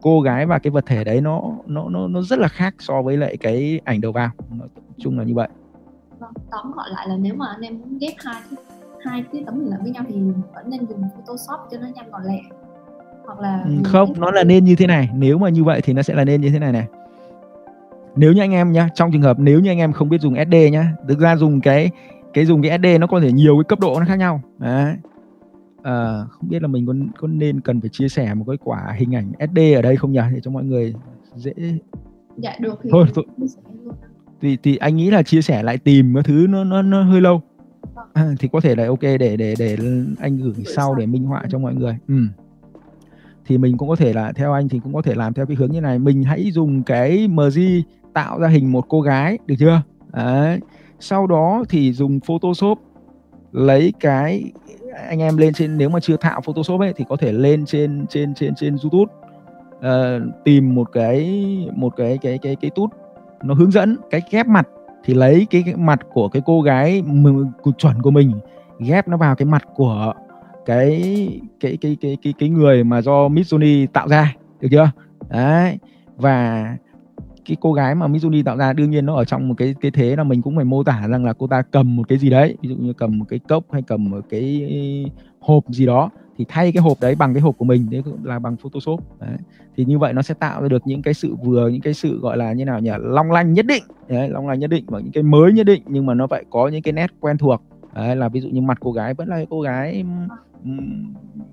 cô 0.00 0.20
gái 0.20 0.46
và 0.46 0.58
cái 0.58 0.70
vật 0.70 0.86
thể 0.86 1.04
đấy 1.04 1.20
nó 1.20 1.42
nó 1.66 1.88
nó 1.88 2.08
nó 2.08 2.22
rất 2.22 2.38
là 2.38 2.48
khác 2.48 2.74
so 2.78 3.02
với 3.02 3.16
lại 3.16 3.36
cái 3.36 3.80
ảnh 3.84 4.00
đầu 4.00 4.12
vào. 4.12 4.30
Nói 4.50 4.68
chung 4.98 5.18
là 5.18 5.24
như 5.24 5.34
vậy. 5.34 5.48
Vâng, 6.18 6.32
tóm 6.50 6.72
gọn 6.72 6.90
lại 6.90 7.08
là 7.08 7.16
nếu 7.16 7.34
mà 7.34 7.46
anh 7.46 7.60
em 7.60 7.78
muốn 7.78 7.98
ghép 7.98 8.12
hai 8.24 8.42
cái 8.50 8.58
hai 9.04 9.24
cái 9.32 9.42
tấm 9.46 9.60
hình 9.60 9.70
lại 9.70 9.78
với 9.82 9.90
nhau 9.90 10.04
thì 10.08 10.14
vẫn 10.54 10.70
nên 10.70 10.86
dùng 10.86 11.02
Photoshop 11.16 11.60
cho 11.70 11.78
nó 11.78 11.86
nhanh 11.94 12.10
gọn 12.10 12.22
lẹ. 12.24 12.40
Hoặc 13.26 13.40
là 13.40 13.62
Ừ, 13.64 13.70
không 13.84 14.12
nó 14.16 14.30
là 14.30 14.44
nên 14.44 14.64
như 14.64 14.76
thế 14.76 14.86
này. 14.86 15.08
Nếu 15.14 15.38
mà 15.38 15.48
như 15.48 15.64
vậy 15.64 15.80
thì 15.84 15.92
nó 15.92 16.02
sẽ 16.02 16.14
là 16.14 16.24
nên 16.24 16.40
như 16.40 16.50
thế 16.50 16.58
này 16.58 16.72
này. 16.72 16.86
Nếu 18.16 18.32
như 18.32 18.42
anh 18.42 18.52
em 18.52 18.72
nhá 18.72 18.88
trong 18.94 19.12
trường 19.12 19.22
hợp 19.22 19.38
nếu 19.38 19.60
như 19.60 19.70
anh 19.70 19.78
em 19.78 19.92
không 19.92 20.08
biết 20.08 20.20
dùng 20.20 20.34
SD 20.34 20.54
nhá 20.72 20.92
thực 21.08 21.18
ra 21.18 21.36
dùng 21.36 21.60
cái 21.60 21.90
cái 22.34 22.44
dùng 22.44 22.62
cái 22.62 22.78
SD 22.78 22.86
nó 23.00 23.06
có 23.06 23.20
thể 23.20 23.32
nhiều 23.32 23.56
cái 23.56 23.64
cấp 23.68 23.80
độ 23.80 24.00
nó 24.00 24.06
khác 24.08 24.16
nhau. 24.16 24.40
Đấy 24.58 24.94
Ờ, 25.88 26.26
không 26.30 26.48
biết 26.48 26.62
là 26.62 26.68
mình 26.68 26.86
có 26.86 26.94
có 27.18 27.28
nên 27.28 27.60
cần 27.60 27.80
phải 27.80 27.90
chia 27.90 28.08
sẻ 28.08 28.34
một 28.34 28.44
cái 28.48 28.56
quả 28.64 28.94
hình 28.98 29.14
ảnh 29.14 29.32
SD 29.38 29.58
ở 29.74 29.82
đây 29.82 29.96
không 29.96 30.12
nhỉ? 30.12 30.20
Để 30.34 30.40
cho 30.42 30.50
mọi 30.50 30.64
người 30.64 30.94
dễ 31.36 31.52
dạ 32.36 32.56
được 32.60 32.78
thì 32.82 32.90
Thôi, 32.92 33.06
luôn. 33.16 33.48
thì 34.40 34.56
thì 34.62 34.76
anh 34.76 34.96
nghĩ 34.96 35.10
là 35.10 35.22
chia 35.22 35.42
sẻ 35.42 35.62
lại 35.62 35.78
tìm 35.78 36.14
cái 36.14 36.22
thứ 36.22 36.46
nó 36.48 36.64
nó 36.64 36.82
nó 36.82 37.02
hơi 37.02 37.20
lâu. 37.20 37.42
À, 38.12 38.28
thì 38.38 38.48
có 38.52 38.60
thể 38.60 38.74
là 38.76 38.86
ok 38.86 39.00
để 39.02 39.36
để 39.36 39.54
để 39.58 39.76
anh 40.20 40.36
gửi 40.36 40.52
Gửi 40.56 40.64
sau 40.64 40.74
sau. 40.74 40.94
để 40.94 41.06
minh 41.06 41.24
họa 41.24 41.42
cho 41.50 41.58
mọi 41.58 41.74
người. 41.74 41.96
Ừ. 42.08 42.14
thì 43.46 43.58
mình 43.58 43.76
cũng 43.78 43.88
có 43.88 43.96
thể 43.96 44.12
là 44.12 44.32
theo 44.32 44.52
anh 44.52 44.68
thì 44.68 44.80
cũng 44.84 44.94
có 44.94 45.02
thể 45.02 45.14
làm 45.14 45.32
theo 45.32 45.46
cái 45.46 45.56
hướng 45.56 45.72
như 45.72 45.80
này. 45.80 45.98
Mình 45.98 46.22
hãy 46.22 46.50
dùng 46.52 46.82
cái 46.82 47.28
MG 47.28 47.60
tạo 48.12 48.38
ra 48.40 48.48
hình 48.48 48.72
một 48.72 48.84
cô 48.88 49.00
gái 49.00 49.38
được 49.46 49.54
chưa? 49.58 49.82
Đấy. 50.12 50.60
Sau 51.00 51.26
đó 51.26 51.64
thì 51.68 51.92
dùng 51.92 52.20
Photoshop 52.20 52.78
lấy 53.52 53.92
cái 54.00 54.52
anh 55.08 55.18
em 55.18 55.36
lên 55.36 55.54
trên 55.54 55.78
nếu 55.78 55.88
mà 55.88 56.00
chưa 56.00 56.16
thạo 56.16 56.40
Photoshop 56.40 56.80
ấy 56.80 56.92
thì 56.96 57.04
có 57.08 57.16
thể 57.16 57.32
lên 57.32 57.66
trên 57.66 58.06
trên 58.08 58.34
trên 58.34 58.54
trên 58.54 58.76
YouTube. 58.82 59.12
Uh, 59.78 60.44
tìm 60.44 60.74
một 60.74 60.92
cái 60.92 61.46
một 61.76 61.96
cái 61.96 62.18
cái 62.22 62.38
cái 62.38 62.56
cái 62.56 62.70
tút 62.74 62.90
nó 63.42 63.54
hướng 63.54 63.70
dẫn 63.70 63.96
cái 64.10 64.22
ghép 64.30 64.46
mặt 64.46 64.68
thì 65.04 65.14
lấy 65.14 65.46
cái, 65.50 65.62
cái 65.64 65.76
mặt 65.76 65.98
của 66.12 66.28
cái 66.28 66.42
cô 66.46 66.60
gái 66.60 67.02
chuẩn 67.78 68.02
của 68.02 68.10
mình 68.10 68.32
ghép 68.78 69.08
nó 69.08 69.16
vào 69.16 69.34
cái 69.36 69.46
mặt 69.46 69.62
của 69.74 70.12
cái 70.66 71.00
cái 71.60 71.78
cái 71.80 71.96
cái 72.00 72.16
cái 72.22 72.34
cái 72.38 72.48
người 72.48 72.84
mà 72.84 73.02
do 73.02 73.28
Mitsuni 73.28 73.86
tạo 73.86 74.08
ra 74.08 74.34
được 74.60 74.68
chưa? 74.70 74.90
Đấy 75.28 75.78
và 76.16 76.76
cái 77.48 77.56
cô 77.60 77.72
gái 77.72 77.94
mà 77.94 78.06
Mizuni 78.06 78.42
tạo 78.42 78.56
ra 78.56 78.72
đương 78.72 78.90
nhiên 78.90 79.06
nó 79.06 79.14
ở 79.14 79.24
trong 79.24 79.48
một 79.48 79.54
cái 79.58 79.74
cái 79.80 79.90
thế 79.90 80.16
là 80.16 80.24
mình 80.24 80.42
cũng 80.42 80.56
phải 80.56 80.64
mô 80.64 80.84
tả 80.84 81.08
rằng 81.08 81.24
là 81.24 81.32
cô 81.32 81.46
ta 81.46 81.62
cầm 81.62 81.96
một 81.96 82.08
cái 82.08 82.18
gì 82.18 82.30
đấy 82.30 82.56
ví 82.62 82.68
dụ 82.68 82.76
như 82.76 82.92
cầm 82.92 83.18
một 83.18 83.24
cái 83.28 83.38
cốc 83.38 83.64
hay 83.72 83.82
cầm 83.82 84.10
một 84.10 84.20
cái 84.30 84.66
hộp 85.40 85.64
gì 85.68 85.86
đó 85.86 86.10
thì 86.38 86.44
thay 86.48 86.72
cái 86.72 86.82
hộp 86.82 86.96
đấy 87.00 87.14
bằng 87.14 87.34
cái 87.34 87.40
hộp 87.40 87.58
của 87.58 87.64
mình 87.64 87.90
đấy 87.90 88.02
là 88.22 88.38
bằng 88.38 88.56
Photoshop. 88.56 89.00
Đấy. 89.20 89.36
thì 89.76 89.84
như 89.84 89.98
vậy 89.98 90.12
nó 90.12 90.22
sẽ 90.22 90.34
tạo 90.34 90.62
ra 90.62 90.68
được 90.68 90.82
những 90.86 91.02
cái 91.02 91.14
sự 91.14 91.36
vừa 91.44 91.68
những 91.68 91.80
cái 91.80 91.94
sự 91.94 92.20
gọi 92.20 92.36
là 92.36 92.52
như 92.52 92.64
nào 92.64 92.80
nhỉ 92.80 92.90
long 93.00 93.32
lanh 93.32 93.52
nhất 93.52 93.66
định. 93.66 93.82
Đấy, 94.08 94.28
long 94.28 94.48
lanh 94.48 94.58
nhất 94.58 94.70
định 94.70 94.84
và 94.88 95.00
những 95.00 95.12
cái 95.12 95.22
mới 95.22 95.52
nhất 95.52 95.66
định 95.66 95.82
nhưng 95.86 96.06
mà 96.06 96.14
nó 96.14 96.26
phải 96.26 96.44
có 96.50 96.68
những 96.68 96.82
cái 96.82 96.92
nét 96.92 97.10
quen 97.20 97.38
thuộc. 97.38 97.62
Đấy, 97.94 98.16
là 98.16 98.28
ví 98.28 98.40
dụ 98.40 98.48
như 98.48 98.60
mặt 98.60 98.78
cô 98.80 98.92
gái 98.92 99.14
vẫn 99.14 99.28
là 99.28 99.44
cô 99.50 99.60
gái 99.60 100.04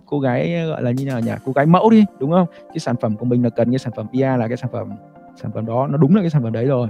cô 0.05 0.19
gái 0.19 0.65
gọi 0.67 0.83
là 0.83 0.91
như 0.91 1.05
nào 1.05 1.19
nhỉ 1.19 1.31
cô 1.45 1.51
gái 1.51 1.65
mẫu 1.65 1.89
đi 1.89 2.05
đúng 2.19 2.31
không? 2.31 2.47
Cái 2.67 2.79
sản 2.79 2.95
phẩm 3.01 3.17
của 3.17 3.25
mình 3.25 3.43
là 3.43 3.49
cần 3.49 3.71
cái 3.71 3.79
sản 3.79 3.93
phẩm 3.95 4.07
PR 4.07 4.19
là 4.19 4.47
cái 4.47 4.57
sản 4.57 4.69
phẩm 4.73 4.89
sản 5.35 5.51
phẩm 5.51 5.65
đó 5.65 5.87
nó 5.87 5.97
đúng 5.97 6.15
là 6.15 6.21
cái 6.21 6.29
sản 6.29 6.43
phẩm 6.43 6.53
đấy 6.53 6.65
rồi. 6.65 6.87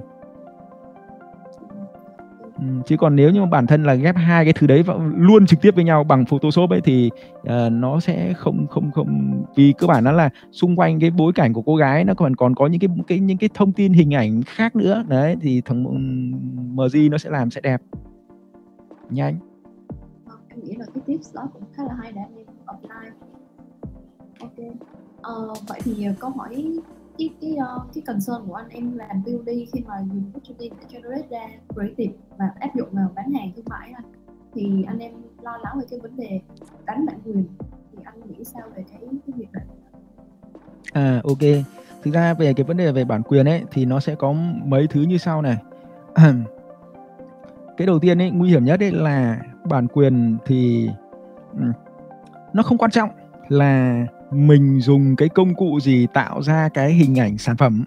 Ừ, 2.59 2.65
chứ 2.85 2.97
còn 2.97 3.15
nếu 3.15 3.31
như 3.31 3.39
mà 3.39 3.45
bản 3.45 3.67
thân 3.67 3.83
là 3.83 3.93
ghép 3.93 4.15
hai 4.15 4.45
cái 4.45 4.53
thứ 4.53 4.67
đấy 4.67 4.83
luôn 5.15 5.45
trực 5.45 5.61
tiếp 5.61 5.75
với 5.75 5.83
nhau 5.83 6.03
bằng 6.03 6.25
Photoshop 6.25 6.69
ấy 6.69 6.81
thì 6.81 7.11
uh, 7.41 7.71
nó 7.71 7.99
sẽ 7.99 8.33
không 8.33 8.67
không 8.67 8.91
không 8.91 9.43
vì 9.55 9.73
cơ 9.77 9.87
bản 9.87 10.03
nó 10.03 10.11
là 10.11 10.29
xung 10.51 10.75
quanh 10.75 10.99
cái 10.99 11.11
bối 11.11 11.33
cảnh 11.35 11.53
của 11.53 11.61
cô 11.61 11.75
gái 11.75 12.03
nó 12.03 12.13
còn 12.13 12.35
còn 12.35 12.55
có 12.55 12.67
những 12.67 12.79
cái 12.79 12.89
cái 13.07 13.19
những 13.19 13.37
cái 13.37 13.49
thông 13.53 13.71
tin 13.71 13.93
hình 13.93 14.13
ảnh 14.13 14.41
khác 14.43 14.75
nữa. 14.75 15.03
Đấy 15.07 15.35
thì 15.41 15.61
thằng 15.61 15.85
ừ, 15.85 15.97
MG 16.73 17.11
nó 17.11 17.17
sẽ 17.17 17.29
làm 17.29 17.51
sẽ 17.51 17.61
đẹp. 17.61 17.81
Nhanh. 19.09 19.35
Ờ, 20.25 20.35
em 20.49 20.59
nghĩ 20.63 20.75
là 20.75 20.85
cái 20.93 21.03
tips 21.05 21.35
đó 21.35 21.47
cũng 21.53 21.63
khá 21.73 21.83
là 21.83 21.95
hay 22.01 22.11
để 22.11 22.21
em 22.21 22.45
apply 22.65 23.09
ok. 24.39 24.75
Uh, 25.17 25.67
vậy 25.67 25.79
thì 25.83 26.07
câu 26.19 26.29
hỏi 26.29 26.79
cái 27.17 27.29
cái 27.41 27.51
uh, 27.51 27.93
cái 27.93 28.03
concern 28.07 28.47
của 28.47 28.53
anh 28.53 28.69
em 28.69 28.97
làm 28.97 29.23
POD 29.23 29.49
khi 29.73 29.83
mà 29.87 29.93
dùng 29.99 30.23
Opportunity 30.27 30.69
để 30.69 30.87
generate 30.89 31.27
ra 31.29 31.47
creative 31.73 32.13
và 32.37 32.45
áp 32.59 32.69
dụng 32.75 32.89
vào 32.91 33.09
bán 33.15 33.33
hàng 33.33 33.51
thương 33.55 33.65
mại 33.69 33.91
anh. 33.95 34.05
Thì 34.53 34.83
anh 34.87 34.99
em 34.99 35.11
lo 35.41 35.57
lắng 35.63 35.77
về 35.79 35.85
cái 35.89 35.99
vấn 35.99 36.17
đề 36.17 36.39
đánh 36.85 37.05
bản 37.05 37.19
quyền. 37.25 37.45
Thì 37.91 37.97
anh 38.03 38.21
nghĩ 38.27 38.43
sao 38.43 38.61
về 38.75 38.83
cái 38.91 38.99
cái 39.01 39.33
việc 39.37 39.47
này? 39.53 39.65
À 40.93 41.21
ok. 41.23 41.65
Thực 42.03 42.13
ra 42.13 42.33
về 42.33 42.53
cái 42.53 42.63
vấn 42.63 42.77
đề 42.77 42.91
về 42.91 43.05
bản 43.05 43.23
quyền 43.23 43.45
ấy 43.45 43.63
thì 43.71 43.85
nó 43.85 43.99
sẽ 43.99 44.15
có 44.15 44.33
mấy 44.65 44.87
thứ 44.87 45.01
như 45.01 45.17
sau 45.17 45.41
này. 45.41 45.57
Cái 47.77 47.87
đầu 47.87 47.99
tiên 47.99 48.21
ấy 48.21 48.31
nguy 48.31 48.49
hiểm 48.49 48.65
nhất 48.65 48.79
ấy 48.79 48.91
là 48.91 49.41
bản 49.69 49.87
quyền 49.87 50.37
thì 50.45 50.89
ừ, 51.59 51.65
nó 52.53 52.63
không 52.63 52.77
quan 52.77 52.91
trọng 52.91 53.09
là 53.47 54.05
mình 54.35 54.79
dùng 54.81 55.15
cái 55.15 55.29
công 55.29 55.55
cụ 55.55 55.79
gì 55.79 56.07
tạo 56.13 56.41
ra 56.41 56.69
cái 56.73 56.93
hình 56.93 57.19
ảnh 57.19 57.37
sản 57.37 57.57
phẩm? 57.57 57.85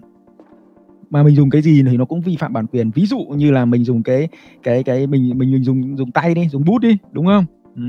Mà 1.09 1.23
mình 1.23 1.35
dùng 1.35 1.49
cái 1.49 1.61
gì 1.61 1.83
thì 1.89 1.97
nó 1.97 2.05
cũng 2.05 2.21
vi 2.21 2.35
phạm 2.35 2.53
bản 2.53 2.67
quyền. 2.67 2.91
Ví 2.91 3.05
dụ 3.05 3.19
như 3.19 3.51
là 3.51 3.65
mình 3.65 3.83
dùng 3.83 4.03
cái 4.03 4.27
cái 4.63 4.83
cái 4.83 5.07
mình 5.07 5.37
mình 5.37 5.51
mình 5.51 5.63
dùng 5.63 5.97
dùng 5.97 6.11
tay 6.11 6.33
đi 6.33 6.49
dùng 6.49 6.65
bút 6.65 6.79
đi 6.79 6.97
đúng 7.11 7.25
không? 7.25 7.45
Ừ. 7.75 7.81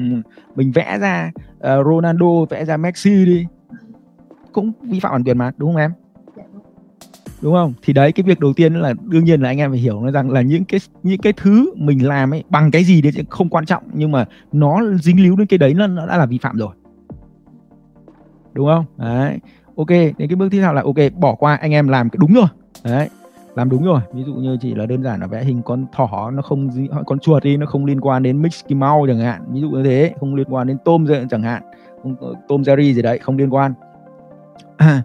mình 0.57 0.73
vẽ 0.73 0.99
ra 1.01 1.31
uh, 1.57 1.87
Ronaldo 1.87 2.45
vẽ 2.51 2.65
ra 2.65 2.77
Messi 2.77 3.25
đi. 3.25 3.47
Cũng 4.53 4.73
vi 4.83 5.01
phạm 5.01 5.13
bản 5.13 5.25
quyền 5.25 5.39
mà 5.39 5.53
đúng 5.57 5.73
không 5.73 5.81
em? 5.81 5.91
Đúng 7.43 7.55
không? 7.55 7.73
Thì 7.83 7.93
đấy 7.93 8.13
cái 8.13 8.25
việc 8.25 8.41
đầu 8.41 8.53
tiên 8.53 8.75
là 8.75 8.95
đương 9.05 9.25
nhiên 9.25 9.41
là 9.41 9.49
anh 9.49 9.59
em 9.59 9.71
phải 9.71 9.79
hiểu 9.79 10.03
rằng 10.15 10.31
là 10.31 10.43
những 10.43 10.65
cái 10.65 10.81
những 11.03 11.21
cái 11.21 11.33
thứ 11.33 11.73
mình 11.77 12.07
làm 12.07 12.35
ấy 12.35 12.45
bằng 12.49 12.71
cái 12.71 12.85
gì 12.85 13.03
thì 13.03 13.11
không 13.31 13.49
quan 13.49 13.67
trọng. 13.67 13.83
Nhưng 13.95 14.13
mà 14.13 14.25
nó 14.53 14.81
dính 15.03 15.23
líu 15.23 15.37
đến 15.37 15.47
cái 15.47 15.59
đấy 15.59 15.75
nó, 15.75 15.87
nó 15.87 16.07
đã 16.07 16.17
là 16.17 16.27
vi 16.27 16.39
phạm 16.39 16.57
rồi 16.57 16.75
đúng 18.53 18.67
không? 18.67 18.85
Đấy. 18.97 19.39
Ok 19.77 19.89
đến 19.89 20.15
cái 20.19 20.37
bước 20.37 20.49
tiếp 20.51 20.61
theo 20.61 20.73
là 20.73 20.83
ok 20.83 20.97
bỏ 21.19 21.35
qua 21.35 21.57
anh 21.57 21.71
em 21.71 21.89
làm 21.89 22.11
cái 22.11 22.19
đúng 22.21 22.33
rồi. 22.33 22.47
Đấy 22.85 23.09
làm 23.55 23.71
đúng 23.71 23.85
rồi. 23.85 24.01
Ví 24.13 24.25
dụ 24.25 24.35
như 24.35 24.57
chỉ 24.61 24.75
là 24.75 24.87
đơn 24.87 25.03
giản 25.03 25.21
là 25.21 25.27
vẽ 25.27 25.45
hình 25.45 25.63
con 25.63 25.87
thỏ 25.93 26.31
nó 26.31 26.43
không 26.43 26.71
con 27.07 27.19
chuột 27.19 27.45
đi 27.45 27.57
nó 27.57 27.67
không 27.67 27.87
liên 27.87 28.01
quan 28.01 28.23
đến 28.23 28.43
Mickey 28.43 28.75
Mouse 28.75 29.13
chẳng 29.13 29.21
hạn. 29.21 29.43
Ví 29.53 29.61
dụ 29.61 29.71
như 29.71 29.83
thế 29.83 30.15
không 30.21 30.35
liên 30.35 30.47
quan 30.51 30.67
đến 30.67 30.77
tôm 30.85 31.07
chẳng 31.31 31.43
hạn. 31.43 31.63
Ờ, 32.21 32.35
tôm 32.49 32.63
Jerry 32.63 32.93
gì 32.93 33.03
đấy 33.03 33.19
không 33.19 33.37
liên 33.37 33.55
quan. 33.55 33.75
À, 34.77 35.03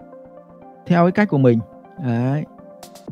theo 0.86 1.04
cái 1.04 1.12
cách 1.12 1.28
của 1.28 1.38
mình 1.38 1.58
đấy 2.04 2.44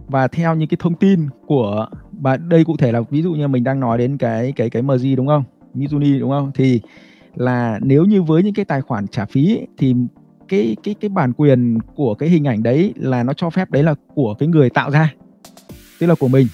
và 0.09 0.29
theo 0.29 0.55
những 0.55 0.69
cái 0.69 0.77
thông 0.81 0.95
tin 0.95 1.29
của 1.47 1.87
và 2.21 2.37
đây 2.37 2.65
cụ 2.65 2.77
thể 2.77 2.93
là 2.93 3.01
ví 3.01 3.23
dụ 3.23 3.33
như 3.33 3.49
mình 3.49 3.65
đang 3.65 3.81
nói 3.81 3.99
đến 3.99 4.19
cái 4.19 4.53
cái 4.57 4.71
cái 4.71 4.83
MG 4.83 5.17
đúng 5.17 5.27
không? 5.27 5.45
Mizuni 5.75 6.21
đúng 6.21 6.31
không? 6.31 6.51
Thì 6.55 6.81
là 7.35 7.79
nếu 7.83 8.05
như 8.05 8.23
với 8.23 8.43
những 8.43 8.55
cái 8.55 8.65
tài 8.65 8.81
khoản 8.81 9.09
trả 9.09 9.25
phí 9.25 9.53
ấy, 9.53 9.67
thì 9.79 9.95
cái 10.49 10.77
cái 10.83 10.95
cái 11.01 11.09
bản 11.09 11.33
quyền 11.33 11.79
của 11.95 12.15
cái 12.15 12.29
hình 12.29 12.45
ảnh 12.45 12.63
đấy 12.63 12.93
là 12.97 13.23
nó 13.23 13.33
cho 13.33 13.51
phép 13.51 13.71
đấy 13.71 13.83
là 13.83 13.95
của 14.15 14.35
cái 14.39 14.49
người 14.49 14.71
tạo 14.71 14.91
ra 14.91 15.15
tức 16.01 16.07
là 16.07 16.15
của 16.15 16.29
mình. 16.29 16.47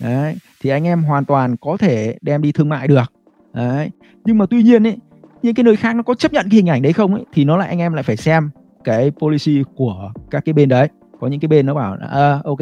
Đấy 0.00 0.36
thì 0.60 0.70
anh 0.70 0.84
em 0.84 1.02
hoàn 1.02 1.24
toàn 1.24 1.56
có 1.56 1.76
thể 1.76 2.18
đem 2.22 2.42
đi 2.42 2.52
thương 2.52 2.68
mại 2.68 2.88
được. 2.88 3.12
Đấy 3.52 3.90
nhưng 4.24 4.38
mà 4.38 4.46
tuy 4.50 4.62
nhiên 4.62 4.86
ấy 4.86 4.96
những 5.42 5.54
cái 5.54 5.64
nơi 5.64 5.76
khác 5.76 5.96
nó 5.96 6.02
có 6.02 6.14
chấp 6.14 6.32
nhận 6.32 6.46
cái 6.50 6.56
hình 6.56 6.68
ảnh 6.68 6.82
đấy 6.82 6.92
không 6.92 7.14
ấy 7.14 7.24
thì 7.32 7.44
nó 7.44 7.56
lại 7.56 7.68
anh 7.68 7.78
em 7.78 7.92
lại 7.92 8.02
phải 8.02 8.16
xem 8.16 8.50
cái 8.84 9.10
policy 9.10 9.62
của 9.76 10.12
các 10.30 10.44
cái 10.44 10.52
bên 10.52 10.68
đấy. 10.68 10.88
Có 11.20 11.26
những 11.26 11.40
cái 11.40 11.48
bên 11.48 11.66
nó 11.66 11.74
bảo 11.74 11.96
là 11.96 12.06
à, 12.06 12.40
ok 12.44 12.60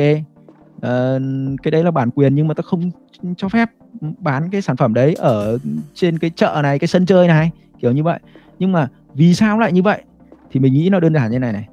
uh, 0.85 1.23
cái 1.63 1.71
đấy 1.71 1.85
là 1.85 1.91
bản 1.91 2.11
quyền 2.11 2.35
nhưng 2.35 2.49
mà 2.49 2.55
ta 2.55 2.63
không 2.63 2.91
cho 3.37 3.49
phép 3.49 3.71
bán 4.19 4.51
cái 4.51 4.63
sản 4.63 4.77
phẩm 4.77 4.95
đấy 4.95 5.15
ở 5.15 5.59
trên 5.95 6.19
cái 6.19 6.31
chợ 6.31 6.61
này 6.63 6.79
cái 6.79 6.89
sân 6.89 7.07
chơi 7.07 7.29
này 7.29 7.51
kiểu 7.81 7.93
như 7.93 8.03
vậy. 8.03 8.21
Nhưng 8.59 8.73
mà 8.73 8.89
vì 9.15 9.35
sao 9.35 9.59
lại 9.59 9.73
như 9.73 9.83
vậy? 9.83 10.03
Thì 10.51 10.61
mình 10.61 10.73
nghĩ 10.73 10.89
nó 10.89 11.01
đơn 11.01 11.15
giản 11.15 11.31
như 11.31 11.39
này 11.39 11.53
này. 11.53 11.69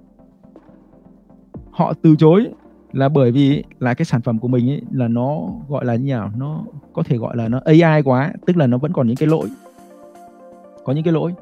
Họ 1.72 1.93
từ 2.01 2.16
chối 2.16 2.47
là 2.91 3.09
bởi 3.09 3.32
vì 3.32 3.64
là 3.80 3.93
cái 3.93 4.05
sản 4.05 4.22
phẩm 4.22 4.39
của 4.39 4.47
mình 4.47 4.70
ấy 4.70 4.82
là 4.91 5.07
nó 5.07 5.39
gọi 5.70 5.86
là 5.86 5.95
như 5.95 6.14
nào? 6.14 6.32
Nó 6.38 6.64
có 6.93 7.03
thể 7.03 7.18
gọi 7.18 7.38
là 7.38 7.47
nó 7.47 7.59
AI 7.66 8.01
quá 8.01 8.34
tức 8.45 8.57
là 8.57 8.68
nó 8.68 8.78
vẫn 8.78 8.93
còn 8.93 9.07
những 9.07 9.16
cái 9.16 9.28
lỗi. 9.28 9.47
Có 10.84 10.93
những 10.93 11.03
cái 11.03 11.14
lỗi. 11.14 11.34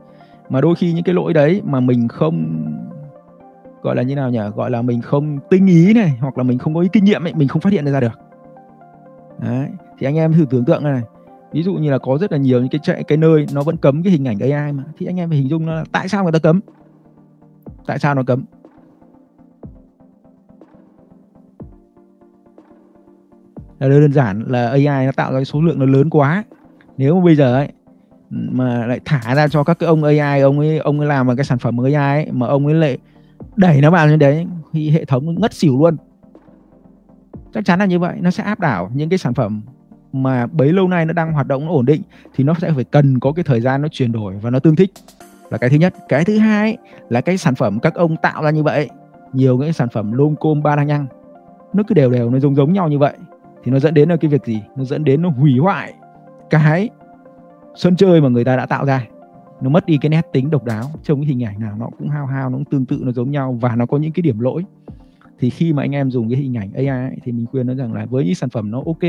Mà 0.49 0.61
đôi 0.61 0.76
khi 0.76 0.93
những 0.93 1.03
cái 1.03 1.15
lỗi 1.15 1.34
đấy 1.34 1.61
mà 1.65 1.80
mình 1.80 2.07
không 2.07 2.65
gọi 3.82 3.95
là 3.95 4.01
như 4.03 4.15
nào 4.15 4.30
nhỉ? 4.30 4.39
Gọi 4.55 4.71
là 4.71 4.82
mình 4.82 5.01
không 5.01 5.39
tinh 5.49 5.67
ý 5.67 5.93
này 5.93 6.17
hoặc 6.19 6.38
là 6.38 6.43
mình 6.43 6.57
không 6.57 6.73
có 6.73 6.82
ý 6.82 6.89
kinh 6.93 7.03
nghiệm 7.03 7.23
ấy 7.23 7.34
mình 7.34 7.47
không 7.47 7.61
phát 7.61 7.73
hiện 7.73 7.86
ra 7.86 7.99
được. 7.99 8.19
Đấy 9.39 9.69
thì 9.97 10.07
anh 10.07 10.15
em 10.15 10.34
thử 10.34 10.45
tưởng 10.49 10.65
tượng 10.65 10.84
này 10.84 11.01
ví 11.51 11.63
dụ 11.63 11.73
như 11.73 11.91
là 11.91 11.97
có 11.97 12.17
rất 12.17 12.32
là 12.32 12.38
nhiều 12.38 12.59
những 12.59 12.69
cái 12.69 12.80
chạy 12.84 13.03
cái 13.03 13.17
nơi 13.17 13.45
nó 13.53 13.63
vẫn 13.63 13.77
cấm 13.77 14.03
cái 14.03 14.13
hình 14.13 14.27
ảnh 14.27 14.39
AI 14.39 14.71
mà. 14.71 14.84
Thì 14.97 15.05
anh 15.05 15.19
em 15.19 15.30
phải 15.30 15.38
hình 15.38 15.49
dung 15.49 15.65
nó 15.65 15.75
là 15.75 15.84
tại 15.91 16.09
sao 16.09 16.23
người 16.23 16.32
ta 16.32 16.39
cấm? 16.39 16.59
Tại 17.86 17.99
sao 17.99 18.15
nó 18.15 18.23
cấm? 18.23 18.43
Là 23.80 23.88
đơn 23.88 24.13
giản 24.13 24.43
là 24.47 24.69
AI 24.69 25.05
nó 25.05 25.11
tạo 25.11 25.34
ra 25.34 25.43
số 25.43 25.61
lượng 25.61 25.80
nó 25.80 25.86
lớn 25.86 26.09
quá. 26.09 26.43
Nếu 26.97 27.15
mà 27.15 27.25
bây 27.25 27.36
giờ 27.36 27.55
ấy 27.55 27.69
mà 28.30 28.86
lại 28.86 28.99
thả 29.05 29.36
ra 29.36 29.47
cho 29.47 29.63
các 29.63 29.80
cái 29.80 29.88
ông 29.88 30.03
AI 30.03 30.41
ông 30.41 30.59
ấy 30.59 30.77
ông 30.77 30.99
ấy 30.99 31.07
làm 31.07 31.27
một 31.27 31.34
cái 31.38 31.45
sản 31.45 31.57
phẩm 31.57 31.77
AI 31.84 31.93
ấy, 31.93 32.32
mà 32.32 32.47
ông 32.47 32.65
ấy 32.65 32.75
lại 32.75 32.97
đẩy 33.56 33.82
nó 33.82 33.92
vào 33.92 34.08
như 34.10 34.16
đấy, 34.16 34.48
thì 34.74 34.90
hệ 34.90 35.06
thống 35.06 35.42
ngất 35.42 35.54
xỉu 35.54 35.80
luôn. 35.80 35.98
Chắc 37.54 37.66
chắn 37.66 37.80
là 37.80 37.86
như 37.86 38.00
vậy, 38.00 38.18
nó 38.22 38.32
sẽ 38.32 38.44
áp 38.44 38.60
đảo 38.60 38.92
những 38.94 39.10
cái 39.10 39.18
sản 39.18 39.34
phẩm 39.34 39.62
mà 40.14 40.48
bấy 40.48 40.74
lâu 40.74 40.88
nay 40.88 41.06
nó 41.06 41.14
đang 41.14 41.34
hoạt 41.34 41.48
động 41.48 41.66
nó 41.66 41.72
ổn 41.72 41.86
định, 41.86 42.02
thì 42.36 42.44
nó 42.44 42.54
sẽ 42.54 42.72
phải 42.72 42.84
cần 42.84 43.20
có 43.20 43.32
cái 43.32 43.44
thời 43.44 43.62
gian 43.62 43.82
nó 43.82 43.88
chuyển 43.88 44.12
đổi 44.12 44.36
và 44.42 44.50
nó 44.50 44.60
tương 44.60 44.76
thích. 44.76 44.92
Là 45.50 45.58
cái 45.58 45.70
thứ 45.70 45.78
nhất. 45.78 45.94
Cái 46.10 46.26
thứ 46.26 46.38
hai 46.38 46.78
là 47.10 47.22
cái 47.22 47.38
sản 47.38 47.56
phẩm 47.56 47.80
các 47.80 47.94
ông 47.94 48.16
tạo 48.16 48.44
ra 48.44 48.50
như 48.50 48.64
vậy, 48.64 48.90
nhiều 49.34 49.60
cái 49.60 49.74
sản 49.74 49.90
phẩm 49.90 50.12
lôm 50.12 50.36
côm 50.36 50.64
ba 50.64 50.76
đa 50.76 50.84
nhăng, 50.84 51.06
nó 51.74 51.84
cứ 51.88 51.94
đều 51.94 52.12
đều, 52.12 52.30
nó 52.30 52.40
giống 52.40 52.56
giống 52.56 52.74
nhau 52.74 52.88
như 52.88 53.00
vậy, 53.00 53.14
thì 53.64 53.72
nó 53.72 53.80
dẫn 53.80 53.94
đến 53.94 54.10
là 54.10 54.16
cái 54.16 54.30
việc 54.30 54.46
gì? 54.46 54.62
Nó 54.76 54.84
dẫn 54.84 55.04
đến 55.04 55.22
nó 55.22 55.30
hủy 55.30 55.58
hoại 55.58 55.94
cái 56.50 56.90
sân 57.76 57.96
chơi 57.96 58.22
mà 58.22 58.30
người 58.30 58.44
ta 58.44 58.56
đã 58.56 58.66
tạo 58.66 58.86
ra 58.86 59.06
nó 59.62 59.70
mất 59.70 59.86
đi 59.86 59.97
cái 60.01 60.10
nét 60.10 60.28
tính 60.34 60.49
độc 60.49 60.66
đáo 60.66 60.84
trong 61.03 61.20
cái 61.20 61.26
hình 61.26 61.43
ảnh 61.43 61.60
nào 61.60 61.76
nó 61.80 61.89
cũng 61.97 62.10
hao 62.10 62.26
hao 62.26 62.49
nó 62.49 62.57
cũng 62.57 62.66
tương 62.66 62.86
tự 62.86 63.01
nó 63.03 63.12
giống 63.12 63.32
nhau 63.32 63.57
và 63.62 63.76
nó 63.76 63.86
có 63.86 63.97
những 63.97 64.12
cái 64.12 64.22
điểm 64.22 64.39
lỗi. 64.39 64.64
Thì 65.39 65.49
khi 65.49 65.74
mà 65.74 65.84
anh 65.84 65.95
em 65.95 66.12
dùng 66.12 66.30
cái 66.30 66.39
hình 66.39 66.57
ảnh 66.57 66.74
AI 66.74 66.88
ấy, 66.88 67.18
thì 67.24 67.32
mình 67.32 67.45
khuyên 67.51 67.68
nó 67.68 67.74
rằng 67.74 67.93
là 67.93 68.05
với 68.05 68.26
những 68.26 68.36
sản 68.36 68.49
phẩm 68.49 68.72
nó 68.72 68.78
ok 68.86 69.03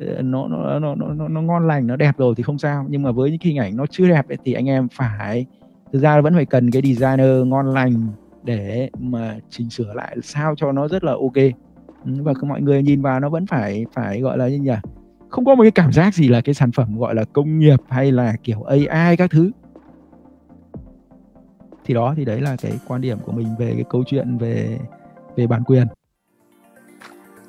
ờ, 0.00 0.22
nó 0.22 0.48
nó 0.48 0.78
nó 0.78 0.94
nó 0.94 1.28
nó, 1.28 1.42
ngon 1.42 1.66
lành 1.66 1.86
nó 1.86 1.96
đẹp 1.96 2.18
rồi 2.18 2.34
thì 2.36 2.42
không 2.42 2.58
sao. 2.58 2.86
Nhưng 2.88 3.02
mà 3.02 3.12
với 3.12 3.30
những 3.30 3.38
cái 3.38 3.52
hình 3.52 3.60
ảnh 3.60 3.76
nó 3.76 3.86
chưa 3.86 4.08
đẹp 4.08 4.28
ấy, 4.28 4.38
thì 4.44 4.52
anh 4.52 4.68
em 4.68 4.88
phải 4.88 5.46
thực 5.92 5.98
ra 5.98 6.20
vẫn 6.20 6.34
phải 6.34 6.44
cần 6.44 6.70
cái 6.70 6.82
designer 6.82 7.46
ngon 7.46 7.66
lành 7.66 8.06
để 8.44 8.90
mà 9.00 9.38
chỉnh 9.50 9.70
sửa 9.70 9.94
lại 9.94 10.16
sao 10.22 10.54
cho 10.56 10.72
nó 10.72 10.88
rất 10.88 11.04
là 11.04 11.12
ok. 11.12 11.36
Ừ, 12.04 12.12
và 12.22 12.32
mọi 12.42 12.62
người 12.62 12.82
nhìn 12.82 13.02
vào 13.02 13.20
nó 13.20 13.28
vẫn 13.28 13.46
phải 13.46 13.86
phải 13.92 14.20
gọi 14.20 14.38
là 14.38 14.48
như 14.48 14.58
nhỉ? 14.58 14.72
Không 15.28 15.44
có 15.44 15.54
một 15.54 15.62
cái 15.62 15.70
cảm 15.70 15.92
giác 15.92 16.14
gì 16.14 16.28
là 16.28 16.40
cái 16.40 16.54
sản 16.54 16.72
phẩm 16.72 16.98
gọi 16.98 17.14
là 17.14 17.24
công 17.32 17.58
nghiệp 17.58 17.80
hay 17.88 18.12
là 18.12 18.34
kiểu 18.42 18.62
AI 18.62 19.16
các 19.16 19.30
thứ 19.30 19.50
thì 21.88 21.94
đó 21.94 22.14
thì 22.16 22.24
đấy 22.24 22.40
là 22.40 22.56
cái 22.56 22.72
quan 22.86 23.00
điểm 23.00 23.18
của 23.24 23.32
mình 23.32 23.48
về 23.58 23.72
cái 23.74 23.84
câu 23.90 24.04
chuyện 24.06 24.38
về 24.38 24.78
về 25.36 25.46
bản 25.46 25.64
quyền 25.64 25.86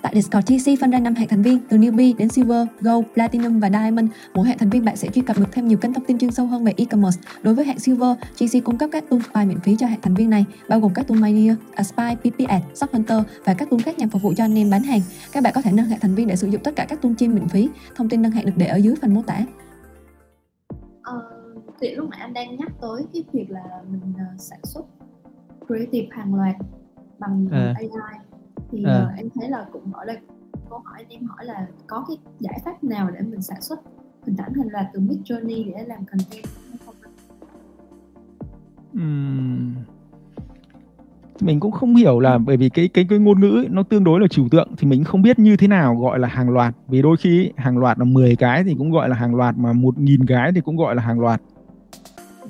Tại 0.01 0.11
Discord 0.15 0.45
TC 0.45 0.81
phân 0.81 0.91
ra 0.91 0.99
5 0.99 1.15
hệ 1.15 1.25
thành 1.25 1.41
viên 1.41 1.59
từ 1.69 1.77
newbie 1.77 2.15
đến 2.17 2.29
silver, 2.29 2.67
gold, 2.81 3.07
platinum 3.13 3.59
và 3.59 3.69
diamond. 3.69 4.09
Mỗi 4.33 4.47
hệ 4.47 4.55
thành 4.57 4.69
viên 4.69 4.85
bạn 4.85 4.95
sẽ 4.95 5.07
truy 5.07 5.21
cập 5.21 5.37
được 5.37 5.45
thêm 5.51 5.67
nhiều 5.67 5.77
kênh 5.77 5.93
thông 5.93 6.05
tin 6.05 6.17
chuyên 6.17 6.31
sâu 6.31 6.45
hơn 6.45 6.63
về 6.63 6.73
e-commerce. 6.77 7.21
Đối 7.41 7.55
với 7.55 7.65
hệ 7.65 7.77
silver, 7.77 8.17
GC 8.39 8.63
cung 8.63 8.77
cấp 8.77 8.89
các 8.93 9.03
tool 9.09 9.19
spy 9.19 9.45
miễn 9.45 9.59
phí 9.59 9.75
cho 9.79 9.87
hệ 9.87 9.97
thành 10.01 10.13
viên 10.13 10.29
này, 10.29 10.45
bao 10.69 10.79
gồm 10.79 10.93
các 10.93 11.07
tool 11.07 11.19
Mania, 11.19 11.55
Aspy, 11.75 12.15
PPS, 12.15 12.79
Shop 12.79 12.93
Hunter 12.93 13.21
và 13.45 13.53
các 13.53 13.69
tool 13.69 13.81
khác 13.81 13.99
nhằm 13.99 14.09
phục 14.09 14.21
vụ 14.21 14.33
cho 14.37 14.43
anh 14.43 14.57
em 14.57 14.69
bán 14.69 14.83
hàng. 14.83 15.01
Các 15.31 15.43
bạn 15.43 15.53
có 15.55 15.61
thể 15.61 15.71
nâng 15.71 15.85
hệ 15.85 15.97
thành 16.01 16.15
viên 16.15 16.27
để 16.27 16.35
sử 16.35 16.47
dụng 16.47 16.63
tất 16.63 16.75
cả 16.75 16.85
các 16.85 17.01
tool 17.01 17.11
trên 17.17 17.35
miễn 17.35 17.47
phí. 17.47 17.69
Thông 17.95 18.09
tin 18.09 18.21
nâng 18.21 18.31
hạng 18.31 18.45
được 18.45 18.53
để 18.55 18.65
ở 18.65 18.77
dưới 18.77 18.95
phần 19.01 19.13
mô 19.13 19.21
tả. 19.21 19.45
Ờ, 21.03 21.38
thì 21.81 21.95
lúc 21.95 22.09
nãy 22.09 22.19
anh 22.19 22.33
đang 22.33 22.55
nhắc 22.57 22.71
tới 22.81 23.05
cái 23.13 23.23
việc 23.33 23.51
là 23.51 23.63
mình 23.91 24.13
uh, 24.13 24.41
sản 24.41 24.59
xuất 24.63 24.85
creative 25.67 26.07
hàng 26.11 26.35
loạt 26.35 26.55
bằng 27.19 27.47
À. 27.51 27.73
AI 27.77 28.19
thì 28.71 28.83
À. 28.83 29.09
uh, 29.13 29.17
em 29.19 29.29
thấy 29.35 29.49
là 29.49 29.65
cũng 29.71 29.91
hỏi 29.91 30.05
là 30.05 30.13
câu 30.69 30.79
hỏi 30.85 31.05
em 31.09 31.25
hỏi 31.25 31.45
là 31.45 31.67
có 31.87 32.05
cái 32.07 32.17
giải 32.39 32.59
pháp 32.65 32.83
nào 32.83 33.09
để 33.13 33.21
mình 33.21 33.41
sản 33.41 33.61
xuất 33.61 33.79
hình 34.25 34.37
ảnh 34.37 34.53
hàng 34.53 34.69
loạt 34.71 34.85
từ 34.93 34.99
Mid 34.99 35.17
Journey 35.17 35.65
để 35.65 35.83
làm 35.87 36.05
content 36.05 36.45
hay 36.69 36.77
không 36.85 36.95
anh? 37.01 37.11
Ừm. 38.93 39.73
mình 41.41 41.59
cũng 41.59 41.71
không 41.71 41.95
hiểu 41.95 42.19
là 42.19 42.37
bởi 42.37 42.57
vì 42.57 42.69
cái 42.69 42.87
cái 42.87 43.05
cái 43.09 43.19
ngôn 43.19 43.39
ngữ 43.39 43.49
ấy, 43.57 43.67
nó 43.69 43.83
tương 43.83 44.03
đối 44.03 44.19
là 44.19 44.27
trừu 44.27 44.49
tượng 44.51 44.69
thì 44.77 44.87
mình 44.87 45.03
không 45.03 45.21
biết 45.21 45.39
như 45.39 45.57
thế 45.57 45.67
nào 45.67 45.95
gọi 45.95 46.19
là 46.19 46.27
hàng 46.27 46.49
loạt 46.49 46.75
vì 46.87 47.01
đôi 47.01 47.17
khi 47.17 47.39
ấy, 47.39 47.53
hàng 47.57 47.77
loạt 47.77 47.99
là 47.99 48.05
10 48.05 48.35
cái 48.35 48.63
thì 48.63 48.75
cũng 48.77 48.91
gọi 48.91 49.09
là 49.09 49.15
hàng 49.15 49.35
loạt 49.35 49.57
mà 49.57 49.73
một 49.73 49.97
nghìn 49.97 50.25
cái 50.25 50.51
thì 50.55 50.61
cũng 50.61 50.77
gọi 50.77 50.95
là 50.95 51.01
hàng 51.03 51.19
loạt 51.19 51.41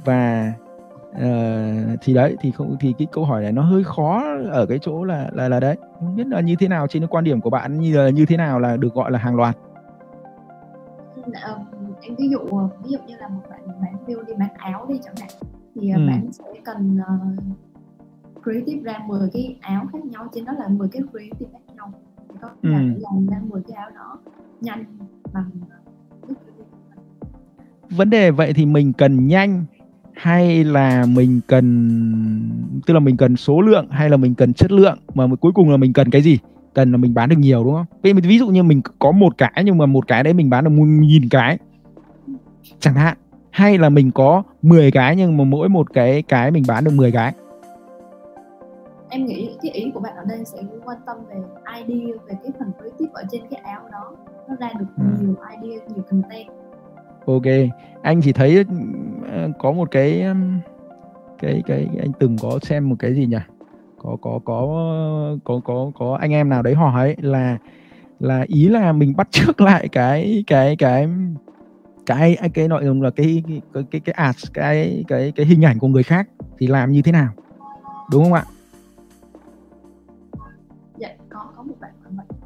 và 0.10 0.54
ờ, 1.14 1.98
thì 2.02 2.14
đấy 2.14 2.36
thì 2.42 2.52
không 2.52 2.78
thì 2.80 2.94
cái 2.98 3.08
câu 3.12 3.26
hỏi 3.26 3.42
này 3.42 3.52
nó 3.52 3.62
hơi 3.62 3.84
khó 3.84 4.24
ở 4.52 4.66
cái 4.66 4.80
chỗ 4.82 5.04
là 5.04 5.30
là 5.34 5.50
là 5.50 5.60
đấy 5.60 5.78
không 6.00 6.16
biết 6.16 6.28
là 6.28 6.42
như 6.42 6.56
thế 6.60 6.68
nào 6.68 6.88
trên 6.88 7.02
cái 7.02 7.08
quan 7.08 7.24
điểm 7.24 7.42
của 7.42 7.50
bạn 7.50 7.80
như 7.80 7.98
là 7.98 8.10
như 8.10 8.26
thế 8.26 8.38
nào 8.38 8.60
là 8.60 8.78
được 8.78 8.94
gọi 8.94 9.12
là 9.12 9.20
hàng 9.20 9.36
loạt 9.36 9.58
em 12.02 12.16
ví 12.18 12.30
dụ 12.30 12.40
ví 12.84 12.90
dụ 12.90 12.98
như 13.08 13.16
là 13.20 13.28
một 13.28 13.42
bạn 13.50 13.62
bán 13.82 14.06
bill 14.08 14.20
đi 14.28 14.34
bán 14.40 14.50
áo 14.58 14.86
đi 14.90 15.00
chẳng 15.04 15.16
hạn 15.20 15.30
thì 15.76 15.92
Ừ. 15.92 15.96
uh, 16.04 16.08
bạn 16.10 16.32
sẽ 16.32 16.44
cần 16.66 16.98
uh, 17.02 18.44
creative 18.44 18.82
ra 18.94 19.00
10 19.08 19.30
cái 19.34 19.58
áo 19.62 19.86
khác 19.94 20.06
nhau 20.06 20.28
trên 20.34 20.46
đó 20.46 20.54
là 20.60 20.68
10 20.68 20.88
cái 20.92 21.02
creative 21.12 21.50
khác 21.54 21.74
nhau 21.76 21.92
thì 22.30 22.36
có 22.42 22.50
Ừ. 22.62 22.70
làm 22.72 23.28
ra 23.28 23.42
10 23.50 23.62
cái 23.68 23.78
áo 23.78 23.90
đó 23.96 24.18
nhanh 24.62 24.84
bằng 25.34 25.50
uh, 25.62 26.38
vấn 27.90 28.10
đề 28.10 28.32
vậy 28.32 28.54
thì 28.54 28.66
mình 28.66 28.94
cần 28.94 29.28
nhanh 29.28 29.66
hay 30.20 30.64
là 30.64 31.06
mình 31.16 31.40
cần 31.48 31.66
tức 32.86 32.94
là 32.94 33.00
mình 33.00 33.18
cần 33.18 33.36
số 33.38 33.62
lượng 33.62 33.88
hay 33.90 34.10
là 34.10 34.18
mình 34.18 34.36
cần 34.36 34.54
chất 34.54 34.72
lượng? 34.72 34.98
Mà 35.14 35.26
cuối 35.42 35.52
cùng 35.56 35.70
là 35.70 35.78
mình 35.78 35.94
cần 35.94 36.10
cái 36.10 36.22
gì? 36.22 36.40
Cần 36.74 36.92
là 36.92 36.98
mình 36.98 37.14
bán 37.14 37.30
được 37.30 37.36
nhiều 37.40 37.64
đúng 37.64 37.74
không? 37.74 37.86
Ví, 38.02 38.14
ví 38.14 38.40
dụ 38.40 38.48
như 38.48 38.64
mình 38.64 38.82
có 39.00 39.12
một 39.12 39.38
cái 39.38 39.62
nhưng 39.66 39.78
mà 39.78 39.86
một 39.86 40.08
cái 40.08 40.24
đấy 40.24 40.34
mình 40.34 40.50
bán 40.50 40.64
được 40.64 40.70
một 40.70 40.84
nghìn 40.86 41.30
cái 41.30 41.58
chẳng 42.80 42.94
hạn. 42.94 43.18
Hay 43.52 43.78
là 43.78 43.90
mình 43.90 44.12
có 44.12 44.44
10 44.62 44.92
cái 44.92 45.16
nhưng 45.16 45.38
mà 45.38 45.44
mỗi 45.44 45.70
một 45.70 45.94
cái 45.94 46.22
cái 46.22 46.52
mình 46.52 46.64
bán 46.68 46.84
được 46.84 46.92
10 46.96 47.12
cái? 47.12 47.34
Em 49.10 49.26
nghĩ 49.26 49.50
cái 49.62 49.72
ý 49.72 49.92
của 49.94 50.00
bạn 50.00 50.16
ở 50.16 50.24
đây 50.30 50.46
sẽ 50.46 50.58
quan 50.86 50.98
tâm 51.06 51.18
về 51.30 51.36
idea 51.80 52.08
về 52.28 52.36
cái 52.44 52.52
phần 52.60 52.72
creative 52.80 53.12
ở 53.14 53.24
trên 53.32 53.42
cái 53.52 53.62
áo 53.64 53.82
đó. 53.92 54.12
Nó 54.50 54.56
ra 54.60 54.70
được 54.80 54.86
Ừ. 54.98 55.04
nhiều 55.22 55.36
idea 55.52 55.80
nhiều 55.96 56.04
content 56.12 56.48
ok 57.34 57.70
anh 58.02 58.22
chỉ 58.22 58.32
thấy 58.34 58.66
ờ, 59.32 59.50
có 59.60 59.72
một 59.72 59.92
cái 59.92 60.22
um, 60.22 60.60
cái 61.40 61.64
cái 61.66 61.88
anh 62.00 62.12
từng 62.20 62.38
có 62.42 62.60
xem 62.62 62.90
một 62.90 62.96
cái 63.00 63.14
gì 63.14 63.26
nhỉ? 63.26 63.38
Có 63.98 64.18
có 64.22 64.40
có 64.46 64.66
có 65.44 65.62
có 65.64 65.92
có 66.00 66.18
anh 66.22 66.32
em 66.32 66.50
nào 66.50 66.62
đấy 66.62 66.76
hỏi 66.76 67.08
ấy 67.08 67.16
là 67.20 67.58
là 68.20 68.46
ý 68.48 68.68
là 68.68 68.92
mình 68.92 69.14
bắt 69.18 69.28
chước 69.32 69.62
lại 69.68 69.88
cái 69.88 70.44
cái 70.48 70.76
cái 70.76 71.08
cái 72.06 72.38
cái, 72.40 72.50
cái 72.50 72.68
nội 72.68 72.86
dung 72.86 73.02
là 73.02 73.10
cái 73.10 73.44
cái 73.48 73.62
cái 73.74 73.84
cái, 73.92 74.02
cái 74.02 74.14
ads 74.14 74.46
cái 74.54 75.04
cái 75.08 75.32
cái 75.36 75.46
hình 75.46 75.66
ảnh 75.66 75.80
của 75.80 75.88
người 75.88 76.04
khác 76.04 76.28
thì 76.58 76.68
làm 76.68 76.92
như 76.92 77.02
thế 77.02 77.12
nào? 77.12 77.34
Đúng 78.12 78.24
không 78.24 78.34
ạ? 78.34 78.44
Dạ 80.98 81.10
có 81.30 81.40
có 81.58 81.64
một 81.64 81.76
bạn 81.80 81.92
hỏi 82.04 82.12
vậy. 82.18 82.38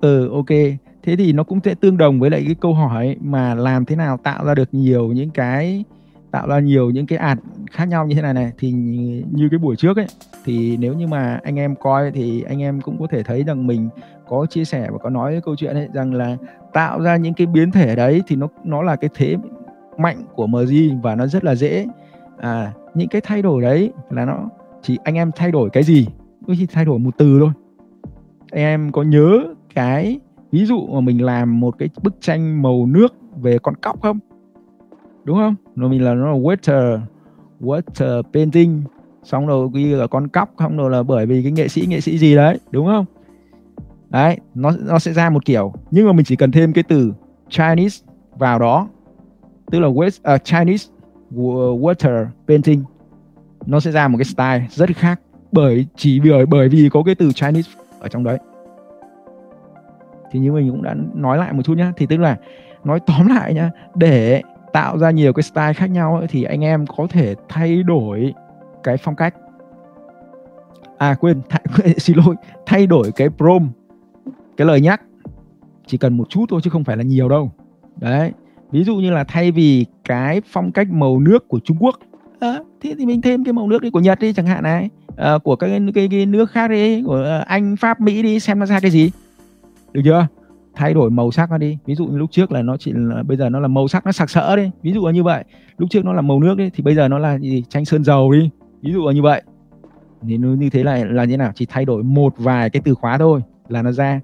Ừ 0.00 0.30
ok 0.32 0.50
thế 1.02 1.16
thì 1.16 1.32
nó 1.32 1.42
cũng 1.42 1.60
sẽ 1.64 1.74
tương 1.74 1.96
đồng 1.96 2.20
với 2.20 2.30
lại 2.30 2.42
cái 2.44 2.54
câu 2.54 2.74
hỏi 2.74 3.16
mà 3.20 3.54
làm 3.54 3.84
thế 3.84 3.96
nào 3.96 4.16
tạo 4.16 4.44
ra 4.44 4.54
được 4.54 4.68
nhiều 4.72 5.08
những 5.08 5.30
cái, 5.30 5.84
tạo 6.30 6.48
ra 6.48 6.60
nhiều 6.60 6.90
những 6.90 7.06
cái 7.06 7.18
ạt 7.18 7.38
khác 7.70 7.84
nhau 7.84 8.06
như 8.06 8.14
thế 8.14 8.22
này 8.22 8.34
này. 8.34 8.52
Thì 8.58 8.72
như 9.32 9.48
cái 9.50 9.58
buổi 9.58 9.76
trước 9.76 9.96
ấy, 9.96 10.06
thì 10.44 10.76
nếu 10.76 10.94
như 10.94 11.06
mà 11.06 11.40
anh 11.42 11.58
em 11.58 11.74
coi 11.74 12.10
thì 12.10 12.42
anh 12.42 12.62
em 12.62 12.80
cũng 12.80 12.96
có 13.00 13.06
thể 13.10 13.22
thấy 13.22 13.44
rằng 13.44 13.66
mình 13.66 13.88
có 14.28 14.46
chia 14.46 14.64
sẻ 14.64 14.88
và 14.90 14.98
có 14.98 15.10
nói 15.10 15.32
cái 15.32 15.40
câu 15.40 15.56
chuyện 15.56 15.74
ấy, 15.74 15.88
rằng 15.94 16.14
là 16.14 16.36
tạo 16.72 17.00
ra 17.00 17.16
những 17.16 17.34
cái 17.34 17.46
biến 17.46 17.70
thể 17.70 17.96
đấy 17.96 18.22
thì 18.26 18.36
nó 18.36 18.48
nó 18.64 18.82
là 18.82 18.96
cái 18.96 19.10
thế 19.14 19.36
mạnh 19.98 20.22
của 20.34 20.46
MG 20.46 21.00
và 21.02 21.14
nó 21.14 21.26
rất 21.26 21.44
là 21.44 21.54
dễ 21.54 21.86
à 22.38 22.72
những 22.94 23.08
cái 23.08 23.20
thay 23.20 23.42
đổi 23.42 23.62
đấy 23.62 23.92
là 24.10 24.24
nó 24.24 24.48
chỉ 24.82 24.98
anh 25.04 25.14
em 25.14 25.30
thay 25.36 25.50
đổi 25.50 25.70
cái 25.70 25.82
gì? 25.82 26.06
Đôi 26.46 26.56
khi 26.56 26.66
thay 26.72 26.84
đổi 26.84 26.98
một 26.98 27.14
từ 27.18 27.38
thôi. 27.40 27.50
Anh 28.50 28.62
em 28.62 28.92
có 28.92 29.02
nhớ 29.02 29.44
cái 29.74 30.20
ví 30.52 30.64
dụ 30.64 30.86
mà 30.86 31.00
mình 31.00 31.24
làm 31.24 31.60
một 31.60 31.78
cái 31.78 31.88
bức 32.02 32.14
tranh 32.20 32.62
màu 32.62 32.86
nước 32.86 33.14
về 33.40 33.58
con 33.58 33.76
cóc 33.76 34.02
không? 34.02 34.18
Đúng 35.24 35.36
không? 35.36 35.54
Nó 35.76 35.88
mình 35.88 36.04
là 36.04 36.14
nó 36.14 36.32
là 36.32 36.38
water 36.38 37.00
water 37.60 38.22
painting. 38.22 38.82
Xong 39.22 39.46
rồi 39.46 39.68
ghi 39.74 39.84
là 39.84 40.06
con 40.06 40.28
cóc 40.28 40.54
xong 40.58 40.76
rồi 40.76 40.90
là 40.90 41.02
bởi 41.02 41.26
vì 41.26 41.42
cái 41.42 41.52
nghệ 41.52 41.68
sĩ 41.68 41.86
nghệ 41.86 42.00
sĩ 42.00 42.18
gì 42.18 42.36
đấy 42.36 42.58
đúng 42.70 42.86
không? 42.86 43.04
Đấy 44.10 44.38
nó 44.54 44.70
nó 44.80 44.98
sẽ 44.98 45.12
ra 45.12 45.30
một 45.30 45.44
kiểu. 45.44 45.72
Nhưng 45.90 46.06
mà 46.06 46.12
mình 46.12 46.24
chỉ 46.24 46.36
cần 46.36 46.52
thêm 46.52 46.72
cái 46.72 46.84
từ 46.88 47.12
Chinese 47.48 48.04
vào 48.38 48.58
đó. 48.58 48.88
Tức 49.70 49.80
là 49.80 49.88
West, 49.88 50.06
uh, 50.06 50.22
à, 50.22 50.38
Chinese 50.38 50.88
water 51.30 52.26
painting. 52.48 52.84
Nó 53.66 53.80
sẽ 53.80 53.90
ra 53.90 54.08
một 54.08 54.18
cái 54.18 54.24
style 54.24 54.66
rất 54.70 54.96
khác. 54.96 55.20
Bởi 55.52 55.86
chỉ 55.96 56.20
bởi 56.20 56.46
bởi 56.46 56.68
vì 56.68 56.88
có 56.92 57.02
cái 57.02 57.14
từ 57.14 57.32
Chinese 57.32 57.70
ở 58.00 58.08
trong 58.08 58.24
đấy 58.24 58.38
thì 60.32 60.40
như 60.40 60.52
mình 60.52 60.70
cũng 60.70 60.82
đã 60.82 60.94
nói 61.14 61.38
lại 61.38 61.52
một 61.52 61.62
chút 61.62 61.74
nhá. 61.78 61.92
Thì 61.96 62.06
tức 62.06 62.16
là 62.16 62.36
nói 62.84 63.00
tóm 63.06 63.26
lại 63.26 63.54
nhá 63.54 63.70
để 63.94 64.42
tạo 64.72 64.98
ra 64.98 65.10
nhiều 65.10 65.32
cái 65.32 65.42
style 65.42 65.72
khác 65.72 65.90
nhau 65.90 66.16
ấy, 66.16 66.26
thì 66.26 66.42
anh 66.42 66.64
em 66.64 66.86
có 66.96 67.06
thể 67.10 67.34
thay 67.48 67.82
đổi 67.82 68.34
cái 68.82 68.96
phong 68.96 69.16
cách. 69.16 69.34
À 70.98 71.14
quên 71.20 71.40
th- 71.48 71.92
xin 71.96 72.16
lỗi 72.16 72.34
thay 72.66 72.86
đổi 72.86 73.12
cái 73.16 73.28
prom 73.28 73.68
cái 74.56 74.66
lời 74.66 74.80
nhắc. 74.80 75.02
Chỉ 75.86 75.98
cần 75.98 76.16
một 76.16 76.30
chút 76.30 76.46
thôi 76.48 76.60
chứ 76.64 76.70
không 76.70 76.84
phải 76.84 76.96
là 76.96 77.02
nhiều 77.02 77.28
đâu. 77.28 77.50
Đấy 77.96 78.32
ví 78.72 78.84
dụ 78.84 78.96
như 78.96 79.10
là 79.10 79.24
thay 79.24 79.52
vì 79.52 79.86
cái 80.04 80.42
phong 80.46 80.72
cách 80.72 80.90
màu 80.90 81.20
nước 81.20 81.48
của 81.48 81.60
Trung 81.64 81.76
Quốc. 81.80 81.98
À, 82.40 82.58
thế 82.80 82.94
thì 82.98 83.06
mình 83.06 83.22
thêm 83.22 83.44
cái 83.44 83.52
màu 83.52 83.68
nước 83.68 83.82
đi 83.82 83.90
của 83.90 84.00
Nhật 84.00 84.18
đi 84.18 84.32
chẳng 84.32 84.46
hạn 84.46 84.62
này. 84.62 84.88
À, 85.16 85.38
của 85.38 85.56
các 85.56 85.66
cái, 85.68 85.80
cái, 85.94 86.08
cái 86.10 86.26
nước 86.26 86.50
khác 86.50 86.68
đi 86.68 87.02
của 87.02 87.16
ờ, 87.16 87.44
Anh 87.46 87.76
Pháp 87.76 88.00
Mỹ 88.00 88.22
đi 88.22 88.40
xem 88.40 88.58
nó 88.58 88.66
ra 88.66 88.80
cái 88.80 88.90
gì? 88.90 89.10
Được 89.92 90.00
chưa? 90.04 90.26
Thay 90.74 90.94
đổi 90.94 91.10
màu 91.10 91.30
sắc 91.30 91.50
nó 91.50 91.58
đi. 91.58 91.78
Ví 91.86 91.94
dụ 91.94 92.06
như 92.06 92.18
lúc 92.18 92.30
trước 92.30 92.52
là 92.52 92.62
nó 92.62 92.76
chỉ 92.76 92.92
là 92.94 93.22
bây 93.22 93.36
giờ 93.36 93.48
nó 93.48 93.60
là 93.60 93.68
màu 93.68 93.88
sắc 93.88 94.06
nó 94.06 94.12
sặc 94.12 94.30
sỡ 94.30 94.56
đi. 94.56 94.70
Ví 94.82 94.92
dụ 94.92 95.06
là 95.06 95.12
như 95.12 95.22
vậy. 95.22 95.44
Lúc 95.78 95.90
trước 95.90 96.04
nó 96.04 96.12
là 96.12 96.20
màu 96.20 96.40
nước 96.40 96.58
đi 96.58 96.70
thì 96.74 96.82
bây 96.82 96.94
giờ 96.94 97.08
nó 97.08 97.18
là 97.18 97.38
gì? 97.38 97.64
Tranh 97.68 97.84
sơn 97.84 98.04
dầu 98.04 98.32
đi. 98.32 98.50
Ví 98.82 98.92
dụ 98.92 99.06
là 99.06 99.12
như 99.12 99.22
vậy. 99.22 99.42
Thì 100.22 100.38
nó 100.38 100.48
như 100.48 100.70
thế 100.70 100.84
là 100.84 101.04
là 101.04 101.24
như 101.24 101.36
nào? 101.36 101.52
Chỉ 101.54 101.66
thay 101.66 101.84
đổi 101.84 102.02
một 102.02 102.34
vài 102.36 102.70
cái 102.70 102.82
từ 102.84 102.94
khóa 102.94 103.18
thôi 103.18 103.40
là 103.68 103.82
nó 103.82 103.92
ra. 103.92 104.20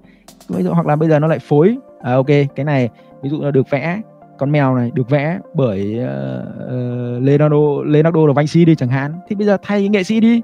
Ví 0.49 0.63
dụ 0.63 0.71
hoặc 0.71 0.85
là 0.85 0.95
bây 0.95 1.09
giờ 1.09 1.19
nó 1.19 1.27
lại 1.27 1.39
phối. 1.39 1.77
À, 2.01 2.13
ok 2.13 2.27
cái 2.55 2.65
này 2.65 2.89
ví 3.21 3.29
dụ 3.29 3.41
là 3.41 3.51
được 3.51 3.69
vẽ. 3.69 4.01
Con 4.37 4.51
mèo 4.51 4.75
này 4.75 4.91
được 4.93 5.09
vẽ 5.09 5.39
bởi 5.53 5.99
uh, 5.99 7.23
Leonardo 7.23 7.83
Leonardo 7.85 8.19
da 8.27 8.33
Vinci 8.35 8.65
đi 8.65 8.75
chẳng 8.75 8.89
hạn. 8.89 9.13
Thì 9.27 9.35
bây 9.35 9.45
giờ 9.47 9.57
thay 9.61 9.79
cái 9.79 9.89
nghệ 9.89 10.03
sĩ 10.03 10.19
đi. 10.19 10.41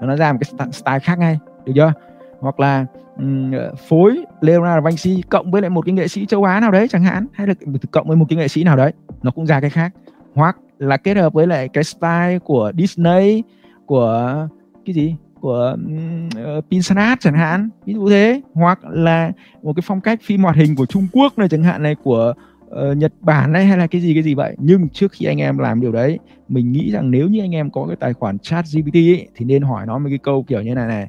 Nó 0.00 0.16
ra 0.16 0.32
một 0.32 0.38
cái 0.58 0.72
style 0.72 0.98
khác 0.98 1.18
ngay. 1.18 1.38
Được 1.64 1.72
chưa? 1.76 1.92
Hoặc 2.40 2.60
là 2.60 2.86
um, 3.16 3.52
phối 3.88 4.24
Leonardo 4.40 4.74
da 4.74 4.80
Vinci 4.80 5.22
cộng 5.30 5.50
với 5.50 5.62
lại 5.62 5.70
một 5.70 5.86
cái 5.86 5.92
nghệ 5.92 6.08
sĩ 6.08 6.26
châu 6.26 6.44
Á 6.44 6.60
nào 6.60 6.70
đấy 6.70 6.88
chẳng 6.88 7.04
hạn 7.04 7.26
hay 7.32 7.46
là 7.46 7.54
cộng 7.90 8.08
với 8.08 8.16
một 8.16 8.26
cái 8.28 8.36
nghệ 8.36 8.48
sĩ 8.48 8.64
nào 8.64 8.76
đấy 8.76 8.92
nó 9.22 9.30
cũng 9.30 9.46
ra 9.46 9.60
cái 9.60 9.70
khác. 9.70 9.94
Hoặc 10.34 10.56
là 10.78 10.96
kết 10.96 11.16
hợp 11.16 11.32
với 11.32 11.46
lại 11.46 11.68
cái 11.68 11.84
style 11.84 12.38
của 12.38 12.72
Disney 12.78 13.42
của 13.86 14.48
cái 14.84 14.94
gì? 14.94 15.16
Của 15.40 15.76
uh, 15.84 16.36
ờ, 16.36 16.60
Pinsanat 16.70 17.20
chẳng 17.20 17.34
hạn 17.34 17.68
ví 17.84 17.94
dụ 17.94 18.08
thế. 18.08 18.40
Hoặc 18.54 18.78
là 18.84 19.32
một 19.62 19.72
cái 19.76 19.82
phong 19.86 20.00
cách 20.00 20.20
phim 20.22 20.42
hoạt 20.42 20.56
hình 20.56 20.76
của 20.76 20.86
Trung 20.86 21.06
Quốc 21.12 21.38
này 21.38 21.48
chẳng 21.48 21.62
hạn 21.62 21.82
này 21.82 21.94
của 21.94 22.34
uh, 22.66 22.96
Nhật 22.96 23.12
Bản 23.20 23.52
này 23.52 23.66
hay 23.66 23.78
là 23.78 23.86
cái 23.86 24.00
gì 24.00 24.14
cái 24.14 24.22
gì 24.22 24.34
vậy. 24.34 24.56
Nhưng 24.58 24.88
trước 24.88 25.12
khi 25.12 25.26
anh 25.26 25.38
em 25.38 25.58
làm 25.58 25.80
điều 25.80 25.92
đấy 25.92 26.18
mình 26.48 26.72
nghĩ 26.72 26.90
rằng 26.90 27.10
nếu 27.10 27.28
như 27.28 27.40
anh 27.40 27.54
em 27.54 27.70
có 27.70 27.86
cái 27.86 27.96
tài 27.96 28.12
khoản 28.12 28.38
chat 28.38 28.64
GPT 28.72 28.94
ấy, 28.94 29.28
thì 29.34 29.44
nên 29.44 29.62
hỏi 29.62 29.86
nó 29.86 29.98
một 29.98 30.08
cái 30.08 30.18
câu 30.18 30.42
kiểu 30.42 30.62
như 30.62 30.74
này 30.74 30.88
này 30.88 31.08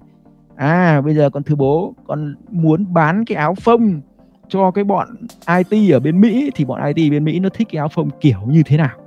à 0.60 1.02
bây 1.02 1.16
giờ 1.16 1.30
con 1.30 1.44
thưa 1.44 1.56
bố 1.56 1.94
con 2.08 2.36
muốn 2.52 2.94
bán 2.94 3.26
cái 3.26 3.36
áo 3.36 3.56
phông 3.56 4.02
cho 4.48 4.72
cái 4.72 4.84
bọn 4.84 5.08
IT 5.58 5.92
ở 5.94 6.00
bên 6.00 6.22
Mỹ 6.22 6.52
thì 6.56 6.66
bọn 6.66 6.94
IT 6.96 7.12
bên 7.12 7.24
Mỹ 7.24 7.40
nó 7.40 7.50
thích 7.50 7.68
cái 7.72 7.80
áo 7.80 7.88
phông 7.88 8.10
kiểu 8.22 8.40
như 8.48 8.64
thế 8.66 8.78
nào? 8.78 8.98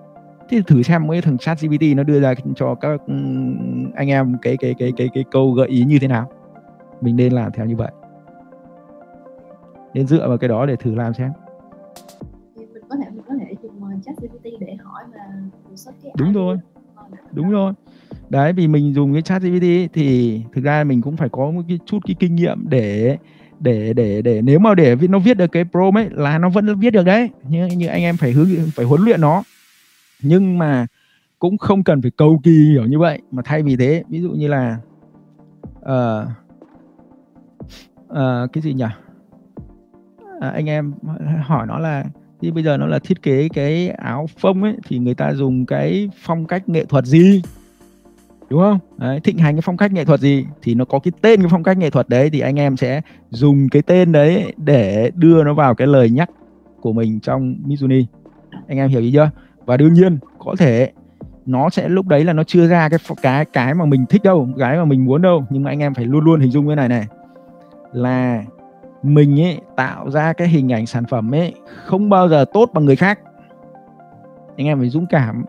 Thì 0.48 0.62
thử 0.66 0.82
xem 0.82 1.06
mấy 1.06 1.20
thằng 1.20 1.38
chat 1.38 1.60
GPT 1.60 1.82
nó 1.96 2.02
đưa 2.02 2.20
ra 2.20 2.34
cho 2.56 2.74
các 2.74 3.00
anh 3.94 4.08
em 4.08 4.36
cái 4.42 4.56
cái 4.56 4.74
cái 4.78 4.92
cái 4.96 5.08
cái 5.14 5.24
câu 5.30 5.52
gợi 5.52 5.68
ý 5.68 5.84
như 5.84 5.98
thế 5.98 6.08
nào? 6.08 6.30
Mình 7.00 7.16
nên 7.16 7.32
làm 7.32 7.52
theo 7.52 7.66
như 7.66 7.76
vậy. 7.76 7.90
Nên 9.94 10.06
dựa 10.06 10.28
vào 10.28 10.38
cái 10.38 10.48
đó 10.48 10.66
để 10.66 10.76
thử 10.76 10.94
làm 10.94 11.14
xem. 11.14 11.32
Mình 12.56 12.68
có 12.88 12.96
thể 12.96 13.10
mình 13.10 13.24
có 13.28 13.34
thể 13.40 13.54
dùng 13.62 14.00
chat 14.04 14.16
GPT 14.16 14.44
để 14.60 14.76
hỏi 14.84 15.04
cái 15.14 16.12
đúng 16.18 16.32
rồi. 16.32 16.58
đúng 17.32 17.50
rồi 17.50 17.72
đấy 18.32 18.52
vì 18.52 18.68
mình 18.68 18.94
dùng 18.94 19.12
cái 19.12 19.22
chat 19.22 19.42
GPT 19.42 19.92
thì 19.92 20.40
thực 20.52 20.64
ra 20.64 20.84
mình 20.84 21.02
cũng 21.02 21.16
phải 21.16 21.28
có 21.28 21.50
một 21.50 21.62
cái 21.68 21.78
chút 21.86 21.98
cái 22.06 22.16
kinh 22.18 22.34
nghiệm 22.34 22.64
để 22.68 23.16
để 23.60 23.92
để 23.92 24.22
để 24.22 24.42
nếu 24.42 24.58
mà 24.58 24.74
để 24.74 24.96
nó 25.08 25.18
viết 25.18 25.36
được 25.36 25.52
cái 25.52 25.64
prompt 25.64 25.96
ấy 25.96 26.08
là 26.10 26.38
nó 26.38 26.48
vẫn 26.48 26.78
viết 26.78 26.90
được 26.90 27.04
đấy. 27.04 27.30
Như 27.48 27.66
như 27.66 27.86
anh 27.86 28.02
em 28.02 28.16
phải 28.16 28.32
hướng 28.32 28.48
phải 28.74 28.86
huấn 28.86 29.02
luyện 29.02 29.20
nó. 29.20 29.42
Nhưng 30.22 30.58
mà 30.58 30.86
cũng 31.38 31.58
không 31.58 31.84
cần 31.84 32.02
phải 32.02 32.10
cầu 32.10 32.40
kỳ 32.44 32.70
hiểu 32.70 32.86
như 32.86 32.98
vậy. 32.98 33.20
Mà 33.30 33.42
thay 33.44 33.62
vì 33.62 33.76
thế 33.76 34.04
ví 34.08 34.20
dụ 34.20 34.30
như 34.30 34.48
là 34.48 34.78
uh, 35.78 36.28
uh, 38.10 38.52
cái 38.52 38.62
gì 38.62 38.72
nhỉ? 38.72 38.84
À, 40.40 40.50
anh 40.50 40.68
em 40.68 40.92
hỏi 41.42 41.66
nó 41.66 41.78
là 41.78 42.04
thì 42.40 42.50
bây 42.50 42.64
giờ 42.64 42.76
nó 42.76 42.86
là 42.86 42.98
thiết 42.98 43.22
kế 43.22 43.48
cái 43.48 43.88
áo 43.88 44.26
phông 44.38 44.62
ấy 44.62 44.74
thì 44.84 44.98
người 44.98 45.14
ta 45.14 45.34
dùng 45.34 45.66
cái 45.66 46.08
phong 46.16 46.46
cách 46.46 46.68
nghệ 46.68 46.84
thuật 46.84 47.04
gì? 47.04 47.42
Đúng 48.52 48.60
không? 48.60 48.78
Đấy, 48.98 49.20
thịnh 49.20 49.38
hành 49.38 49.54
cái 49.54 49.62
phong 49.62 49.76
cách 49.76 49.92
nghệ 49.92 50.04
thuật 50.04 50.20
gì 50.20 50.46
thì 50.62 50.74
nó 50.74 50.84
có 50.84 50.98
cái 50.98 51.12
tên 51.22 51.40
cái 51.40 51.48
phong 51.50 51.62
cách 51.62 51.78
nghệ 51.78 51.90
thuật 51.90 52.08
đấy 52.08 52.30
thì 52.30 52.40
anh 52.40 52.58
em 52.58 52.76
sẽ 52.76 53.00
dùng 53.30 53.68
cái 53.68 53.82
tên 53.82 54.12
đấy 54.12 54.52
để 54.56 55.10
đưa 55.14 55.44
nó 55.44 55.54
vào 55.54 55.74
cái 55.74 55.86
lời 55.86 56.10
nhắc 56.10 56.30
của 56.80 56.92
mình 56.92 57.20
trong 57.20 57.56
Mizuni. 57.66 58.04
Anh 58.68 58.78
em 58.78 58.88
hiểu 58.88 59.00
ý 59.00 59.12
chưa? 59.12 59.30
Và 59.64 59.76
đương 59.76 59.92
nhiên 59.92 60.18
có 60.38 60.54
thể 60.58 60.90
nó 61.46 61.70
sẽ 61.70 61.88
lúc 61.88 62.06
đấy 62.06 62.24
là 62.24 62.32
nó 62.32 62.44
chưa 62.44 62.68
ra 62.68 62.88
cái 62.88 62.98
cái 63.22 63.44
cái 63.44 63.74
mà 63.74 63.84
mình 63.84 64.06
thích 64.08 64.22
đâu 64.22 64.48
cái 64.58 64.76
mà 64.76 64.84
mình 64.84 65.04
muốn 65.04 65.22
đâu 65.22 65.44
nhưng 65.50 65.62
mà 65.62 65.70
anh 65.70 65.80
em 65.80 65.94
phải 65.94 66.04
luôn 66.04 66.24
luôn 66.24 66.40
hình 66.40 66.50
dung 66.50 66.66
cái 66.66 66.76
này 66.76 66.88
này. 66.88 67.06
Là 67.92 68.44
mình 69.02 69.40
ấy 69.40 69.60
tạo 69.76 70.10
ra 70.10 70.32
cái 70.32 70.48
hình 70.48 70.72
ảnh 70.72 70.86
sản 70.86 71.04
phẩm 71.08 71.34
ấy 71.34 71.54
không 71.84 72.10
bao 72.10 72.28
giờ 72.28 72.44
tốt 72.52 72.70
bằng 72.74 72.84
người 72.84 72.96
khác. 72.96 73.18
Anh 74.56 74.66
em 74.66 74.78
phải 74.78 74.88
dũng 74.88 75.06
cảm 75.06 75.44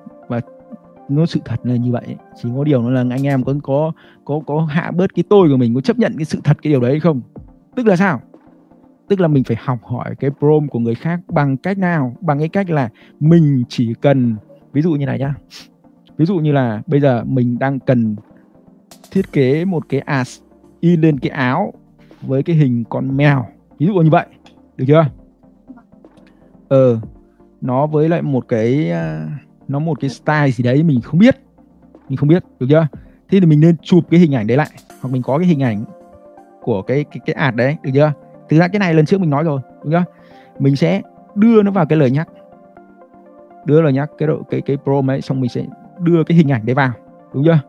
nó 1.16 1.26
sự 1.26 1.40
thật 1.46 1.60
là 1.64 1.76
như 1.76 1.92
vậy. 1.92 2.16
Chỉ 2.36 2.50
có 2.58 2.64
điều 2.64 2.90
là 2.90 3.06
anh 3.10 3.28
em 3.28 3.44
có 3.44 3.54
có 3.64 3.92
có 4.26 4.40
có 4.46 4.66
hạ 4.66 4.92
bớt 4.92 5.16
cái 5.16 5.24
tôi 5.30 5.50
của 5.50 5.58
mình 5.58 5.76
có 5.76 5.82
chấp 5.82 6.00
nhận 6.00 6.14
cái 6.18 6.26
sự 6.26 6.40
thật 6.44 6.58
cái 6.62 6.74
điều 6.74 6.82
đấy 6.82 7.00
không? 7.00 7.22
Tức 7.76 7.88
là 7.88 7.96
sao? 7.96 8.22
Tức 9.08 9.20
là 9.20 9.28
mình 9.28 9.44
phải 9.44 9.58
học 9.60 9.80
hỏi 9.84 10.16
cái 10.20 10.32
prom 10.40 10.68
của 10.68 10.80
người 10.80 10.96
khác 10.96 11.20
bằng 11.28 11.58
cách 11.58 11.78
nào? 11.78 12.16
Bằng 12.22 12.40
cái 12.40 12.50
cách 12.50 12.70
là 12.70 12.90
mình 13.20 13.64
chỉ 13.70 13.94
cần 14.02 14.36
ví 14.74 14.82
dụ 14.82 14.92
như 14.92 15.06
này 15.06 15.20
nhá. 15.20 15.36
Ví 16.18 16.26
dụ 16.26 16.36
như 16.36 16.52
là 16.52 16.82
bây 16.88 17.00
giờ 17.00 17.24
mình 17.24 17.60
đang 17.60 17.80
cần 17.80 18.16
thiết 19.12 19.32
kế 19.32 19.66
một 19.66 19.90
cái 19.90 20.00
as 20.00 20.40
in 20.80 21.02
lên 21.02 21.20
cái 21.20 21.30
áo 21.30 21.74
với 22.22 22.44
cái 22.44 22.56
hình 22.56 22.84
con 22.90 23.18
mèo. 23.18 23.46
Ví 23.80 23.88
dụ 23.88 23.94
như 23.94 24.10
vậy 24.10 24.26
được 24.78 24.86
chưa? 24.88 25.06
Ờ 26.68 27.00
nó 27.64 27.88
với 27.88 28.10
lại 28.10 28.22
một 28.22 28.48
cái 28.48 28.92
à, 28.92 29.28
nó 29.68 29.80
một 29.80 30.00
cái 30.00 30.10
style 30.10 30.52
gì 30.52 30.64
đấy 30.64 30.84
mình 30.84 31.02
không 31.02 31.20
biết. 31.20 31.38
Mình 32.10 32.18
không 32.18 32.30
biết 32.30 32.44
được 32.60 32.68
chưa? 32.70 32.88
Thế 33.30 33.40
thì 33.40 33.46
mình 33.46 33.60
nên 33.60 33.76
chụp 33.82 34.04
cái 34.10 34.20
hình 34.20 34.36
ảnh 34.36 34.48
đấy 34.48 34.58
lại. 34.58 34.70
Hoặc 35.02 35.10
mình 35.10 35.22
có 35.22 35.38
cái 35.38 35.48
hình 35.48 35.64
ảnh 35.64 35.84
của 36.62 36.82
cái 36.82 37.04
cái 37.04 37.20
cái 37.26 37.34
ạt 37.34 37.56
đấy 37.56 37.78
được 37.84 37.92
chưa? 37.94 38.14
Thực 38.50 38.58
ra 38.60 38.68
cái 38.68 38.80
này 38.80 38.94
lần 38.94 39.06
trước 39.06 39.22
mình 39.22 39.30
nói 39.30 39.44
rồi 39.44 39.62
đúng 39.84 39.92
chưa? 39.92 40.04
Mình 40.60 40.76
sẽ 40.76 41.02
đưa 41.36 41.64
nó 41.64 41.72
vào 41.72 41.86
cái 41.86 42.00
lời 42.00 42.12
nhắc. 42.12 42.28
Đưa 43.66 43.82
lời 43.82 43.94
nhắc 43.94 44.12
cái 44.18 44.28
độ 44.28 44.44
cái 44.50 44.62
cái 44.62 44.78
pro 44.84 45.02
ấy 45.08 45.22
xong 45.22 45.42
mình 45.42 45.50
sẽ 45.50 45.66
đưa 46.00 46.24
cái 46.24 46.38
hình 46.38 46.52
ảnh 46.52 46.66
đấy 46.66 46.76
vào 46.76 46.92
đúng 47.34 47.44
chưa? 47.46 47.60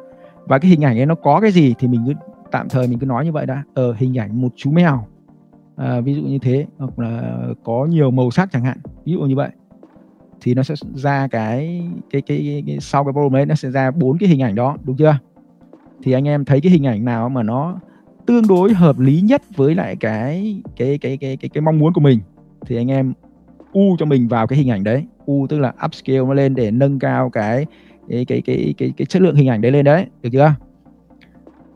Và 0.46 0.58
cái 0.58 0.70
hình 0.70 0.84
ảnh 0.84 0.98
ấy 0.98 1.06
nó 1.06 1.14
có 1.14 1.40
cái 1.40 1.50
gì 1.50 1.74
thì 1.78 1.88
mình 1.88 2.04
cứ 2.06 2.12
tạm 2.50 2.68
thời 2.68 2.88
mình 2.88 2.98
cứ 2.98 3.06
nói 3.06 3.24
như 3.24 3.32
vậy 3.32 3.46
đã. 3.46 3.62
Ở 3.74 3.86
ờ, 3.86 3.94
hình 3.98 4.18
ảnh 4.18 4.40
một 4.40 4.52
chú 4.56 4.70
mèo. 4.70 5.06
À, 5.76 6.00
ví 6.00 6.14
dụ 6.14 6.22
như 6.22 6.38
thế 6.38 6.66
hoặc 6.78 6.98
là 6.98 7.38
có 7.64 7.86
nhiều 7.90 8.10
màu 8.10 8.30
sắc 8.30 8.48
chẳng 8.52 8.64
hạn. 8.64 8.78
Ví 9.04 9.12
dụ 9.12 9.20
như 9.20 9.36
vậy 9.36 9.48
thì 10.40 10.54
nó 10.54 10.62
sẽ 10.62 10.74
ra 10.94 11.28
cái 11.30 11.82
cái 12.10 12.22
cái, 12.22 12.42
cái, 12.46 12.64
cái 12.66 12.80
sau 12.80 13.04
cái 13.04 13.12
problem 13.12 13.32
đấy 13.32 13.46
nó 13.46 13.54
sẽ 13.54 13.70
ra 13.70 13.90
bốn 13.90 14.18
cái 14.18 14.28
hình 14.28 14.42
ảnh 14.42 14.54
đó 14.54 14.76
đúng 14.84 14.96
chưa 14.96 15.18
thì 16.02 16.12
anh 16.12 16.28
em 16.28 16.44
thấy 16.44 16.60
cái 16.60 16.72
hình 16.72 16.86
ảnh 16.86 17.04
nào 17.04 17.28
mà 17.28 17.42
nó 17.42 17.76
tương 18.26 18.46
đối 18.48 18.74
hợp 18.74 18.98
lý 18.98 19.20
nhất 19.20 19.42
với 19.56 19.74
lại 19.74 19.96
cái 19.96 20.62
cái 20.76 20.98
cái 20.98 21.16
cái 21.16 21.36
cái 21.36 21.48
cái 21.48 21.60
mong 21.60 21.78
muốn 21.78 21.92
của 21.92 22.00
mình 22.00 22.20
thì 22.66 22.76
anh 22.76 22.90
em 22.90 23.12
u 23.72 23.96
cho 23.98 24.06
mình 24.06 24.28
vào 24.28 24.46
cái 24.46 24.58
hình 24.58 24.70
ảnh 24.70 24.84
đấy 24.84 25.04
u 25.26 25.46
tức 25.48 25.58
là 25.58 25.72
upscale 25.84 26.18
nó 26.18 26.34
lên 26.34 26.54
để 26.54 26.70
nâng 26.70 26.98
cao 26.98 27.30
cái 27.30 27.66
cái 28.08 28.24
cái 28.24 28.42
cái 28.46 28.74
cái, 28.78 28.92
cái 28.96 29.06
chất 29.06 29.22
lượng 29.22 29.36
hình 29.36 29.48
ảnh 29.48 29.60
đấy 29.60 29.72
lên 29.72 29.84
đấy 29.84 30.06
được 30.22 30.30
chưa 30.32 30.54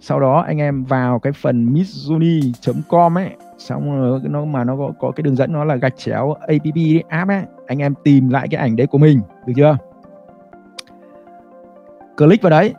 sau 0.00 0.20
đó 0.20 0.40
anh 0.40 0.58
em 0.58 0.84
vào 0.84 1.18
cái 1.18 1.32
phần 1.32 1.72
missuni.com 1.72 3.18
ấy 3.18 3.30
xong 3.58 4.00
rồi 4.00 4.20
nó 4.24 4.44
mà 4.44 4.64
nó 4.64 4.76
có, 4.76 4.92
có 4.98 5.10
cái 5.10 5.22
đường 5.22 5.36
dẫn 5.36 5.52
nó 5.52 5.64
là 5.64 5.76
gạch 5.76 5.96
chéo 5.96 6.32
app 6.32 6.64
app 7.08 7.30
ấy. 7.30 7.42
Anh 7.66 7.78
em 7.78 7.94
tìm 8.04 8.28
lại 8.28 8.48
cái 8.50 8.60
ảnh 8.60 8.76
đấy 8.76 8.86
của 8.86 8.98
mình 8.98 9.20
được 9.46 9.52
chưa? 9.56 9.76
Click 12.16 12.42
vào 12.42 12.50
đấy 12.50 12.74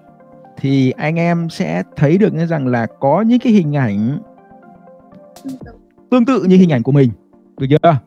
thì 0.58 0.92
anh 0.92 1.16
em 1.16 1.50
sẽ 1.50 1.84
thấy 1.96 2.18
được 2.18 2.34
rằng 2.50 2.68
là 2.68 2.88
có 3.00 3.22
những 3.22 3.40
cái 3.40 3.54
hình 3.54 3.76
ảnh 3.76 4.20
tương 6.12 6.26
tự 6.26 6.44
như 6.44 6.56
hình 6.56 6.72
ảnh 6.72 6.84
của 6.84 6.92
mình 6.92 7.10
được 7.58 7.68
chưa? 7.70 8.00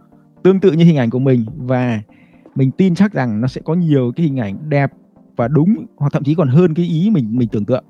Tương 0.42 0.60
tự 0.60 0.72
như 0.72 0.84
hình 0.84 0.96
ảnh 0.96 1.10
của 1.10 1.18
mình 1.18 1.46
và 1.56 2.00
mình 2.54 2.70
tin 2.70 2.94
chắc 2.94 3.12
rằng 3.12 3.40
nó 3.40 3.48
sẽ 3.48 3.60
có 3.64 3.74
nhiều 3.74 4.12
cái 4.16 4.26
hình 4.26 4.40
ảnh 4.40 4.56
đẹp 4.68 4.92
và 5.36 5.48
đúng 5.48 5.86
hoặc 5.96 6.12
thậm 6.12 6.24
chí 6.24 6.34
còn 6.34 6.48
hơn 6.48 6.74
cái 6.74 6.86
ý 6.86 7.10
mình 7.10 7.38
mình 7.38 7.48
tưởng 7.52 7.64
tượng. 7.64 7.84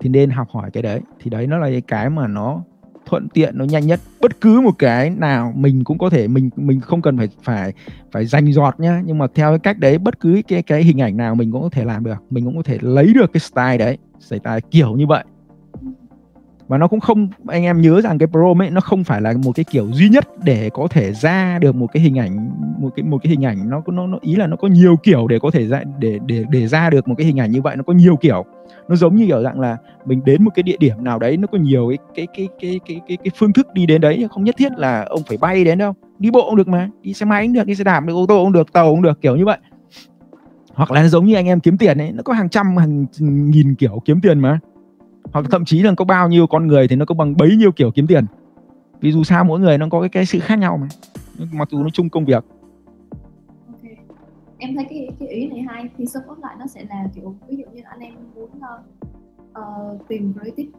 Thì 0.00 0.08
nên 0.08 0.30
học 0.30 0.48
hỏi 0.50 0.70
cái 0.72 0.82
đấy. 0.82 1.00
Thì 1.20 1.30
đấy 1.30 1.46
nó 1.46 1.58
là 1.58 1.68
cái 1.88 2.10
mà 2.10 2.26
nó 2.26 2.62
thuận 3.08 3.28
tiện, 3.28 3.58
nó 3.58 3.64
nhanh 3.64 3.86
nhất. 3.86 4.00
Bất 4.20 4.40
cứ 4.40 4.60
một 4.60 4.74
cái 4.78 5.10
nào 5.10 5.52
mình 5.56 5.84
cũng 5.84 5.98
có 5.98 6.10
thể, 6.10 6.28
mình 6.28 6.50
mình 6.56 6.80
không 6.80 7.02
cần 7.02 7.16
phải 7.16 7.28
phải 7.42 7.72
phải 8.12 8.26
dành 8.26 8.52
giọt 8.52 8.80
nhá. 8.80 9.02
Nhưng 9.04 9.18
mà 9.18 9.26
theo 9.34 9.50
cái 9.50 9.58
cách 9.58 9.78
đấy, 9.78 9.98
bất 9.98 10.20
cứ 10.20 10.42
cái 10.48 10.62
cái 10.62 10.82
hình 10.82 11.00
ảnh 11.00 11.16
nào 11.16 11.34
mình 11.34 11.52
cũng 11.52 11.62
có 11.62 11.68
thể 11.72 11.84
làm 11.84 12.04
được. 12.04 12.16
Mình 12.30 12.44
cũng 12.44 12.56
có 12.56 12.62
thể 12.62 12.78
lấy 12.80 13.12
được 13.14 13.32
cái 13.32 13.40
style 13.40 13.78
đấy, 13.78 13.98
style 14.20 14.60
kiểu 14.70 14.96
như 14.96 15.06
vậy 15.06 15.24
và 16.68 16.78
nó 16.78 16.88
cũng 16.88 17.00
không 17.00 17.28
anh 17.46 17.62
em 17.62 17.80
nhớ 17.80 18.00
rằng 18.00 18.18
cái 18.18 18.28
Chrome 18.32 18.66
ấy 18.66 18.70
nó 18.70 18.80
không 18.80 19.04
phải 19.04 19.20
là 19.20 19.34
một 19.44 19.52
cái 19.54 19.64
kiểu 19.64 19.86
duy 19.92 20.08
nhất 20.08 20.28
để 20.44 20.70
có 20.74 20.88
thể 20.90 21.12
ra 21.12 21.58
được 21.58 21.74
một 21.74 21.86
cái 21.92 22.02
hình 22.02 22.18
ảnh 22.18 22.50
một 22.78 22.90
cái 22.96 23.02
một 23.02 23.18
cái 23.22 23.30
hình 23.30 23.44
ảnh 23.44 23.70
nó 23.70 23.82
nó, 23.86 24.06
nó 24.06 24.18
ý 24.20 24.36
là 24.36 24.46
nó 24.46 24.56
có 24.56 24.68
nhiều 24.68 24.96
kiểu 25.02 25.26
để 25.28 25.38
có 25.38 25.50
thể 25.50 25.66
ra 25.66 25.82
để 25.98 26.18
để 26.26 26.44
để 26.50 26.66
ra 26.66 26.90
được 26.90 27.08
một 27.08 27.14
cái 27.18 27.26
hình 27.26 27.40
ảnh 27.40 27.50
như 27.50 27.62
vậy 27.62 27.76
nó 27.76 27.82
có 27.82 27.92
nhiều 27.92 28.16
kiểu. 28.16 28.44
Nó 28.88 28.96
giống 28.96 29.16
như 29.16 29.26
kiểu 29.26 29.42
dạng 29.42 29.60
là 29.60 29.76
mình 30.04 30.20
đến 30.24 30.44
một 30.44 30.50
cái 30.54 30.62
địa 30.62 30.76
điểm 30.80 31.04
nào 31.04 31.18
đấy 31.18 31.36
nó 31.36 31.46
có 31.46 31.58
nhiều 31.58 31.92
cái 32.14 32.26
cái 32.26 32.26
cái 32.36 32.48
cái 32.60 32.80
cái 32.86 33.00
cái, 33.08 33.16
cái 33.16 33.30
phương 33.36 33.52
thức 33.52 33.74
đi 33.74 33.86
đến 33.86 34.00
đấy 34.00 34.26
không 34.30 34.44
nhất 34.44 34.54
thiết 34.58 34.72
là 34.76 35.04
ông 35.08 35.22
phải 35.28 35.36
bay 35.36 35.64
đến 35.64 35.78
đâu. 35.78 35.94
Đi 36.18 36.30
bộ 36.30 36.46
cũng 36.46 36.56
được 36.56 36.68
mà 36.68 36.88
đi 37.02 37.12
xe 37.12 37.26
máy 37.26 37.46
cũng 37.46 37.52
được 37.52 37.66
đi 37.66 37.74
xe 37.74 37.84
đạp 37.84 38.00
được 38.06 38.14
ô 38.14 38.26
tô 38.26 38.44
cũng 38.44 38.52
được 38.52 38.72
tàu 38.72 38.90
cũng 38.90 39.02
được 39.02 39.20
kiểu 39.20 39.36
như 39.36 39.44
vậy. 39.44 39.58
Hoặc 40.74 40.90
là 40.90 41.08
giống 41.08 41.26
như 41.26 41.34
anh 41.34 41.46
em 41.46 41.60
kiếm 41.60 41.78
tiền 41.78 41.98
ấy 41.98 42.12
nó 42.12 42.22
có 42.22 42.32
hàng 42.32 42.48
trăm 42.48 42.76
hàng 42.76 43.06
nghìn 43.50 43.74
kiểu 43.74 44.02
kiếm 44.04 44.20
tiền 44.20 44.38
mà 44.38 44.58
hoặc 45.32 45.46
thậm 45.50 45.64
chí 45.64 45.82
là 45.82 45.94
có 45.96 46.04
bao 46.04 46.28
nhiêu 46.28 46.46
con 46.46 46.66
người 46.66 46.88
thì 46.88 46.96
nó 46.96 47.04
có 47.04 47.14
bằng 47.14 47.36
bấy 47.36 47.56
nhiêu 47.56 47.72
kiểu 47.72 47.90
kiếm 47.90 48.06
tiền. 48.06 48.24
Vì 49.00 49.12
dù 49.12 49.24
sao 49.24 49.44
mỗi 49.44 49.60
người 49.60 49.78
nó 49.78 49.86
có 49.90 50.00
cái 50.00 50.08
cái 50.08 50.26
sự 50.26 50.40
khác 50.40 50.58
nhau 50.58 50.76
mà. 50.76 50.88
Mặc 51.52 51.68
dù 51.70 51.82
nó 51.82 51.88
chung 51.92 52.08
công 52.08 52.24
việc. 52.24 52.44
Okay. 53.66 53.96
em 54.58 54.76
thấy 54.76 54.86
cái 54.90 55.08
cái 55.20 55.28
ý 55.28 55.48
này 55.48 55.60
hay. 55.68 55.88
Thì 55.96 56.06
support 56.06 56.40
lại 56.40 56.56
nó 56.58 56.66
sẽ 56.66 56.84
là 56.88 57.04
kiểu 57.14 57.34
ví 57.48 57.56
dụ 57.56 57.64
như 57.74 57.82
anh 57.84 58.00
em 58.00 58.14
muốn 58.34 58.50
uh, 59.50 60.08
tìm 60.08 60.32
creative 60.32 60.70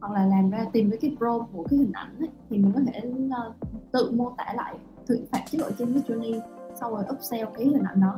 hoặc 0.00 0.12
là 0.12 0.26
làm 0.26 0.50
ra 0.50 0.64
tìm 0.72 0.90
cái 0.90 0.98
cái 1.02 1.14
pro 1.18 1.38
của 1.52 1.62
cái 1.70 1.78
hình 1.78 1.92
ảnh 1.92 2.16
ấy, 2.18 2.28
thì 2.50 2.58
mình 2.58 2.72
có 2.74 2.80
thể 2.86 3.08
uh, 3.08 3.54
tự 3.92 4.10
mô 4.10 4.32
tả 4.38 4.52
lại 4.56 4.74
thử 5.06 5.18
phạt 5.32 5.42
chứ 5.50 5.58
ở 5.62 5.70
trên 5.78 5.92
Midjourney 5.92 6.40
sau 6.80 6.90
rồi 6.90 7.04
upsell 7.14 7.48
cái 7.56 7.64
hình 7.66 7.82
ảnh 7.82 8.00
đó 8.00 8.14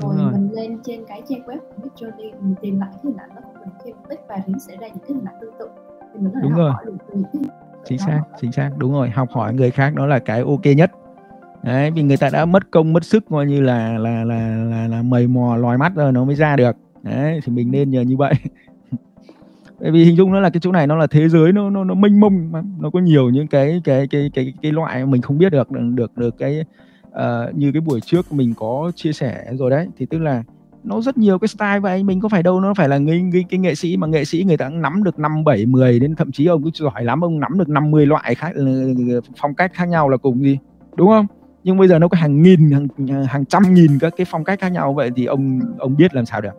rồi, 0.00 0.16
rồi. 0.16 0.32
mình 0.32 0.48
lên 0.52 0.78
trên 0.84 1.04
cái 1.08 1.22
trang 1.28 1.40
web 1.40 1.58
của 1.58 1.82
Midjourney 1.82 2.30
mình 2.40 2.54
tìm 2.62 2.80
lại 2.80 2.88
cái 2.92 3.00
hình 3.04 3.16
ảnh 3.16 3.28
đó 3.34 3.42
mình 3.60 3.68
khi 3.84 3.92
mình 3.92 4.02
tích 4.08 4.20
và 4.28 4.36
thì 4.46 4.52
sẽ 4.68 4.76
ra 4.76 4.88
những 4.88 4.98
cái 4.98 5.08
hình 5.08 5.24
ảnh 5.24 5.34
tương 5.40 5.54
tự. 5.58 5.68
Thì 6.12 6.20
mình 6.20 6.30
có 6.34 6.40
thể 6.40 6.42
đúng 6.42 6.52
học 6.52 6.58
rồi. 6.58 6.72
hỏi 6.72 6.84
được 6.86 6.96
từ 7.12 7.22
cái 7.32 7.42
chính 7.84 7.98
xác 7.98 8.22
chính 8.40 8.52
xác 8.52 8.70
đúng 8.76 8.92
rồi 8.92 9.10
học 9.10 9.28
hỏi 9.30 9.54
người 9.54 9.70
khác 9.70 9.94
đó 9.94 10.06
là 10.06 10.18
cái 10.18 10.40
ok 10.40 10.66
nhất. 10.76 10.90
Đấy 11.62 11.90
vì 11.90 12.02
người 12.02 12.16
ta 12.16 12.28
đã 12.32 12.44
mất 12.44 12.70
công 12.70 12.92
mất 12.92 13.04
sức 13.04 13.24
coi 13.30 13.46
như 13.46 13.60
là 13.60 13.98
là 13.98 14.24
là 14.24 14.48
là, 14.48 14.88
là 14.88 15.02
mầy 15.02 15.26
mò 15.26 15.56
lòi 15.56 15.78
mắt 15.78 15.92
rồi 15.94 16.12
nó 16.12 16.24
mới 16.24 16.34
ra 16.34 16.56
được. 16.56 16.76
Đấy 17.02 17.40
thì 17.44 17.52
mình 17.52 17.70
nên 17.70 17.90
nhờ 17.90 18.00
như 18.00 18.16
vậy. 18.16 18.34
Bởi 19.80 19.90
vì 19.90 20.04
hình 20.04 20.16
dung 20.16 20.32
nó 20.32 20.40
là 20.40 20.50
cái 20.50 20.60
chỗ 20.60 20.72
này 20.72 20.86
nó 20.86 20.96
là 20.96 21.06
thế 21.06 21.28
giới 21.28 21.52
nó 21.52 21.70
nó 21.70 21.84
nó 21.84 21.94
mênh 21.94 22.20
mông 22.20 22.52
mà 22.52 22.62
nó 22.80 22.90
có 22.90 22.98
nhiều 22.98 23.30
những 23.30 23.46
cái 23.46 23.80
cái 23.84 24.06
cái 24.10 24.30
cái 24.34 24.54
cái 24.62 24.72
loại 24.72 25.06
mình 25.06 25.22
không 25.22 25.38
biết 25.38 25.52
được 25.52 25.70
được 25.70 26.16
được 26.16 26.38
cái 26.38 26.64
uh, 27.18 27.54
như 27.54 27.72
cái 27.72 27.80
buổi 27.80 28.00
trước 28.00 28.32
mình 28.32 28.54
có 28.56 28.92
chia 28.94 29.12
sẻ 29.12 29.44
rồi 29.52 29.70
đấy 29.70 29.88
thì 29.96 30.06
tức 30.06 30.18
là 30.18 30.42
nó 30.84 31.00
rất 31.00 31.18
nhiều 31.18 31.38
cái 31.38 31.48
style 31.48 31.80
vậy 31.80 32.02
mình 32.02 32.20
có 32.20 32.28
phải 32.28 32.42
đâu 32.42 32.60
nó 32.60 32.74
phải 32.74 32.88
là 32.88 32.98
người, 32.98 33.22
người 33.22 33.44
cái 33.48 33.60
nghệ 33.60 33.74
sĩ 33.74 33.96
mà 33.96 34.06
nghệ 34.06 34.24
sĩ 34.24 34.44
người 34.44 34.56
ta 34.56 34.68
nắm 34.68 35.04
được 35.04 35.18
năm 35.18 35.44
bảy 35.44 35.66
mười 35.66 36.00
đến 36.00 36.14
thậm 36.16 36.32
chí 36.32 36.46
ông 36.46 36.62
cứ 36.62 36.70
giỏi 36.74 37.04
lắm 37.04 37.20
ông 37.20 37.40
nắm 37.40 37.58
được 37.58 37.68
50 37.68 38.06
loại 38.06 38.34
khác 38.34 38.52
ờ, 38.56 38.64
phong 39.40 39.54
cách 39.54 39.72
khác 39.74 39.88
nhau 39.88 40.08
là 40.08 40.16
cùng 40.16 40.42
gì 40.42 40.58
đúng 40.96 41.08
không? 41.08 41.26
Nhưng 41.64 41.78
bây 41.78 41.88
giờ 41.88 41.98
nó 41.98 42.08
có 42.08 42.16
hàng 42.16 42.42
nghìn 42.42 42.70
hàng 42.70 42.88
hàng 43.26 43.44
trăm 43.44 43.74
nghìn 43.74 43.98
các 43.98 44.12
cái 44.16 44.26
phong 44.30 44.44
cách 44.44 44.60
khác 44.60 44.68
nhau 44.68 44.92
vậy 44.94 45.10
thì 45.16 45.26
ông 45.26 45.60
ông 45.78 45.96
biết 45.96 46.14
làm 46.14 46.24
sao 46.24 46.40
được. 46.40 46.54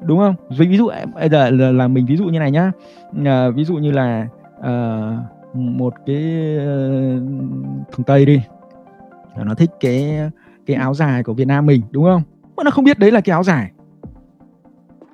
Đúng 0.00 0.18
không? 0.18 0.34
Ví 0.58 0.76
dụ 0.76 0.90
bây 1.14 1.28
giờ 1.28 1.50
là, 1.50 1.72
là 1.72 1.88
mình 1.88 2.06
ví 2.06 2.16
dụ 2.16 2.24
như 2.24 2.38
này 2.38 2.50
nhá. 2.50 2.72
À, 3.24 3.50
ví 3.50 3.64
dụ 3.64 3.74
như 3.74 3.90
là 3.92 4.28
uh, 4.58 5.33
một 5.54 5.94
cái 6.06 6.56
ờ, 6.58 6.90
thằng 7.92 8.04
tây 8.06 8.26
đi. 8.26 8.42
Nó 9.36 9.54
thích 9.54 9.70
cái 9.80 10.20
cái 10.66 10.76
áo 10.76 10.94
dài 10.94 11.22
của 11.22 11.34
Việt 11.34 11.44
Nam 11.44 11.66
mình 11.66 11.82
đúng 11.90 12.04
không? 12.04 12.22
Mà 12.56 12.64
nó 12.64 12.70
không 12.70 12.84
biết 12.84 12.98
đấy 12.98 13.10
là 13.10 13.20
cái 13.20 13.32
áo 13.32 13.42
dài. 13.42 13.70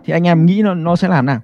Thì 0.05 0.12
anh 0.12 0.27
em 0.27 0.47
nghĩ 0.47 0.62
nó 0.62 0.75
nó 0.75 0.97
sẽ 0.97 1.09
làm 1.09 1.27
nào? 1.27 1.41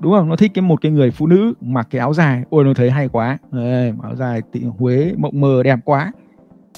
Đúng 0.00 0.12
không? 0.12 0.28
Nó 0.28 0.36
thích 0.36 0.50
cái 0.54 0.62
một 0.62 0.80
cái 0.80 0.92
người 0.92 1.10
phụ 1.10 1.26
nữ 1.26 1.54
mặc 1.60 1.88
cái 1.90 2.00
áo 2.00 2.14
dài. 2.14 2.42
Ôi 2.50 2.64
nó 2.64 2.74
thấy 2.74 2.90
hay 2.90 3.08
quá. 3.08 3.38
Ê, 3.52 3.92
áo 4.02 4.16
dài 4.16 4.42
tị 4.52 4.62
Huế 4.78 5.12
mộng 5.18 5.40
mơ 5.40 5.62
đẹp 5.62 5.78
quá. 5.84 6.12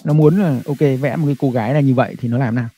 Nó 0.04 0.12
muốn 0.12 0.36
là 0.36 0.60
ok 0.66 0.78
vẽ 1.00 1.16
một 1.16 1.26
cái 1.26 1.36
cô 1.38 1.50
gái 1.50 1.72
này 1.72 1.82
như 1.82 1.94
vậy 1.94 2.16
thì 2.18 2.28
nó 2.28 2.38
làm 2.38 2.54
nào? 2.54 2.68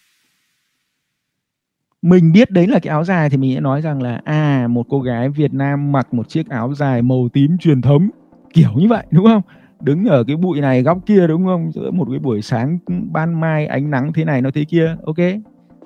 Mình 2.05 2.33
biết 2.33 2.51
đấy 2.51 2.67
là 2.67 2.79
cái 2.79 2.91
áo 2.91 3.05
dài 3.05 3.31
thì 3.31 3.37
mình 3.37 3.55
sẽ 3.55 3.61
nói 3.61 3.81
rằng 3.81 4.03
là 4.03 4.21
à 4.25 4.67
một 4.71 4.87
cô 4.89 5.01
gái 5.01 5.29
Việt 5.29 5.55
Nam 5.55 5.93
mặc 5.93 6.15
một 6.15 6.29
chiếc 6.29 6.49
áo 6.49 6.75
dài 6.75 7.03
màu 7.03 7.29
tím 7.33 7.59
truyền 7.59 7.83
thống 7.83 8.09
kiểu 8.53 8.71
như 8.77 8.89
vậy 8.89 9.07
đúng 9.11 9.25
không? 9.25 9.43
Đứng 9.81 10.05
ở 10.05 10.25
cái 10.25 10.37
bụi 10.37 10.61
này 10.61 10.83
góc 10.83 10.99
kia 11.07 11.27
đúng 11.27 11.47
không? 11.47 11.73
Giữa 11.73 11.91
một 11.91 12.07
cái 12.11 12.19
buổi 12.19 12.43
sáng 12.43 12.79
ban 13.13 13.41
mai 13.41 13.67
ánh 13.67 13.91
nắng 13.91 14.13
thế 14.13 14.25
này 14.25 14.43
nó 14.43 14.51
thế 14.55 14.65
kia 14.65 14.97
ok? 15.07 15.17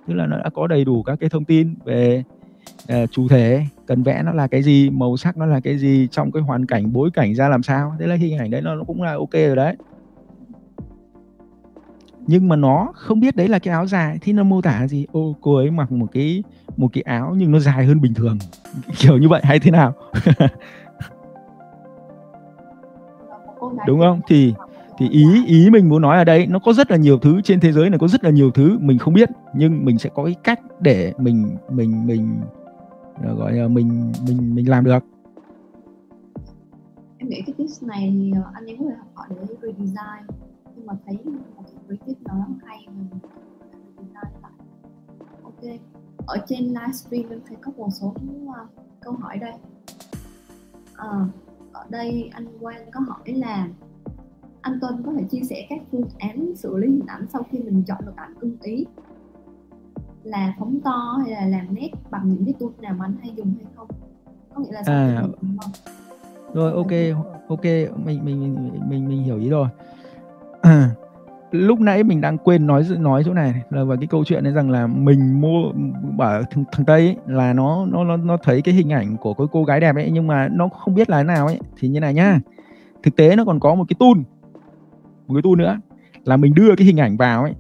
Tức 0.07 0.15
là 0.15 0.27
nó 0.27 0.39
đã 0.39 0.51
có 0.55 0.66
đầy 0.66 0.85
đủ 0.85 1.03
các 1.03 1.20
cái 1.20 1.31
thông 1.31 1.45
tin 1.45 1.74
về 1.85 2.23
uh, 2.93 3.11
chủ 3.11 3.28
thể 3.28 3.62
cần 3.86 4.03
vẽ 4.03 4.23
nó 4.23 4.32
là 4.32 4.47
cái 4.47 4.62
gì 4.62 4.90
màu 4.90 5.16
sắc 5.16 5.36
nó 5.36 5.47
là 5.47 5.61
cái 5.61 5.78
gì 5.78 6.09
trong 6.11 6.32
cái 6.32 6.43
hoàn 6.43 6.66
cảnh 6.66 6.93
bối 6.93 7.11
cảnh 7.15 7.35
ra 7.35 7.49
làm 7.49 7.62
sao. 7.62 7.97
Thế 8.01 8.07
là 8.07 8.15
hình 8.15 8.39
ảnh 8.39 8.51
đấy 8.51 8.61
nó, 8.62 8.74
nó 8.74 8.85
cũng 8.85 9.03
là 9.03 9.12
ok 9.12 9.32
rồi 9.32 9.57
đấy 9.57 9.77
nhưng 12.29 12.49
mà 12.49 12.57
nó 12.57 12.93
không 12.95 13.21
biết 13.21 13.37
đấy 13.37 13.49
là 13.49 13.59
cái 13.59 13.73
áo 13.75 13.87
dài 13.87 14.19
thì 14.21 14.33
nó 14.33 14.43
mô 14.43 14.63
tả 14.63 14.87
gì? 14.87 15.07
Ô 15.13 15.37
cô 15.41 15.57
ấy 15.57 15.71
mặc 15.71 15.93
một 15.93 16.07
cái 16.13 16.43
một 16.77 16.89
cái 16.93 17.03
áo 17.03 17.35
nhưng 17.39 17.53
nó 17.53 17.59
dài 17.59 17.87
hơn 17.87 18.01
bình 18.01 18.15
thường. 18.15 18.39
Kiểu 18.99 19.19
như 19.19 19.29
vậy 19.29 19.41
hay 19.45 19.61
thế 19.61 19.71
nào? 19.71 19.95
Đúng 23.87 24.01
không? 24.01 24.21
Thì 24.29 24.55
thì 24.99 25.09
ý 25.09 25.25
ý 25.47 25.71
mình 25.71 25.89
muốn 25.89 26.03
nói 26.03 26.19
ở 26.19 26.25
đây 26.25 26.47
nó 26.47 26.59
có 26.59 26.73
rất 26.73 26.91
là 26.91 26.97
nhiều 26.97 27.19
thứ 27.19 27.41
trên 27.41 27.61
thế 27.61 27.73
giới 27.73 27.91
này 27.91 27.99
có 27.99 28.09
rất 28.09 28.25
là 28.25 28.31
nhiều 28.31 28.51
thứ 28.51 28.79
mình 28.79 28.99
không 28.99 29.15
biết 29.15 29.29
nhưng 29.55 29.85
mình 29.85 29.99
sẽ 29.99 30.11
có 30.15 30.25
cái 30.25 30.35
cách 30.45 30.61
để 30.81 31.13
mình 31.19 31.57
mình 31.71 32.07
mình 32.07 32.41
ờ, 33.23 33.35
gọi 33.35 33.53
là 33.53 33.69
mình 33.69 34.13
mình 34.27 34.55
mình 34.55 34.69
làm 34.69 34.85
được. 34.85 35.05
Em 37.19 37.29
nghĩ 37.29 37.43
cái 37.47 37.55
tips 37.59 37.83
này 37.83 38.15
thì 38.21 38.33
ờ, 38.35 38.43
anh 38.55 38.67
em 38.67 38.77
có 38.79 38.85
thể 38.89 38.95
học 38.99 39.09
hỏi 39.15 39.29
để 39.31 39.37
redesign 39.63 40.27
nhưng 40.77 40.87
mà 40.87 40.95
thấy 41.07 41.19
một 41.25 41.33
cái 41.57 41.78
tip 41.97 42.23
nó 42.23 42.35
rất 42.35 42.66
hay 42.66 42.86
mình 42.86 43.20
lại 44.15 44.32
ok 45.43 45.81
ở 46.27 46.36
trên 46.47 46.65
livestream 46.65 47.31
em 47.31 47.40
thấy 47.48 47.56
có 47.60 47.73
một 47.77 47.89
số 47.90 48.06
uh, 48.06 48.56
câu 49.01 49.12
hỏi 49.12 49.39
đây. 49.39 49.52
À, 50.94 51.09
ở 51.73 51.85
đây 51.89 52.31
anh 52.35 52.47
Quang 52.60 52.90
có 52.90 53.01
hỏi 53.01 53.32
là 53.35 53.69
anh 54.60 54.78
Tuân 54.81 55.02
có 55.06 55.12
thể 55.19 55.24
chia 55.31 55.40
sẻ 55.43 55.66
các 55.70 55.78
phương 55.93 56.09
án 56.19 56.52
xử 56.56 56.77
lý 56.77 56.86
hình 56.86 57.06
ảnh 57.06 57.27
sau 57.32 57.43
khi 57.51 57.59
mình 57.59 57.82
chọn 57.86 57.98
được 58.06 58.16
ảnh 58.16 58.35
ưng 58.40 58.56
ý? 58.62 58.86
Là 60.23 60.55
phóng 60.59 60.81
to 60.85 61.19
hay 61.23 61.31
là 61.31 61.47
làm 61.47 61.74
nét 61.74 61.90
bằng 62.10 62.28
những 62.28 62.44
cái 62.44 62.55
tool 62.60 62.70
nào 62.81 62.94
mà 62.98 63.05
anh 63.05 63.16
hay 63.20 63.32
dùng 63.36 63.55
hay 63.56 63.73
không? 63.77 63.89
Có 64.55 64.60
nghĩa 64.60 64.73
là 64.73 64.82
sau 64.82 64.94
à, 64.94 65.23
rồi 66.55 66.73
ok 66.73 67.23
ok 67.48 67.65
mình 68.05 68.24
mình 68.24 68.40
mình 68.40 68.70
mình, 68.89 69.09
mình 69.09 69.23
hiểu 69.23 69.39
ý 69.39 69.48
rồi 69.48 69.69
lúc 71.51 71.81
nãy 71.81 72.05
mình 72.05 72.20
đang 72.20 72.39
quên 72.39 72.66
nói 72.66 72.85
nói 72.99 73.23
chỗ 73.25 73.33
này 73.35 73.55
là 73.70 73.85
về 73.85 73.97
cái 74.01 74.07
câu 74.07 74.25
chuyện 74.25 74.45
này 74.45 74.53
rằng 74.53 74.70
là 74.70 74.87
mình 74.87 75.41
mua 75.41 75.73
bảo 76.16 76.43
thằng, 76.51 76.65
thằng 76.73 76.87
tây 76.87 77.07
ấy, 77.07 77.16
là 77.27 77.53
nó 77.53 77.87
nó 77.87 78.05
nó 78.05 78.16
nó 78.16 78.37
thấy 78.43 78.62
cái 78.62 78.75
hình 78.75 78.93
ảnh 78.93 79.16
của 79.16 79.35
cái 79.35 79.47
cô 79.53 79.65
gái 79.65 79.81
đẹp 79.81 79.95
ấy 79.95 80.11
nhưng 80.11 80.27
mà 80.27 80.49
nó 80.49 80.69
không 80.69 80.95
biết 80.95 81.11
là 81.11 81.19
thế 81.19 81.25
nào 81.25 81.47
ấy. 81.47 81.59
Thì 81.77 81.89
như 81.89 82.01
này 82.01 82.15
nhá 82.15 82.41
thực 83.03 83.16
tế 83.16 83.37
nó 83.37 83.45
còn 83.45 83.61
có 83.61 83.75
một 83.75 83.85
cái 83.89 83.97
tool 83.99 84.23
một 85.27 85.35
cái 85.35 85.43
tool 85.43 85.57
nữa 85.59 85.79
là 86.25 86.37
mình 86.37 86.55
đưa 86.55 86.77
cái 86.77 86.87
hình 86.87 87.01
ảnh 87.01 87.16
vào 87.16 87.43
ấy. 87.43 87.55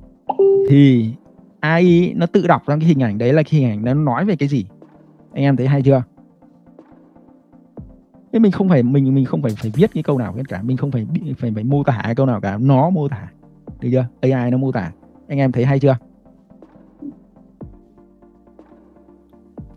Thì 0.68 1.10
AI 1.60 2.14
nó 2.16 2.26
tự 2.26 2.46
đọc 2.46 2.62
ra 2.66 2.76
cái 2.76 2.88
hình 2.88 3.02
ảnh 3.02 3.18
đấy 3.18 3.32
là 3.32 3.42
cái 3.42 3.60
hình 3.60 3.70
ảnh 3.70 3.84
nó 3.84 3.94
nói 3.94 4.24
về 4.24 4.36
cái 4.36 4.48
gì? 4.48 4.66
Anh 5.32 5.44
em 5.44 5.56
thấy 5.56 5.66
hay 5.66 5.82
chưa? 5.82 6.02
Thế 8.32 8.38
mình 8.38 8.52
không 8.52 8.68
phải 8.68 8.82
mình 8.82 9.14
mình 9.14 9.24
không 9.24 9.42
phải 9.42 9.52
phải 9.56 9.70
viết 9.74 9.90
cái 9.94 10.02
câu 10.02 10.18
nào 10.18 10.34
cả 10.48 10.62
mình 10.62 10.76
không 10.76 10.90
phải 10.90 11.06
phải 11.38 11.52
phải 11.54 11.64
mô 11.64 11.82
tả 11.82 12.00
cái 12.02 12.14
câu 12.14 12.26
nào 12.26 12.40
cả 12.40 12.58
nó 12.60 12.90
mô 12.90 13.08
tả 13.08 13.28
được 13.80 13.88
chưa? 13.92 14.06
AI 14.20 14.50
nó 14.50 14.58
mô 14.58 14.72
tả. 14.72 14.92
Anh 15.28 15.38
em 15.38 15.52
thấy 15.52 15.64
hay 15.64 15.78
chưa? 15.78 15.96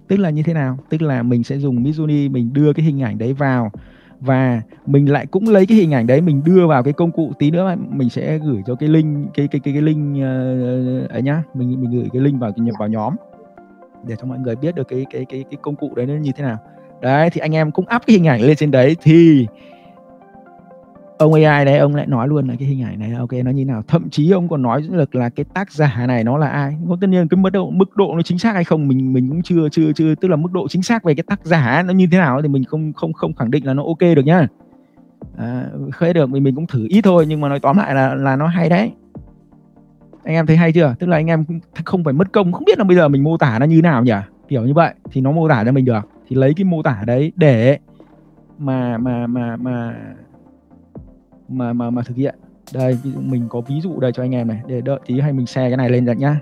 Tức 0.08 0.18
là 0.18 0.30
như 0.30 0.44
thế 0.44 0.54
nào? 0.54 0.78
Tức 0.90 1.02
là 1.02 1.24
mình 1.24 1.44
sẽ 1.44 1.58
dùng 1.58 1.84
Midjourney 1.84 2.32
mình 2.32 2.54
đưa 2.54 2.74
cái 2.74 2.86
hình 2.86 3.02
ảnh 3.02 3.18
đấy 3.18 3.34
vào 3.34 3.72
và 4.20 4.62
mình 4.86 5.12
lại 5.12 5.26
cũng 5.26 5.50
lấy 5.50 5.66
cái 5.66 5.78
hình 5.78 5.94
ảnh 5.94 6.08
đấy 6.08 6.22
mình 6.22 6.42
đưa 6.46 6.68
vào 6.68 6.84
cái 6.84 6.94
công 6.94 7.12
cụ 7.12 7.32
tí 7.40 7.52
nữa 7.52 7.76
mình 7.90 8.10
sẽ 8.10 8.38
gửi 8.38 8.62
cho 8.68 8.76
cái 8.76 8.90
link 8.90 9.34
cái 9.34 9.48
cái 9.48 9.62
cái 9.64 9.74
cái 9.74 9.82
link 9.82 10.18
uh, 10.18 11.10
ấy 11.10 11.22
nhá. 11.22 11.44
Mình 11.54 11.82
mình 11.82 11.92
gửi 11.92 12.10
cái 12.14 12.22
link 12.22 12.40
vào 12.40 12.52
nhập 12.56 12.76
vào 12.80 12.88
nhóm 12.88 13.16
để 14.08 14.16
cho 14.22 14.26
mọi 14.28 14.40
người 14.40 14.56
biết 14.56 14.76
được 14.76 14.88
cái 14.88 15.06
cái 15.12 15.26
cái 15.26 15.44
cái 15.52 15.58
công 15.62 15.76
cụ 15.76 15.92
đấy 15.96 16.06
nó 16.06 16.14
như 16.14 16.32
thế 16.36 16.44
nào. 16.44 16.58
Đấy 17.02 17.30
thì 17.30 17.42
anh 17.42 17.56
em 17.56 17.72
cũng 17.72 17.86
up 17.96 18.02
cái 18.08 18.16
hình 18.16 18.28
ảnh 18.28 18.42
lên 18.42 18.56
trên 18.56 18.72
đấy 18.72 18.96
thì 19.02 19.48
ông 21.22 21.34
AI 21.34 21.66
đấy 21.66 21.78
ông 21.78 21.96
lại 21.96 22.08
nói 22.08 22.28
luôn 22.28 22.48
là 22.48 22.56
cái 22.60 22.68
hình 22.68 22.84
ảnh 22.84 23.00
này 23.00 23.14
ok 23.14 23.34
nó 23.46 23.52
như 23.52 23.66
nào? 23.66 23.84
Thậm 23.88 24.10
chí 24.10 24.32
ông 24.32 24.50
còn 24.50 24.62
nói 24.62 24.84
được 24.92 25.16
là 25.16 25.30
cái 25.30 25.44
tác 25.54 25.72
giả 25.72 26.06
này 26.08 26.24
nó 26.24 26.38
là 26.38 26.48
ai? 26.48 26.78
Có 26.90 26.98
tất 27.02 27.08
nhiên 27.08 27.28
cái 27.28 27.38
mức 27.38 27.50
độ 27.50 27.70
mức 27.70 27.96
độ 27.96 28.14
nó 28.16 28.22
chính 28.22 28.38
xác 28.38 28.54
hay 28.54 28.64
không 28.64 28.88
mình 28.88 29.14
mình 29.14 29.30
cũng 29.30 29.42
chưa 29.42 29.70
chưa 29.70 29.92
chưa 29.96 30.16
tức 30.16 30.28
là 30.28 30.36
mức 30.36 30.52
độ 30.52 30.68
chính 30.68 30.84
xác 30.84 31.04
về 31.04 31.16
cái 31.16 31.24
tác 31.24 31.46
giả 31.46 31.84
nó 31.88 31.94
như 31.94 32.08
thế 32.12 32.18
nào 32.18 32.42
thì 32.42 32.48
mình 32.48 32.64
không 32.64 32.94
không 32.94 33.14
không 33.14 33.34
khẳng 33.34 33.52
định 33.52 33.66
là 33.66 33.74
nó 33.74 33.84
ok 33.84 34.00
được 34.16 34.26
nhá. 34.26 34.48
À, 35.38 35.66
khơi 35.92 36.14
được 36.14 36.30
mình 36.30 36.44
mình 36.44 36.56
cũng 36.56 36.68
thử 36.68 36.88
ít 36.90 37.02
thôi 37.02 37.26
nhưng 37.28 37.42
mà 37.42 37.50
nói 37.50 37.60
tóm 37.60 37.78
lại 37.78 37.96
là 37.96 38.16
là 38.16 38.36
nó 38.36 38.48
hay 38.48 38.70
đấy. 38.70 38.92
Anh 40.24 40.36
em 40.36 40.46
thấy 40.46 40.58
hay 40.58 40.72
chưa? 40.72 40.96
Tức 41.00 41.08
là 41.08 41.18
anh 41.18 41.28
em 41.28 41.46
không 41.86 42.04
phải 42.04 42.14
mất 42.14 42.32
công 42.32 42.52
không 42.52 42.66
biết 42.66 42.78
là 42.78 42.84
bây 42.84 42.98
giờ 42.98 43.08
mình 43.08 43.24
mô 43.24 43.38
tả 43.38 43.60
nó 43.60 43.66
như 43.66 43.82
nào 43.82 44.04
nhỉ? 44.04 44.14
Kiểu 44.48 44.66
như 44.66 44.74
vậy 44.74 44.94
thì 45.12 45.22
nó 45.22 45.32
mô 45.32 45.50
tả 45.50 45.64
cho 45.66 45.72
mình 45.72 45.86
được. 45.86 46.10
Thì 46.28 46.36
lấy 46.36 46.54
cái 46.54 46.64
mô 46.64 46.82
tả 46.82 47.04
đấy 47.08 47.32
để 47.36 47.78
mà 48.58 48.98
mà 48.98 49.28
mà 49.28 49.58
mà 49.58 49.96
mà 51.52 51.74
mà 51.74 51.90
mà 51.90 52.02
thực 52.06 52.18
hiện. 52.18 52.36
Đây 52.74 52.98
ví 53.04 53.12
dụ 53.12 53.20
mình 53.22 53.46
có 53.50 53.62
ví 53.62 53.82
dụ 53.82 54.00
đây 54.00 54.12
cho 54.12 54.24
anh 54.24 54.36
em 54.36 54.48
này 54.48 54.62
để 54.68 54.82
đợi 54.82 55.00
tí 55.06 55.20
hay 55.20 55.34
mình 55.34 55.46
share 55.46 55.70
cái 55.70 55.78
này 55.78 55.90
lên 55.90 56.06
được 56.06 56.18
nhá. 56.18 56.40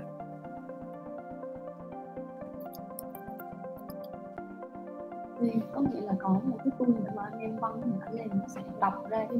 Có 5.74 5.80
nghĩa 5.80 6.00
là 6.00 6.14
có 6.18 6.28
một 6.28 6.56
cái 6.58 6.72
tool 6.78 6.88
mà 7.16 7.22
anh 7.32 7.40
em 7.40 7.60
băng 7.60 7.82
hình 7.82 8.00
ảnh 8.00 8.14
lên 8.14 8.28
nó 8.30 8.44
sẽ 8.48 8.60
đọc 8.80 9.10
ra 9.10 9.26
cái 9.30 9.38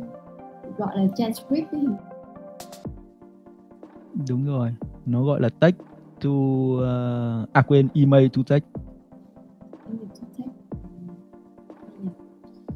gọi 0.78 0.97
là 0.97 1.06
transcript 1.16 1.70
cái 1.72 1.80
đúng 4.28 4.47
rồi 4.47 4.74
nó 5.06 5.24
gọi 5.24 5.40
là 5.40 5.48
text 5.60 5.76
to 6.22 6.30
uh, 6.30 7.52
à 7.52 7.62
quên 7.62 7.88
email 7.94 8.28
to 8.36 8.42
text 8.48 8.64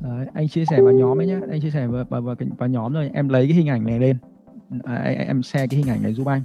Đấy, 0.05 0.27
anh 0.35 0.49
chia 0.49 0.65
sẻ 0.65 0.83
vào 0.83 0.93
nhóm 0.93 1.21
ấy 1.21 1.27
nhá. 1.27 1.41
Anh 1.51 1.61
chia 1.61 1.71
sẻ 1.71 1.87
vào, 1.87 2.05
vào, 2.11 2.23
vào, 2.23 2.35
vào 2.59 2.69
nhóm 2.69 2.93
rồi 2.93 3.11
em 3.15 3.29
lấy 3.29 3.47
cái 3.47 3.57
hình 3.57 3.69
ảnh 3.69 3.85
này 3.85 3.99
lên. 3.99 4.17
À, 4.85 4.95
em 5.29 5.43
share 5.43 5.67
cái 5.67 5.79
hình 5.79 5.89
ảnh 5.89 6.03
này 6.03 6.15
giúp 6.15 6.27
anh. 6.27 6.43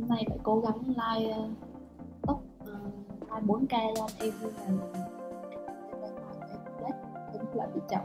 Hôm 0.00 0.08
nay 0.08 0.24
phải 0.28 0.38
cố 0.42 0.60
gắng 0.60 0.78
like 0.86 1.36
uh, 1.38 1.50
top 2.22 2.42
uh, 2.62 2.70
like 3.20 3.46
4k 3.46 3.94
ra 3.94 4.04
em 4.20 4.32
như 4.40 4.48
là 6.82 6.90
cũng 7.32 7.58
lại 7.58 7.68
bị 7.74 7.80
chậm 7.88 8.00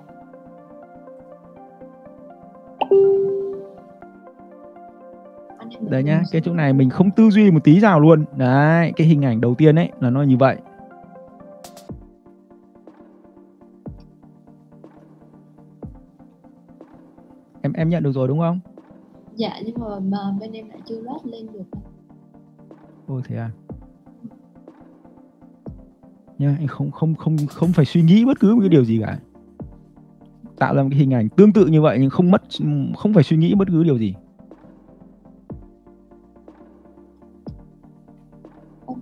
đấy 5.90 6.03
nhá 6.03 6.22
cái 6.31 6.41
chỗ 6.45 6.53
này 6.53 6.73
mình 6.73 6.90
không 6.90 7.11
tư 7.11 7.30
duy 7.30 7.52
một 7.52 7.64
tí 7.64 7.80
nào 7.80 7.99
luôn 7.99 8.26
đấy 8.38 8.91
cái 8.95 9.07
hình 9.07 9.26
ảnh 9.26 9.41
đầu 9.41 9.56
tiên 9.56 9.76
ấy 9.76 9.90
là 9.99 10.10
nó 10.10 10.22
như 10.23 10.38
vậy 10.38 10.57
em 17.61 17.73
em 17.73 17.90
nhận 17.90 18.03
được 18.03 18.11
rồi 18.11 18.27
đúng 18.27 18.40
không 18.40 18.60
dạ 19.35 19.53
nhưng 19.65 19.80
mà, 19.80 19.99
mà 19.99 20.18
bên 20.40 20.52
em 20.52 20.69
lại 20.69 20.80
chưa 20.85 21.02
load 21.02 21.22
lên 21.26 21.48
được 21.53 21.80
Ồ 23.07 23.22
thế 23.27 23.38
à? 23.38 23.49
Nha, 26.38 26.56
anh 26.60 26.68
không 26.68 26.91
không 26.91 27.15
không 27.15 27.38
không 27.49 27.73
phải 27.73 27.85
suy 27.85 28.02
nghĩ 28.02 28.26
bất 28.26 28.40
cứ 28.40 28.56
một 28.56 28.60
cái 28.60 28.69
điều 28.69 28.85
gì 28.85 29.02
cả. 29.02 29.19
Tạo 30.57 30.76
ra 30.76 30.84
một 30.84 30.90
cái 30.91 30.99
hình 30.99 31.14
ảnh 31.14 31.30
tương 31.30 31.53
tự 31.53 31.65
như 31.65 31.81
vậy 31.81 31.98
nhưng 32.02 32.10
không 32.10 32.31
mất 32.31 32.44
không 32.98 33.14
phải 33.14 33.23
suy 33.23 33.38
nghĩ 33.38 33.56
bất 33.56 33.68
cứ 33.68 33.84
điều 33.84 33.98
gì. 33.98 34.15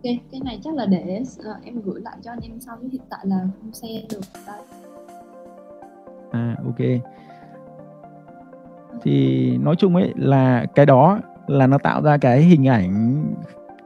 Ok 0.04 0.16
cái 0.32 0.42
này 0.44 0.60
chắc 0.64 0.74
là 0.74 0.86
để 0.86 1.22
uh, 1.22 1.64
em 1.64 1.82
gửi 1.82 2.02
lại 2.02 2.18
cho 2.22 2.32
anh 2.32 2.40
em 2.44 2.60
sau 2.60 2.78
hiện 2.92 3.02
tại 3.10 3.20
là 3.24 3.40
không 3.62 3.74
share 3.74 4.02
được. 4.10 4.22
Đây 4.48 4.62
À 6.32 6.56
ok. 6.66 7.02
Thì 9.04 9.58
nói 9.58 9.76
chung 9.76 9.96
ấy 9.96 10.14
là 10.16 10.66
cái 10.76 10.86
đó 10.86 11.20
là 11.48 11.68
nó 11.68 11.78
tạo 11.78 12.02
ra 12.02 12.18
cái 12.18 12.42
hình 12.42 12.68
ảnh 12.68 13.24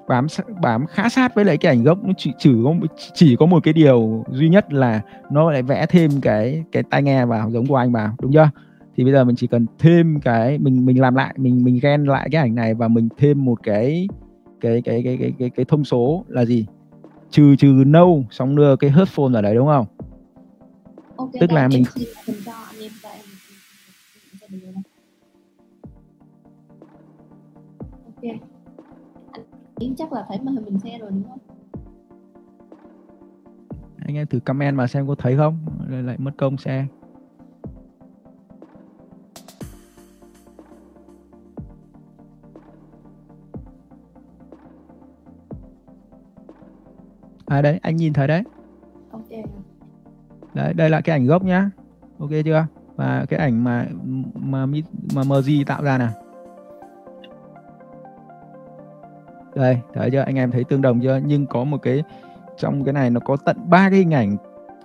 bám 0.07 0.27
bám 0.61 0.85
khá 0.87 1.09
sát 1.09 1.35
với 1.35 1.45
lại 1.45 1.57
cái 1.57 1.71
ảnh 1.71 1.83
gốc. 1.83 1.97
Nó 2.03 2.13
chỉ 2.17 2.31
chỉ 2.37 2.51
có 2.63 2.73
chỉ 3.13 3.35
có 3.39 3.45
một 3.45 3.63
cái 3.63 3.73
điều 3.73 4.23
duy 4.29 4.49
nhất 4.49 4.73
là 4.73 5.01
nó 5.29 5.51
lại 5.51 5.63
vẽ 5.63 5.85
thêm 5.85 6.11
cái 6.21 6.63
cái 6.71 6.83
tai 6.83 7.03
nghe 7.03 7.25
vào 7.25 7.51
giống 7.51 7.67
của 7.67 7.75
anh 7.75 7.91
vào 7.91 8.15
đúng 8.21 8.33
chưa? 8.33 8.49
Thì 8.97 9.03
bây 9.03 9.13
giờ 9.13 9.23
mình 9.23 9.35
chỉ 9.35 9.47
cần 9.47 9.65
thêm 9.79 10.19
cái 10.19 10.57
mình 10.57 10.85
mình 10.85 11.01
làm 11.01 11.15
lại 11.15 11.33
mình 11.37 11.63
mình 11.63 11.79
gen 11.81 12.03
lại 12.03 12.29
cái 12.31 12.41
ảnh 12.41 12.55
này 12.55 12.73
và 12.73 12.87
mình 12.87 13.09
thêm 13.17 13.45
một 13.45 13.59
cái 13.63 14.07
cái 14.65 14.81
cái 14.81 15.01
cái 15.03 15.17
cái 15.19 15.33
cái, 15.39 15.49
cái 15.49 15.65
thông 15.65 15.83
số 15.83 16.25
là 16.27 16.45
gì? 16.45 16.65
Trừ 17.29 17.55
trừ 17.55 17.83
no 17.85 18.05
xong 18.31 18.55
đưa 18.55 18.75
cái 18.75 18.91
headphone 18.91 19.33
ở 19.33 19.41
đấy 19.41 19.55
đúng 19.55 19.67
không? 19.67 19.85
Okay, 21.17 21.39
tức 21.39 21.51
là 21.51 21.67
mình 21.67 21.83
anh 29.75 29.95
chắc 29.95 30.13
là 30.13 30.25
thấy 30.29 30.39
màn 30.43 30.55
hình 30.55 30.65
mình 30.65 30.79
xe 30.79 30.97
rồi 30.97 31.11
đúng 31.11 31.23
không? 31.29 31.39
Anh 34.07 34.15
em 34.15 34.27
thử 34.27 34.39
comment 34.39 34.75
mà 34.75 34.87
xem 34.87 35.07
có 35.07 35.15
thấy 35.15 35.37
không? 35.37 35.65
Lại, 35.89 36.03
lại 36.03 36.15
mất 36.19 36.31
công 36.37 36.57
xe 36.57 36.85
à 47.45 47.61
đấy 47.61 47.79
anh 47.81 47.95
nhìn 47.95 48.13
thấy 48.13 48.27
đấy. 48.27 48.43
Ok. 49.11 49.29
Đấy 50.53 50.73
đây 50.73 50.89
là 50.89 51.01
cái 51.01 51.15
ảnh 51.15 51.25
gốc 51.25 51.43
nhá. 51.43 51.69
Ok 52.19 52.29
chưa? 52.45 52.65
Và 52.95 53.25
cái 53.29 53.39
ảnh 53.39 53.63
mà 53.63 53.85
mà 54.35 54.65
mà 55.15 55.23
MG 55.23 55.65
tạo 55.65 55.83
ra 55.83 55.97
nè. 55.97 56.07
Đây 59.55 59.79
thấy 59.93 60.11
chưa? 60.11 60.19
Anh 60.21 60.35
em 60.35 60.51
thấy 60.51 60.63
tương 60.63 60.81
đồng 60.81 61.01
chưa? 61.01 61.19
Nhưng 61.25 61.45
có 61.45 61.63
một 61.63 61.77
cái 61.77 62.03
trong 62.57 62.83
cái 62.83 62.93
này 62.93 63.09
nó 63.09 63.19
có 63.19 63.37
tận 63.45 63.57
ba 63.69 63.89
cái 63.89 63.99
hình 63.99 64.13
ảnh 64.13 64.37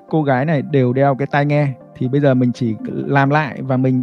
cô 0.08 0.22
gái 0.22 0.44
này 0.44 0.62
đều 0.62 0.92
đeo 0.92 1.14
cái 1.14 1.26
tai 1.30 1.46
nghe. 1.46 1.72
Thì 1.96 2.08
bây 2.08 2.20
giờ 2.20 2.34
mình 2.34 2.52
chỉ 2.52 2.76
làm 2.86 3.30
lại 3.30 3.62
và 3.62 3.76
mình 3.76 4.02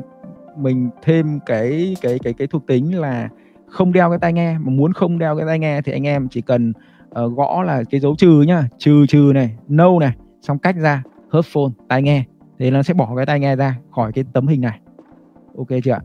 mình 0.56 0.90
thêm 1.02 1.40
cái 1.46 1.96
cái 2.02 2.20
cái 2.24 2.34
cái 2.34 2.48
thuộc 2.48 2.68
tính 2.68 3.00
là 3.00 3.30
không 3.68 3.94
đeo 3.94 4.10
cái 4.10 4.20
tai 4.20 4.34
nghe. 4.34 4.58
Mà 4.58 4.72
muốn 4.72 4.94
không 4.94 5.20
đeo 5.20 5.38
cái 5.38 5.46
tai 5.48 5.60
nghe 5.60 5.82
thì 5.82 5.92
anh 5.92 6.08
em 6.08 6.28
chỉ 6.28 6.42
cần 6.42 6.74
uh, 7.26 7.34
gõ 7.38 7.64
là 7.64 7.84
cái 7.90 8.00
dấu 8.00 8.16
trừ 8.16 8.42
nhá 8.42 8.68
trừ 8.78 9.06
trừ 9.08 9.32
này 9.36 9.56
no 9.68 10.00
này 10.00 10.12
xong 10.42 10.60
cách 10.60 10.76
ra 10.76 11.04
headphone 11.34 11.72
tai 11.88 12.02
nghe. 12.02 12.24
Thì 12.60 12.72
nó 12.72 12.84
sẽ 12.84 12.94
bỏ 12.94 13.16
cái 13.16 13.26
tai 13.26 13.40
nghe 13.40 13.56
ra 13.56 13.78
khỏi 13.92 14.12
cái 14.12 14.24
tấm 14.34 14.48
hình 14.48 14.62
này. 14.62 14.80
Ok 15.58 15.68
chưa 15.84 15.92
ạ? 15.92 16.02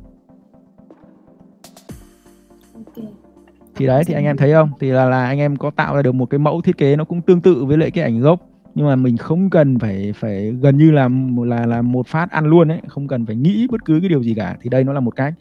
Thì 3.74 3.86
đấy 3.86 4.04
thì 4.06 4.14
anh 4.14 4.24
em 4.24 4.36
thấy 4.36 4.52
không? 4.52 4.70
Thì 4.80 4.90
là 4.90 5.04
là 5.04 5.26
anh 5.26 5.38
em 5.38 5.56
có 5.56 5.70
tạo 5.70 5.96
ra 5.96 6.02
được 6.02 6.12
một 6.12 6.26
cái 6.26 6.38
mẫu 6.38 6.60
thiết 6.60 6.78
kế 6.78 6.96
nó 6.96 7.04
cũng 7.04 7.22
tương 7.22 7.40
tự 7.40 7.64
với 7.64 7.78
lại 7.78 7.90
cái 7.90 8.04
ảnh 8.04 8.20
gốc. 8.20 8.40
Nhưng 8.74 8.86
mà 8.86 8.96
mình 8.96 9.16
không 9.16 9.50
cần 9.50 9.78
phải 9.78 10.12
phải 10.16 10.50
gần 10.50 10.78
như 10.78 10.90
là 10.90 11.08
là 11.36 11.66
là 11.66 11.82
một 11.82 12.06
phát 12.06 12.30
ăn 12.30 12.46
luôn 12.46 12.68
ấy 12.68 12.80
không 12.88 13.08
cần 13.08 13.26
phải 13.26 13.36
nghĩ 13.36 13.66
bất 13.70 13.84
cứ 13.84 13.98
cái 14.00 14.08
điều 14.08 14.22
gì 14.22 14.34
cả. 14.34 14.56
Thì 14.60 14.70
đây 14.70 14.84
nó 14.84 14.92
là 14.92 15.00
một 15.00 15.16
cách. 15.16 15.34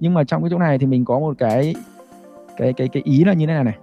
Nhưng 0.00 0.14
mà 0.14 0.24
trong 0.24 0.42
cái 0.42 0.50
chỗ 0.50 0.58
này 0.58 0.78
thì 0.78 0.86
mình 0.86 1.04
có 1.04 1.18
một 1.18 1.38
cái 1.38 1.74
cái 2.56 2.72
cái 2.72 2.88
cái 2.88 3.02
ý 3.06 3.24
là 3.24 3.32
như 3.32 3.46
thế 3.46 3.54
này 3.54 3.64
này 3.64 3.78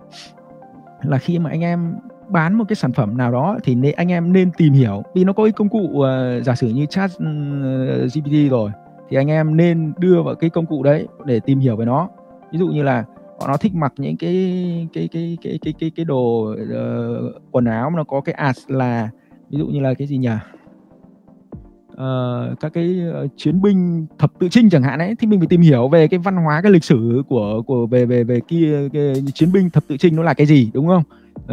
là 1.03 1.17
khi 1.17 1.39
mà 1.39 1.49
anh 1.49 1.61
em 1.61 1.95
bán 2.29 2.53
một 2.53 2.65
cái 2.67 2.75
sản 2.75 2.91
phẩm 2.91 3.17
nào 3.17 3.31
đó 3.31 3.57
thì 3.63 3.75
nên 3.75 3.95
anh 3.95 4.11
em 4.11 4.33
nên 4.33 4.51
tìm 4.57 4.73
hiểu. 4.73 5.03
Vì 5.15 5.23
nó 5.23 5.33
có 5.33 5.43
cái 5.43 5.51
công 5.51 5.69
cụ 5.69 5.79
uh, 5.79 6.43
giả 6.45 6.55
sử 6.55 6.69
như 6.69 6.85
chat 6.85 7.11
ừ, 7.17 7.25
uh, 8.05 8.13
GPT 8.13 8.51
rồi 8.51 8.71
thì 9.09 9.17
anh 9.17 9.27
em 9.27 9.57
nên 9.57 9.93
đưa 9.97 10.21
vào 10.21 10.35
cái 10.35 10.49
công 10.49 10.65
cụ 10.65 10.83
đấy 10.83 11.07
để 11.25 11.39
tìm 11.39 11.59
hiểu 11.59 11.75
về 11.75 11.85
nó. 11.85 12.09
Ví 12.51 12.59
dụ 12.59 12.67
như 12.67 12.83
là 12.83 13.03
họ 13.39 13.47
nó 13.47 13.57
thích 13.57 13.75
mặc 13.75 13.93
những 13.97 14.17
cái 14.17 14.87
cái 14.93 15.09
cái 15.11 15.37
cái 15.43 15.59
cái 15.61 15.73
cái 15.79 15.91
cái 15.95 16.05
đồ 16.05 16.51
uh, 16.51 17.41
quần 17.51 17.65
áo 17.65 17.89
mà 17.89 17.97
nó 17.97 18.03
có 18.03 18.21
cái 18.21 18.35
ads 18.35 18.59
là 18.67 19.09
ví 19.49 19.57
dụ 19.57 19.67
như 19.67 19.79
là 19.79 19.93
cái 19.93 20.07
gì 20.07 20.17
nhỉ? 20.17 20.29
Uh, 22.01 22.59
các 22.59 22.73
cái 22.73 22.99
ờ, 23.13 23.27
chiến 23.37 23.61
binh 23.61 24.05
thập 24.19 24.31
tự 24.39 24.49
chinh 24.49 24.69
chẳng 24.69 24.83
hạn 24.83 24.99
ấy 24.99 25.15
thì 25.19 25.27
mình 25.27 25.39
phải 25.39 25.47
tìm 25.47 25.61
hiểu 25.61 25.87
về 25.87 26.07
cái 26.07 26.19
văn 26.19 26.35
hóa 26.35 26.61
cái 26.61 26.71
lịch 26.71 26.83
sử 26.83 27.23
của 27.29 27.61
của 27.61 27.85
về 27.85 28.05
về 28.05 28.23
về 28.23 28.39
kia 28.47 28.89
cái 28.93 29.13
chiến 29.33 29.51
binh 29.51 29.69
thập 29.69 29.83
tự 29.87 29.97
chinh 29.97 30.15
nó 30.15 30.23
là 30.23 30.33
cái 30.33 30.47
gì 30.47 30.71
đúng 30.73 30.87
không? 30.87 31.03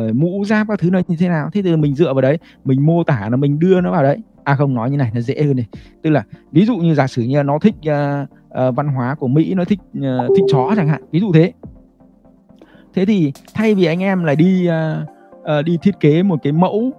Uh, 0.09 0.17
mũ 0.17 0.45
giáp 0.45 0.69
các 0.69 0.79
thứ 0.79 0.91
nó 0.91 1.01
như 1.09 1.17
thế 1.19 1.29
nào? 1.29 1.51
Thế 1.53 1.63
thì 1.63 1.77
mình 1.77 1.95
dựa 1.95 2.15
vào 2.15 2.21
đấy 2.21 2.39
mình 2.65 2.87
mô 2.87 3.05
tả 3.05 3.29
là 3.31 3.37
mình 3.37 3.59
đưa 3.59 3.81
nó 3.81 3.93
vào 3.93 4.03
đấy. 4.03 4.19
À 4.45 4.55
không 4.55 4.75
nói 4.75 4.91
như 4.91 4.97
này 4.97 5.11
nó 5.15 5.21
dễ 5.21 5.43
hơn 5.43 5.57
này. 5.57 5.67
Tức 6.03 6.11
là 6.11 6.25
ví 6.53 6.65
dụ 6.65 6.77
như 6.77 6.95
giả 6.95 7.07
sử 7.07 7.23
như 7.23 7.43
nó 7.43 7.59
thích 7.59 7.75
uh, 7.89 8.29
uh, 8.69 8.77
văn 8.77 8.89
hóa 8.89 9.15
của 9.15 9.29
mỹ 9.29 9.55
nó 9.55 9.65
thích 9.65 9.81
uh, 9.99 10.37
thích 10.37 10.45
chó 10.53 10.73
chẳng 10.77 10.89
hạn 10.89 11.03
ví 11.11 11.21
dụ 11.21 11.33
thế. 11.33 11.53
Thế 12.95 13.05
thì 13.05 13.33
thay 13.55 13.75
vì 13.75 13.85
anh 13.85 14.03
em 14.03 14.25
là 14.25 14.35
đi 14.35 14.69
uh, 14.69 15.09
uh, 15.59 15.65
đi 15.65 15.79
thiết 15.83 16.01
kế 16.01 16.23
một 16.23 16.39
cái 16.43 16.53
mẫu 16.53 16.93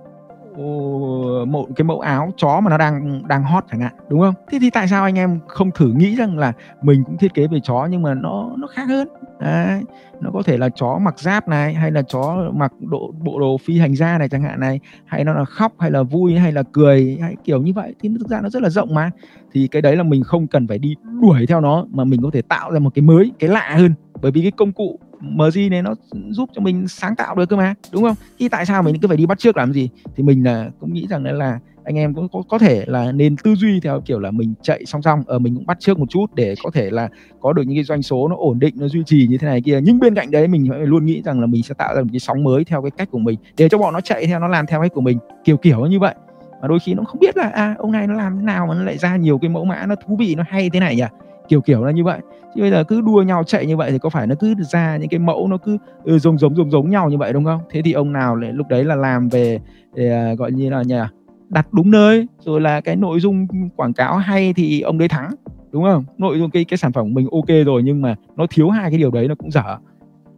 một 1.45 1.67
cái 1.75 1.83
mẫu 1.83 1.99
áo 1.99 2.33
chó 2.37 2.59
mà 2.59 2.69
nó 2.69 2.77
đang 2.77 3.27
đang 3.27 3.43
hot 3.43 3.63
chẳng 3.71 3.81
hạn, 3.81 3.93
đúng 4.09 4.19
không? 4.19 4.33
Thế 4.51 4.57
thì 4.61 4.69
tại 4.69 4.87
sao 4.87 5.03
anh 5.03 5.15
em 5.15 5.39
không 5.47 5.71
thử 5.71 5.91
nghĩ 5.91 6.15
rằng 6.15 6.37
là 6.37 6.53
mình 6.81 7.03
cũng 7.03 7.17
thiết 7.17 7.33
kế 7.33 7.47
về 7.47 7.59
chó 7.63 7.87
nhưng 7.91 8.01
mà 8.01 8.13
nó 8.13 8.49
nó 8.57 8.67
khác 8.67 8.85
hơn? 8.87 9.07
Đấy. 9.39 9.83
nó 10.21 10.31
có 10.33 10.41
thể 10.43 10.57
là 10.57 10.69
chó 10.69 10.99
mặc 11.01 11.19
giáp 11.19 11.47
này, 11.47 11.73
hay 11.73 11.91
là 11.91 12.01
chó 12.01 12.51
mặc 12.53 12.73
độ, 12.79 13.13
bộ 13.23 13.39
đồ 13.39 13.57
phi 13.57 13.79
hành 13.79 13.95
gia 13.95 14.17
này 14.17 14.29
chẳng 14.29 14.43
hạn 14.43 14.59
này, 14.59 14.79
hay 15.05 15.23
nó 15.23 15.33
là 15.33 15.45
khóc, 15.45 15.73
hay 15.79 15.91
là 15.91 16.03
vui, 16.03 16.35
hay 16.35 16.51
là 16.51 16.63
cười, 16.71 17.17
hay 17.21 17.35
kiểu 17.43 17.61
như 17.61 17.73
vậy. 17.73 17.95
Thì 17.99 18.09
thực 18.19 18.27
ra 18.29 18.41
nó 18.41 18.49
rất 18.49 18.61
là 18.61 18.69
rộng 18.69 18.93
mà. 18.93 19.11
Thì 19.51 19.67
cái 19.67 19.81
đấy 19.81 19.95
là 19.95 20.03
mình 20.03 20.23
không 20.23 20.47
cần 20.47 20.67
phải 20.67 20.77
đi 20.77 20.95
đuổi 21.21 21.45
theo 21.47 21.61
nó 21.61 21.85
mà 21.89 22.03
mình 22.03 22.21
có 22.21 22.29
thể 22.33 22.41
tạo 22.41 22.71
ra 22.71 22.79
một 22.79 22.89
cái 22.95 23.01
mới, 23.01 23.31
cái 23.39 23.49
lạ 23.49 23.75
hơn. 23.77 23.93
Bởi 24.21 24.31
vì 24.31 24.41
cái 24.41 24.51
công 24.51 24.71
cụ 24.71 24.99
MG 25.21 25.69
này 25.69 25.81
nó 25.81 25.95
giúp 26.29 26.49
cho 26.55 26.61
mình 26.61 26.87
sáng 26.87 27.15
tạo 27.15 27.35
được 27.35 27.49
cơ 27.49 27.55
mà 27.55 27.73
đúng 27.91 28.03
không? 28.03 28.15
Thì 28.39 28.49
tại 28.49 28.65
sao 28.65 28.83
mình 28.83 28.99
cứ 29.01 29.07
phải 29.07 29.17
đi 29.17 29.25
bắt 29.25 29.39
trước 29.39 29.57
làm 29.57 29.73
gì? 29.73 29.89
Thì 30.15 30.23
mình 30.23 30.45
là 30.45 30.69
cũng 30.79 30.93
nghĩ 30.93 31.07
rằng 31.09 31.23
là 31.23 31.59
anh 31.83 31.95
em 31.95 32.13
cũng 32.13 32.27
có, 32.29 32.43
có 32.49 32.57
thể 32.57 32.83
là 32.87 33.11
nên 33.11 33.35
tư 33.43 33.55
duy 33.55 33.79
theo 33.79 34.01
kiểu 34.01 34.19
là 34.19 34.31
mình 34.31 34.53
chạy 34.61 34.85
song 34.85 35.01
song 35.01 35.19
ở 35.27 35.35
ờ, 35.35 35.39
mình 35.39 35.55
cũng 35.55 35.65
bắt 35.65 35.77
trước 35.79 35.99
một 35.99 36.05
chút 36.09 36.25
để 36.35 36.55
có 36.63 36.71
thể 36.73 36.89
là 36.89 37.09
có 37.41 37.53
được 37.53 37.63
những 37.67 37.77
cái 37.77 37.83
doanh 37.83 38.01
số 38.01 38.27
nó 38.27 38.35
ổn 38.35 38.59
định 38.59 38.75
nó 38.77 38.87
duy 38.87 39.03
trì 39.05 39.27
như 39.27 39.37
thế 39.37 39.47
này 39.47 39.61
kia. 39.61 39.79
Nhưng 39.83 39.99
bên 39.99 40.15
cạnh 40.15 40.31
đấy 40.31 40.47
mình 40.47 40.67
phải 40.69 40.79
luôn 40.79 41.05
nghĩ 41.05 41.21
rằng 41.25 41.39
là 41.39 41.45
mình 41.45 41.63
sẽ 41.63 41.73
tạo 41.77 41.95
ra 41.95 42.01
một 42.01 42.07
cái 42.11 42.19
sóng 42.19 42.43
mới 42.43 42.63
theo 42.63 42.81
cái 42.81 42.91
cách 42.91 43.07
của 43.11 43.19
mình 43.19 43.39
để 43.57 43.69
cho 43.69 43.77
bọn 43.77 43.93
nó 43.93 44.01
chạy 44.01 44.25
theo 44.25 44.39
nó 44.39 44.47
làm 44.47 44.65
theo 44.65 44.81
cách 44.81 44.91
của 44.93 45.01
mình 45.01 45.17
kiểu 45.43 45.57
kiểu 45.57 45.85
như 45.85 45.99
vậy. 45.99 46.15
Mà 46.61 46.67
đôi 46.67 46.79
khi 46.79 46.93
nó 46.93 47.03
không 47.03 47.19
biết 47.19 47.37
là 47.37 47.49
à 47.53 47.75
ông 47.77 47.91
này 47.91 48.07
nó 48.07 48.13
làm 48.13 48.37
thế 48.37 48.43
nào 48.43 48.67
mà 48.67 48.75
nó 48.75 48.83
lại 48.83 48.97
ra 48.97 49.15
nhiều 49.15 49.37
cái 49.37 49.49
mẫu 49.49 49.65
mã 49.65 49.85
nó 49.85 49.95
thú 49.95 50.15
vị 50.15 50.35
nó 50.35 50.43
hay 50.47 50.69
thế 50.69 50.79
này 50.79 50.95
nhỉ? 50.95 51.03
Kiểu 51.49 51.61
kiểu 51.61 51.85
là 51.85 51.91
như 51.91 52.03
vậy. 52.03 52.19
Chứ 52.55 52.61
bây 52.61 52.71
giờ 52.71 52.83
cứ 52.83 53.01
đua 53.01 53.21
nhau 53.21 53.43
chạy 53.43 53.65
như 53.65 53.77
vậy 53.77 53.91
thì 53.91 53.97
có 53.97 54.09
phải 54.09 54.27
nó 54.27 54.35
cứ 54.39 54.53
ra 54.71 54.97
những 54.97 55.09
cái 55.09 55.19
mẫu 55.19 55.47
nó 55.47 55.57
cứ 55.57 55.77
ừ, 56.03 56.19
giống 56.19 56.37
giống 56.37 56.55
giống 56.55 56.71
giống 56.71 56.89
nhau 56.89 57.09
như 57.09 57.17
vậy 57.17 57.33
đúng 57.33 57.45
không? 57.45 57.61
Thế 57.69 57.81
thì 57.81 57.93
ông 57.93 58.13
nào 58.13 58.35
lại 58.35 58.53
lúc 58.53 58.67
đấy 58.67 58.83
là 58.83 58.95
làm 58.95 59.29
về 59.29 59.59
để, 59.95 60.31
uh, 60.33 60.39
gọi 60.39 60.51
như 60.51 60.69
là 60.69 60.83
nhà 60.83 61.09
đặt 61.49 61.67
đúng 61.73 61.91
nơi 61.91 62.27
rồi 62.39 62.61
là 62.61 62.81
cái 62.81 62.95
nội 62.95 63.19
dung 63.19 63.47
quảng 63.75 63.93
cáo 63.93 64.17
hay 64.17 64.53
thì 64.53 64.81
ông 64.81 64.97
đấy 64.97 65.07
thắng 65.07 65.31
đúng 65.71 65.83
không? 65.83 66.03
Nội 66.17 66.39
dung 66.39 66.49
cái 66.49 66.65
cái 66.65 66.77
sản 66.77 66.93
phẩm 66.93 67.05
của 67.05 67.13
mình 67.13 67.27
ok 67.31 67.65
rồi 67.65 67.83
nhưng 67.83 68.01
mà 68.01 68.15
nó 68.35 68.45
thiếu 68.49 68.69
hai 68.69 68.89
cái 68.91 68.99
điều 68.99 69.11
đấy 69.11 69.27
nó 69.27 69.35
cũng 69.35 69.51
dở 69.51 69.77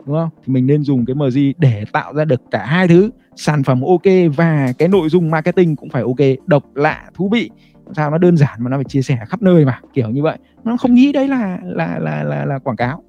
đúng 0.06 0.16
không? 0.16 0.30
Thì 0.46 0.54
mình 0.54 0.68
nên 0.68 0.84
dùng 0.84 1.06
cái 1.06 1.16
MG 1.16 1.52
để 1.58 1.84
tạo 1.92 2.14
ra 2.14 2.26
được 2.26 2.42
cả 2.52 2.66
hai 2.66 2.88
thứ. 2.88 3.10
Sản 3.36 3.64
phẩm 3.64 3.82
ok 3.82 4.36
và 4.36 4.74
cái 4.78 4.88
nội 4.88 5.10
dung 5.10 5.32
marketing 5.32 5.76
cũng 5.76 5.90
phải 5.90 6.02
ok 6.02 6.48
độc 6.48 6.64
lạ 6.76 7.10
thú 7.14 7.30
vị 7.30 7.50
sao 7.96 8.12
nó 8.12 8.18
đơn 8.18 8.38
giản 8.38 8.64
mà 8.64 8.70
nó 8.70 8.78
phải 8.78 8.84
chia 8.84 9.02
sẻ 9.02 9.18
khắp 9.28 9.42
nơi 9.42 9.66
mà 9.66 9.80
kiểu 9.94 10.10
như 10.10 10.24
vậy. 10.24 10.38
Nó 10.64 10.78
không 10.78 10.94
nghĩ 10.94 11.12
đấy 11.12 11.28
là 11.28 11.60
là 11.64 12.00
là 12.00 12.24
là 12.24 12.46
là 12.46 12.60
quảng 12.60 12.78
cáo. 12.78 13.04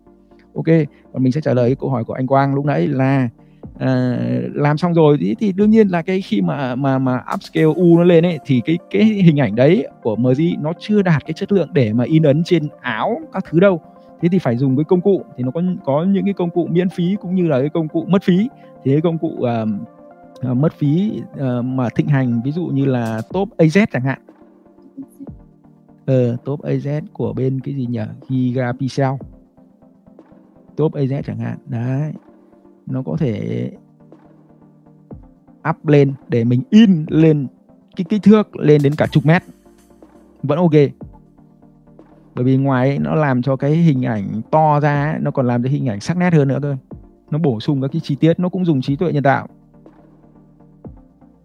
Ok 0.55 0.67
còn 1.13 1.23
mình 1.23 1.33
sẽ 1.33 1.41
trả 1.41 1.55
lời 1.55 1.69
cái 1.69 1.77
câu 1.81 1.91
hỏi 1.91 2.05
của 2.05 2.15
anh 2.15 2.27
Quang 2.27 2.55
lúc 2.55 2.65
nãy 2.65 2.87
là 2.87 3.29
à, 3.79 4.17
làm 4.55 4.79
xong 4.79 4.95
rồi 4.95 5.17
thì, 5.21 5.35
thì 5.41 5.53
đương 5.53 5.71
nhiên 5.71 5.89
là 5.89 6.03
cái 6.03 6.21
khi 6.21 6.41
mà 6.41 6.75
mà 6.75 6.99
mà 6.99 7.21
upscale 7.35 7.65
u 7.65 7.99
nó 7.99 8.05
lên 8.05 8.27
ấy 8.27 8.39
thì 8.47 8.61
cái 8.65 8.79
cái 8.91 9.05
hình 9.05 9.41
ảnh 9.41 9.55
đấy 9.55 9.87
của 10.03 10.17
MG 10.17 10.63
nó 10.63 10.73
chưa 10.79 11.03
đạt 11.03 11.25
cái 11.27 11.33
chất 11.33 11.53
lượng 11.53 11.69
để 11.73 11.93
mà 11.93 12.05
in 12.05 12.23
ấn 12.23 12.45
trên 12.45 12.69
áo 12.81 13.21
các 13.33 13.45
thứ 13.51 13.61
đâu. 13.61 13.81
Thế 14.21 14.29
thì 14.33 14.39
phải 14.39 14.57
dùng 14.57 14.77
cái 14.77 14.85
công 14.85 15.01
cụ 15.01 15.23
thì 15.37 15.45
nó 15.45 15.51
có 15.51 15.63
có 15.85 16.05
những 16.05 16.25
cái 16.25 16.35
công 16.35 16.51
cụ 16.51 16.69
miễn 16.71 16.89
phí 16.89 17.17
cũng 17.21 17.35
như 17.35 17.49
là 17.49 17.61
cái 17.61 17.69
công 17.69 17.89
cụ 17.89 18.05
mất 18.09 18.23
phí. 18.23 18.49
Thì 18.85 18.93
cái 18.93 19.01
công 19.01 19.19
cụ 19.19 19.29
uh, 19.29 19.69
uh, 20.51 20.57
mất 20.57 20.73
phí 20.79 21.21
uh, 21.35 21.65
mà 21.65 21.89
thịnh 21.89 22.09
hành 22.09 22.41
ví 22.45 22.53
dụ 22.53 22.67
như 22.67 22.85
là 22.85 23.21
top 23.33 23.49
AZ 23.59 23.87
chẳng 23.93 24.03
hạn 24.03 24.19
ờ, 26.07 26.37
top 26.45 26.61
AZ 26.61 27.03
của 27.13 27.33
bên 27.33 27.61
cái 27.61 27.75
gì 27.75 27.87
nhỉ? 27.87 28.01
Giga 28.29 28.73
Pixel 28.73 29.13
top 30.77 30.93
AZ 30.93 31.23
chẳng 31.23 31.39
hạn. 31.39 31.59
Đấy. 31.67 32.13
Nó 32.87 33.03
có 33.03 33.17
thể 33.17 33.71
up 35.71 35.87
lên 35.87 36.13
để 36.29 36.45
mình 36.45 36.63
in 36.71 37.07
lên 37.09 37.47
cái 37.97 38.05
kích 38.09 38.23
thước 38.23 38.57
lên 38.57 38.83
đến 38.83 38.95
cả 38.95 39.07
chục 39.07 39.27
mét. 39.27 39.43
Vẫn 40.43 40.59
ok. 40.59 40.73
Bởi 42.35 42.45
vì 42.45 42.57
ngoài 42.57 42.89
ấy, 42.89 42.99
nó 42.99 43.15
làm 43.15 43.43
cho 43.43 43.57
cái 43.57 43.73
hình 43.73 44.07
ảnh 44.07 44.43
to 44.51 44.81
ra 44.81 45.13
ấy, 45.13 45.21
nó 45.21 45.31
còn 45.31 45.47
làm 45.47 45.63
cho 45.63 45.69
hình 45.69 45.89
ảnh 45.89 46.01
sắc 46.01 46.17
nét 46.17 46.33
hơn 46.33 46.49
nữa 46.49 46.59
cơ. 46.63 46.77
Nó 47.31 47.39
bổ 47.39 47.61
sung 47.61 47.83
các 47.83 47.91
cái 47.93 48.01
chi 48.05 48.17
tiết. 48.17 48.41
Nó 48.41 48.49
cũng 48.49 48.65
dùng 48.65 48.83
trí 48.83 48.97
tuệ 48.97 49.13
nhân 49.13 49.23
tạo 49.23 49.49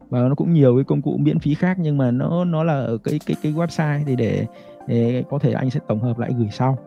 và 0.09 0.19
nó 0.19 0.35
cũng 0.35 0.53
nhiều 0.53 0.75
cái 0.75 0.84
công 0.84 1.01
cụ 1.01 1.17
miễn 1.17 1.39
phí 1.39 1.53
khác 1.53 1.77
nhưng 1.79 1.97
mà 1.97 2.11
nó 2.11 2.45
nó 2.45 2.63
là 2.63 2.73
ở 2.73 2.97
cái 2.97 3.19
cái 3.25 3.38
cái 3.43 3.53
website 3.53 4.03
thì 4.05 4.15
để, 4.15 4.45
để 4.88 5.23
có 5.29 5.39
thể 5.39 5.51
anh 5.51 5.69
sẽ 5.69 5.79
tổng 5.88 5.99
hợp 5.99 6.19
lại 6.19 6.31
gửi 6.38 6.49
sau. 6.51 6.77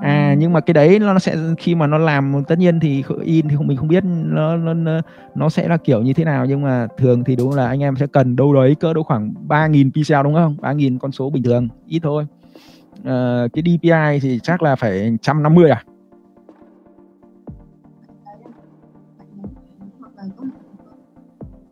À 0.00 0.34
nhưng 0.38 0.52
mà 0.52 0.60
cái 0.60 0.74
đấy 0.74 0.98
nó 0.98 1.18
sẽ 1.18 1.36
khi 1.58 1.74
mà 1.74 1.86
nó 1.86 1.98
làm 1.98 2.42
tất 2.48 2.58
nhiên 2.58 2.80
thì 2.80 3.04
in 3.22 3.48
thì 3.48 3.56
mình 3.56 3.76
không 3.76 3.88
biết 3.88 4.04
nó 4.04 4.56
nó 4.56 5.00
nó 5.34 5.48
sẽ 5.48 5.68
là 5.68 5.76
kiểu 5.76 6.02
như 6.02 6.12
thế 6.12 6.24
nào 6.24 6.46
nhưng 6.46 6.62
mà 6.62 6.86
thường 6.96 7.24
thì 7.24 7.36
đúng 7.36 7.54
là 7.54 7.66
anh 7.66 7.82
em 7.82 7.96
sẽ 7.96 8.06
cần 8.06 8.36
đâu 8.36 8.54
đấy 8.54 8.74
cỡ 8.74 8.94
đâu 8.94 9.04
khoảng 9.04 9.34
3.000 9.48 9.90
pixel 9.94 10.22
đúng 10.24 10.34
không? 10.34 10.56
3.000 10.60 10.98
con 10.98 11.12
số 11.12 11.30
bình 11.30 11.42
thường 11.42 11.68
ít 11.86 12.00
thôi. 12.02 12.26
Ờ, 13.04 13.48
cái 13.52 13.62
DPI 13.62 14.20
thì 14.22 14.38
chắc 14.42 14.62
là 14.62 14.76
phải 14.76 15.10
150 15.10 15.70
à 15.70 15.84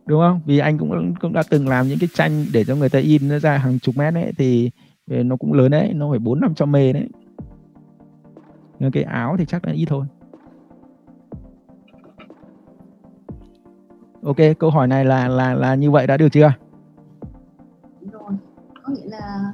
đúng 0.05 0.21
không? 0.21 0.41
Vì 0.45 0.59
anh 0.59 0.77
cũng 0.77 1.13
cũng 1.21 1.33
đã 1.33 1.43
từng 1.49 1.67
làm 1.67 1.87
những 1.87 1.99
cái 1.99 2.09
tranh 2.13 2.45
để 2.53 2.63
cho 2.63 2.75
người 2.75 2.89
ta 2.89 2.99
in 2.99 3.27
nó 3.27 3.39
ra 3.39 3.57
hàng 3.57 3.79
chục 3.79 3.97
mét 3.97 4.13
ấy 4.13 4.33
thì 4.37 4.71
nó 5.07 5.35
cũng 5.35 5.53
lớn 5.53 5.71
đấy 5.71 5.93
nó 5.93 6.09
phải 6.09 6.19
bốn 6.19 6.41
năm 6.41 6.55
trăm 6.55 6.71
mê 6.71 6.93
đấy. 6.93 7.09
Nhưng 8.79 8.91
cái 8.91 9.03
áo 9.03 9.35
thì 9.39 9.45
chắc 9.45 9.65
là 9.65 9.73
ít 9.73 9.85
thôi. 9.85 10.05
Ok 14.23 14.37
câu 14.59 14.69
hỏi 14.69 14.87
này 14.87 15.05
là 15.05 15.27
là 15.27 15.53
là 15.53 15.75
như 15.75 15.91
vậy 15.91 16.07
đã 16.07 16.17
được 16.17 16.29
chưa? 16.29 16.53
Rồi 18.11 18.31
có 18.83 18.93
nghĩa 18.93 19.09
là 19.09 19.53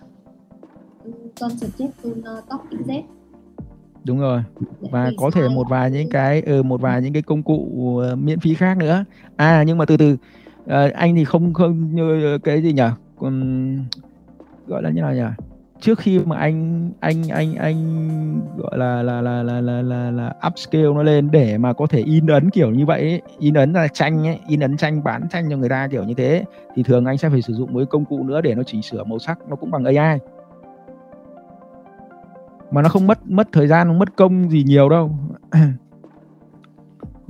con 1.40 1.50
suggest 1.50 1.92
uh, 2.08 2.50
top 2.50 2.62
XZ 2.72 3.04
đúng 4.04 4.20
rồi. 4.20 4.44
Để 4.60 4.90
và 4.92 5.12
có 5.18 5.32
thể 5.32 5.50
một 5.50 5.70
vài 5.70 5.92
những 5.92 6.10
cái 6.10 6.42
ừ, 6.42 6.64
một 6.64 6.82
vài 6.82 7.02
những 7.02 7.14
cái 7.14 7.22
công 7.22 7.44
cụ 7.44 7.98
ờ, 7.98 8.16
miễn 8.16 8.40
phí 8.40 8.54
khác 8.54 8.78
nữa. 8.78 9.06
À 9.36 9.64
nhưng 9.68 9.78
mà 9.78 9.86
từ 9.86 9.98
từ 9.98 10.18
à, 10.68 10.92
anh 10.94 11.16
thì 11.16 11.26
không 11.26 11.54
không 11.54 11.96
như 11.96 12.38
cái 12.38 12.62
gì 12.62 12.74
nhỉ? 12.74 12.84
Um, 13.20 13.78
gọi 14.68 14.84
là 14.84 14.90
như 14.90 15.02
nào 15.02 15.14
nhỉ? 15.14 15.22
Trước 15.82 16.00
khi 16.00 16.20
mà 16.20 16.38
anh 16.38 16.92
anh 17.00 17.24
anh 17.30 17.56
anh 17.56 17.78
gọi 18.58 18.78
là 18.78 19.04
là 19.04 19.22
là 19.22 19.44
là 19.44 19.62
là 19.62 19.82
là, 19.82 20.12
là 20.12 20.34
upscale 20.48 20.84
nó 20.84 21.04
lên 21.04 21.32
để 21.32 21.58
mà 21.58 21.74
có 21.74 21.88
thể 21.88 22.00
in 22.00 22.28
ấn 22.28 22.50
kiểu 22.50 22.72
như 22.72 22.86
vậy 22.86 23.02
ấy, 23.02 23.22
in 23.40 23.54
ấn 23.54 23.74
là 23.74 23.88
tranh 23.88 24.28
ấy, 24.28 24.40
in 24.48 24.60
ấn 24.60 24.78
tranh 24.78 25.04
bán 25.04 25.30
tranh 25.30 25.50
cho 25.50 25.58
người 25.58 25.70
ta 25.70 25.88
kiểu 25.92 26.04
như 26.04 26.14
thế 26.14 26.44
thì 26.76 26.84
thường 26.84 27.06
anh 27.06 27.18
sẽ 27.18 27.30
phải 27.30 27.42
sử 27.42 27.54
dụng 27.54 27.74
một 27.74 27.84
công 27.90 28.06
cụ 28.06 28.24
nữa 28.24 28.42
để 28.42 28.56
nó 28.56 28.64
chỉnh 28.64 28.82
sửa 28.82 29.04
màu 29.04 29.20
sắc 29.20 29.40
nó 29.50 29.56
cũng 29.56 29.72
bằng 29.72 29.86
AI 29.86 30.20
mà 32.72 32.82
nó 32.82 32.90
không 32.90 33.08
mất 33.08 33.20
mất 33.26 33.48
thời 33.52 33.68
gian 33.68 33.88
không 33.88 34.00
mất 34.00 34.16
công 34.16 34.50
gì 34.50 34.64
nhiều 34.64 34.90
đâu. 34.90 35.12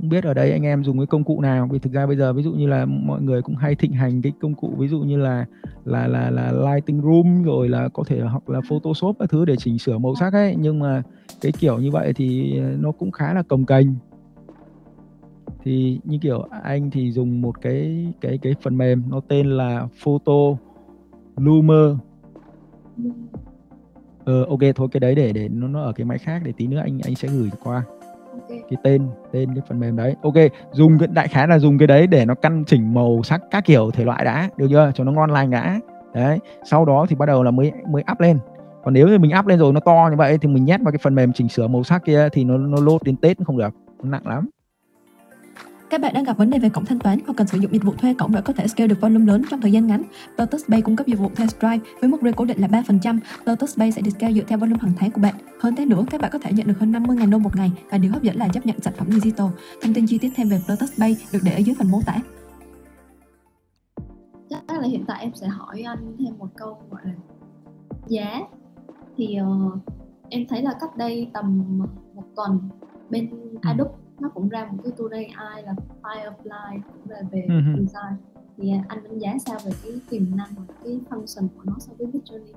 không 0.00 0.08
biết 0.08 0.24
ở 0.24 0.34
đây 0.34 0.52
anh 0.52 0.62
em 0.62 0.84
dùng 0.84 0.98
cái 0.98 1.06
công 1.06 1.24
cụ 1.24 1.40
nào. 1.40 1.68
Vì 1.72 1.78
thực 1.78 1.92
ra 1.92 2.06
bây 2.06 2.16
giờ 2.16 2.32
ví 2.32 2.42
dụ 2.42 2.52
như 2.52 2.66
là 2.66 2.86
mọi 2.86 3.22
người 3.22 3.42
cũng 3.42 3.56
hay 3.56 3.74
thịnh 3.74 3.92
hành 3.92 4.22
cái 4.22 4.32
công 4.40 4.54
cụ 4.54 4.74
ví 4.78 4.88
dụ 4.88 5.00
như 5.00 5.18
là 5.18 5.46
là 5.84 6.06
là 6.06 6.30
là 6.30 6.52
lighting 6.52 7.02
room 7.02 7.42
rồi 7.42 7.68
là 7.68 7.88
có 7.88 8.04
thể 8.06 8.20
hoặc 8.20 8.50
là 8.50 8.60
photoshop 8.68 9.16
các 9.18 9.30
thứ 9.30 9.44
để 9.44 9.56
chỉnh 9.56 9.78
sửa 9.78 9.98
màu 9.98 10.14
sắc 10.14 10.32
ấy. 10.32 10.56
Nhưng 10.58 10.78
mà 10.78 11.02
cái 11.40 11.52
kiểu 11.52 11.78
như 11.78 11.90
vậy 11.90 12.12
thì 12.12 12.60
nó 12.60 12.92
cũng 12.92 13.10
khá 13.10 13.34
là 13.34 13.42
cồng 13.42 13.66
kềnh. 13.66 13.86
Thì 15.62 16.00
như 16.04 16.18
kiểu 16.18 16.48
anh 16.62 16.90
thì 16.90 17.12
dùng 17.12 17.40
một 17.40 17.60
cái 17.60 18.12
cái 18.20 18.38
cái 18.38 18.54
phần 18.62 18.78
mềm 18.78 19.02
nó 19.08 19.20
tên 19.28 19.46
là 19.46 19.86
photo 20.02 20.58
loomer. 21.36 21.96
Ờ 24.24 24.44
ok 24.44 24.60
thôi 24.74 24.88
cái 24.92 25.00
đấy 25.00 25.14
để 25.14 25.32
để 25.32 25.48
nó 25.48 25.68
nó 25.68 25.82
ở 25.82 25.92
cái 25.92 26.04
máy 26.04 26.18
khác 26.18 26.42
để 26.44 26.52
tí 26.56 26.66
nữa 26.66 26.78
anh 26.78 26.98
anh 27.04 27.14
sẽ 27.14 27.28
gửi 27.28 27.50
qua 27.64 27.84
okay. 28.32 28.62
cái 28.70 28.76
tên 28.82 29.08
tên 29.32 29.54
cái 29.54 29.62
phần 29.68 29.80
mềm 29.80 29.96
đấy. 29.96 30.16
Ok, 30.22 30.34
dùng 30.72 30.98
cái, 30.98 31.08
đại 31.12 31.28
khái 31.28 31.48
là 31.48 31.58
dùng 31.58 31.78
cái 31.78 31.86
đấy 31.86 32.06
để 32.06 32.24
nó 32.24 32.34
căn 32.34 32.64
chỉnh 32.64 32.94
màu 32.94 33.22
sắc 33.22 33.40
các 33.50 33.64
kiểu 33.64 33.90
thể 33.90 34.04
loại 34.04 34.24
đã, 34.24 34.48
được 34.56 34.66
chưa? 34.70 34.92
Cho 34.94 35.04
nó 35.04 35.12
ngon 35.12 35.30
lành 35.30 35.50
đã. 35.50 35.80
Đấy, 36.14 36.38
sau 36.64 36.84
đó 36.84 37.06
thì 37.08 37.16
bắt 37.16 37.26
đầu 37.26 37.42
là 37.42 37.50
mới 37.50 37.72
mới 37.88 38.04
up 38.12 38.20
lên. 38.20 38.38
Còn 38.84 38.94
nếu 38.94 39.08
như 39.08 39.18
mình 39.18 39.30
up 39.38 39.46
lên 39.46 39.58
rồi 39.58 39.72
nó 39.72 39.80
to 39.80 40.08
như 40.10 40.16
vậy 40.16 40.38
thì 40.38 40.48
mình 40.48 40.64
nhét 40.64 40.80
vào 40.80 40.92
cái 40.92 40.98
phần 41.02 41.14
mềm 41.14 41.32
chỉnh 41.32 41.48
sửa 41.48 41.66
màu 41.66 41.82
sắc 41.82 42.04
kia 42.04 42.28
thì 42.32 42.44
nó 42.44 42.58
nó 42.58 42.82
lốt 42.82 43.02
đến 43.02 43.16
tết 43.16 43.36
không 43.46 43.58
được. 43.58 43.74
Nó 44.02 44.10
nặng 44.10 44.26
lắm. 44.26 44.48
Các 45.90 46.00
bạn 46.00 46.14
đang 46.14 46.24
gặp 46.24 46.38
vấn 46.38 46.50
đề 46.50 46.58
về 46.58 46.68
cổng 46.68 46.84
thanh 46.84 46.98
toán 46.98 47.18
hoặc 47.26 47.34
cần 47.36 47.46
sử 47.46 47.58
dụng 47.58 47.72
dịch 47.72 47.84
vụ 47.84 47.92
thuê 47.92 48.14
cổng 48.14 48.32
để 48.34 48.40
có 48.40 48.52
thể 48.52 48.66
scale 48.66 48.88
được 48.88 49.00
volume 49.00 49.26
lớn 49.26 49.42
trong 49.50 49.60
thời 49.60 49.72
gian 49.72 49.86
ngắn. 49.86 50.02
Lotus 50.38 50.64
Pay 50.68 50.82
cung 50.82 50.96
cấp 50.96 51.06
dịch 51.06 51.18
vụ 51.18 51.30
thuê 51.36 51.46
Stripe 51.46 51.78
với 52.00 52.10
mức 52.10 52.18
rate 52.22 52.32
cố 52.36 52.44
định 52.44 52.60
là 52.60 52.68
3%. 52.68 53.18
Lotus 53.44 53.78
Pay 53.78 53.92
sẽ 53.92 54.02
được 54.02 54.10
scale 54.10 54.34
dựa 54.34 54.42
theo 54.42 54.58
volume 54.58 54.78
hàng 54.82 54.92
tháng 54.96 55.10
của 55.10 55.20
bạn. 55.20 55.34
Hơn 55.60 55.76
thế 55.76 55.86
nữa, 55.86 56.04
các 56.10 56.20
bạn 56.20 56.30
có 56.32 56.38
thể 56.38 56.52
nhận 56.52 56.66
được 56.66 56.78
hơn 56.78 56.92
50.000 56.92 57.30
đô 57.30 57.38
một 57.38 57.56
ngày 57.56 57.72
và 57.90 57.98
điều 57.98 58.12
hấp 58.12 58.22
dẫn 58.22 58.36
là 58.36 58.48
chấp 58.48 58.66
nhận 58.66 58.80
sản 58.80 58.94
phẩm 58.96 59.12
digital. 59.12 59.46
Thông 59.82 59.94
tin 59.94 60.06
chi 60.06 60.18
tiết 60.18 60.32
thêm 60.36 60.48
về 60.48 60.60
Lotus 60.68 61.00
Pay 61.00 61.16
được 61.32 61.40
để 61.44 61.52
ở 61.52 61.58
dưới 61.58 61.74
phần 61.78 61.90
mô 61.90 62.00
tả. 62.06 62.16
chắc 64.50 64.80
là 64.80 64.86
hiện 64.86 65.04
tại 65.06 65.22
em 65.22 65.34
sẽ 65.34 65.46
hỏi 65.46 65.82
anh 65.82 66.16
thêm 66.18 66.38
một 66.38 66.48
câu 66.56 66.78
gọi 66.90 67.02
là 67.04 67.12
giá 68.08 68.40
thì 69.16 69.38
uh, 69.42 69.72
em 70.28 70.46
thấy 70.48 70.62
là 70.62 70.74
cách 70.80 70.96
đây 70.96 71.30
tầm 71.34 71.78
một 72.14 72.24
tuần 72.36 72.58
bên 73.10 73.30
Adobe 73.62 74.09
nó 74.20 74.28
cũng 74.28 74.48
ra 74.48 74.64
một 74.72 74.78
cái 74.84 74.92
tool 74.98 75.12
AI 75.12 75.62
là 75.62 75.74
Firefly 76.02 76.80
cũng 76.92 77.02
về 77.32 77.42
Ừ, 77.48 77.54
ừ. 77.54 77.80
design. 77.80 78.14
Thì 78.56 78.70
anh 78.88 78.98
đánh 79.04 79.18
giá 79.18 79.34
sao 79.46 79.56
về 79.64 79.72
cái 79.82 79.92
tiềm 80.10 80.36
năng 80.36 80.48
và 80.56 80.74
cái 80.84 80.98
function 81.10 81.48
của 81.56 81.62
nó 81.64 81.74
so 81.78 81.92
với 81.98 82.06
Midjourney 82.06 82.52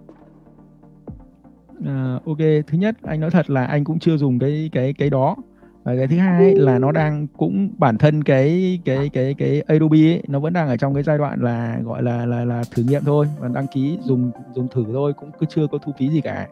À, 1.85 2.19
ok 2.25 2.37
thứ 2.67 2.77
nhất 2.77 2.95
anh 3.03 3.19
nói 3.19 3.31
thật 3.31 3.49
là 3.49 3.65
anh 3.65 3.83
cũng 3.83 3.99
chưa 3.99 4.17
dùng 4.17 4.39
cái 4.39 4.69
cái 4.73 4.93
cái 4.93 5.09
đó. 5.09 5.35
Và 5.83 5.95
cái 5.95 6.07
thứ 6.07 6.17
hai 6.17 6.43
ấy, 6.43 6.55
là 6.55 6.79
nó 6.79 6.91
đang 6.91 7.27
cũng 7.37 7.69
bản 7.77 7.97
thân 7.97 8.23
cái 8.23 8.79
cái 8.85 9.09
cái 9.13 9.33
cái 9.37 9.61
Adobe 9.61 9.97
ấy, 9.97 10.23
nó 10.27 10.39
vẫn 10.39 10.53
đang 10.53 10.67
ở 10.67 10.77
trong 10.77 10.93
cái 10.93 11.03
giai 11.03 11.17
đoạn 11.17 11.41
là 11.41 11.79
gọi 11.83 12.03
là 12.03 12.25
là 12.25 12.45
là 12.45 12.63
thử 12.71 12.83
nghiệm 12.83 13.03
thôi. 13.05 13.27
Và 13.39 13.47
đăng 13.47 13.67
ký 13.67 13.97
dùng 14.01 14.31
dùng 14.55 14.67
thử 14.67 14.85
thôi 14.93 15.13
cũng 15.13 15.31
cứ 15.39 15.45
chưa 15.49 15.67
có 15.67 15.77
thu 15.77 15.91
phí 15.97 16.09
gì 16.09 16.21
cả 16.21 16.47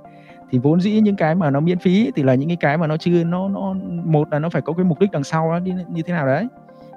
thì 0.51 0.57
vốn 0.57 0.81
dĩ 0.81 0.99
những 0.99 1.15
cái 1.15 1.35
mà 1.35 1.49
nó 1.49 1.59
miễn 1.59 1.79
phí 1.79 2.11
thì 2.15 2.23
là 2.23 2.35
những 2.35 2.49
cái 2.49 2.57
cái 2.57 2.77
mà 2.77 2.87
nó 2.87 2.97
chưa 2.97 3.23
nó 3.23 3.49
nó 3.49 3.73
một 4.05 4.27
là 4.31 4.39
nó 4.39 4.49
phải 4.49 4.61
có 4.61 4.73
cái 4.73 4.85
mục 4.85 4.99
đích 4.99 5.11
đằng 5.11 5.23
sau 5.23 5.51
nó 5.51 5.59
đi 5.59 5.73
như 5.89 6.01
thế 6.01 6.13
nào 6.13 6.25
đấy. 6.25 6.47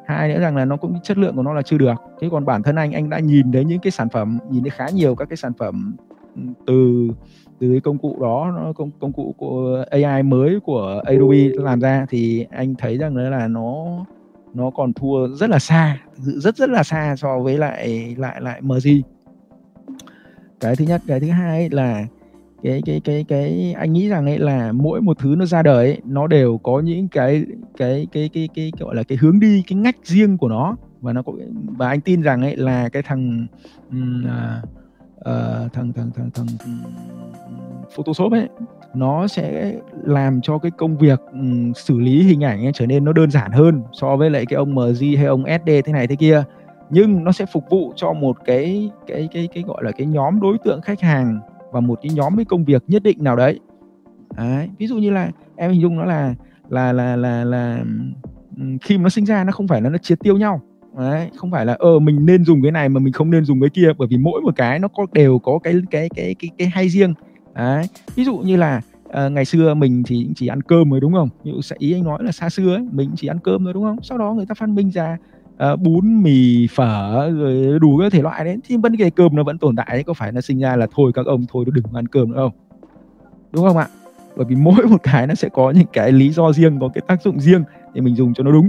Hai 0.06 0.28
nữa 0.28 0.40
rằng 0.40 0.56
là 0.56 0.64
nó 0.64 0.76
cũng 0.76 1.00
chất 1.02 1.18
lượng 1.18 1.36
của 1.36 1.42
nó 1.42 1.52
là 1.52 1.62
chưa 1.62 1.78
được. 1.78 1.94
Thế 2.20 2.28
còn 2.30 2.44
bản 2.44 2.62
thân 2.62 2.76
anh 2.76 2.92
anh 2.92 3.10
đã 3.10 3.18
nhìn 3.18 3.52
thấy 3.52 3.64
những 3.64 3.78
cái 3.78 3.90
sản 3.90 4.08
phẩm 4.08 4.38
nhìn 4.50 4.62
thấy 4.62 4.70
khá 4.70 4.88
nhiều 4.88 5.14
các 5.14 5.28
cái 5.28 5.36
sản 5.36 5.52
phẩm 5.58 5.96
ừ, 6.36 6.42
từ 6.66 7.08
từ 7.58 7.70
cái 7.70 7.80
công 7.80 7.98
cụ 7.98 8.16
đó 8.20 8.72
công 8.76 8.90
công 9.00 9.12
cụ 9.12 9.34
của 9.38 9.84
AI 9.90 10.22
mới 10.22 10.60
của 10.60 11.02
Adobe 11.06 11.48
làm 11.54 11.80
ra 11.80 12.06
thì 12.10 12.46
anh 12.50 12.74
thấy 12.74 12.98
rằng 12.98 13.16
đấy 13.16 13.30
là 13.30 13.48
nó 13.48 13.86
nó 14.54 14.70
còn 14.70 14.92
thua 14.92 15.28
rất 15.28 15.50
là 15.50 15.58
xa 15.58 15.98
rất 16.16 16.56
rất 16.56 16.70
là 16.70 16.82
xa 16.82 17.16
so 17.16 17.38
với 17.38 17.58
lại 17.58 18.14
lại 18.18 18.40
lại 18.40 18.60
MG 18.62 18.88
cái 20.60 20.76
thứ 20.76 20.84
nhất 20.84 21.02
cái 21.06 21.20
thứ 21.20 21.30
hai 21.30 21.70
là 21.70 22.06
cái 22.64 22.82
cái 22.84 23.00
cái 23.04 23.24
cái 23.28 23.74
anh 23.78 23.92
nghĩ 23.92 24.08
rằng 24.08 24.26
ấy 24.26 24.38
là 24.38 24.72
mỗi 24.72 25.00
một 25.00 25.18
thứ 25.18 25.34
nó 25.38 25.44
ra 25.44 25.62
đời 25.62 25.86
ấy, 25.86 26.00
nó 26.04 26.26
đều 26.26 26.58
có 26.58 26.80
những 26.80 27.08
cái 27.08 27.44
cái 27.76 28.06
cái 28.12 28.28
cái 28.32 28.48
cái, 28.48 28.48
cái 28.54 28.72
gọi 28.78 28.94
là 28.94 29.02
cái 29.02 29.18
hướng 29.20 29.40
đi 29.40 29.62
cái 29.66 29.78
ngách 29.78 29.96
riêng 30.02 30.38
của 30.38 30.48
nó 30.48 30.76
và 31.00 31.12
nó 31.12 31.22
có 31.22 31.32
và 31.66 31.88
anh 31.88 32.00
tin 32.00 32.22
rằng 32.22 32.42
ấy 32.42 32.56
là 32.56 32.88
cái 32.88 33.02
thằng 33.02 33.46
um, 33.90 34.24
uh, 34.24 35.72
thằng 35.72 35.92
thằng 35.92 36.10
thằng 36.14 36.30
thằng 36.34 36.46
Photoshop 37.96 38.32
ấy 38.32 38.48
nó 38.94 39.26
sẽ 39.26 39.74
làm 40.04 40.40
cho 40.40 40.58
cái 40.58 40.70
công 40.70 40.98
việc 40.98 41.20
um, 41.32 41.72
xử 41.72 41.98
lý 41.98 42.22
hình 42.22 42.44
ảnh 42.44 42.66
ấy 42.66 42.72
trở 42.74 42.86
nên 42.86 43.04
nó 43.04 43.12
đơn 43.12 43.30
giản 43.30 43.52
hơn 43.52 43.82
so 43.92 44.16
với 44.16 44.30
lại 44.30 44.46
cái 44.46 44.56
ông 44.56 44.74
MG 44.74 45.16
hay 45.16 45.26
ông 45.26 45.44
SD 45.44 45.68
thế 45.84 45.92
này 45.92 46.06
thế 46.06 46.16
kia 46.16 46.42
nhưng 46.90 47.24
nó 47.24 47.32
sẽ 47.32 47.46
phục 47.46 47.64
vụ 47.70 47.92
cho 47.96 48.12
một 48.12 48.36
cái 48.44 48.90
cái 49.06 49.28
cái 49.32 49.48
cái 49.54 49.64
gọi 49.66 49.84
là 49.84 49.90
cái 49.90 50.06
nhóm 50.06 50.40
đối 50.40 50.58
tượng 50.58 50.80
khách 50.80 51.00
hàng 51.00 51.40
và 51.74 51.80
một 51.80 51.98
cái 52.02 52.10
nhóm 52.14 52.36
cái 52.36 52.44
công 52.44 52.64
việc 52.64 52.82
nhất 52.88 53.02
định 53.02 53.24
nào 53.24 53.36
đấy. 53.36 53.60
đấy 54.36 54.68
ví 54.78 54.86
dụ 54.86 54.96
như 54.98 55.10
là 55.10 55.30
em 55.56 55.70
hình 55.70 55.80
dung 55.80 55.96
nó 55.96 56.04
là 56.04 56.34
là 56.68 56.92
là 56.92 57.16
là 57.16 57.44
là 57.44 57.84
khi 58.82 58.96
mà 58.96 59.02
nó 59.02 59.08
sinh 59.08 59.26
ra 59.26 59.44
nó 59.44 59.52
không 59.52 59.68
phải 59.68 59.82
là 59.82 59.90
nó 59.90 59.98
triệt 59.98 60.20
tiêu 60.20 60.36
nhau. 60.36 60.60
Đấy 60.98 61.30
không 61.36 61.50
phải 61.50 61.66
là 61.66 61.76
ờ 61.78 61.98
mình 61.98 62.26
nên 62.26 62.44
dùng 62.44 62.62
cái 62.62 62.72
này 62.72 62.88
mà 62.88 63.00
mình 63.00 63.12
không 63.12 63.30
nên 63.30 63.44
dùng 63.44 63.60
cái 63.60 63.70
kia 63.70 63.88
bởi 63.98 64.08
vì 64.08 64.16
mỗi 64.16 64.40
một 64.40 64.56
cái 64.56 64.78
nó 64.78 64.88
có 64.88 65.06
đều 65.12 65.38
có 65.38 65.58
cái 65.62 65.74
cái 65.90 66.08
cái 66.16 66.34
cái 66.38 66.50
cái 66.58 66.68
hay 66.68 66.88
riêng. 66.88 67.14
Đấy 67.54 67.86
ví 68.16 68.24
dụ 68.24 68.36
như 68.36 68.56
là 68.56 68.80
ờ, 69.08 69.30
ngày 69.30 69.44
xưa 69.44 69.74
mình 69.74 70.02
thì 70.06 70.28
chỉ 70.36 70.46
ăn 70.46 70.62
cơm 70.62 70.90
rồi 70.90 71.00
đúng 71.00 71.12
không? 71.12 71.28
Ví 71.44 71.50
dụ 71.52 71.60
sẽ- 71.60 71.76
ý 71.78 71.92
anh 71.92 72.04
nói 72.04 72.18
là 72.24 72.32
xa 72.32 72.50
xưa 72.50 72.74
ấy 72.74 72.86
mình 72.92 73.10
chỉ 73.16 73.26
ăn 73.28 73.38
cơm 73.38 73.64
thôi 73.64 73.72
đúng 73.72 73.84
không? 73.84 73.96
Sau 74.02 74.18
đó 74.18 74.32
người 74.32 74.46
ta 74.46 74.54
phát 74.54 74.68
minh 74.68 74.90
ra 74.90 75.16
uh, 75.72 75.80
bún 75.80 76.22
mì 76.22 76.66
phở 76.74 77.30
rồi 77.30 77.78
đủ 77.78 77.98
các 77.98 78.12
thể 78.12 78.22
loại 78.22 78.44
đấy. 78.44 78.56
Thì 78.64 78.76
vấn 78.76 78.96
đề 78.96 79.10
cơm 79.10 79.36
nó 79.36 79.42
vẫn 79.42 79.58
tồn 79.58 79.76
tại 79.76 79.88
đấy. 79.90 80.02
Có 80.02 80.14
phải 80.14 80.32
nó 80.32 80.40
sinh 80.40 80.58
ra 80.58 80.76
là 80.76 80.86
thôi 80.94 81.12
các 81.14 81.26
ông 81.26 81.44
thôi 81.52 81.64
đừng 81.72 81.84
ăn 81.94 82.08
cơm 82.08 82.32
nữa 82.32 82.38
không? 82.38 82.52
Đúng 83.52 83.64
không 83.64 83.76
ạ? 83.76 83.86
Bởi 84.36 84.46
vì 84.48 84.56
mỗi 84.56 84.86
một 84.86 85.02
cái 85.02 85.26
nó 85.26 85.34
sẽ 85.34 85.48
có 85.48 85.70
những 85.70 85.86
cái 85.92 86.12
lý 86.12 86.30
do 86.30 86.52
riêng 86.52 86.80
có 86.80 86.88
cái 86.88 87.02
tác 87.06 87.22
dụng 87.22 87.40
riêng 87.40 87.64
thì 87.94 88.00
mình 88.00 88.14
dùng 88.14 88.34
cho 88.34 88.44
nó 88.44 88.50
đúng. 88.50 88.68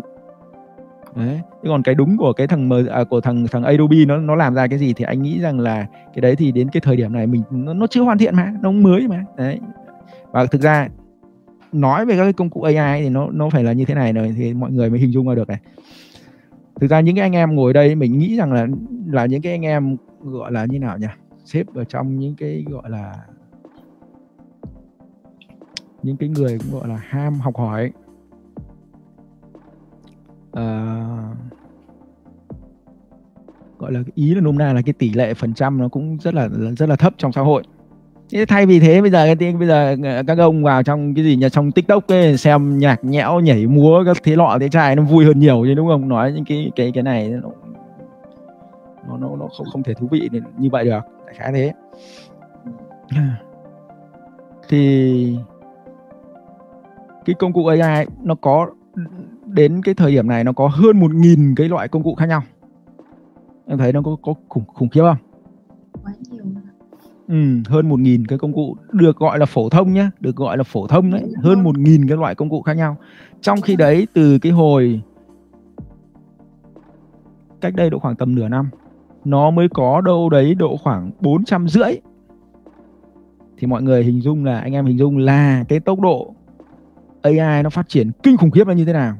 Đấy. 1.15 1.41
Thế 1.63 1.69
còn 1.69 1.83
cái 1.83 1.95
đúng 1.95 2.17
của 2.17 2.33
cái 2.33 2.47
thằng 2.47 2.69
à, 2.91 3.03
của 3.03 3.21
thằng 3.21 3.47
thằng 3.51 3.63
Adobe 3.63 4.05
nó 4.07 4.17
nó 4.17 4.35
làm 4.35 4.53
ra 4.53 4.67
cái 4.67 4.79
gì 4.79 4.93
thì 4.93 5.05
anh 5.05 5.21
nghĩ 5.21 5.39
rằng 5.39 5.59
là 5.59 5.85
cái 6.13 6.21
đấy 6.21 6.35
thì 6.35 6.51
đến 6.51 6.69
cái 6.69 6.81
thời 6.81 6.95
điểm 6.95 7.13
này 7.13 7.27
mình 7.27 7.43
nó, 7.51 7.73
nó 7.73 7.87
chưa 7.87 8.01
hoàn 8.01 8.17
thiện 8.17 8.35
mà 8.35 8.53
nó 8.61 8.71
mới 8.71 9.07
mà. 9.07 9.25
Đấy. 9.37 9.59
Và 10.31 10.45
thực 10.45 10.61
ra 10.61 10.89
nói 11.71 12.05
về 12.05 12.17
các 12.17 12.23
cái 12.23 12.33
công 12.33 12.49
cụ 12.49 12.61
AI 12.61 13.01
thì 13.01 13.09
nó 13.09 13.27
nó 13.31 13.49
phải 13.49 13.63
là 13.63 13.71
như 13.71 13.85
thế 13.85 13.93
này 13.93 14.13
rồi 14.13 14.33
thì 14.37 14.53
mọi 14.53 14.71
người 14.71 14.89
mới 14.89 14.99
hình 14.99 15.11
dung 15.11 15.27
ra 15.27 15.35
được 15.35 15.47
này 15.47 15.59
thực 16.79 16.87
ra 16.87 17.01
những 17.01 17.15
cái 17.15 17.21
anh 17.21 17.35
em 17.35 17.55
ngồi 17.55 17.73
đây 17.73 17.95
mình 17.95 18.19
nghĩ 18.19 18.35
rằng 18.35 18.53
là 18.53 18.67
là 19.07 19.25
những 19.25 19.41
cái 19.41 19.51
anh 19.51 19.65
em 19.65 19.97
gọi 20.21 20.51
là 20.51 20.65
như 20.65 20.79
nào 20.79 20.97
nhỉ? 20.97 21.07
Xếp 21.45 21.67
ở 21.75 21.83
trong 21.83 22.19
những 22.19 22.35
cái 22.35 22.65
gọi 22.69 22.89
là 22.89 23.15
những 26.03 26.17
cái 26.17 26.29
người 26.29 26.59
cũng 26.59 26.79
gọi 26.79 26.87
là 26.87 26.95
ham 26.95 27.33
học 27.33 27.57
hỏi. 27.57 27.91
À, 30.51 31.07
gọi 33.77 33.91
là 33.91 34.03
ý 34.15 34.35
là 34.35 34.41
nôm 34.41 34.57
na 34.57 34.73
là 34.73 34.81
cái 34.81 34.93
tỷ 34.93 35.09
lệ 35.09 35.33
phần 35.33 35.53
trăm 35.53 35.77
nó 35.77 35.89
cũng 35.89 36.17
rất 36.17 36.33
là 36.33 36.49
rất 36.77 36.89
là 36.89 36.95
thấp 36.95 37.13
trong 37.17 37.31
xã 37.31 37.41
hội 37.41 37.63
thế 38.31 38.45
thay 38.45 38.65
vì 38.65 38.79
thế 38.79 39.01
bây 39.01 39.11
giờ 39.11 39.35
cái 39.39 39.53
bây 39.53 39.67
giờ 39.67 39.95
ờ, 40.03 40.23
các 40.27 40.37
ông 40.37 40.63
vào 40.63 40.83
trong 40.83 41.13
cái 41.15 41.25
gì 41.25 41.35
nhà 41.35 41.49
trong 41.49 41.71
tiktok 41.71 42.07
ấy, 42.07 42.37
xem 42.37 42.79
nhạc 42.79 43.03
nhẽo 43.03 43.39
nhảy 43.39 43.67
múa 43.67 44.03
các 44.05 44.17
thế 44.23 44.35
lọ 44.35 44.57
thế 44.61 44.69
trai 44.69 44.95
nó 44.95 45.03
vui 45.03 45.25
hơn 45.25 45.39
nhiều 45.39 45.63
chứ 45.65 45.73
đúng 45.73 45.87
không? 45.87 46.09
Nói 46.09 46.31
những 46.31 46.45
cái 46.45 46.71
cái 46.75 46.91
cái 46.93 47.03
này 47.03 47.29
nó 47.29 47.49
nó 49.07 49.17
nó, 49.17 49.35
nó 49.35 49.47
không 49.57 49.67
không 49.71 49.83
thể 49.83 49.93
thú 49.93 50.07
vị 50.11 50.29
như 50.57 50.69
vậy 50.71 50.85
được. 50.85 50.99
Đại 51.25 51.35
khái 51.35 51.51
thế. 51.51 51.73
Thì 54.69 55.37
cái 57.25 57.33
công 57.39 57.53
cụ 57.53 57.65
AI 57.65 58.05
nó 58.23 58.35
có 58.35 58.67
đến 59.45 59.81
cái 59.81 59.93
thời 59.95 60.11
điểm 60.11 60.27
này 60.27 60.43
nó 60.43 60.53
có 60.53 60.67
hơn 60.67 60.99
một 60.99 61.13
nghìn 61.13 61.55
cái 61.55 61.69
loại 61.69 61.87
công 61.87 62.03
cụ 62.03 62.15
khác 62.15 62.25
nhau. 62.25 62.41
Em 63.67 63.77
thấy 63.77 63.93
nó 63.93 64.01
có 64.01 64.17
có 64.21 64.33
khủng 64.49 64.63
khủng 64.73 64.89
khiếp 64.89 65.01
không? 65.01 65.17
Quá 66.03 66.13
nhiều 66.29 66.43
ừ, 67.27 67.35
hơn 67.67 67.89
một 67.89 67.99
nghìn 67.99 68.25
cái 68.27 68.37
công 68.37 68.53
cụ 68.53 68.75
được 68.91 69.17
gọi 69.17 69.39
là 69.39 69.45
phổ 69.45 69.69
thông 69.69 69.93
nhé 69.93 70.09
được 70.19 70.35
gọi 70.35 70.57
là 70.57 70.63
phổ 70.63 70.87
thông 70.87 71.11
đấy 71.11 71.23
hơn 71.43 71.63
một 71.63 71.77
nghìn 71.77 72.07
cái 72.07 72.17
loại 72.17 72.35
công 72.35 72.49
cụ 72.49 72.61
khác 72.61 72.73
nhau. 72.73 72.97
Trong 73.41 73.61
khi 73.61 73.75
đấy 73.75 74.07
từ 74.13 74.39
cái 74.39 74.51
hồi 74.51 75.01
cách 77.61 77.75
đây 77.75 77.89
độ 77.89 77.99
khoảng 77.99 78.15
tầm 78.15 78.35
nửa 78.35 78.47
năm 78.47 78.69
nó 79.25 79.51
mới 79.51 79.67
có 79.69 80.01
đâu 80.01 80.29
đấy 80.29 80.55
độ 80.55 80.77
khoảng 80.77 81.11
bốn 81.19 81.45
trăm 81.45 81.67
rưỡi. 81.67 81.91
Thì 83.57 83.67
mọi 83.67 83.81
người 83.81 84.03
hình 84.03 84.21
dung 84.21 84.45
là 84.45 84.59
anh 84.59 84.73
em 84.73 84.85
hình 84.85 84.97
dung 84.97 85.17
là 85.17 85.63
cái 85.69 85.79
tốc 85.79 85.99
độ 85.99 86.35
AI 87.21 87.63
nó 87.63 87.69
phát 87.69 87.89
triển 87.89 88.11
kinh 88.23 88.37
khủng 88.37 88.51
khiếp 88.51 88.67
là 88.67 88.73
như 88.73 88.85
thế 88.85 88.93
nào 88.93 89.15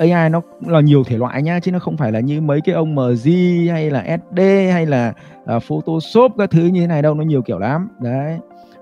AI 0.00 0.30
nó 0.30 0.42
là 0.66 0.80
nhiều 0.80 1.04
thể 1.04 1.18
loại 1.18 1.42
nha 1.42 1.60
chứ 1.60 1.72
nó 1.72 1.78
không 1.78 1.96
phải 1.96 2.12
là 2.12 2.20
như 2.20 2.40
mấy 2.40 2.60
cái 2.60 2.74
ông 2.74 2.94
MG 2.94 3.30
hay 3.70 3.90
là 3.90 4.18
SD 4.18 4.40
hay 4.72 4.86
là 4.86 5.12
uh, 5.56 5.62
Photoshop 5.62 6.32
các 6.38 6.50
thứ 6.50 6.64
như 6.64 6.80
thế 6.80 6.86
này 6.86 7.02
đâu 7.02 7.14
nó 7.14 7.24
nhiều 7.24 7.42
kiểu 7.42 7.58
lắm. 7.58 7.88
Đấy. 8.00 8.38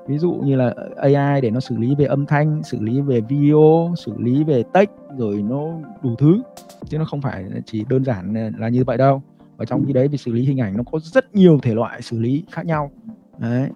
Ví 0.06 0.18
dụ 0.18 0.32
như 0.32 0.56
là 0.56 0.74
AI 0.96 1.40
để 1.40 1.50
nó 1.50 1.60
xử 1.60 1.76
lý 1.76 1.94
về 1.98 2.04
âm 2.04 2.26
thanh 2.26 2.62
xử 2.62 2.78
lý 2.80 3.00
về 3.00 3.20
video 3.20 3.94
xử 3.96 4.12
lý 4.18 4.44
về 4.44 4.62
text 4.72 4.90
rồi 5.16 5.42
nó 5.48 5.64
đủ 6.02 6.14
thứ. 6.18 6.42
Chứ 6.88 6.98
nó 6.98 7.04
không 7.04 7.20
phải 7.20 7.44
chỉ 7.66 7.84
đơn 7.88 8.04
giản 8.04 8.52
là 8.58 8.68
như 8.68 8.84
vậy 8.84 8.98
đâu. 8.98 9.22
Và 9.56 9.64
trong 9.64 9.84
khi 9.86 9.92
đấy 9.92 10.08
về 10.08 10.16
xử 10.16 10.32
lý 10.32 10.42
hình 10.42 10.60
ảnh 10.60 10.76
nó 10.76 10.82
có 10.92 10.98
rất 11.02 11.34
nhiều 11.34 11.58
thể 11.62 11.74
loại 11.74 12.02
xử 12.02 12.18
lý 12.18 12.44
khác 12.50 12.66
nhau. 12.66 12.90
Đấy. 13.38 13.68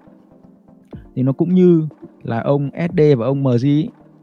Thì 1.14 1.22
nó 1.22 1.32
cũng 1.32 1.54
như 1.54 1.86
là 2.22 2.40
ông 2.40 2.70
SD 2.88 3.00
và 3.18 3.26
ông 3.26 3.42
MG 3.42 3.66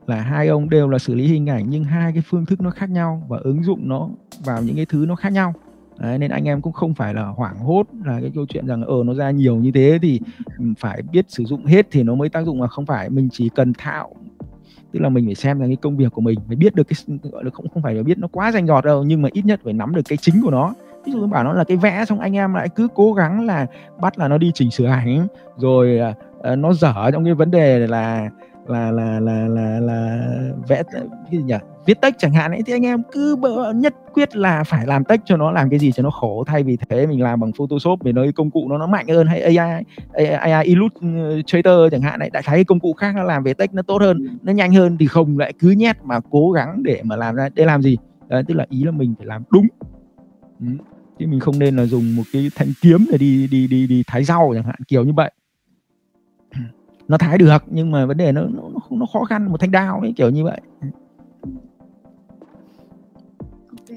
là 0.09 0.21
hai 0.21 0.47
ông 0.47 0.69
đều 0.69 0.89
là 0.89 0.97
xử 0.97 1.15
lý 1.15 1.27
hình 1.27 1.49
ảnh 1.49 1.65
nhưng 1.69 1.83
hai 1.83 2.11
cái 2.13 2.23
phương 2.25 2.45
thức 2.45 2.61
nó 2.61 2.69
khác 2.69 2.89
nhau 2.89 3.23
và 3.27 3.37
ứng 3.43 3.63
dụng 3.63 3.89
nó 3.89 4.09
vào 4.45 4.61
những 4.63 4.75
cái 4.75 4.85
thứ 4.85 5.05
nó 5.07 5.15
khác 5.15 5.31
nhau. 5.31 5.53
Đấy, 5.97 6.17
nên 6.17 6.31
anh 6.31 6.47
em 6.47 6.61
cũng 6.61 6.73
không 6.73 6.93
phải 6.93 7.13
là 7.13 7.25
hoảng 7.25 7.59
hốt 7.59 7.83
là 8.05 8.21
cái 8.21 8.31
câu 8.35 8.45
chuyện 8.49 8.67
rằng 8.67 8.83
ờ 8.83 8.95
nó 9.05 9.13
ra 9.13 9.31
nhiều 9.31 9.55
như 9.55 9.71
thế 9.71 9.99
thì 10.01 10.19
ừ, 10.57 10.65
phải 10.79 11.01
biết 11.11 11.25
sử 11.27 11.43
dụng 11.45 11.65
hết 11.65 11.87
thì 11.91 12.03
nó 12.03 12.15
mới 12.15 12.29
tác 12.29 12.45
dụng 12.45 12.59
mà 12.59 12.67
không 12.67 12.85
phải. 12.85 13.09
Mình 13.09 13.29
chỉ 13.31 13.49
cần 13.49 13.73
thạo 13.77 14.13
tức 14.91 14.99
là 14.99 15.09
mình 15.09 15.25
phải 15.25 15.35
xem 15.35 15.59
là 15.59 15.67
cái 15.67 15.75
công 15.75 15.97
việc 15.97 16.11
của 16.13 16.21
mình 16.21 16.39
phải 16.47 16.55
biết 16.55 16.75
được 16.75 16.83
cái 16.83 17.17
gọi 17.31 17.43
là 17.43 17.49
không 17.53 17.69
không 17.69 17.83
phải 17.83 17.95
là 17.95 18.03
biết 18.03 18.17
nó 18.17 18.27
quá 18.27 18.51
rành 18.51 18.67
rọt 18.67 18.85
đâu 18.85 19.03
nhưng 19.03 19.21
mà 19.21 19.29
ít 19.31 19.45
nhất 19.45 19.59
phải 19.63 19.73
nắm 19.73 19.95
được 19.95 20.01
cái 20.09 20.17
chính 20.17 20.41
của 20.43 20.51
nó. 20.51 20.73
Ví 21.05 21.11
dụ 21.11 21.27
bảo 21.27 21.43
nó 21.43 21.53
là 21.53 21.63
cái 21.63 21.77
vẽ 21.77 22.05
xong 22.05 22.19
anh 22.19 22.35
em 22.35 22.53
lại 22.53 22.69
cứ 22.69 22.87
cố 22.95 23.13
gắng 23.13 23.45
là 23.45 23.67
bắt 24.01 24.19
là 24.19 24.27
nó 24.27 24.37
đi 24.37 24.51
chỉnh 24.53 24.71
sửa 24.71 24.85
ảnh 24.85 25.27
rồi 25.57 25.99
uh, 26.09 26.57
nó 26.57 26.73
dở 26.73 27.11
trong 27.11 27.25
cái 27.25 27.33
vấn 27.33 27.51
đề 27.51 27.87
là 27.87 28.29
là 28.69 28.91
là 28.91 29.19
là 29.19 29.47
là 29.47 29.79
là 29.79 30.29
vẽ 30.67 30.83
cái 30.91 31.03
gì 31.31 31.37
nhỉ? 31.37 31.55
Viết 31.85 32.01
text 32.01 32.15
chẳng 32.17 32.33
hạn 32.33 32.51
ấy 32.51 32.61
thì 32.65 32.73
anh 32.73 32.85
em 32.85 33.01
cứ 33.11 33.35
nhất 33.75 33.95
quyết 34.13 34.35
là 34.35 34.63
phải 34.63 34.87
làm 34.87 35.03
text 35.03 35.21
cho 35.25 35.37
nó 35.37 35.51
làm 35.51 35.69
cái 35.69 35.79
gì 35.79 35.91
cho 35.91 36.03
nó 36.03 36.09
khổ. 36.09 36.43
Thay 36.47 36.63
vì 36.63 36.77
thế 36.89 37.07
mình 37.07 37.23
làm 37.23 37.39
bằng 37.39 37.51
Photoshop 37.57 37.99
vì 38.03 38.11
nó 38.11 38.25
công 38.35 38.51
cụ 38.51 38.67
nó 38.69 38.77
nó 38.77 38.87
mạnh 38.87 39.07
hơn 39.07 39.27
hay 39.27 39.41
AI 39.41 39.83
AI, 40.13 40.25
AI 40.25 40.65
Illustrator 40.65 41.91
chẳng 41.91 42.01
hạn 42.01 42.19
ấy 42.19 42.29
đại 42.29 42.43
khái 42.43 42.63
công 42.63 42.79
cụ 42.79 42.93
khác 42.93 43.15
nó 43.15 43.23
làm 43.23 43.43
về 43.43 43.53
text 43.53 43.73
nó 43.73 43.81
tốt 43.81 44.01
hơn 44.01 44.39
nó 44.41 44.53
nhanh 44.53 44.73
hơn 44.73 44.97
thì 44.99 45.07
không 45.07 45.37
lại 45.37 45.53
cứ 45.59 45.69
nhét 45.69 45.95
mà 46.03 46.19
cố 46.29 46.51
gắng 46.51 46.83
để 46.83 47.01
mà 47.03 47.15
làm 47.15 47.35
ra 47.35 47.49
để 47.55 47.65
làm 47.65 47.81
gì? 47.81 47.97
Đấy, 48.29 48.43
tức 48.47 48.53
là 48.53 48.65
ý 48.69 48.83
là 48.83 48.91
mình 48.91 49.15
phải 49.17 49.27
làm 49.27 49.43
đúng. 49.49 49.67
Ừ. 50.59 50.65
chứ 51.19 51.27
mình 51.27 51.39
không 51.39 51.59
nên 51.59 51.75
là 51.75 51.85
dùng 51.85 52.15
một 52.15 52.23
cái 52.33 52.49
thanh 52.55 52.67
kiếm 52.81 53.05
để 53.11 53.17
đi 53.17 53.47
đi 53.47 53.67
đi 53.67 53.87
đi 53.87 54.03
thái 54.07 54.23
rau 54.23 54.51
chẳng 54.55 54.63
hạn 54.63 54.75
kiểu 54.87 55.03
như 55.03 55.13
vậy 55.13 55.31
nó 57.09 57.17
thái 57.17 57.37
được, 57.37 57.63
nhưng 57.67 57.91
mà 57.91 58.05
vấn 58.05 58.17
đề 58.17 58.31
nó 58.31 58.41
nó 58.41 58.63
nó 58.91 59.05
khó 59.13 59.23
khăn, 59.23 59.51
một 59.51 59.59
thanh 59.59 59.71
đao 59.71 59.99
ấy 59.99 60.13
kiểu 60.17 60.29
như 60.29 60.43
vậy. 60.43 60.61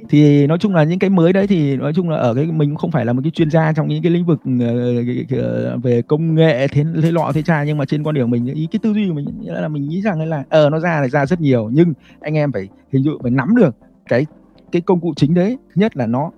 Thì 0.08 0.46
nói 0.46 0.58
chung 0.58 0.74
là 0.74 0.84
những 0.84 0.98
cái 0.98 1.10
mới 1.10 1.32
đấy 1.32 1.46
thì 1.46 1.76
nói 1.76 1.92
chung 1.94 2.10
là 2.10 2.16
ở 2.16 2.34
cái, 2.34 2.46
mình 2.46 2.70
cũng 2.70 2.76
không 2.76 2.90
phải 2.90 3.04
là 3.04 3.12
một 3.12 3.20
cái 3.24 3.30
chuyên 3.30 3.50
gia 3.50 3.72
trong 3.72 3.88
những 3.88 4.02
cái 4.02 4.12
lĩnh 4.12 4.26
vực 4.26 4.40
ờ, 4.60 4.94
ờ, 5.42 5.78
về 5.78 6.02
công 6.02 6.34
nghệ, 6.34 6.68
thế 6.68 6.84
thế 7.02 7.12
lọ, 7.12 7.32
thế 7.34 7.42
cha, 7.42 7.64
nhưng 7.64 7.78
mà 7.78 7.84
trên 7.84 8.02
quan 8.02 8.14
điểm 8.14 8.30
mình, 8.30 8.46
ý 8.46 8.68
cái 8.72 8.78
tư 8.82 8.92
duy 8.92 9.08
của 9.08 9.14
mình 9.14 9.26
là 9.40 9.68
mình 9.68 9.88
nghĩ 9.88 10.02
rằng 10.02 10.20
là 10.28 10.44
ờ 10.48 10.70
nó 10.70 10.78
ra 10.78 11.00
là 11.00 11.08
ra 11.08 11.26
rất 11.26 11.40
nhiều, 11.40 11.70
nhưng 11.72 11.92
anh 12.20 12.34
em 12.34 12.52
phải 12.52 12.68
hình 12.92 13.04
dung, 13.04 13.22
phải 13.22 13.30
nắm 13.30 13.56
được 13.56 13.76
cái 14.08 14.26
cái 14.72 14.82
công 14.82 15.00
cụ 15.00 15.12
chính 15.16 15.34
đấy, 15.34 15.56
thứ 15.68 15.80
nhất 15.80 15.96
là 15.96 16.06
nó 16.06 16.30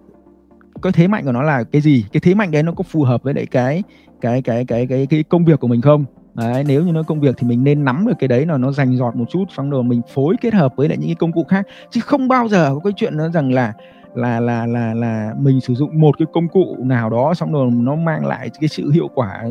cái 0.83 0.93
thế 0.93 1.09
mạnh 1.09 1.25
của 1.25 1.33
nó 1.33 1.43
là 1.43 1.65
cái 1.65 1.83
gì, 1.83 2.05
cái 2.13 2.21
thế 2.21 2.35
mạnh 2.35 2.51
đấy 2.51 2.63
nó 2.63 2.73
có 2.73 2.83
phù 2.83 3.03
hợp 3.03 3.23
với 3.23 3.35
lại 3.35 3.47
cái 3.47 3.83
cái 4.21 4.43
cái 4.43 4.65
cái 4.65 4.87
cái 4.87 5.07
cái 5.07 5.23
công 5.23 5.45
việc 5.45 5.61
của 5.61 5.69
mình 5.69 5.81
không? 5.81 6.05
Đấy, 6.35 6.65
nếu 6.67 6.83
như 6.83 6.93
nó 6.93 7.03
công 7.03 7.21
việc 7.21 7.35
thì 7.39 7.47
mình 7.47 7.65
nên 7.65 7.85
nắm 7.85 8.07
được 8.07 8.15
cái 8.19 8.29
đấy 8.29 8.47
là 8.47 8.59
nó 8.59 8.73
dành 8.73 8.97
giọt 8.97 9.17
một 9.17 9.25
chút 9.31 9.45
xong 9.57 9.71
rồi 9.71 9.83
mình 9.83 10.01
phối 10.15 10.37
kết 10.41 10.55
hợp 10.55 10.77
với 10.77 10.89
lại 10.89 10.99
những 10.99 11.09
cái 11.09 11.15
công 11.15 11.33
cụ 11.33 11.45
khác. 11.45 11.67
Chứ 11.91 12.01
không 12.01 12.29
bao 12.29 12.49
giờ 12.49 12.71
có 12.75 12.81
cái 12.85 12.93
chuyện 12.97 13.17
nó 13.17 13.29
rằng 13.29 13.53
là 13.53 13.73
là 14.15 14.41
là 14.41 14.67
là 14.67 14.95
là 14.95 15.35
mình 15.39 15.61
sử 15.61 15.75
dụng 15.75 16.01
một 16.01 16.19
cái 16.19 16.27
công 16.33 16.49
cụ 16.49 16.77
nào 16.79 17.11
đó 17.11 17.35
xong 17.35 17.53
rồi 17.53 17.71
nó 17.71 17.95
mang 17.95 18.27
lại 18.27 18.51
cái 18.61 18.69
sự 18.69 18.91
hiệu 18.91 19.09
quả 19.15 19.43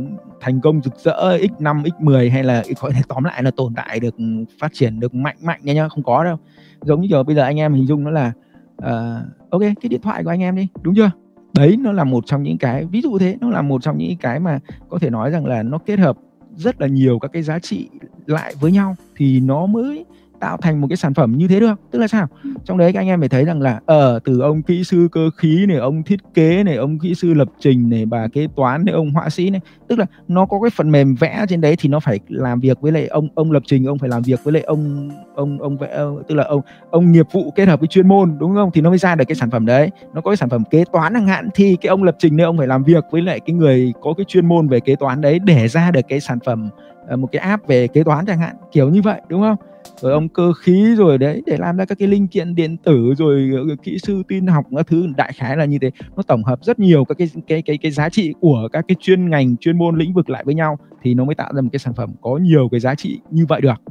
thành 0.41 0.61
công 0.61 0.81
rực 0.83 0.99
rỡ 0.99 1.37
x5 1.37 1.83
x10 1.83 2.31
hay 2.31 2.43
là 2.43 2.63
có 2.79 2.89
thể 2.89 3.01
tóm 3.07 3.23
lại 3.23 3.43
là 3.43 3.51
tồn 3.51 3.73
tại 3.75 3.99
được 3.99 4.15
phát 4.59 4.73
triển 4.73 4.99
được 4.99 5.15
mạnh 5.15 5.35
mạnh 5.41 5.59
nha 5.63 5.73
nhá 5.73 5.87
không 5.87 6.03
có 6.03 6.23
đâu. 6.23 6.37
Giống 6.81 7.01
như 7.01 7.07
giờ 7.11 7.23
bây 7.23 7.35
giờ 7.35 7.43
anh 7.43 7.59
em 7.59 7.73
hình 7.73 7.87
dung 7.87 8.03
nó 8.03 8.11
là 8.11 8.31
uh, 8.77 9.49
ok 9.49 9.61
cái 9.61 9.89
điện 9.89 10.01
thoại 10.01 10.23
của 10.23 10.29
anh 10.29 10.41
em 10.41 10.55
đi 10.55 10.67
đúng 10.81 10.95
chưa? 10.95 11.11
Đấy 11.53 11.77
nó 11.79 11.91
là 11.91 12.03
một 12.03 12.23
trong 12.25 12.43
những 12.43 12.57
cái 12.57 12.85
ví 12.85 13.01
dụ 13.01 13.17
thế 13.17 13.37
nó 13.41 13.49
là 13.49 13.61
một 13.61 13.81
trong 13.81 13.97
những 13.97 14.17
cái 14.17 14.39
mà 14.39 14.59
có 14.89 14.99
thể 14.99 15.09
nói 15.09 15.31
rằng 15.31 15.45
là 15.45 15.63
nó 15.63 15.77
kết 15.77 15.99
hợp 15.99 16.17
rất 16.57 16.81
là 16.81 16.87
nhiều 16.87 17.19
các 17.19 17.31
cái 17.33 17.43
giá 17.43 17.59
trị 17.59 17.89
lại 18.25 18.53
với 18.59 18.71
nhau 18.71 18.95
thì 19.15 19.39
nó 19.39 19.65
mới 19.65 20.05
tạo 20.43 20.57
thành 20.57 20.81
một 20.81 20.87
cái 20.89 20.97
sản 20.97 21.13
phẩm 21.13 21.37
như 21.37 21.47
thế 21.47 21.59
được. 21.59 21.79
Tức 21.91 21.99
là 21.99 22.07
sao? 22.07 22.27
Trong 22.63 22.77
đấy 22.77 22.93
các 22.93 22.99
anh 22.99 23.07
em 23.07 23.19
phải 23.19 23.29
thấy 23.29 23.45
rằng 23.45 23.61
là 23.61 23.79
ở 23.85 24.15
uh, 24.15 24.23
từ 24.23 24.39
ông 24.39 24.61
kỹ 24.61 24.83
sư 24.83 25.07
cơ 25.11 25.29
khí 25.37 25.65
này 25.65 25.77
ông 25.77 26.03
thiết 26.03 26.19
kế 26.33 26.63
này 26.63 26.75
ông 26.75 26.99
kỹ 26.99 27.15
sư 27.15 27.33
lập 27.33 27.47
trình 27.59 27.89
này 27.89 28.05
bà 28.05 28.27
kế 28.27 28.47
toán 28.55 28.85
này 28.85 28.95
ông 28.95 29.11
họa 29.11 29.29
sĩ 29.29 29.49
này 29.49 29.61
tức 29.87 29.99
là 29.99 30.05
nó 30.27 30.45
có 30.45 30.59
cái 30.61 30.69
phần 30.69 30.91
mềm 30.91 31.15
vẽ 31.15 31.45
trên 31.49 31.61
đấy 31.61 31.75
thì 31.79 31.89
nó 31.89 31.99
phải 31.99 32.19
làm 32.27 32.59
việc 32.59 32.81
với 32.81 32.91
lại 32.91 33.07
ông 33.07 33.27
ông 33.35 33.51
lập 33.51 33.63
trình 33.65 33.85
ông 33.85 33.99
phải 33.99 34.09
làm 34.09 34.21
việc 34.21 34.43
với 34.43 34.53
lại 34.53 34.63
ông 34.63 35.09
ông 35.35 35.61
ông 35.61 35.77
vẽ 35.77 35.87
ờ, 35.87 36.11
tức 36.27 36.35
là 36.35 36.43
ông 36.43 36.61
ông 36.91 37.11
nghiệp 37.11 37.25
vụ 37.31 37.51
kết 37.55 37.67
hợp 37.67 37.79
với 37.79 37.87
chuyên 37.87 38.07
môn 38.07 38.35
đúng 38.39 38.55
không? 38.55 38.71
Thì 38.73 38.81
nó 38.81 38.89
mới 38.89 38.99
ra 38.99 39.15
được 39.15 39.25
cái 39.27 39.35
sản 39.35 39.51
phẩm 39.51 39.65
đấy. 39.65 39.89
Nó 40.13 40.21
có 40.21 40.31
cái 40.31 40.37
sản 40.37 40.49
phẩm 40.49 40.63
kế 40.69 40.83
toán 40.93 41.13
chẳng 41.13 41.27
hạn 41.27 41.49
thì 41.55 41.77
cái 41.81 41.89
ông 41.89 42.03
lập 42.03 42.15
trình 42.19 42.37
này 42.37 42.45
ông 42.45 42.57
phải 42.57 42.67
làm 42.67 42.83
việc 42.83 43.03
với 43.11 43.21
lại 43.21 43.39
cái 43.39 43.53
người 43.53 43.93
có 44.01 44.13
cái 44.13 44.25
chuyên 44.25 44.45
môn 44.45 44.67
về 44.67 44.79
kế 44.79 44.95
toán 44.95 45.21
đấy 45.21 45.39
để 45.39 45.67
ra 45.67 45.91
được 45.91 46.07
cái 46.09 46.19
sản 46.19 46.39
phẩm 46.45 46.69
ờ, 47.07 47.17
một 47.17 47.27
cái 47.31 47.39
app 47.39 47.67
về 47.67 47.87
kế 47.87 48.03
toán 48.03 48.25
chẳng 48.25 48.39
hạn 48.39 48.55
kiểu 48.71 48.89
như 48.89 49.01
vậy 49.01 49.21
đúng 49.29 49.41
không? 49.41 49.57
Rồi 50.03 50.13
ông 50.13 50.29
cơ 50.29 50.53
khí 50.53 50.95
rồi 50.97 51.17
đấy 51.17 51.41
để 51.45 51.57
làm 51.57 51.77
ra 51.77 51.85
các 51.85 51.97
cái 51.99 52.07
linh 52.07 52.27
kiện 52.27 52.55
điện 52.55 52.77
tử 52.77 53.13
rồi, 53.17 53.51
kỹ 53.83 53.97
sư 54.03 54.23
tin 54.27 54.47
học 54.47 54.65
các 54.75 54.87
thứ 54.87 55.07
đại 55.17 55.31
khái 55.35 55.57
là 55.57 55.65
như 55.65 55.77
thế. 55.81 55.91
Nó 56.15 56.23
tổng 56.23 56.43
hợp 56.43 56.59
rất 56.61 56.79
nhiều 56.79 57.05
các 57.05 57.17
cái 57.17 57.29
cái 57.47 57.61
cái 57.61 57.77
cái 57.77 57.91
giá 57.91 58.09
trị 58.09 58.33
của 58.39 58.69
các 58.73 58.85
cái 58.87 58.95
chuyên 58.99 59.29
ngành 59.29 59.57
chuyên 59.57 59.77
môn 59.77 59.97
lĩnh 59.97 60.13
vực 60.13 60.29
lại 60.29 60.43
với 60.45 60.55
nhau 60.55 60.77
thì 61.01 61.13
nó 61.13 61.25
mới 61.25 61.35
tạo 61.35 61.53
ra 61.55 61.61
một 61.61 61.69
cái 61.71 61.79
sản 61.79 61.93
phẩm 61.93 62.13
có 62.21 62.37
nhiều 62.37 62.69
cái 62.71 62.79
giá 62.79 62.95
trị 62.95 63.19
như 63.31 63.45
vậy 63.45 63.61
được. 63.61 63.81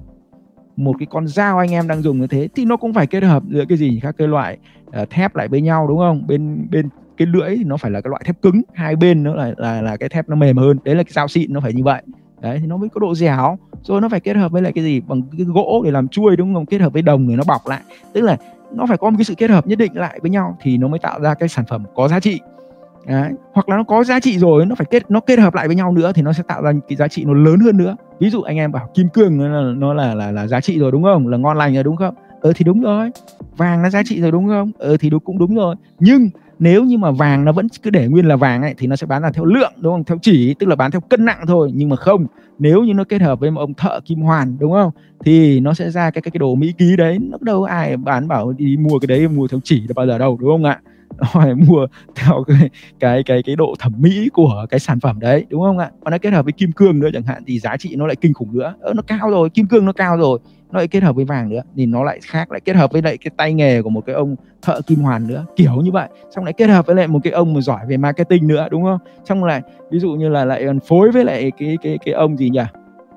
Một 0.77 0.93
cái 0.99 1.07
con 1.11 1.27
dao 1.27 1.59
anh 1.59 1.71
em 1.71 1.89
đang 1.89 2.03
dùng 2.03 2.21
như 2.21 2.27
thế 2.27 2.49
thì 2.55 2.65
nó 2.65 2.77
cũng 2.77 2.95
phải 2.95 3.07
kết 3.07 3.23
hợp 3.23 3.43
giữa 3.49 3.65
cái 3.69 3.79
gì 3.79 4.01
các 4.03 4.15
cái 4.19 4.29
loại 4.29 4.59
uh, 5.03 5.11
thép 5.11 5.37
lại 5.37 5.49
với 5.49 5.61
nhau 5.61 5.87
đúng 5.89 5.99
không? 5.99 6.27
Bên 6.27 6.67
bên 6.71 6.89
cái 7.17 7.27
lưỡi 7.27 7.57
thì 7.57 7.65
nó 7.65 7.77
phải 7.77 7.91
là 7.91 8.01
cái 8.01 8.11
loại 8.11 8.23
thép 8.25 8.43
cứng 8.43 8.63
hai 8.75 8.97
bên 8.97 9.23
nó 9.23 9.35
là 9.35 9.55
là 9.57 9.83
là 9.83 9.97
cái 9.97 10.09
thép 10.09 10.29
nó 10.29 10.37
mềm 10.37 10.57
hơn. 10.57 10.79
Đấy 10.85 10.95
là 10.95 11.03
cái 11.03 11.13
dao 11.13 11.29
xịn 11.29 11.53
nó 11.53 11.61
phải 11.61 11.73
như 11.73 11.85
vậy. 11.85 12.03
Đấy 12.41 12.59
thì 12.61 12.67
nó 12.67 12.77
mới 12.77 12.89
có 12.89 13.01
độ 13.01 13.15
dẻo 13.15 13.59
rồi 13.83 14.01
nó 14.01 14.09
phải 14.09 14.21
kết 14.21 14.37
hợp 14.37 14.53
với 14.53 14.63
lại 14.63 14.73
cái 14.73 14.85
gì? 14.85 15.01
Bằng 15.01 15.23
cái 15.39 15.47
gỗ 15.47 15.83
để 15.85 15.91
làm 15.91 16.09
chuôi 16.09 16.37
đúng 16.37 16.55
không? 16.55 16.67
Kết 16.67 16.81
hợp 16.81 16.93
với 16.93 17.03
đồng 17.03 17.29
để 17.29 17.37
nó 17.37 17.45
bọc 17.47 17.69
lại. 17.69 17.81
Tức 18.13 18.21
là 18.21 18.37
nó 18.73 18.87
phải 18.87 18.99
có 18.99 19.11
một 19.11 19.17
cái 19.19 19.25
sự 19.25 19.35
kết 19.35 19.51
hợp 19.51 19.67
nhất 19.67 19.79
định 19.79 19.93
lại 19.95 20.19
với 20.23 20.31
nhau 20.31 20.57
thì 20.61 20.79
nó 20.79 20.89
mới 20.89 20.99
tạo 20.99 21.21
ra 21.21 21.35
cái 21.35 21.49
sản 21.49 21.65
phẩm 21.69 21.85
có 21.95 22.09
giá 22.09 22.21
trị. 22.21 22.41
Đấy. 23.07 23.31
hoặc 23.53 23.69
là 23.69 23.77
nó 23.77 23.85
có 23.85 24.05
giá 24.05 24.21
trị 24.21 24.39
rồi 24.39 24.67
nó 24.67 24.75
phải 24.75 24.87
kết 24.91 25.11
nó 25.11 25.21
kết 25.21 25.39
hợp 25.39 25.55
lại 25.55 25.67
với 25.67 25.77
nhau 25.77 25.93
nữa 25.93 26.13
thì 26.15 26.23
nó 26.23 26.33
sẽ 26.33 26.43
tạo 26.49 26.63
ra 26.63 26.73
cái 26.89 26.97
giá 26.97 27.09
trị 27.09 27.25
nó 27.25 27.33
lớn 27.33 27.61
hơn 27.61 27.77
nữa. 27.77 27.97
Ví 28.21 28.31
dụ 28.31 28.43
anh 28.43 28.57
em 28.57 28.73
bảo 28.73 28.89
kim 28.95 29.09
cương 29.09 29.39
nó 29.39 29.49
là 29.49 29.73
nó 29.77 29.95
là 29.95 30.15
là, 30.15 30.31
là 30.31 30.47
giá 30.47 30.61
trị 30.61 30.79
rồi 30.79 30.93
đúng 30.93 31.03
không? 31.03 31.29
Là 31.29 31.37
ngon 31.37 31.57
lành 31.57 31.75
rồi 31.75 31.85
đúng 31.85 31.97
không? 31.97 32.15
Ờ 32.41 32.53
thì 32.57 32.65
đúng 32.65 32.81
rồi. 32.81 33.11
Vàng 33.57 33.83
nó 33.83 33.91
giá 33.91 34.03
trị 34.05 34.21
rồi 34.21 34.31
đúng 34.31 34.49
không? 34.49 34.71
Ờ 34.79 34.97
thì 34.97 35.11
đúng 35.11 35.21
cũng 35.21 35.39
đúng 35.39 35.55
rồi. 35.55 35.77
Nhưng 35.99 36.29
nếu 36.63 36.85
như 36.85 36.99
mà 36.99 37.11
vàng 37.11 37.45
nó 37.45 37.53
vẫn 37.53 37.67
cứ 37.83 37.91
để 37.91 38.09
nguyên 38.09 38.27
là 38.27 38.37
vàng 38.37 38.63
ấy 38.63 38.75
thì 38.79 38.87
nó 38.87 38.97
sẽ 38.97 39.07
bán 39.07 39.23
là 39.23 39.31
theo 39.31 39.45
lượng 39.45 39.73
đúng 39.77 39.93
không? 39.93 40.05
Theo 40.05 40.19
chỉ 40.23 40.55
tức 40.55 40.67
là 40.67 40.77
bán 40.77 40.91
theo 40.91 41.01
cân 41.01 41.25
nặng 41.25 41.45
thôi 41.47 41.71
nhưng 41.75 41.89
mà 41.89 41.97
không. 41.97 42.27
Nếu 42.59 42.83
như 42.83 42.95
nó 42.95 43.05
kết 43.05 43.23
hợp 43.23 43.41
với 43.41 43.51
một 43.51 43.61
ông 43.61 43.75
thợ 43.75 44.01
kim 44.05 44.21
hoàn 44.21 44.59
đúng 44.59 44.73
không? 44.73 44.91
Thì 45.25 45.61
nó 45.61 45.75
sẽ 45.75 45.91
ra 45.91 46.11
cái 46.11 46.23
cái 46.23 46.31
cái 46.31 46.39
đồ 46.39 46.55
mỹ 46.55 46.73
ký 46.79 46.97
đấy. 46.97 47.19
Nó 47.21 47.39
đâu 47.41 47.65
ai 47.65 47.97
bán 47.97 48.29
bảo 48.29 48.53
đi 48.53 48.77
mua 48.77 48.99
cái 48.99 49.07
đấy 49.07 49.29
mua 49.29 49.49
theo 49.49 49.61
chỉ 49.65 49.87
được 49.87 49.95
bao 49.97 50.07
giờ 50.07 50.19
đâu 50.19 50.39
đúng 50.41 50.51
không 50.51 50.65
ạ? 50.65 50.81
Phải 51.33 51.55
mua 51.55 51.87
theo 52.15 52.45
cái 52.47 52.71
cái 53.01 53.23
cái 53.23 53.43
cái 53.43 53.57
độ 53.57 53.75
thẩm 53.79 53.93
mỹ 53.99 54.29
của 54.33 54.67
cái 54.71 54.81
sản 54.81 55.01
phẩm 55.01 55.21
đấy 55.21 55.47
đúng 55.49 55.63
không 55.63 55.79
ạ? 55.79 55.91
Và 56.01 56.11
nó 56.11 56.19
kết 56.19 56.33
hợp 56.33 56.45
với 56.45 56.53
kim 56.53 56.73
cương 56.73 56.99
nữa 56.99 57.09
chẳng 57.13 57.23
hạn 57.23 57.43
thì 57.47 57.59
giá 57.59 57.77
trị 57.77 57.97
nó 57.97 58.07
lại 58.07 58.17
kinh 58.17 58.35
khủng 58.35 58.59
nữa. 58.59 58.75
Ờ, 58.81 58.93
nó 58.95 59.03
cao 59.03 59.31
rồi 59.31 59.51
kim 59.51 59.67
cương 59.67 59.85
nó 59.85 59.93
cao 59.93 60.17
rồi 60.17 60.39
nó 60.73 60.79
lại 60.79 60.89
kết 60.89 61.03
hợp 61.03 61.17
với 61.17 61.25
vàng 61.25 61.49
nữa 61.49 61.63
thì 61.77 61.87
nó 61.87 62.05
lại 62.05 62.21
khác, 62.23 62.51
lại 62.51 62.61
kết 62.61 62.77
hợp 62.77 62.93
với 62.93 63.03
lại 63.03 63.19
cái 63.19 63.31
tay 63.37 63.55
nghề 63.55 63.83
của 63.83 63.91
một 63.91 64.07
cái 64.07 64.15
ông 64.15 64.37
thợ 64.63 64.81
kim 64.87 64.99
hoàn 64.99 65.27
nữa, 65.27 65.45
kiểu 65.57 65.75
như 65.75 65.93
vậy. 65.93 66.09
Xong 66.31 66.45
lại 66.45 66.53
kết 66.53 66.67
hợp 66.71 66.87
với 66.87 66.97
lại 66.97 67.09
một 67.09 67.19
cái 67.25 67.33
ông 67.33 67.55
mà 67.55 67.61
giỏi 67.61 67.81
về 67.89 67.97
marketing 67.97 68.47
nữa, 68.47 68.69
đúng 68.71 68.83
không? 68.83 68.99
Xong 69.25 69.45
lại, 69.45 69.63
ví 69.91 69.99
dụ 69.99 70.13
như 70.13 70.29
là 70.29 70.45
lại 70.45 70.63
còn 70.67 70.81
phối 70.81 71.11
với 71.11 71.25
lại 71.25 71.53
cái 71.59 71.79
cái 71.83 71.99
cái 72.05 72.15
ông 72.15 72.37
gì 72.37 72.51
nhỉ? 72.51 72.61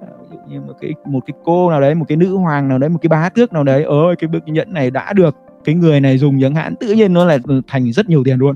Ờ, 0.02 0.08
ví 0.32 0.38
dụ 0.38 0.54
như 0.54 0.62
một 0.62 0.74
cái 0.82 0.92
một 1.06 1.20
cái 1.28 1.34
cô 1.44 1.70
nào 1.70 1.82
đấy, 1.82 1.96
một 1.96 2.06
cái 2.08 2.18
nữ 2.18 2.36
hoàng 2.36 2.68
nào 2.68 2.78
đấy, 2.78 2.90
một 2.90 3.00
cái 3.02 3.08
bá 3.08 3.30
tước 3.30 3.54
nào 3.54 3.64
đấy. 3.64 3.84
Ơi 3.84 4.16
cái 4.20 4.28
bức 4.28 4.48
nhẫn 4.48 4.74
này 4.74 4.92
đã 4.92 5.14
được 5.14 5.36
cái 5.64 5.76
người 5.76 6.00
này 6.00 6.18
dùng 6.18 6.42
chẳng 6.42 6.56
hạn, 6.56 6.76
tự 6.80 6.94
nhiên 6.94 7.14
nó 7.14 7.26
lại 7.26 7.40
thành 7.68 7.92
rất 7.92 8.10
nhiều 8.10 8.24
tiền 8.24 8.40
luôn. 8.40 8.56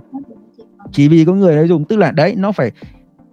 Chỉ 0.92 1.08
vì 1.08 1.26
có 1.26 1.34
người 1.34 1.56
đấy 1.56 1.68
dùng, 1.68 1.86
tức 1.86 1.98
là 1.98 2.12
đấy, 2.12 2.36
nó 2.38 2.52
phải 2.52 2.72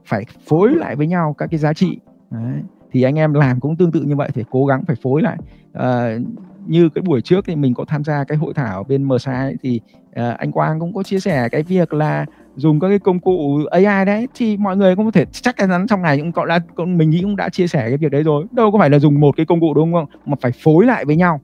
phải 0.06 0.24
phối 0.48 0.70
lại 0.70 0.96
với 0.96 1.06
nhau 1.06 1.34
các 1.38 1.46
cái 1.50 1.58
giá 1.58 1.72
trị. 1.72 1.98
Đấy 2.30 2.60
thì 2.92 3.02
anh 3.02 3.18
em 3.18 3.34
làm 3.34 3.60
cũng 3.60 3.76
tương 3.76 3.92
tự 3.92 4.02
như 4.02 4.16
vậy 4.16 4.30
thì 4.34 4.44
cố 4.50 4.66
gắng 4.66 4.84
phải 4.86 4.96
phối 5.02 5.22
lại. 5.22 5.36
À, 5.72 6.18
như 6.66 6.88
cái 6.88 7.02
buổi 7.02 7.20
trước 7.20 7.44
thì 7.46 7.56
mình 7.56 7.74
có 7.74 7.84
tham 7.84 8.04
gia 8.04 8.24
cái 8.24 8.38
hội 8.38 8.54
thảo 8.54 8.84
bên 8.84 9.08
MSI 9.08 9.56
thì 9.62 9.80
à, 10.14 10.30
anh 10.30 10.52
Quang 10.52 10.80
cũng 10.80 10.94
có 10.94 11.02
chia 11.02 11.20
sẻ 11.20 11.48
cái 11.48 11.62
việc 11.62 11.94
là 11.94 12.26
dùng 12.56 12.80
các 12.80 12.88
cái 12.88 12.98
công 12.98 13.18
cụ 13.18 13.60
AI 13.70 14.04
đấy 14.04 14.28
thì 14.34 14.56
mọi 14.56 14.76
người 14.76 14.96
cũng 14.96 15.04
có 15.04 15.10
thể 15.10 15.24
chắc 15.32 15.56
chắn 15.56 15.86
trong 15.88 16.02
ngày 16.02 16.18
cũng 16.18 16.32
có 16.32 16.46
đã 16.46 16.58
mình 16.76 17.10
nghĩ 17.10 17.22
cũng 17.22 17.36
đã 17.36 17.48
chia 17.48 17.66
sẻ 17.66 17.88
cái 17.88 17.96
việc 17.96 18.10
đấy 18.10 18.22
rồi. 18.22 18.46
Đâu 18.50 18.72
có 18.72 18.78
phải 18.78 18.90
là 18.90 18.98
dùng 18.98 19.20
một 19.20 19.36
cái 19.36 19.46
công 19.46 19.60
cụ 19.60 19.74
đúng 19.74 19.92
không? 19.92 20.06
Mà 20.26 20.36
phải 20.40 20.52
phối 20.64 20.86
lại 20.86 21.04
với 21.04 21.16
nhau. 21.16 21.40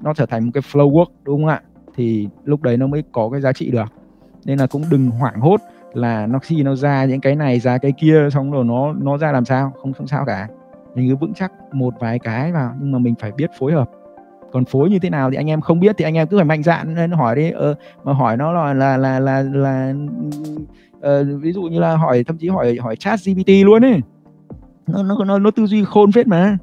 Nó 0.00 0.14
trở 0.14 0.26
thành 0.26 0.44
một 0.44 0.50
cái 0.54 0.62
flow 0.72 0.90
work 0.90 1.06
đúng 1.24 1.40
không 1.40 1.48
ạ? 1.48 1.62
Thì 1.96 2.28
lúc 2.44 2.62
đấy 2.62 2.76
nó 2.76 2.86
mới 2.86 3.02
có 3.12 3.28
cái 3.30 3.40
giá 3.40 3.52
trị 3.52 3.70
được. 3.70 3.92
Nên 4.44 4.58
là 4.58 4.66
cũng 4.66 4.82
đừng 4.90 5.10
hoảng 5.10 5.40
hốt 5.40 5.60
là 5.92 6.26
nó 6.26 6.38
khi 6.38 6.62
nó 6.62 6.74
ra 6.74 7.04
những 7.04 7.20
cái 7.20 7.36
này 7.36 7.60
ra 7.60 7.78
cái 7.78 7.92
kia 7.92 8.28
xong 8.32 8.50
rồi 8.50 8.64
nó 8.64 8.92
nó 8.92 9.18
ra 9.18 9.32
làm 9.32 9.44
sao? 9.44 9.72
Không 9.82 9.92
không 9.92 10.06
sao 10.06 10.24
cả 10.26 10.48
mình 10.96 11.08
cứ 11.08 11.16
vững 11.16 11.34
chắc 11.34 11.52
một 11.72 11.94
vài 12.00 12.18
cái 12.18 12.52
vào 12.52 12.74
nhưng 12.80 12.92
mà 12.92 12.98
mình 12.98 13.14
phải 13.20 13.32
biết 13.32 13.50
phối 13.58 13.72
hợp. 13.72 13.90
Còn 14.52 14.64
phối 14.64 14.90
như 14.90 14.98
thế 14.98 15.10
nào 15.10 15.30
thì 15.30 15.36
anh 15.36 15.50
em 15.50 15.60
không 15.60 15.80
biết 15.80 15.96
thì 15.98 16.04
anh 16.04 16.14
em 16.14 16.28
cứ 16.28 16.36
phải 16.36 16.44
mạnh 16.44 16.62
dạn 16.62 16.94
nên 16.94 17.10
hỏi 17.10 17.36
đi. 17.36 17.50
Ờ, 17.50 17.74
mà 18.04 18.12
hỏi 18.12 18.36
nó 18.36 18.52
là 18.52 18.74
là 18.74 18.96
là 18.96 19.18
là, 19.18 19.42
là 19.42 19.94
uh, 20.96 21.42
ví 21.42 21.52
dụ 21.52 21.62
như 21.62 21.80
là 21.80 21.96
hỏi 21.96 22.24
thậm 22.24 22.38
chí 22.38 22.48
hỏi 22.48 22.76
hỏi 22.80 22.96
chat 22.96 23.20
GPT 23.24 23.48
luôn 23.64 23.84
ấy. 23.84 24.00
Nó 24.86 25.02
nó 25.02 25.24
nó, 25.24 25.38
nó 25.38 25.50
tư 25.50 25.66
duy 25.66 25.84
khôn 25.84 26.12
phết 26.12 26.26
mà. 26.26 26.58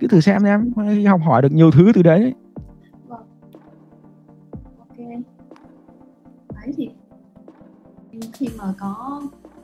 Cứ 0.00 0.06
thử 0.06 0.20
xem 0.20 0.42
em 0.44 0.72
học 1.06 1.20
hỏi 1.24 1.42
được 1.42 1.52
nhiều 1.52 1.70
thứ 1.70 1.92
từ 1.94 2.02
đấy. 2.02 2.34
Vâng. 3.08 3.22
đấy 6.54 6.72
thì 6.76 6.90
khi 8.32 8.48
mà 8.58 8.64
có 8.80 9.22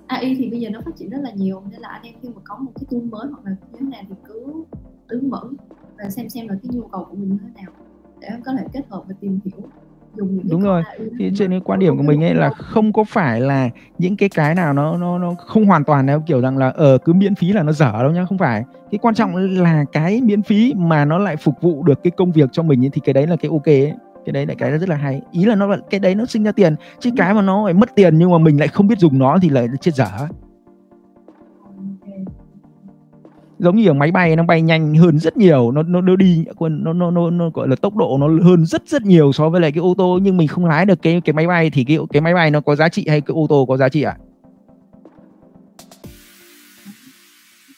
AI 0.08 0.34
thì 0.38 0.50
bây 0.50 0.60
giờ 0.60 0.70
nó 0.70 0.80
phát 0.84 0.90
triển 0.96 1.10
rất 1.10 1.18
là 1.22 1.30
nhiều 1.30 1.62
nên 1.70 1.80
là 1.80 1.88
anh 1.88 2.02
em 2.02 2.14
khi 2.22 2.28
mà 2.28 2.40
có 2.44 2.56
một 2.56 2.72
cái 2.74 2.84
tool 2.90 3.00
mới 3.00 3.26
hoặc 3.30 3.44
là 3.44 3.56
thế 3.72 3.80
nào 3.80 4.02
thì 4.08 4.14
cứ 4.24 4.64
đứng 5.08 5.30
vững 5.30 5.54
và 5.98 6.10
xem 6.10 6.28
xem 6.28 6.48
là 6.48 6.54
cái 6.62 6.70
nhu 6.74 6.82
cầu 6.92 7.06
của 7.10 7.16
mình 7.16 7.28
như 7.30 7.38
thế 7.42 7.62
nào 7.62 7.72
để 8.20 8.28
em 8.28 8.42
có 8.42 8.52
thể 8.58 8.64
kết 8.72 8.82
hợp 8.90 9.02
và 9.08 9.14
tìm 9.20 9.40
hiểu 9.44 9.68
dùng 10.14 10.36
những 10.36 10.48
đúng 10.50 10.62
rồi. 10.62 10.82
Thì 11.18 11.30
trên 11.36 11.50
cái 11.50 11.60
quan 11.64 11.80
điểm 11.80 11.96
của 11.96 12.02
mình 12.02 12.24
ấy 12.24 12.34
là 12.34 12.50
không? 12.50 12.92
có 12.92 13.04
phải 13.04 13.40
là 13.40 13.70
những 13.98 14.16
cái 14.16 14.28
cái 14.28 14.54
nào 14.54 14.72
nó 14.72 14.96
nó 14.96 15.18
nó 15.18 15.34
không 15.34 15.66
hoàn 15.66 15.84
toàn 15.84 16.06
theo 16.06 16.22
kiểu 16.26 16.40
rằng 16.40 16.58
là 16.58 16.68
ở 16.68 16.92
ờ, 16.92 16.98
cứ 16.98 17.12
miễn 17.12 17.34
phí 17.34 17.52
là 17.52 17.62
nó 17.62 17.72
dở 17.72 17.92
đâu 18.02 18.10
nhá 18.10 18.24
không 18.24 18.38
phải. 18.38 18.64
Cái 18.90 18.98
quan 18.98 19.14
trọng 19.14 19.36
là 19.36 19.84
cái 19.92 20.20
miễn 20.20 20.42
phí 20.42 20.74
mà 20.76 21.04
nó 21.04 21.18
lại 21.18 21.36
phục 21.36 21.54
vụ 21.60 21.82
được 21.82 22.02
cái 22.02 22.10
công 22.10 22.32
việc 22.32 22.48
cho 22.52 22.62
mình 22.62 22.84
ấy, 22.84 22.90
thì 22.92 23.00
cái 23.04 23.12
đấy 23.12 23.26
là 23.26 23.36
cái 23.36 23.50
ok 23.50 23.66
ấy 23.66 23.92
cái 24.28 24.32
đấy 24.32 24.46
là 24.46 24.54
cái 24.54 24.78
rất 24.78 24.88
là 24.88 24.96
hay. 24.96 25.20
Ý 25.32 25.44
là 25.44 25.54
nó 25.54 25.66
là 25.66 25.78
cái 25.90 26.00
đấy 26.00 26.14
nó 26.14 26.26
sinh 26.26 26.44
ra 26.44 26.52
tiền 26.52 26.74
chứ 27.00 27.10
cái 27.16 27.34
mà 27.34 27.42
nó 27.42 27.64
phải 27.64 27.74
mất 27.74 27.94
tiền 27.94 28.18
nhưng 28.18 28.30
mà 28.30 28.38
mình 28.38 28.58
lại 28.58 28.68
không 28.68 28.86
biết 28.86 28.98
dùng 28.98 29.18
nó 29.18 29.38
thì 29.42 29.48
lại 29.48 29.68
chết 29.80 29.94
dở. 29.94 30.06
Giống 33.58 33.76
như 33.76 33.88
ở 33.88 33.92
máy 33.92 34.12
bay 34.12 34.36
nó 34.36 34.42
bay 34.42 34.62
nhanh 34.62 34.94
hơn 34.94 35.18
rất 35.18 35.36
nhiều 35.36 35.70
nó 35.70 35.82
nó, 35.82 36.00
nó 36.00 36.16
đi 36.16 36.44
nó, 36.60 36.92
nó 36.92 37.10
nó 37.10 37.30
nó 37.30 37.50
gọi 37.50 37.68
là 37.68 37.76
tốc 37.76 37.96
độ 37.96 38.18
nó 38.20 38.28
hơn 38.44 38.66
rất 38.66 38.88
rất 38.88 39.02
nhiều 39.02 39.32
so 39.32 39.48
với 39.48 39.60
lại 39.60 39.72
cái 39.72 39.80
ô 39.80 39.94
tô 39.98 40.18
nhưng 40.22 40.36
mình 40.36 40.48
không 40.48 40.66
lái 40.66 40.86
được 40.86 41.02
cái 41.02 41.20
cái 41.20 41.32
máy 41.32 41.46
bay 41.46 41.70
thì 41.70 41.84
cái 41.84 41.98
cái 42.12 42.20
máy 42.22 42.34
bay 42.34 42.50
nó 42.50 42.60
có 42.60 42.76
giá 42.76 42.88
trị 42.88 43.06
hay 43.08 43.20
cái 43.20 43.32
ô 43.34 43.46
tô 43.48 43.64
có 43.68 43.76
giá 43.76 43.88
trị 43.88 44.02
ạ? 44.02 44.16
À? 44.18 44.24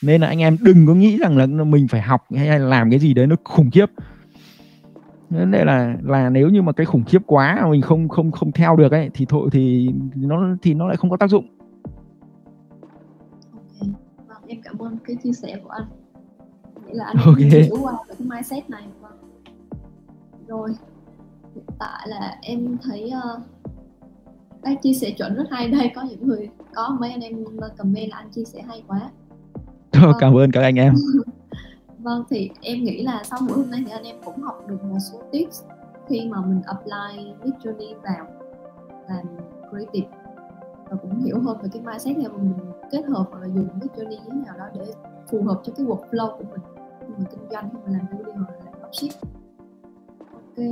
nên 0.02 0.20
là 0.20 0.26
anh 0.26 0.38
em 0.38 0.56
đừng 0.60 0.86
có 0.86 0.94
nghĩ 0.94 1.16
rằng 1.16 1.36
là 1.36 1.46
mình 1.46 1.88
phải 1.88 2.00
học 2.00 2.26
hay 2.36 2.58
làm 2.58 2.90
cái 2.90 2.98
gì 2.98 3.14
đấy 3.14 3.26
nó 3.26 3.36
khủng 3.44 3.70
khiếp 3.70 3.86
vấn 5.30 5.50
đề 5.50 5.64
là 5.64 5.96
là 6.02 6.30
nếu 6.30 6.48
như 6.48 6.62
mà 6.62 6.72
cái 6.72 6.86
khủng 6.86 7.04
khiếp 7.04 7.22
quá 7.26 7.58
mà 7.62 7.70
mình 7.70 7.82
không 7.82 8.08
không 8.08 8.32
không 8.32 8.52
theo 8.52 8.76
được 8.76 8.92
ấy 8.92 9.10
thì 9.14 9.26
thôi 9.28 9.48
thì 9.52 9.90
nó 10.16 10.56
thì 10.62 10.74
nó 10.74 10.86
lại 10.86 10.96
không 10.96 11.10
có 11.10 11.16
tác 11.16 11.30
dụng. 11.30 11.46
Vâng, 14.28 14.42
em 14.46 14.60
cảm 14.62 14.78
ơn 14.78 14.98
cái 15.04 15.16
chia 15.22 15.32
sẻ 15.32 15.60
của 15.64 15.70
anh. 15.70 15.84
Nghĩa 16.86 16.94
là 16.94 17.04
anh 17.04 17.16
okay. 17.26 17.50
hiểu 17.50 17.76
qua 17.82 17.92
cái 18.08 18.16
mindset 18.20 18.70
này. 18.70 18.82
Vâng. 19.00 19.18
rồi. 20.46 20.70
Hiện 21.54 21.64
tại 21.78 22.08
là 22.08 22.38
em 22.42 22.76
thấy 22.82 23.12
uh, 23.34 23.42
cái 24.62 24.76
chia 24.82 24.92
sẻ 24.92 25.10
chuẩn 25.10 25.34
rất 25.34 25.44
hay 25.50 25.68
đây. 25.68 25.92
Có 25.94 26.02
những 26.02 26.26
người 26.26 26.48
có 26.74 26.96
mấy 27.00 27.10
anh 27.10 27.20
em 27.20 27.44
comment 27.78 28.10
là 28.10 28.16
anh 28.16 28.30
chia 28.30 28.44
sẻ 28.44 28.62
hay 28.62 28.82
quá. 28.86 29.10
Vâng. 29.92 30.12
cảm 30.18 30.36
ơn 30.36 30.50
các 30.50 30.62
anh 30.62 30.76
em 30.76 30.94
vâng 32.02 32.24
thì 32.30 32.50
em 32.60 32.84
nghĩ 32.84 33.02
là 33.02 33.22
sau 33.24 33.38
buổi 33.48 33.56
hôm 33.56 33.70
nay 33.70 33.82
thì 33.86 33.92
anh 33.92 34.04
em 34.04 34.16
cũng 34.24 34.42
học 34.42 34.64
được 34.68 34.84
một 34.84 34.98
số 35.12 35.18
tips 35.32 35.62
khi 36.08 36.28
mà 36.30 36.40
mình 36.40 36.62
apply 36.62 37.32
Midjourney 37.42 37.94
vào 38.02 38.26
làm 39.08 39.26
creative. 39.70 40.08
Và 40.90 40.96
cũng 41.02 41.24
hiểu 41.24 41.40
hơn 41.40 41.58
về 41.62 41.68
cái 41.72 41.82
mindset 41.82 42.16
theo 42.20 42.30
mình 42.38 42.52
kết 42.90 43.02
hợp 43.08 43.24
hoặc 43.30 43.42
là 43.42 43.46
dùng 43.46 43.68
Midjourney 43.80 44.10
như 44.10 44.30
thế 44.30 44.40
nào 44.46 44.58
đó 44.58 44.64
để 44.74 44.92
phù 45.30 45.42
hợp 45.42 45.60
cho 45.64 45.72
cái 45.76 45.86
workflow 45.86 46.38
của 46.38 46.44
mình 46.50 46.60
khi 47.00 47.06
mình 47.18 47.26
kinh 47.30 47.48
doanh 47.50 47.68
khi 47.72 47.78
mình 47.84 47.98
làm 47.98 48.06
video 48.10 48.34
hoặc 48.34 48.50
là 48.50 48.64
làm 48.64 48.74
dropship. 48.80 49.20
Ok 50.32 50.64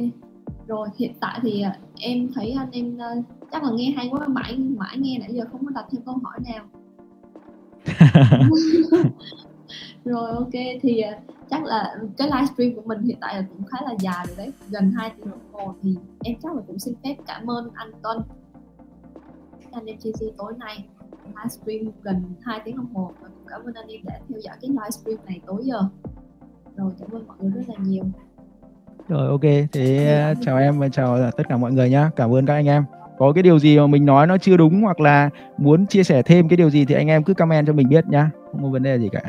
rồi 0.69 0.89
hiện 0.99 1.13
tại 1.21 1.41
thì 1.43 1.63
à, 1.63 1.79
em 2.01 2.29
thấy 2.35 2.51
anh 2.59 2.71
em 2.73 2.99
à, 2.99 3.15
chắc 3.53 3.65
là 3.65 3.71
nghe 3.75 3.91
hay 3.97 4.09
quá 4.13 4.27
mãi 4.29 4.59
mãi 4.59 4.99
nghe 4.99 5.19
nãy 5.19 5.31
giờ 5.33 5.45
không 5.53 5.67
có 5.67 5.71
đặt 5.75 5.85
thêm 5.91 6.03
câu 6.07 6.19
hỏi 6.23 6.39
nào 6.45 6.65
rồi 10.09 10.31
ok 10.31 10.53
thì 10.83 11.03
uh, 11.17 11.23
chắc 11.51 11.65
là 11.65 11.95
cái 12.19 12.29
livestream 12.29 12.75
của 12.75 12.83
mình 12.85 13.03
hiện 13.03 13.17
tại 13.21 13.35
là 13.35 13.45
cũng 13.49 13.65
khá 13.65 13.79
là 13.85 13.95
dài 14.01 14.27
rồi 14.27 14.37
đấy 14.37 14.53
gần 14.69 14.93
2 14.97 15.11
tiếng 15.17 15.31
đồng 15.31 15.53
hồ 15.53 15.75
thì 15.83 15.97
em 16.25 16.37
chắc 16.43 16.55
là 16.55 16.63
cũng 16.67 16.79
xin 16.79 16.95
phép 17.05 17.15
cảm 17.27 17.51
ơn 17.51 17.71
anh 17.75 17.91
Tuân. 18.03 18.19
Anh 19.73 19.87
em 19.87 19.99
chia 19.99 20.11
tối 20.39 20.53
nay 20.59 20.85
livestream 21.27 21.93
gần 22.03 22.23
2 22.43 22.61
tiếng 22.65 22.77
đồng 22.77 22.95
hồ 22.95 23.13
và 23.21 23.29
cũng 23.29 23.47
cảm 23.49 23.61
ơn 23.65 23.75
anh 23.75 23.89
em 23.89 24.01
đã 24.05 24.21
theo 24.29 24.39
dõi 24.39 24.57
cái 24.61 24.71
livestream 24.71 25.19
này 25.27 25.41
tối 25.47 25.63
giờ. 25.65 25.81
Rồi 26.77 26.93
cảm 27.01 27.09
ơn 27.13 27.27
mọi 27.27 27.37
người 27.41 27.51
rất 27.51 27.63
là 27.69 27.75
nhiều. 27.79 28.05
Rồi 29.09 29.29
ok 29.29 29.43
thế 29.73 30.05
dạ, 30.07 30.35
chào 30.41 30.59
em 30.59 30.79
và 30.79 30.89
chào 30.89 31.31
tất 31.37 31.49
cả 31.49 31.57
mọi 31.57 31.73
người 31.73 31.91
nhá. 31.91 32.11
Cảm 32.17 32.35
ơn 32.35 32.47
các 32.47 32.55
anh 32.55 32.67
em. 32.67 32.85
Có 33.19 33.33
cái 33.33 33.43
điều 33.43 33.59
gì 33.59 33.79
mà 33.79 33.87
mình 33.87 34.07
nói 34.07 34.27
nó 34.27 34.39
chưa 34.39 34.57
đúng 34.57 34.83
hoặc 34.83 35.01
là 35.01 35.31
muốn 35.59 35.87
chia 35.87 36.03
sẻ 36.03 36.23
thêm 36.23 36.49
cái 36.49 36.57
điều 36.57 36.71
gì 36.71 36.85
thì 36.85 36.95
anh 36.95 37.09
em 37.09 37.25
cứ 37.25 37.35
comment 37.35 37.67
cho 37.67 37.73
mình 37.73 37.89
biết 37.89 38.09
nhá 38.09 38.31
không 38.53 38.63
có 38.63 38.69
vấn 38.69 38.83
đề 38.83 38.99
gì 38.99 39.09
cả 39.13 39.21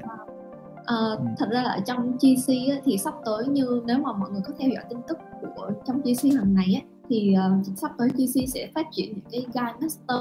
Uh, 0.94 1.20
thật 1.38 1.49
ra 1.52 1.64
là 1.64 1.70
ở 1.70 1.80
trong 1.86 2.11
GC 2.18 2.48
á, 2.48 2.82
thì 2.84 2.98
sắp 2.98 3.14
tới 3.26 3.48
như 3.48 3.82
nếu 3.86 3.98
mà 3.98 4.14
mọi 4.14 4.30
người 4.30 4.41
có 4.48 4.53
theo 4.60 4.70
dõi 4.70 4.84
tin 4.90 4.99
tức 5.07 5.18
của 5.56 5.72
trong 5.88 6.02
GC 6.02 6.36
hàng 6.38 6.53
ngày 6.53 6.74
á, 6.74 6.82
thì 7.10 7.36
uh, 7.60 7.78
sắp 7.78 7.91
tới 7.98 8.10
GC 8.10 8.49
sẽ 8.53 8.70
phát 8.76 8.88
triển 8.91 9.14
những 9.14 9.26
cái 9.32 9.45
guide 9.53 9.74
master 9.82 10.18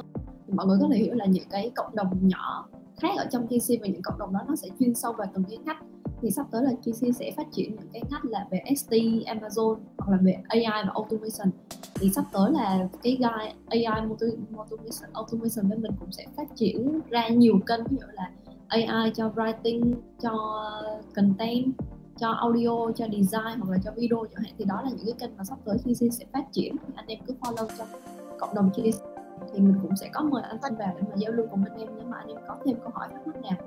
thì 0.46 0.52
mọi 0.52 0.66
người 0.66 0.78
có 0.80 0.88
thể 0.92 0.98
hiểu 0.98 1.14
là 1.14 1.26
những 1.26 1.48
cái 1.50 1.70
cộng 1.74 1.96
đồng 1.96 2.28
nhỏ 2.28 2.68
khác 3.00 3.18
ở 3.18 3.26
trong 3.32 3.46
GC 3.46 3.80
và 3.80 3.86
những 3.86 4.02
cộng 4.02 4.18
đồng 4.18 4.32
đó 4.32 4.40
nó 4.48 4.56
sẽ 4.56 4.68
chuyên 4.80 4.94
sâu 4.94 5.12
vào 5.12 5.26
từng 5.34 5.44
cái 5.44 5.58
ngách 5.64 5.78
thì 6.22 6.30
sắp 6.30 6.46
tới 6.50 6.62
là 6.62 6.70
GC 6.84 7.16
sẽ 7.18 7.32
phát 7.36 7.46
triển 7.52 7.76
những 7.76 7.88
cái 7.92 8.02
ngách 8.10 8.24
là 8.24 8.46
về 8.50 8.60
ST, 8.76 8.90
Amazon 9.26 9.76
hoặc 9.98 10.12
là 10.12 10.18
về 10.22 10.36
AI 10.48 10.64
và 10.66 10.92
automation 10.94 11.50
thì 11.94 12.10
sắp 12.14 12.24
tới 12.32 12.50
là 12.52 12.88
cái 13.02 13.16
guide 13.16 13.52
AI 13.66 13.84
automation, 13.84 15.10
automation 15.12 15.68
bên 15.68 15.82
mình 15.82 15.92
cũng 16.00 16.12
sẽ 16.12 16.26
phát 16.36 16.56
triển 16.56 17.00
ra 17.10 17.28
nhiều 17.28 17.58
kênh 17.66 17.84
ví 17.90 17.96
dụ 18.00 18.06
là 18.12 18.30
AI 18.68 19.10
cho 19.14 19.30
writing 19.36 19.94
cho 20.22 20.32
content 21.14 21.64
cho 22.20 22.30
audio 22.30 22.92
cho 22.96 23.06
design 23.06 23.60
hoặc 23.60 23.70
là 23.70 23.78
cho 23.84 23.90
video 23.96 24.24
chẳng 24.34 24.44
hạn. 24.44 24.52
Thì 24.58 24.64
đó 24.64 24.82
là 24.84 24.90
những 24.90 25.06
cái 25.06 25.14
kênh 25.20 25.36
mà 25.36 25.44
sắp 25.44 25.58
tới 25.64 25.78
GC 25.84 26.12
sẽ 26.12 26.24
phát 26.32 26.44
triển. 26.52 26.76
Anh 26.94 27.06
em 27.06 27.18
cứ 27.26 27.34
follow 27.40 27.66
cho 27.78 27.84
cộng 28.38 28.54
đồng 28.54 28.68
GC 28.68 29.18
thì 29.54 29.60
mình 29.60 29.74
cũng 29.82 29.96
sẽ 29.96 30.08
có 30.12 30.22
mời 30.22 30.42
anh 30.48 30.58
Thanh 30.62 30.76
vào 30.76 30.94
để 30.96 31.02
mà 31.10 31.16
giao 31.16 31.32
lưu 31.32 31.46
cùng 31.50 31.64
anh 31.64 31.78
em 31.78 31.88
nếu 31.96 32.06
mà 32.08 32.16
anh 32.16 32.28
em 32.28 32.36
có 32.48 32.56
thêm 32.64 32.76
câu 32.82 32.90
hỏi 32.94 33.08
thắc 33.12 33.26
mắc 33.26 33.36
nào? 33.42 33.58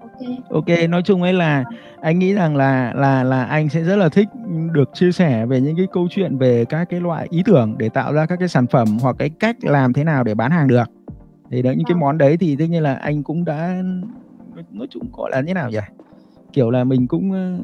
Ok. 0.00 0.20
Ok 0.50 0.88
nói 0.88 1.02
chung 1.02 1.22
ấy 1.22 1.32
là 1.32 1.64
anh 2.00 2.18
nghĩ 2.18 2.34
rằng 2.34 2.56
là 2.56 2.92
là 2.94 3.24
là 3.24 3.44
anh 3.44 3.68
sẽ 3.68 3.82
rất 3.82 3.96
là 3.96 4.08
thích 4.08 4.28
được 4.72 4.90
chia 4.94 5.12
sẻ 5.12 5.46
về 5.46 5.60
những 5.60 5.76
cái 5.76 5.86
câu 5.92 6.08
chuyện 6.10 6.38
về 6.38 6.64
các 6.64 6.84
cái 6.84 7.00
loại 7.00 7.26
ý 7.30 7.42
tưởng 7.46 7.74
để 7.78 7.88
tạo 7.88 8.12
ra 8.12 8.26
các 8.26 8.36
cái 8.38 8.48
sản 8.48 8.66
phẩm 8.66 8.98
hoặc 9.00 9.16
cái 9.18 9.30
cách 9.30 9.56
làm 9.62 9.92
thế 9.92 10.04
nào 10.04 10.24
để 10.24 10.34
bán 10.34 10.50
hàng 10.50 10.68
được. 10.68 10.84
Thì 11.50 11.62
đấy 11.62 11.76
những 11.76 11.86
cái 11.86 11.94
vâng. 11.94 12.00
món 12.00 12.18
đấy 12.18 12.36
thì 12.36 12.56
tất 12.56 12.64
nhiên 12.68 12.82
là 12.82 12.94
anh 12.94 13.22
cũng 13.22 13.44
đã 13.44 13.82
nói 14.70 14.86
chung 14.90 15.02
gọi 15.12 15.30
là 15.30 15.40
như 15.40 15.54
nào 15.54 15.70
nhỉ? 15.70 15.78
Kiểu 16.52 16.70
là 16.70 16.84
mình 16.84 17.06
cũng 17.06 17.32
ờ, 17.32 17.58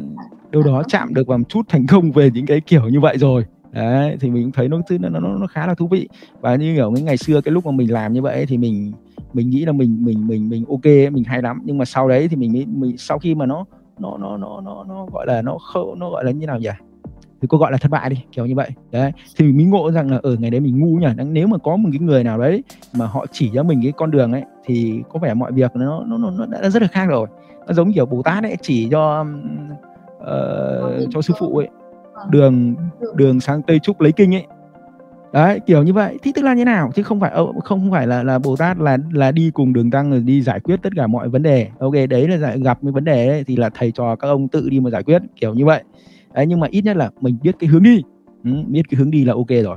đâu 0.51 0.63
đó 0.63 0.83
chạm 0.89 1.15
được 1.15 1.27
vào 1.27 1.39
một 1.39 1.49
chút 1.49 1.63
thành 1.69 1.87
công 1.87 2.13
về 2.13 2.31
những 2.35 2.47
cái 2.47 2.61
kiểu 2.61 2.89
như 2.89 3.01
vậy 3.01 3.19
rồi. 3.19 3.45
Đấy 3.73 4.17
thì 4.21 4.31
mình 4.31 4.53
thấy 4.53 4.69
nó 4.69 4.81
nó 5.01 5.09
nó 5.09 5.21
nó 5.21 5.47
khá 5.47 5.67
là 5.67 5.75
thú 5.75 5.89
vị. 5.89 6.09
Và 6.41 6.57
như 6.57 6.75
kiểu 6.77 6.93
cái 6.95 7.03
ngày 7.03 7.17
xưa 7.17 7.41
cái 7.41 7.53
lúc 7.53 7.67
mà 7.67 7.73
mình 7.73 7.93
làm 7.93 8.13
như 8.13 8.23
vậy 8.23 8.47
thì 8.47 8.59
mình 8.59 8.93
mình 9.33 9.51
nghĩ 9.51 9.65
là 9.65 9.73
mình 9.73 10.05
mình 10.05 10.27
mình 10.27 10.49
mình 10.49 10.65
ok 10.69 10.85
mình 10.85 11.25
hay 11.27 11.43
lắm. 11.43 11.63
Nhưng 11.65 11.79
mà 11.79 11.85
sau 11.85 12.09
đấy 12.09 12.29
thì 12.29 12.37
mình 12.37 12.67
mình 12.69 12.97
sau 12.99 13.19
khi 13.19 13.35
mà 13.35 13.47
nó 13.47 13.65
nó 13.99 14.17
nó 14.19 14.37
nó 14.37 14.61
nó, 14.61 14.85
nó 14.89 15.07
gọi 15.13 15.27
là 15.27 15.43
nó 15.43 15.59
khâu 15.59 15.95
nó 15.95 16.11
gọi 16.11 16.25
là 16.25 16.31
như 16.31 16.47
nào 16.47 16.59
nhỉ? 16.59 16.69
Thì 17.43 17.49
cô 17.51 17.59
gọi 17.59 17.73
là 17.73 17.79
thất 17.79 17.91
bại 17.91 18.11
đi 18.11 18.17
kiểu 18.33 18.47
như 18.47 18.55
vậy. 18.55 18.71
Đấy 18.93 19.13
thì 19.37 19.53
mình 19.53 19.71
ngộ 19.71 19.91
rằng 19.91 20.11
là 20.11 20.21
ở 20.23 20.37
ngày 20.37 20.51
đấy 20.51 20.61
mình 20.61 20.81
ngu 20.81 20.97
nhỉ? 20.97 21.07
Nếu 21.27 21.47
mà 21.47 21.59
có 21.59 21.77
một 21.77 21.89
cái 21.93 21.99
người 21.99 22.25
nào 22.25 22.39
đấy 22.39 22.63
mà 22.97 23.07
họ 23.07 23.27
chỉ 23.33 23.51
cho 23.55 23.63
mình 23.63 23.81
cái 23.83 23.93
con 23.93 24.11
đường 24.11 24.33
ấy 24.33 24.43
thì 24.65 25.03
có 25.09 25.19
vẻ 25.19 25.35
mọi 25.35 25.53
việc 25.53 25.77
nó 25.77 26.05
nó 26.07 26.31
nó 26.31 26.47
đã 26.47 26.71
rất 26.71 26.83
là 26.83 26.89
khác 26.89 27.07
rồi. 27.09 27.27
Nó 27.67 27.73
giống 27.73 27.93
kiểu 27.93 28.07
bồ 28.07 28.23
tát 28.23 28.45
ấy 28.45 28.57
chỉ 28.63 28.89
cho 28.91 29.27
uh, 30.19 31.11
cho 31.11 31.23
sư 31.23 31.35
phụ 31.39 31.57
ấy 31.57 31.69
đường 32.31 32.75
đường 33.15 33.41
sang 33.41 33.63
tây 33.63 33.79
trúc 33.79 34.01
lấy 34.01 34.13
kinh 34.13 34.35
ấy. 34.35 34.47
Đấy 35.33 35.61
kiểu 35.67 35.83
như 35.83 35.93
vậy. 35.93 36.19
Thì 36.23 36.33
tức 36.35 36.45
là 36.45 36.55
như 36.55 36.65
nào? 36.65 36.91
Chứ 36.95 37.03
không 37.03 37.21
phải 37.21 37.33
không 37.35 37.61
không 37.61 37.91
phải 37.91 38.07
là 38.07 38.23
là 38.23 38.39
bồ 38.39 38.57
tát 38.57 38.79
là 38.79 38.99
là 39.13 39.33
đi 39.33 39.51
cùng 39.51 39.73
đường 39.73 39.91
tăng 39.91 40.11
rồi 40.11 40.21
đi 40.21 40.43
giải 40.43 40.61
quyết 40.61 40.83
tất 40.83 40.93
cả 40.97 41.07
mọi 41.07 41.29
vấn 41.29 41.43
đề. 41.43 41.69
Ok 41.79 41.95
đấy 42.11 42.29
là 42.29 42.37
giải, 42.37 42.61
gặp 42.61 42.79
cái 42.83 42.93
vấn 42.93 43.05
đề 43.05 43.29
ấy, 43.29 43.45
thì 43.45 43.57
là 43.57 43.71
thầy 43.75 43.91
trò 43.91 44.17
các 44.17 44.29
ông 44.29 44.49
tự 44.49 44.69
đi 44.71 44.81
mà 44.81 44.91
giải 44.91 45.03
quyết 45.03 45.23
kiểu 45.41 45.55
như 45.55 45.65
vậy 45.65 45.83
đấy 46.35 46.47
nhưng 46.47 46.61
mà 46.61 46.67
ít 46.71 46.83
nhất 46.85 46.97
là 46.97 47.11
mình 47.21 47.39
biết 47.43 47.57
cái 47.59 47.69
hướng 47.69 47.83
đi. 47.83 48.03
Ừ, 48.45 48.51
biết 48.69 48.83
cái 48.91 48.99
hướng 48.99 49.11
đi 49.11 49.25
là 49.25 49.35
ok 49.35 49.49
rồi. 49.65 49.77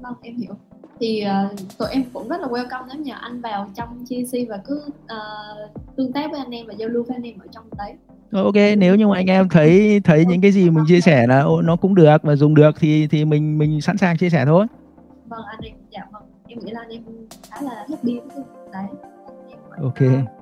Vâng 0.00 0.14
em 0.22 0.36
hiểu. 0.36 0.54
Thì 1.00 1.24
uh, 1.52 1.78
tụi 1.78 1.88
em 1.90 2.02
cũng 2.12 2.28
rất 2.28 2.40
là 2.40 2.46
welcome 2.46 2.84
nếu 2.88 3.02
nhờ 3.02 3.14
anh 3.20 3.40
vào 3.40 3.68
trong 3.74 4.04
GC 4.04 4.48
và 4.48 4.60
cứ 4.64 4.84
uh, 4.88 5.96
tương 5.96 6.12
tác 6.12 6.30
với 6.30 6.40
anh 6.40 6.50
em 6.50 6.66
và 6.66 6.74
giao 6.74 6.88
lưu 6.88 7.02
với 7.02 7.16
anh 7.16 7.22
em 7.22 7.38
ở 7.38 7.46
trong 7.52 7.64
đấy. 7.78 7.94
Ok 8.32 8.78
nếu 8.78 8.96
như 8.96 9.08
mà 9.08 9.16
anh 9.16 9.26
em 9.26 9.48
thấy 9.48 10.00
thấy 10.04 10.26
những 10.26 10.40
cái 10.40 10.52
gì 10.52 10.70
mình 10.70 10.84
chia 10.88 11.00
sẻ 11.00 11.26
là 11.26 11.44
nó 11.64 11.76
cũng 11.76 11.94
được 11.94 12.22
và 12.22 12.36
dùng 12.36 12.54
được 12.54 12.70
thì 12.78 13.06
thì 13.06 13.24
mình 13.24 13.58
mình 13.58 13.80
sẵn 13.80 13.98
sàng 13.98 14.16
chia 14.16 14.30
sẻ 14.30 14.44
thôi. 14.46 14.66
Vâng 15.26 15.40
anh 15.46 15.60
em 15.62 15.74
dạ 15.90 16.06
vâng. 16.12 16.22
Em 16.46 16.58
nghĩ 16.58 16.72
là 16.72 16.80
anh 16.80 16.90
em 16.90 17.02
khá 17.50 17.62
là 17.62 17.86
happy 17.90 18.20
với 18.20 18.44
cái 18.72 18.82
đấy. 18.82 19.10
Ok 19.82 20.32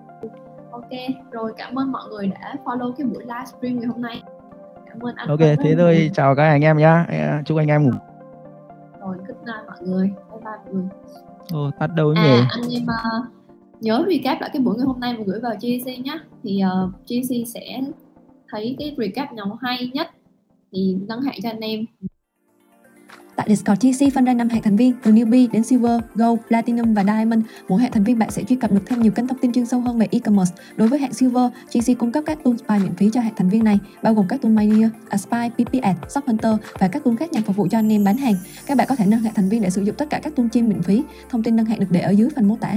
ok. 0.91 1.31
Rồi 1.31 1.53
cảm 1.57 1.79
ơn 1.79 1.93
mọi 1.93 2.03
người 2.11 2.27
đã 2.27 2.55
follow 2.65 2.93
cái 2.93 3.07
buổi 3.07 3.23
livestream 3.23 3.81
ngày 3.81 3.87
hôm 3.87 4.03
nay. 4.03 4.23
Cảm 4.87 5.01
ơn 5.01 5.15
anh 5.15 5.29
ok 5.29 5.39
thế 5.39 5.75
thôi 5.79 6.11
chào 6.15 6.35
các 6.35 6.49
anh 6.49 6.63
em 6.63 6.77
nhá. 6.77 7.07
Chúc 7.47 7.59
anh 7.59 7.69
em 7.69 7.83
ngủ. 7.83 7.91
Rồi 9.01 9.17
good 9.17 9.39
night 9.47 9.67
mọi 9.67 9.79
người. 9.81 10.07
Bye 10.07 10.41
bye 10.45 10.53
mọi 10.65 10.75
người. 10.75 10.89
Ồ, 11.53 11.71
tắt 11.79 11.87
đâu 11.87 12.13
à, 12.17 12.23
nhỉ? 12.23 12.45
Anh 12.51 12.71
em 12.71 12.83
uh, 12.83 13.27
nhớ 13.81 14.05
recap 14.09 14.41
lại 14.41 14.51
cái 14.53 14.63
buổi 14.63 14.77
ngày 14.77 14.87
hôm 14.87 15.01
nay 15.01 15.15
và 15.19 15.25
gửi 15.27 15.41
vào 15.41 15.55
GC 15.55 15.87
nhé 15.87 16.19
thì 16.43 16.63
uh, 16.85 16.93
GC 17.05 17.49
sẽ 17.55 17.81
thấy 18.49 18.77
cái 18.79 18.97
recap 18.99 19.33
nào 19.33 19.59
hay 19.61 19.91
nhất. 19.95 20.09
Thì 20.73 20.97
nâng 21.09 21.21
hạng 21.21 21.39
cho 21.43 21.49
anh 21.49 21.61
em 21.61 21.81
Tại 23.41 23.49
Discord 23.49 23.87
GC 23.87 24.15
phân 24.15 24.25
ra 24.25 24.35
5 24.35 24.49
hạng 24.49 24.63
thành 24.63 24.77
viên 24.77 24.95
từ 25.03 25.13
newbie 25.13 25.49
đến 25.53 25.65
silver, 25.65 26.01
gold, 26.15 26.41
platinum 26.49 26.95
và 26.95 27.05
diamond. 27.05 27.45
Mỗi 27.69 27.83
hạng 27.83 27.93
thành 27.93 28.05
viên 28.05 28.19
bạn 28.19 28.31
sẽ 28.31 28.45
truy 28.45 28.57
cập 28.57 28.73
được 28.73 28.81
thêm 28.87 29.03
nhiều 29.03 29.13
kênh 29.13 29.27
thông 29.27 29.39
tin 29.39 29.53
chuyên 29.53 29.67
sâu 29.67 29.81
hơn 29.81 29.99
về 29.99 30.09
e-commerce. 30.11 30.55
Đối 30.77 30.89
với 30.89 30.99
hạng 30.99 31.13
silver, 31.13 31.51
GC 31.73 31.99
cung 31.99 32.13
cấp 32.13 32.25
các 32.27 32.39
tool 32.45 32.55
spy 32.57 32.85
miễn 32.85 32.95
phí 32.95 33.11
cho 33.13 33.21
hạng 33.21 33.35
thành 33.37 33.49
viên 33.49 33.65
này, 33.65 33.79
bao 34.03 34.15
gồm 34.15 34.29
các 34.29 34.43
tool 34.43 34.53
Mania, 34.53 34.89
Aspy, 35.09 35.49
PP 35.65 35.83
Ad, 35.83 35.97
Shop 36.09 36.27
Hunter 36.27 36.55
và 36.79 36.89
các 36.89 37.05
tool 37.05 37.17
khác 37.17 37.33
nhằm 37.33 37.43
phục 37.43 37.57
vụ 37.57 37.69
cho 37.71 37.79
anh 37.79 37.93
em 37.93 38.05
bán 38.05 38.17
hàng. 38.17 38.35
Các 38.67 38.77
bạn 38.77 38.87
có 38.89 38.97
thể 38.97 39.07
nâng 39.07 39.21
hạng 39.21 39.35
thành 39.35 39.49
viên 39.49 39.63
để 39.63 39.71
sử 39.71 39.83
dụng 39.83 39.97
tất 39.99 40.11
cả 40.11 40.21
các 40.23 40.37
tool 40.37 40.47
chim 40.53 40.69
miễn 40.69 40.83
phí. 40.83 41.03
Thông 41.31 41.43
tin 41.43 41.57
nâng 41.57 41.67
hạng 41.67 41.81
được 41.81 41.91
để 41.91 42.01
ở 42.01 42.11
dưới 42.11 42.29
phần 42.37 42.49
mô 42.49 42.57
tả. 42.57 42.77